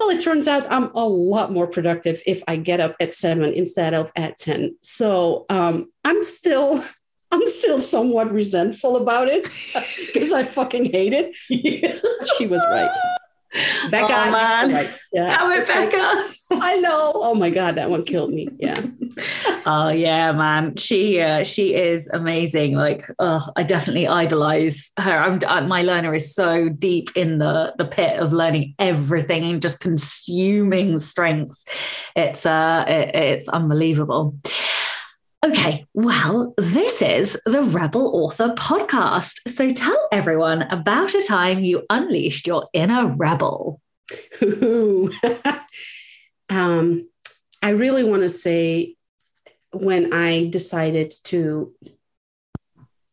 Well, 0.00 0.10
it 0.10 0.20
turns 0.20 0.48
out 0.48 0.70
I'm 0.70 0.90
a 0.94 1.06
lot 1.06 1.52
more 1.52 1.66
productive 1.66 2.20
if 2.26 2.42
I 2.48 2.56
get 2.56 2.80
up 2.80 2.96
at 3.00 3.12
seven 3.12 3.52
instead 3.52 3.94
of 3.94 4.10
at 4.16 4.36
10. 4.38 4.76
So 4.82 5.46
um, 5.48 5.92
I'm 6.04 6.24
still. 6.24 6.82
I'm 7.32 7.48
still 7.48 7.78
somewhat 7.78 8.30
resentful 8.30 8.96
about 8.96 9.26
it 9.26 9.42
because 10.14 10.32
I 10.32 10.44
fucking 10.44 10.92
hate 10.92 11.12
it. 11.12 11.34
she 12.38 12.46
was 12.46 12.64
right. 12.70 12.88
Becca, 13.90 14.06
oh, 14.08 14.30
man. 14.30 14.72
Right. 14.72 14.98
Yeah. 15.12 15.28
Damn 15.28 15.52
it, 15.52 15.66
Becca. 15.66 16.34
I 16.50 16.76
know. 16.80 17.12
Oh 17.14 17.34
my 17.34 17.50
God, 17.50 17.76
that 17.76 17.90
one 17.90 18.04
killed 18.04 18.32
me. 18.32 18.48
Yeah. 18.58 18.80
oh 19.66 19.88
yeah, 19.88 20.32
man. 20.32 20.76
She 20.76 21.20
uh, 21.20 21.44
she 21.44 21.74
is 21.74 22.08
amazing. 22.12 22.74
Like, 22.74 23.04
oh, 23.18 23.48
I 23.56 23.62
definitely 23.62 24.06
idolize 24.06 24.92
her. 24.98 25.16
I'm 25.16 25.38
uh, 25.46 25.62
my 25.62 25.82
learner 25.82 26.14
is 26.14 26.34
so 26.34 26.68
deep 26.68 27.10
in 27.16 27.38
the 27.38 27.74
the 27.78 27.84
pit 27.84 28.18
of 28.18 28.32
learning 28.32 28.74
everything 28.78 29.44
and 29.44 29.62
just 29.62 29.80
consuming 29.80 30.98
strengths. 30.98 31.64
It's 32.16 32.46
uh, 32.46 32.84
it, 32.86 33.14
it's 33.14 33.48
unbelievable. 33.48 34.34
Okay, 35.44 35.86
well, 35.92 36.54
this 36.56 37.02
is 37.02 37.38
the 37.44 37.62
Rebel 37.62 38.10
Author 38.14 38.54
podcast. 38.54 39.46
So 39.46 39.72
tell 39.72 40.08
everyone 40.10 40.62
about 40.62 41.14
a 41.14 41.20
time 41.20 41.62
you 41.62 41.84
unleashed 41.90 42.46
your 42.46 42.66
inner 42.72 43.08
rebel. 43.08 43.78
um, 46.48 47.10
I 47.62 47.70
really 47.70 48.04
want 48.04 48.22
to 48.22 48.30
say 48.30 48.96
when 49.74 50.14
I 50.14 50.48
decided 50.48 51.12
to 51.24 51.74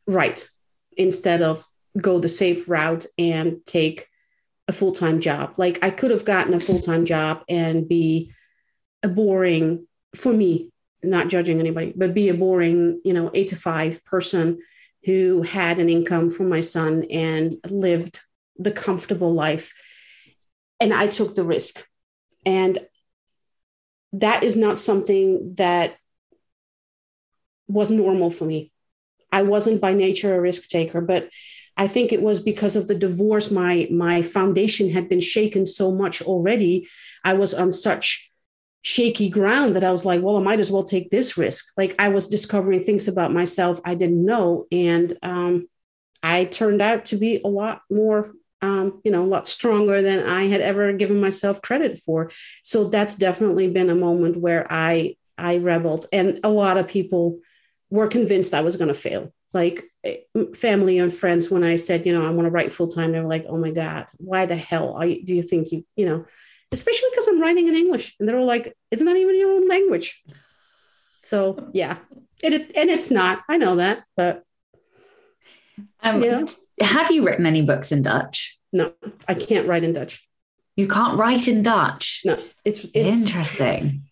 write 0.08 0.48
instead 0.96 1.42
of 1.42 1.66
go 2.02 2.18
the 2.18 2.30
safe 2.30 2.70
route 2.70 3.08
and 3.18 3.58
take 3.66 4.08
a 4.70 4.74
full 4.74 4.94
time 4.94 5.20
job. 5.20 5.56
Like 5.58 5.84
I 5.84 5.90
could 5.90 6.12
have 6.12 6.24
gotten 6.24 6.54
a 6.54 6.62
full 6.62 6.80
time 6.80 7.04
job 7.04 7.44
and 7.50 7.90
be 7.90 8.32
a 9.04 9.10
boring, 9.10 9.86
for 10.16 10.32
me, 10.32 10.72
not 11.04 11.30
judging 11.30 11.60
anybody, 11.60 11.94
but 11.96 12.14
be 12.14 12.30
a 12.30 12.34
boring, 12.34 13.02
you 13.04 13.14
know, 13.14 13.32
eight 13.34 13.50
to 13.50 13.56
five 13.56 14.04
person 14.06 14.60
who 15.06 15.42
had 15.42 15.80
an 15.80 15.90
income 15.90 16.30
for 16.30 16.44
my 16.44 16.60
son 16.60 17.06
and 17.10 17.56
lived 17.70 18.20
the 18.58 18.72
comfortable 18.72 19.34
life. 19.34 19.74
And 20.80 20.94
I 20.94 21.08
took 21.08 21.36
the 21.36 21.44
risk. 21.44 21.88
And 22.46 22.78
that 24.14 24.44
is 24.44 24.56
not 24.56 24.80
something 24.80 25.56
that 25.56 25.98
was 27.68 27.92
normal 27.92 28.30
for 28.30 28.46
me. 28.46 28.72
I 29.32 29.44
wasn't 29.44 29.82
by 29.82 29.94
nature 29.94 30.36
a 30.36 30.42
risk 30.42 30.70
taker, 30.70 31.02
but 31.02 31.30
I 31.78 31.88
think 31.88 32.12
it 32.12 32.22
was 32.22 32.40
because 32.40 32.76
of 32.76 32.88
the 32.88 32.96
divorce. 32.96 33.50
My 33.50 33.88
my 33.90 34.22
foundation 34.22 34.90
had 34.90 35.08
been 35.08 35.22
shaken 35.22 35.66
so 35.66 35.92
much 35.92 36.22
already. 36.22 36.88
I 37.24 37.34
was 37.34 37.54
on 37.54 37.72
such 37.72 38.31
shaky 38.82 39.30
ground 39.30 39.76
that 39.76 39.84
I 39.84 39.92
was 39.92 40.06
like, 40.06 40.22
well, 40.22 40.38
I 40.38 40.42
might 40.42 40.60
as 40.60 40.72
well 40.72 40.84
take 40.84 41.12
this 41.12 41.38
risk. 41.38 41.72
Like 41.78 41.96
I 42.00 42.10
was 42.10 42.28
discovering 42.28 42.82
things 42.82 43.08
about 43.08 43.34
myself 43.34 43.80
I 43.86 43.96
didn't 43.96 44.26
know. 44.26 44.66
And 44.72 45.18
um, 45.22 45.68
I 46.24 46.46
turned 46.46 46.82
out 46.82 47.06
to 47.06 47.16
be 47.16 47.42
a 47.44 47.48
lot 47.48 47.82
more, 47.90 48.34
um, 48.62 49.02
you 49.04 49.12
know, 49.12 49.24
a 49.24 49.26
lot 49.26 49.48
stronger 49.48 50.02
than 50.02 50.28
I 50.28 50.48
had 50.48 50.62
ever 50.62 50.94
given 50.94 51.20
myself 51.20 51.62
credit 51.62 52.00
for. 52.00 52.32
So 52.64 52.86
that's 52.86 53.16
definitely 53.16 53.68
been 53.70 53.90
a 53.90 53.96
moment 53.96 54.38
where 54.38 54.66
I 54.70 55.16
I 55.38 55.56
rebelled. 55.56 56.06
And 56.12 56.40
a 56.44 56.50
lot 56.50 56.78
of 56.78 56.88
people 56.88 57.40
were 57.90 58.08
convinced 58.08 58.54
I 58.54 58.62
was 58.62 58.78
going 58.78 58.88
to 58.88 58.94
fail. 58.94 59.34
Like 59.54 59.84
eh, 60.04 60.18
family 60.56 61.00
and 61.00 61.14
friends, 61.14 61.52
when 61.52 61.64
I 61.64 61.76
said, 61.76 62.06
you 62.06 62.14
know, 62.14 62.26
I 62.26 62.30
want 62.30 62.46
to 62.46 62.52
write 62.52 62.72
full 62.72 62.88
time, 62.88 63.12
they 63.12 63.20
were 63.20 63.30
like, 63.30 63.46
oh 63.48 63.58
my 63.58 63.72
God, 63.72 64.08
why 64.18 64.46
the 64.46 64.56
hell 64.56 65.04
you, 65.04 65.24
do 65.24 65.36
you 65.36 65.42
think 65.42 65.72
you, 65.72 65.86
you 65.96 66.06
know, 66.06 66.26
especially 66.72 67.10
because 67.12 67.28
I'm 67.28 67.42
writing 67.42 67.68
in 67.68 67.76
English. 67.76 68.16
And 68.20 68.28
they're 68.28 68.38
all 68.38 68.46
like, 68.46 68.76
it's 68.92 69.02
not 69.02 69.18
even 69.18 69.38
your 69.38 69.52
own 69.52 69.68
language. 69.68 70.24
So 71.22 71.70
yeah, 71.74 71.98
it, 72.44 72.54
and 72.76 72.90
it's 72.90 73.12
not. 73.12 73.44
I 73.48 73.58
know 73.58 73.76
that, 73.76 74.04
but 74.16 74.44
um, 76.02 76.24
yeah. 76.24 76.46
Have 76.82 77.12
you 77.12 77.24
written 77.24 77.46
any 77.46 77.62
books 77.62 77.92
in 77.92 78.02
Dutch? 78.02 78.60
No, 78.74 78.94
I 79.28 79.34
can't 79.36 79.68
write 79.68 79.84
in 79.84 79.94
Dutch. 79.94 80.28
You 80.76 80.88
can't 80.88 81.18
write 81.18 81.48
in 81.48 81.62
Dutch. 81.64 82.22
No, 82.26 82.38
it's, 82.66 82.86
it's 82.94 83.26
interesting. 83.26 84.04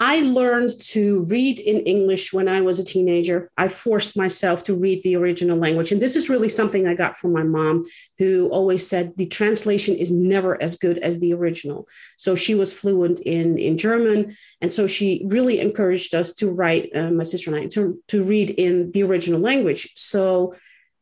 I 0.00 0.20
learned 0.20 0.70
to 0.88 1.22
read 1.22 1.60
in 1.60 1.80
English 1.82 2.32
when 2.32 2.48
I 2.48 2.62
was 2.62 2.80
a 2.80 2.84
teenager. 2.84 3.48
I 3.56 3.68
forced 3.68 4.16
myself 4.16 4.64
to 4.64 4.74
read 4.74 5.02
the 5.02 5.14
original 5.14 5.56
language. 5.56 5.92
And 5.92 6.02
this 6.02 6.16
is 6.16 6.28
really 6.28 6.48
something 6.48 6.86
I 6.86 6.94
got 6.94 7.16
from 7.16 7.32
my 7.32 7.44
mom, 7.44 7.84
who 8.18 8.48
always 8.48 8.86
said 8.86 9.12
the 9.16 9.26
translation 9.26 9.94
is 9.94 10.10
never 10.10 10.60
as 10.60 10.76
good 10.76 10.98
as 10.98 11.20
the 11.20 11.32
original. 11.32 11.86
So 12.16 12.34
she 12.34 12.56
was 12.56 12.78
fluent 12.78 13.20
in, 13.20 13.56
in 13.56 13.78
German. 13.78 14.34
And 14.60 14.70
so 14.70 14.88
she 14.88 15.24
really 15.28 15.60
encouraged 15.60 16.14
us 16.14 16.34
to 16.34 16.50
write, 16.50 16.90
uh, 16.94 17.10
my 17.10 17.22
sister 17.22 17.54
and 17.54 17.60
I, 17.60 17.66
to, 17.68 18.02
to 18.08 18.24
read 18.24 18.50
in 18.50 18.90
the 18.90 19.04
original 19.04 19.40
language. 19.40 19.92
So 19.94 20.54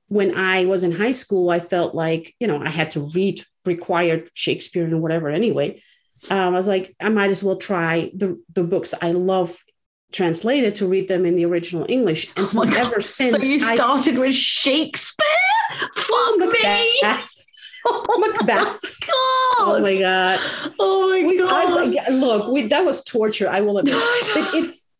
when 0.08 0.36
I 0.36 0.66
was 0.66 0.84
in 0.84 0.92
high 0.92 1.12
school, 1.12 1.48
I 1.48 1.60
felt 1.60 1.94
like, 1.94 2.34
you 2.38 2.46
know, 2.46 2.62
I 2.62 2.68
had 2.68 2.90
to 2.90 3.10
read 3.14 3.40
required 3.64 4.28
Shakespeare 4.34 4.84
and 4.84 5.00
whatever 5.00 5.30
anyway. 5.30 5.82
Um, 6.30 6.54
I 6.54 6.56
was 6.56 6.68
like, 6.68 6.94
I 7.00 7.08
might 7.08 7.30
as 7.30 7.42
well 7.42 7.56
try 7.56 8.10
the, 8.14 8.40
the 8.54 8.62
books 8.64 8.94
I 9.02 9.12
love 9.12 9.56
translated 10.12 10.76
to 10.76 10.86
read 10.86 11.08
them 11.08 11.24
in 11.26 11.36
the 11.36 11.44
original 11.46 11.86
English. 11.88 12.30
And 12.36 12.48
so 12.48 12.60
Oh 12.60 12.62
ever 12.64 12.96
God. 12.96 13.04
since 13.04 13.42
so 13.42 13.48
you 13.48 13.56
I- 13.66 13.74
started 13.74 14.18
with 14.18 14.34
Shakespeare? 14.34 15.26
Fuck! 15.94 16.38
Macbeth. 16.38 17.28
Oh 17.84 18.18
Macbeth. 18.18 18.80
my 18.82 18.90
god! 19.06 19.58
Oh 19.58 19.78
my 19.82 19.98
god. 19.98 20.38
Oh 20.78 21.08
my 21.10 21.26
We- 21.26 21.42
I 21.42 21.64
god! 21.64 21.74
like, 21.94 22.08
look, 22.10 22.48
we, 22.52 22.66
that 22.68 22.84
was 22.84 23.02
torture. 23.04 23.48
I 23.48 23.60
will 23.62 23.78
admit. 23.78 23.94
But 24.34 24.54
it's 24.54 24.90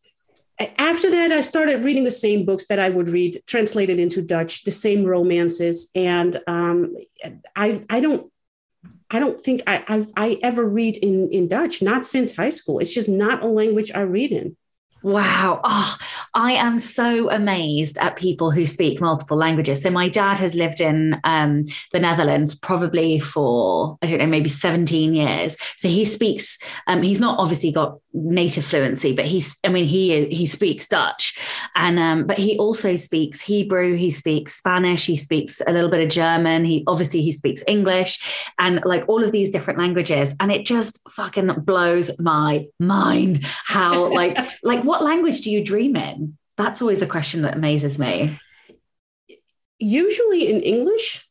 after 0.77 1.09
that 1.11 1.31
I 1.31 1.41
started 1.41 1.85
reading 1.85 2.03
the 2.03 2.11
same 2.11 2.45
books 2.45 2.67
that 2.67 2.79
I 2.79 2.89
would 2.89 3.07
read 3.09 3.37
translated 3.47 3.99
into 3.99 4.21
Dutch, 4.21 4.63
the 4.63 4.71
same 4.71 5.05
romances, 5.05 5.89
and 5.95 6.39
um, 6.47 6.95
I 7.55 7.81
I 7.89 7.99
don't 8.01 8.29
I 9.13 9.19
don't 9.19 9.39
think 9.39 9.61
I 9.67 9.83
I've, 9.87 10.11
I 10.17 10.39
ever 10.41 10.67
read 10.67 10.97
in 10.97 11.29
in 11.29 11.47
Dutch. 11.47 11.81
Not 11.81 12.05
since 12.05 12.35
high 12.35 12.49
school. 12.49 12.79
It's 12.79 12.93
just 12.93 13.09
not 13.09 13.43
a 13.43 13.47
language 13.47 13.91
I 13.93 14.01
read 14.01 14.31
in. 14.31 14.57
Wow. 15.03 15.59
Oh, 15.65 15.97
I 16.33 16.53
am 16.53 16.79
so 16.79 17.29
amazed 17.29 17.97
at 17.97 18.15
people 18.15 18.51
who 18.51 18.65
speak 18.65 19.01
multiple 19.01 19.35
languages. 19.35 19.81
So, 19.83 19.89
my 19.89 20.07
dad 20.07 20.39
has 20.39 20.55
lived 20.55 20.79
in 20.79 21.19
um, 21.25 21.65
the 21.91 21.99
Netherlands 21.99 22.55
probably 22.55 23.19
for, 23.19 23.97
I 24.01 24.07
don't 24.07 24.19
know, 24.19 24.27
maybe 24.27 24.47
17 24.47 25.13
years. 25.13 25.57
So, 25.75 25.89
he 25.89 26.05
speaks, 26.05 26.57
um, 26.87 27.01
he's 27.01 27.19
not 27.19 27.37
obviously 27.37 27.73
got 27.73 27.99
native 28.13 28.63
fluency, 28.63 29.13
but 29.13 29.25
he's, 29.25 29.57
I 29.65 29.69
mean, 29.69 29.83
he 29.83 30.27
he 30.27 30.45
speaks 30.45 30.87
Dutch. 30.87 31.37
And, 31.75 31.99
um, 31.99 32.25
but 32.25 32.37
he 32.37 32.57
also 32.57 32.95
speaks 32.95 33.41
Hebrew, 33.41 33.95
he 33.95 34.09
speaks 34.09 34.55
Spanish, 34.55 35.05
he 35.05 35.17
speaks 35.17 35.61
a 35.67 35.73
little 35.73 35.89
bit 35.89 36.01
of 36.01 36.09
German. 36.09 36.63
He 36.63 36.83
obviously 36.87 37.21
he 37.21 37.31
speaks 37.33 37.63
English 37.67 38.47
and 38.57 38.79
like 38.85 39.03
all 39.09 39.23
of 39.23 39.31
these 39.31 39.49
different 39.49 39.79
languages. 39.79 40.33
And 40.39 40.51
it 40.51 40.65
just 40.65 41.01
fucking 41.11 41.51
blows 41.63 42.17
my 42.19 42.67
mind 42.79 43.39
how, 43.65 44.13
like, 44.13 44.37
like 44.63 44.83
what 44.83 44.92
language 45.01 45.41
do 45.41 45.51
you 45.51 45.63
dream 45.63 45.95
in? 45.95 46.37
That's 46.57 46.81
always 46.81 47.01
a 47.01 47.07
question 47.07 47.41
that 47.41 47.55
amazes 47.55 47.97
me. 47.97 48.37
Usually 49.79 50.49
in 50.49 50.61
English, 50.61 51.27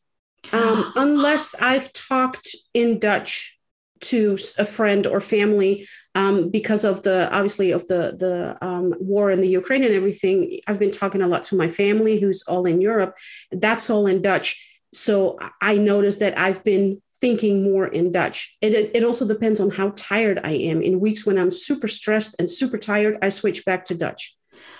um, 0.51 0.91
unless 0.95 1.55
I've 1.55 1.93
talked 1.93 2.55
in 2.73 2.99
Dutch 2.99 3.57
to 4.01 4.37
a 4.57 4.65
friend 4.65 5.07
or 5.07 5.21
family 5.21 5.87
um, 6.15 6.49
because 6.49 6.83
of 6.83 7.03
the 7.03 7.33
obviously 7.33 7.71
of 7.71 7.87
the 7.87 8.15
the 8.19 8.57
um, 8.61 8.93
war 8.99 9.31
in 9.31 9.39
the 9.39 9.47
Ukraine 9.47 9.83
and 9.83 9.93
everything. 9.93 10.59
I've 10.67 10.79
been 10.79 10.91
talking 10.91 11.21
a 11.21 11.27
lot 11.27 11.43
to 11.45 11.55
my 11.55 11.67
family 11.67 12.19
who's 12.19 12.43
all 12.43 12.65
in 12.65 12.81
Europe. 12.81 13.17
That's 13.51 13.89
all 13.89 14.05
in 14.07 14.21
Dutch. 14.21 14.69
So 14.91 15.39
I 15.61 15.77
noticed 15.77 16.19
that 16.19 16.37
I've 16.37 16.63
been 16.63 17.01
thinking 17.23 17.63
more 17.63 17.87
in 17.87 18.11
Dutch. 18.11 18.57
It, 18.59 18.73
it, 18.73 18.91
it 18.93 19.03
also 19.05 19.25
depends 19.25 19.61
on 19.61 19.69
how 19.71 19.93
tired 19.95 20.41
I 20.43 20.51
am. 20.71 20.81
In 20.81 20.99
weeks 20.99 21.25
when 21.25 21.37
I'm 21.37 21.51
super 21.51 21.87
stressed 21.87 22.35
and 22.37 22.49
super 22.49 22.77
tired, 22.77 23.17
I 23.21 23.29
switch 23.29 23.63
back 23.63 23.85
to 23.85 23.95
Dutch. 23.95 24.35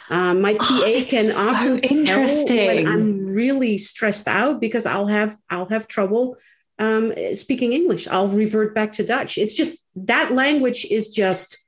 Um, 0.09 0.41
my 0.41 0.55
PA 0.55 0.65
Oh, 0.67 1.01
can 1.09 1.31
so 1.31 1.39
often 1.39 1.79
tell 1.79 2.67
when 2.67 2.85
I'm 2.85 3.33
really 3.33 3.77
stressed 3.77 4.27
out 4.27 4.59
because 4.59 4.85
I'll 4.85 5.07
have 5.07 5.37
I'll 5.49 5.69
have 5.69 5.87
trouble 5.87 6.35
um, 6.79 7.13
speaking 7.35 7.71
English. 7.71 8.09
I'll 8.09 8.27
revert 8.27 8.75
back 8.75 8.91
to 8.93 9.05
Dutch. 9.05 9.37
It's 9.37 9.55
just 9.55 9.81
that 9.95 10.33
language 10.33 10.85
is 10.91 11.07
just, 11.11 11.65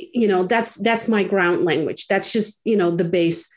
you 0.00 0.26
know, 0.26 0.42
that's 0.44 0.74
that's 0.74 1.06
my 1.06 1.22
ground 1.22 1.64
language. 1.64 2.08
That's 2.08 2.32
just 2.32 2.60
you 2.64 2.76
know 2.76 2.90
the 2.90 3.04
base. 3.04 3.48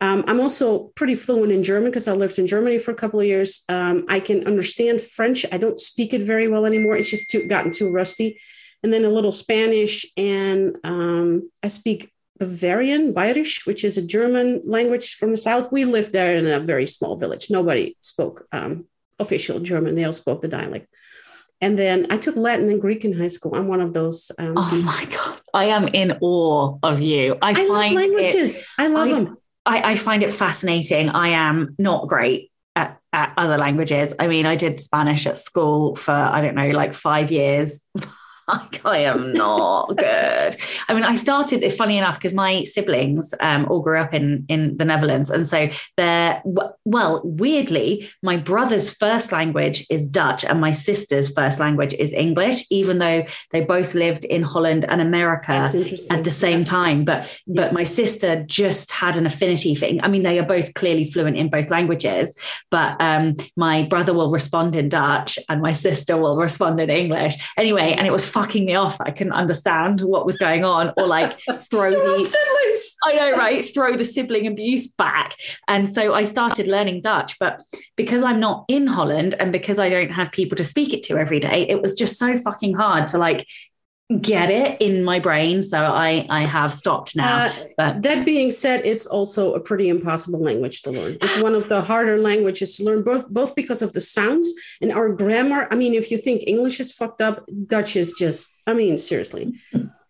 Um, 0.00 0.24
I'm 0.26 0.40
also 0.40 0.90
pretty 0.96 1.14
fluent 1.14 1.52
in 1.52 1.62
German 1.62 1.90
because 1.90 2.08
I 2.08 2.12
lived 2.12 2.38
in 2.38 2.46
Germany 2.46 2.78
for 2.78 2.90
a 2.90 2.96
couple 2.96 3.20
of 3.20 3.26
years. 3.26 3.64
Um, 3.68 4.04
I 4.08 4.20
can 4.20 4.46
understand 4.46 5.00
French. 5.00 5.46
I 5.50 5.56
don't 5.56 5.78
speak 5.78 6.12
it 6.12 6.22
very 6.26 6.48
well 6.48 6.66
anymore. 6.66 6.96
It's 6.96 7.10
just 7.10 7.30
too, 7.30 7.46
gotten 7.46 7.70
too 7.70 7.90
rusty. 7.90 8.38
And 8.82 8.92
then 8.92 9.04
a 9.04 9.08
little 9.08 9.32
Spanish, 9.32 10.04
and 10.14 10.76
um, 10.84 11.48
I 11.62 11.68
speak 11.68 12.12
Bavarian, 12.38 13.14
Bayerisch, 13.14 13.66
which 13.66 13.82
is 13.82 13.96
a 13.96 14.02
German 14.02 14.60
language 14.66 15.14
from 15.14 15.30
the 15.30 15.38
south. 15.38 15.72
We 15.72 15.86
lived 15.86 16.12
there 16.12 16.36
in 16.36 16.46
a 16.46 16.60
very 16.60 16.86
small 16.86 17.16
village. 17.16 17.48
Nobody 17.50 17.96
spoke 18.02 18.46
um, 18.52 18.86
official 19.18 19.60
German. 19.60 19.94
They 19.94 20.04
all 20.04 20.12
spoke 20.12 20.42
the 20.42 20.48
dialect. 20.48 20.86
And 21.62 21.78
then 21.78 22.08
I 22.10 22.18
took 22.18 22.36
Latin 22.36 22.68
and 22.68 22.78
Greek 22.80 23.06
in 23.06 23.14
high 23.14 23.28
school. 23.28 23.54
I'm 23.54 23.68
one 23.68 23.80
of 23.80 23.94
those. 23.94 24.30
Um, 24.38 24.52
Oh 24.54 24.82
my 24.84 25.06
God. 25.16 25.40
I 25.54 25.66
am 25.66 25.88
in 25.88 26.18
awe 26.20 26.76
of 26.82 27.00
you. 27.00 27.38
I, 27.40 27.50
I 27.52 27.64
love 27.64 27.68
find 27.68 27.92
it, 27.92 27.96
languages. 27.96 28.68
I 28.76 28.88
love 28.88 29.08
I- 29.08 29.12
them. 29.12 29.36
I, 29.66 29.92
I 29.92 29.96
find 29.96 30.22
it 30.22 30.32
fascinating. 30.32 31.08
I 31.10 31.28
am 31.28 31.74
not 31.78 32.08
great 32.08 32.50
at, 32.76 33.00
at 33.12 33.32
other 33.36 33.58
languages. 33.58 34.14
I 34.18 34.26
mean, 34.26 34.46
I 34.46 34.56
did 34.56 34.80
Spanish 34.80 35.26
at 35.26 35.38
school 35.38 35.96
for, 35.96 36.12
I 36.12 36.40
don't 36.40 36.54
know, 36.54 36.70
like 36.70 36.94
five 36.94 37.30
years. 37.30 37.80
Like, 38.54 38.84
I 38.84 38.98
am 38.98 39.32
not 39.32 39.86
good. 39.96 40.56
I 40.88 40.94
mean, 40.94 41.02
I 41.02 41.14
started, 41.16 41.66
funny 41.72 41.96
enough, 41.96 42.16
because 42.18 42.34
my 42.34 42.64
siblings 42.64 43.34
um, 43.40 43.66
all 43.70 43.80
grew 43.80 43.98
up 43.98 44.12
in 44.12 44.44
in 44.48 44.76
the 44.76 44.84
Netherlands, 44.84 45.30
and 45.30 45.46
so 45.46 45.68
they're 45.96 46.42
well, 46.84 47.20
weirdly, 47.24 48.08
my 48.22 48.36
brother's 48.36 48.90
first 48.90 49.32
language 49.32 49.86
is 49.90 50.06
Dutch, 50.06 50.44
and 50.44 50.60
my 50.60 50.72
sister's 50.72 51.32
first 51.32 51.58
language 51.58 51.94
is 51.94 52.12
English, 52.12 52.66
even 52.70 52.98
though 52.98 53.24
they 53.50 53.62
both 53.62 53.94
lived 53.94 54.24
in 54.26 54.42
Holland 54.42 54.84
and 54.88 55.00
America 55.00 55.52
at 56.10 56.24
the 56.24 56.30
same 56.30 56.64
time. 56.64 57.04
But 57.04 57.40
but 57.46 57.72
my 57.72 57.84
sister 57.84 58.44
just 58.44 58.92
had 58.92 59.16
an 59.16 59.26
affinity 59.26 59.74
for 59.74 59.86
i 60.02 60.08
mean 60.08 60.22
they 60.22 60.38
are 60.38 60.46
both 60.46 60.74
clearly 60.74 61.04
fluent 61.04 61.36
in 61.36 61.48
both 61.48 61.70
languages 61.70 62.36
but 62.70 63.00
um 63.00 63.34
my 63.56 63.82
brother 63.82 64.12
will 64.12 64.30
respond 64.30 64.74
in 64.74 64.88
dutch 64.88 65.38
and 65.48 65.60
my 65.60 65.72
sister 65.72 66.16
will 66.16 66.36
respond 66.48 66.80
in 66.80 66.90
english. 66.90 67.34
Anyway 67.56 67.94
and 67.96 68.06
it 68.06 68.12
was 68.12 68.28
fucking 68.34 68.64
me 68.66 68.74
off 68.74 68.96
i 69.06 69.10
couldn't 69.10 69.32
understand 69.32 70.00
what 70.00 70.26
was 70.26 70.36
going 70.36 70.64
on 70.64 70.92
or 70.96 71.06
like 71.06 71.38
throw 71.70 71.90
the 71.90 72.24
siblings. 72.24 72.96
I 73.04 73.12
know, 73.14 73.36
right? 73.36 73.64
Throw 73.74 73.96
the 73.96 74.04
sibling 74.04 74.46
abuse 74.46 74.88
back. 74.88 75.36
And 75.68 75.88
so 75.88 76.14
I 76.14 76.24
started 76.24 76.66
learning 76.66 77.02
Dutch. 77.02 77.38
But 77.38 77.62
because 77.96 78.22
I'm 78.22 78.40
not 78.40 78.64
in 78.68 78.86
Holland 78.86 79.34
and 79.38 79.52
because 79.52 79.78
I 79.78 79.88
don't 79.88 80.10
have 80.10 80.32
people 80.32 80.56
to 80.56 80.64
speak 80.64 80.92
it 80.92 81.02
to 81.04 81.16
every 81.16 81.40
day, 81.40 81.66
it 81.68 81.80
was 81.80 81.94
just 81.94 82.18
so 82.18 82.36
fucking 82.36 82.74
hard 82.74 83.06
to 83.08 83.18
like 83.18 83.46
get 84.20 84.50
it 84.50 84.80
in 84.82 85.02
my 85.02 85.18
brain. 85.18 85.62
So 85.62 85.78
I 85.78 86.26
I 86.28 86.44
have 86.44 86.70
stopped 86.70 87.16
now. 87.16 87.46
Uh, 87.46 87.52
but 87.76 88.02
that 88.02 88.24
being 88.24 88.50
said, 88.50 88.82
it's 88.84 89.06
also 89.06 89.54
a 89.54 89.60
pretty 89.60 89.88
impossible 89.88 90.40
language 90.40 90.82
to 90.82 90.90
learn. 90.90 91.16
It's 91.22 91.42
one 91.42 91.54
of 91.54 91.68
the 91.68 91.80
harder 91.80 92.18
languages 92.18 92.76
to 92.76 92.84
learn, 92.84 93.02
both 93.02 93.28
both 93.28 93.54
because 93.54 93.82
of 93.82 93.92
the 93.92 94.00
sounds 94.00 94.52
and 94.80 94.92
our 94.92 95.08
grammar. 95.08 95.68
I 95.70 95.76
mean, 95.76 95.94
if 95.94 96.10
you 96.10 96.18
think 96.18 96.42
English 96.46 96.80
is 96.80 96.92
fucked 96.92 97.22
up, 97.22 97.44
Dutch 97.66 97.96
is 97.96 98.12
just. 98.12 98.56
I 98.66 98.74
mean, 98.74 98.98
seriously, 98.98 99.54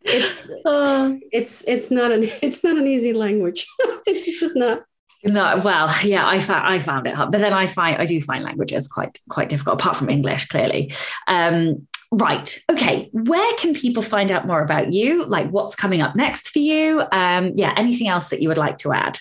it's 0.03 0.51
uh, 0.65 1.15
it's 1.31 1.67
it's 1.69 1.91
not 1.91 2.11
an 2.11 2.25
it's 2.43 2.65
not 2.65 2.77
an 2.77 2.87
easy 2.89 3.13
language. 3.13 3.67
it's 4.07 4.41
just 4.41 4.57
not. 4.57 4.85
no, 5.23 5.61
well, 5.65 5.95
yeah, 6.03 6.27
I 6.27 6.41
found 6.41 6.67
I 6.67 6.81
found 6.81 7.07
it 7.07 7.15
hard. 7.15 7.31
But 7.31 7.39
then 7.39 7.53
I 7.53 7.69
find 7.69 7.97
I 7.97 8.07
do 8.07 8.21
find 8.21 8.43
languages 8.43 8.89
quite 8.89 9.21
quite 9.29 9.49
difficult, 9.49 9.81
apart 9.81 9.97
from 9.97 10.11
English, 10.11 10.49
clearly. 10.49 10.91
Um, 11.29 11.87
Right. 12.17 12.57
Okay. 12.71 13.11
Where 13.11 13.57
can 13.57 13.75
people 13.75 14.01
find 14.01 14.31
out 14.31 14.47
more 14.47 14.63
about 14.63 14.93
you? 14.93 15.25
Like 15.25 15.51
what's 15.51 15.75
coming 15.75 16.01
up 16.01 16.15
next 16.15 16.51
for 16.51 16.61
you? 16.61 17.03
Um, 17.11 17.53
yeah. 17.57 17.75
Anything 17.77 18.07
else 18.07 18.29
that 18.29 18.41
you 18.41 18.49
would 18.49 18.59
like 18.59 18.79
to 18.79 18.93
add? 18.93 19.19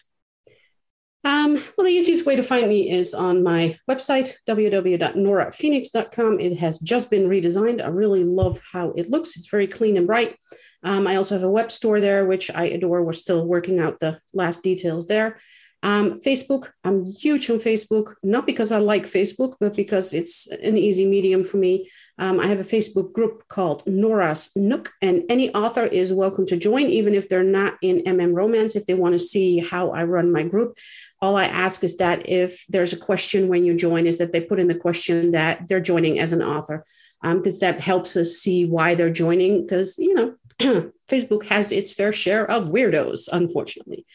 Um, 1.24 1.54
well, 1.54 1.86
the 1.86 1.94
easiest 1.94 2.28
way 2.28 2.36
to 2.36 2.44
find 2.44 2.68
me 2.68 2.92
is 2.92 3.16
on 3.16 3.42
my 3.42 3.76
website, 3.90 4.34
www.noraphoenix.com. 4.48 6.40
It 6.40 6.58
has 6.58 6.78
just 6.80 7.10
been 7.10 7.28
redesigned. 7.28 7.84
I 7.84 7.88
really 7.88 8.24
love 8.26 8.62
how 8.72 8.92
it 8.92 9.10
looks. 9.10 9.38
It's 9.38 9.50
very 9.50 9.66
clean 9.66 9.98
and 9.98 10.06
bright. 10.06 10.38
Um, 10.84 11.08
I 11.08 11.16
also 11.16 11.34
have 11.34 11.44
a 11.44 11.50
web 11.50 11.72
store 11.72 12.00
there, 12.00 12.28
which 12.28 12.52
I 12.52 12.66
adore. 12.66 13.04
We're 13.04 13.14
still 13.14 13.44
working 13.44 13.80
out 13.80 14.00
the 14.00 14.20
last 14.34 14.62
details 14.62 15.08
there. 15.08 15.40
Um, 15.84 16.20
Facebook, 16.22 16.72
I'm 16.84 17.06
huge 17.06 17.50
on 17.50 17.58
Facebook, 17.58 18.16
not 18.24 18.48
because 18.48 18.72
I 18.72 18.80
like 18.80 19.04
Facebook, 19.04 19.56
but 19.60 19.76
because 19.76 20.14
it's 20.14 20.48
an 20.48 20.78
easy 20.78 21.06
medium 21.06 21.44
for 21.44 21.58
me. 21.58 21.92
Um, 22.18 22.40
I 22.40 22.48
have 22.48 22.60
a 22.60 22.64
Facebook 22.64 23.12
group 23.12 23.48
called 23.48 23.86
Nora's 23.86 24.52
Nook, 24.56 24.92
and 25.02 25.24
any 25.30 25.54
author 25.54 25.86
is 25.86 26.14
welcome 26.14 26.46
to 26.48 26.58
join, 26.58 26.84
even 26.84 27.14
if 27.14 27.28
they're 27.28 27.44
not 27.44 27.76
in 27.82 28.00
MM 28.04 28.34
Romance, 28.34 28.76
if 28.76 28.86
they 28.86 28.94
want 28.94 29.14
to 29.14 29.20
see 29.20 29.60
how 29.60 29.92
I 29.92 30.04
run 30.04 30.32
my 30.32 30.44
group 30.44 30.78
all 31.24 31.38
I 31.38 31.46
ask 31.46 31.86
is 31.86 31.96
that 31.98 32.28
if 32.28 32.66
there's 32.68 32.92
a 32.92 32.98
question 32.98 33.48
when 33.48 33.64
you 33.64 33.78
join, 33.78 34.08
is 34.08 34.18
that 34.18 34.34
they 34.34 34.42
put 34.42 34.60
in 34.60 34.68
the 34.68 34.76
question 34.76 35.32
that 35.32 35.70
they're 35.70 35.80
joining 35.80 36.20
as 36.20 36.34
an 36.34 36.44
author, 36.44 36.84
because 37.22 37.56
um, 37.56 37.60
that 37.62 37.80
helps 37.80 38.18
us 38.18 38.34
see 38.34 38.66
why 38.66 38.94
they're 38.94 39.10
joining. 39.10 39.62
Because 39.62 39.98
you 39.98 40.14
know, 40.16 40.36
Facebook 41.08 41.46
has 41.46 41.72
its 41.72 41.94
fair 41.94 42.12
share 42.12 42.46
of 42.52 42.72
weirdos, 42.72 43.30
unfortunately. 43.32 44.06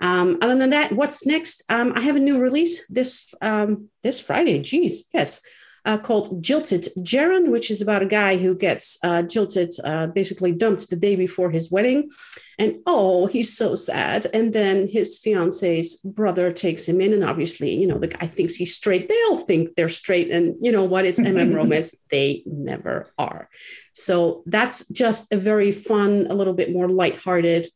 Um, 0.00 0.38
other 0.40 0.56
than 0.56 0.70
that, 0.70 0.92
what's 0.92 1.26
next? 1.26 1.64
Um, 1.68 1.92
I 1.96 2.00
have 2.00 2.16
a 2.16 2.20
new 2.20 2.40
release 2.40 2.86
this 2.88 3.34
um, 3.40 3.88
this 4.02 4.20
Friday. 4.20 4.60
Geez, 4.60 5.06
yes. 5.12 5.40
uh, 5.88 5.96
called 5.96 6.42
Jilted 6.42 6.86
Jaron, 6.98 7.50
which 7.50 7.70
is 7.70 7.80
about 7.80 8.02
a 8.02 8.06
guy 8.06 8.36
who 8.36 8.54
gets 8.54 8.98
uh, 9.02 9.22
jilted, 9.22 9.72
uh, 9.82 10.08
basically 10.08 10.52
dumped 10.52 10.90
the 10.90 10.96
day 10.96 11.16
before 11.16 11.50
his 11.50 11.70
wedding. 11.70 12.10
And 12.58 12.80
oh, 12.86 13.26
he's 13.26 13.56
so 13.56 13.74
sad. 13.74 14.26
And 14.34 14.52
then 14.52 14.88
his 14.88 15.16
fiance's 15.18 15.96
brother 16.00 16.52
takes 16.52 16.86
him 16.86 17.00
in. 17.00 17.14
And 17.14 17.24
obviously, 17.24 17.74
you 17.74 17.86
know, 17.86 17.98
the 17.98 18.08
guy 18.08 18.26
thinks 18.26 18.56
he's 18.56 18.74
straight. 18.74 19.08
They 19.08 19.22
all 19.30 19.38
think 19.38 19.76
they're 19.76 19.88
straight. 19.88 20.30
And 20.30 20.56
you 20.60 20.72
know 20.72 20.84
what? 20.84 21.06
It's 21.06 21.20
MM 21.20 21.54
romance. 21.60 21.96
They 22.10 22.42
never 22.44 23.10
are. 23.16 23.48
So 23.94 24.42
that's 24.44 24.86
just 24.88 25.32
a 25.32 25.38
very 25.38 25.72
fun, 25.72 26.26
a 26.28 26.34
little 26.34 26.54
bit 26.54 26.70
more 26.70 26.88
lighthearted 26.88 27.66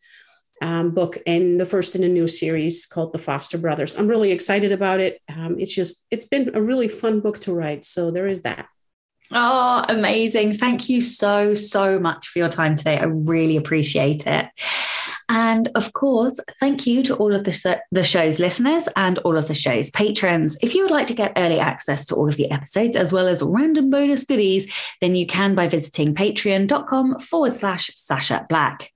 um, 0.62 0.92
book 0.92 1.18
and 1.26 1.60
the 1.60 1.66
first 1.66 1.94
in 1.96 2.04
a 2.04 2.08
new 2.08 2.26
series 2.26 2.86
called 2.86 3.12
The 3.12 3.18
Foster 3.18 3.58
Brothers. 3.58 3.98
I'm 3.98 4.06
really 4.06 4.30
excited 4.30 4.72
about 4.72 5.00
it. 5.00 5.20
Um, 5.28 5.58
it's 5.58 5.74
just, 5.74 6.06
it's 6.10 6.26
been 6.26 6.54
a 6.54 6.62
really 6.62 6.88
fun 6.88 7.20
book 7.20 7.40
to 7.40 7.52
write. 7.52 7.84
So 7.84 8.10
there 8.10 8.28
is 8.28 8.42
that. 8.42 8.68
Oh, 9.32 9.84
amazing. 9.88 10.54
Thank 10.54 10.88
you 10.88 11.00
so, 11.00 11.54
so 11.54 11.98
much 11.98 12.28
for 12.28 12.38
your 12.38 12.48
time 12.48 12.76
today. 12.76 12.98
I 12.98 13.04
really 13.04 13.56
appreciate 13.56 14.26
it. 14.26 14.46
And 15.32 15.70
of 15.74 15.94
course, 15.94 16.38
thank 16.60 16.86
you 16.86 17.02
to 17.04 17.16
all 17.16 17.34
of 17.34 17.44
the, 17.44 17.80
the 17.90 18.04
show's 18.04 18.38
listeners 18.38 18.86
and 18.96 19.16
all 19.20 19.38
of 19.38 19.48
the 19.48 19.54
show's 19.54 19.88
patrons. 19.88 20.58
If 20.60 20.74
you 20.74 20.82
would 20.82 20.90
like 20.90 21.06
to 21.06 21.14
get 21.14 21.32
early 21.38 21.58
access 21.58 22.04
to 22.06 22.14
all 22.14 22.28
of 22.28 22.36
the 22.36 22.50
episodes 22.50 22.96
as 22.96 23.14
well 23.14 23.26
as 23.26 23.42
random 23.42 23.88
bonus 23.88 24.24
goodies, 24.24 24.70
then 25.00 25.14
you 25.14 25.26
can 25.26 25.54
by 25.54 25.68
visiting 25.68 26.14
patreon.com 26.14 27.18
forward 27.20 27.54
slash 27.54 27.90
Sacha 27.94 28.44
Black. 28.50 28.92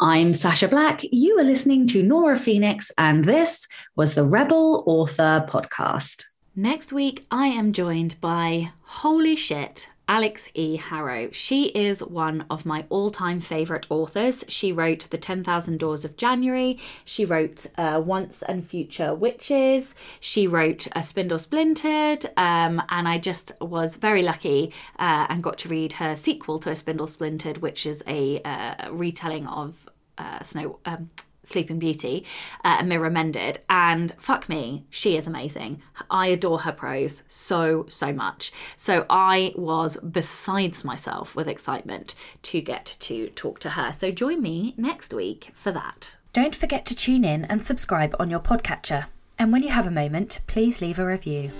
I'm 0.00 0.32
Sacha 0.32 0.68
Black. 0.68 1.00
You 1.10 1.40
are 1.40 1.44
listening 1.44 1.88
to 1.88 2.04
Nora 2.04 2.38
Phoenix, 2.38 2.92
and 2.96 3.24
this 3.24 3.66
was 3.96 4.14
the 4.14 4.24
Rebel 4.24 4.84
Author 4.86 5.44
Podcast. 5.48 6.22
Next 6.54 6.92
week, 6.92 7.26
I 7.32 7.48
am 7.48 7.72
joined 7.72 8.14
by 8.20 8.70
Holy 8.82 9.34
Shit, 9.34 9.88
Alix 10.08 10.50
E. 10.54 10.76
Harrow. 10.76 11.30
She 11.32 11.66
is 11.68 12.02
one 12.02 12.44
of 12.50 12.66
my 12.66 12.84
all 12.88 13.10
time 13.10 13.40
favourite 13.40 13.86
authors. 13.90 14.44
She 14.48 14.72
wrote 14.72 15.08
The 15.10 15.18
10,000 15.18 15.78
Doors 15.78 16.04
of 16.04 16.16
January. 16.16 16.78
She 17.04 17.24
wrote 17.24 17.66
uh, 17.78 18.02
Once 18.04 18.42
and 18.42 18.66
Future 18.66 19.14
Witches. 19.14 19.94
She 20.20 20.46
wrote 20.46 20.86
A 20.92 21.02
Spindle 21.02 21.38
Splintered. 21.38 22.26
Um, 22.36 22.82
and 22.90 23.08
I 23.08 23.18
just 23.18 23.52
was 23.60 23.96
very 23.96 24.22
lucky 24.22 24.72
uh, 24.98 25.26
and 25.28 25.42
got 25.42 25.58
to 25.58 25.68
read 25.68 25.94
her 25.94 26.14
sequel 26.14 26.58
to 26.60 26.70
A 26.70 26.76
Spindle 26.76 27.06
Splintered, 27.06 27.58
which 27.58 27.86
is 27.86 28.02
a 28.06 28.40
uh, 28.42 28.90
retelling 28.90 29.46
of 29.46 29.88
uh, 30.18 30.42
Snow. 30.42 30.78
Um, 30.84 31.10
Sleeping 31.44 31.78
Beauty, 31.78 32.24
uh, 32.64 32.82
Mirror 32.82 33.10
Mended, 33.10 33.60
and 33.68 34.12
fuck 34.18 34.48
me, 34.48 34.86
she 34.90 35.16
is 35.16 35.26
amazing. 35.26 35.82
I 36.10 36.28
adore 36.28 36.60
her 36.60 36.72
prose 36.72 37.22
so, 37.28 37.86
so 37.88 38.12
much. 38.12 38.52
So 38.76 39.06
I 39.08 39.52
was 39.56 39.96
besides 39.98 40.84
myself 40.84 41.36
with 41.36 41.48
excitement 41.48 42.14
to 42.42 42.60
get 42.60 42.96
to 43.00 43.28
talk 43.30 43.58
to 43.60 43.70
her. 43.70 43.92
So 43.92 44.10
join 44.10 44.42
me 44.42 44.74
next 44.76 45.12
week 45.12 45.50
for 45.54 45.72
that. 45.72 46.16
Don't 46.32 46.56
forget 46.56 46.84
to 46.86 46.96
tune 46.96 47.24
in 47.24 47.44
and 47.44 47.62
subscribe 47.62 48.16
on 48.18 48.30
your 48.30 48.40
podcatcher. 48.40 49.06
And 49.38 49.52
when 49.52 49.62
you 49.62 49.70
have 49.70 49.86
a 49.86 49.90
moment, 49.90 50.40
please 50.46 50.80
leave 50.80 50.98
a 50.98 51.06
review. 51.06 51.50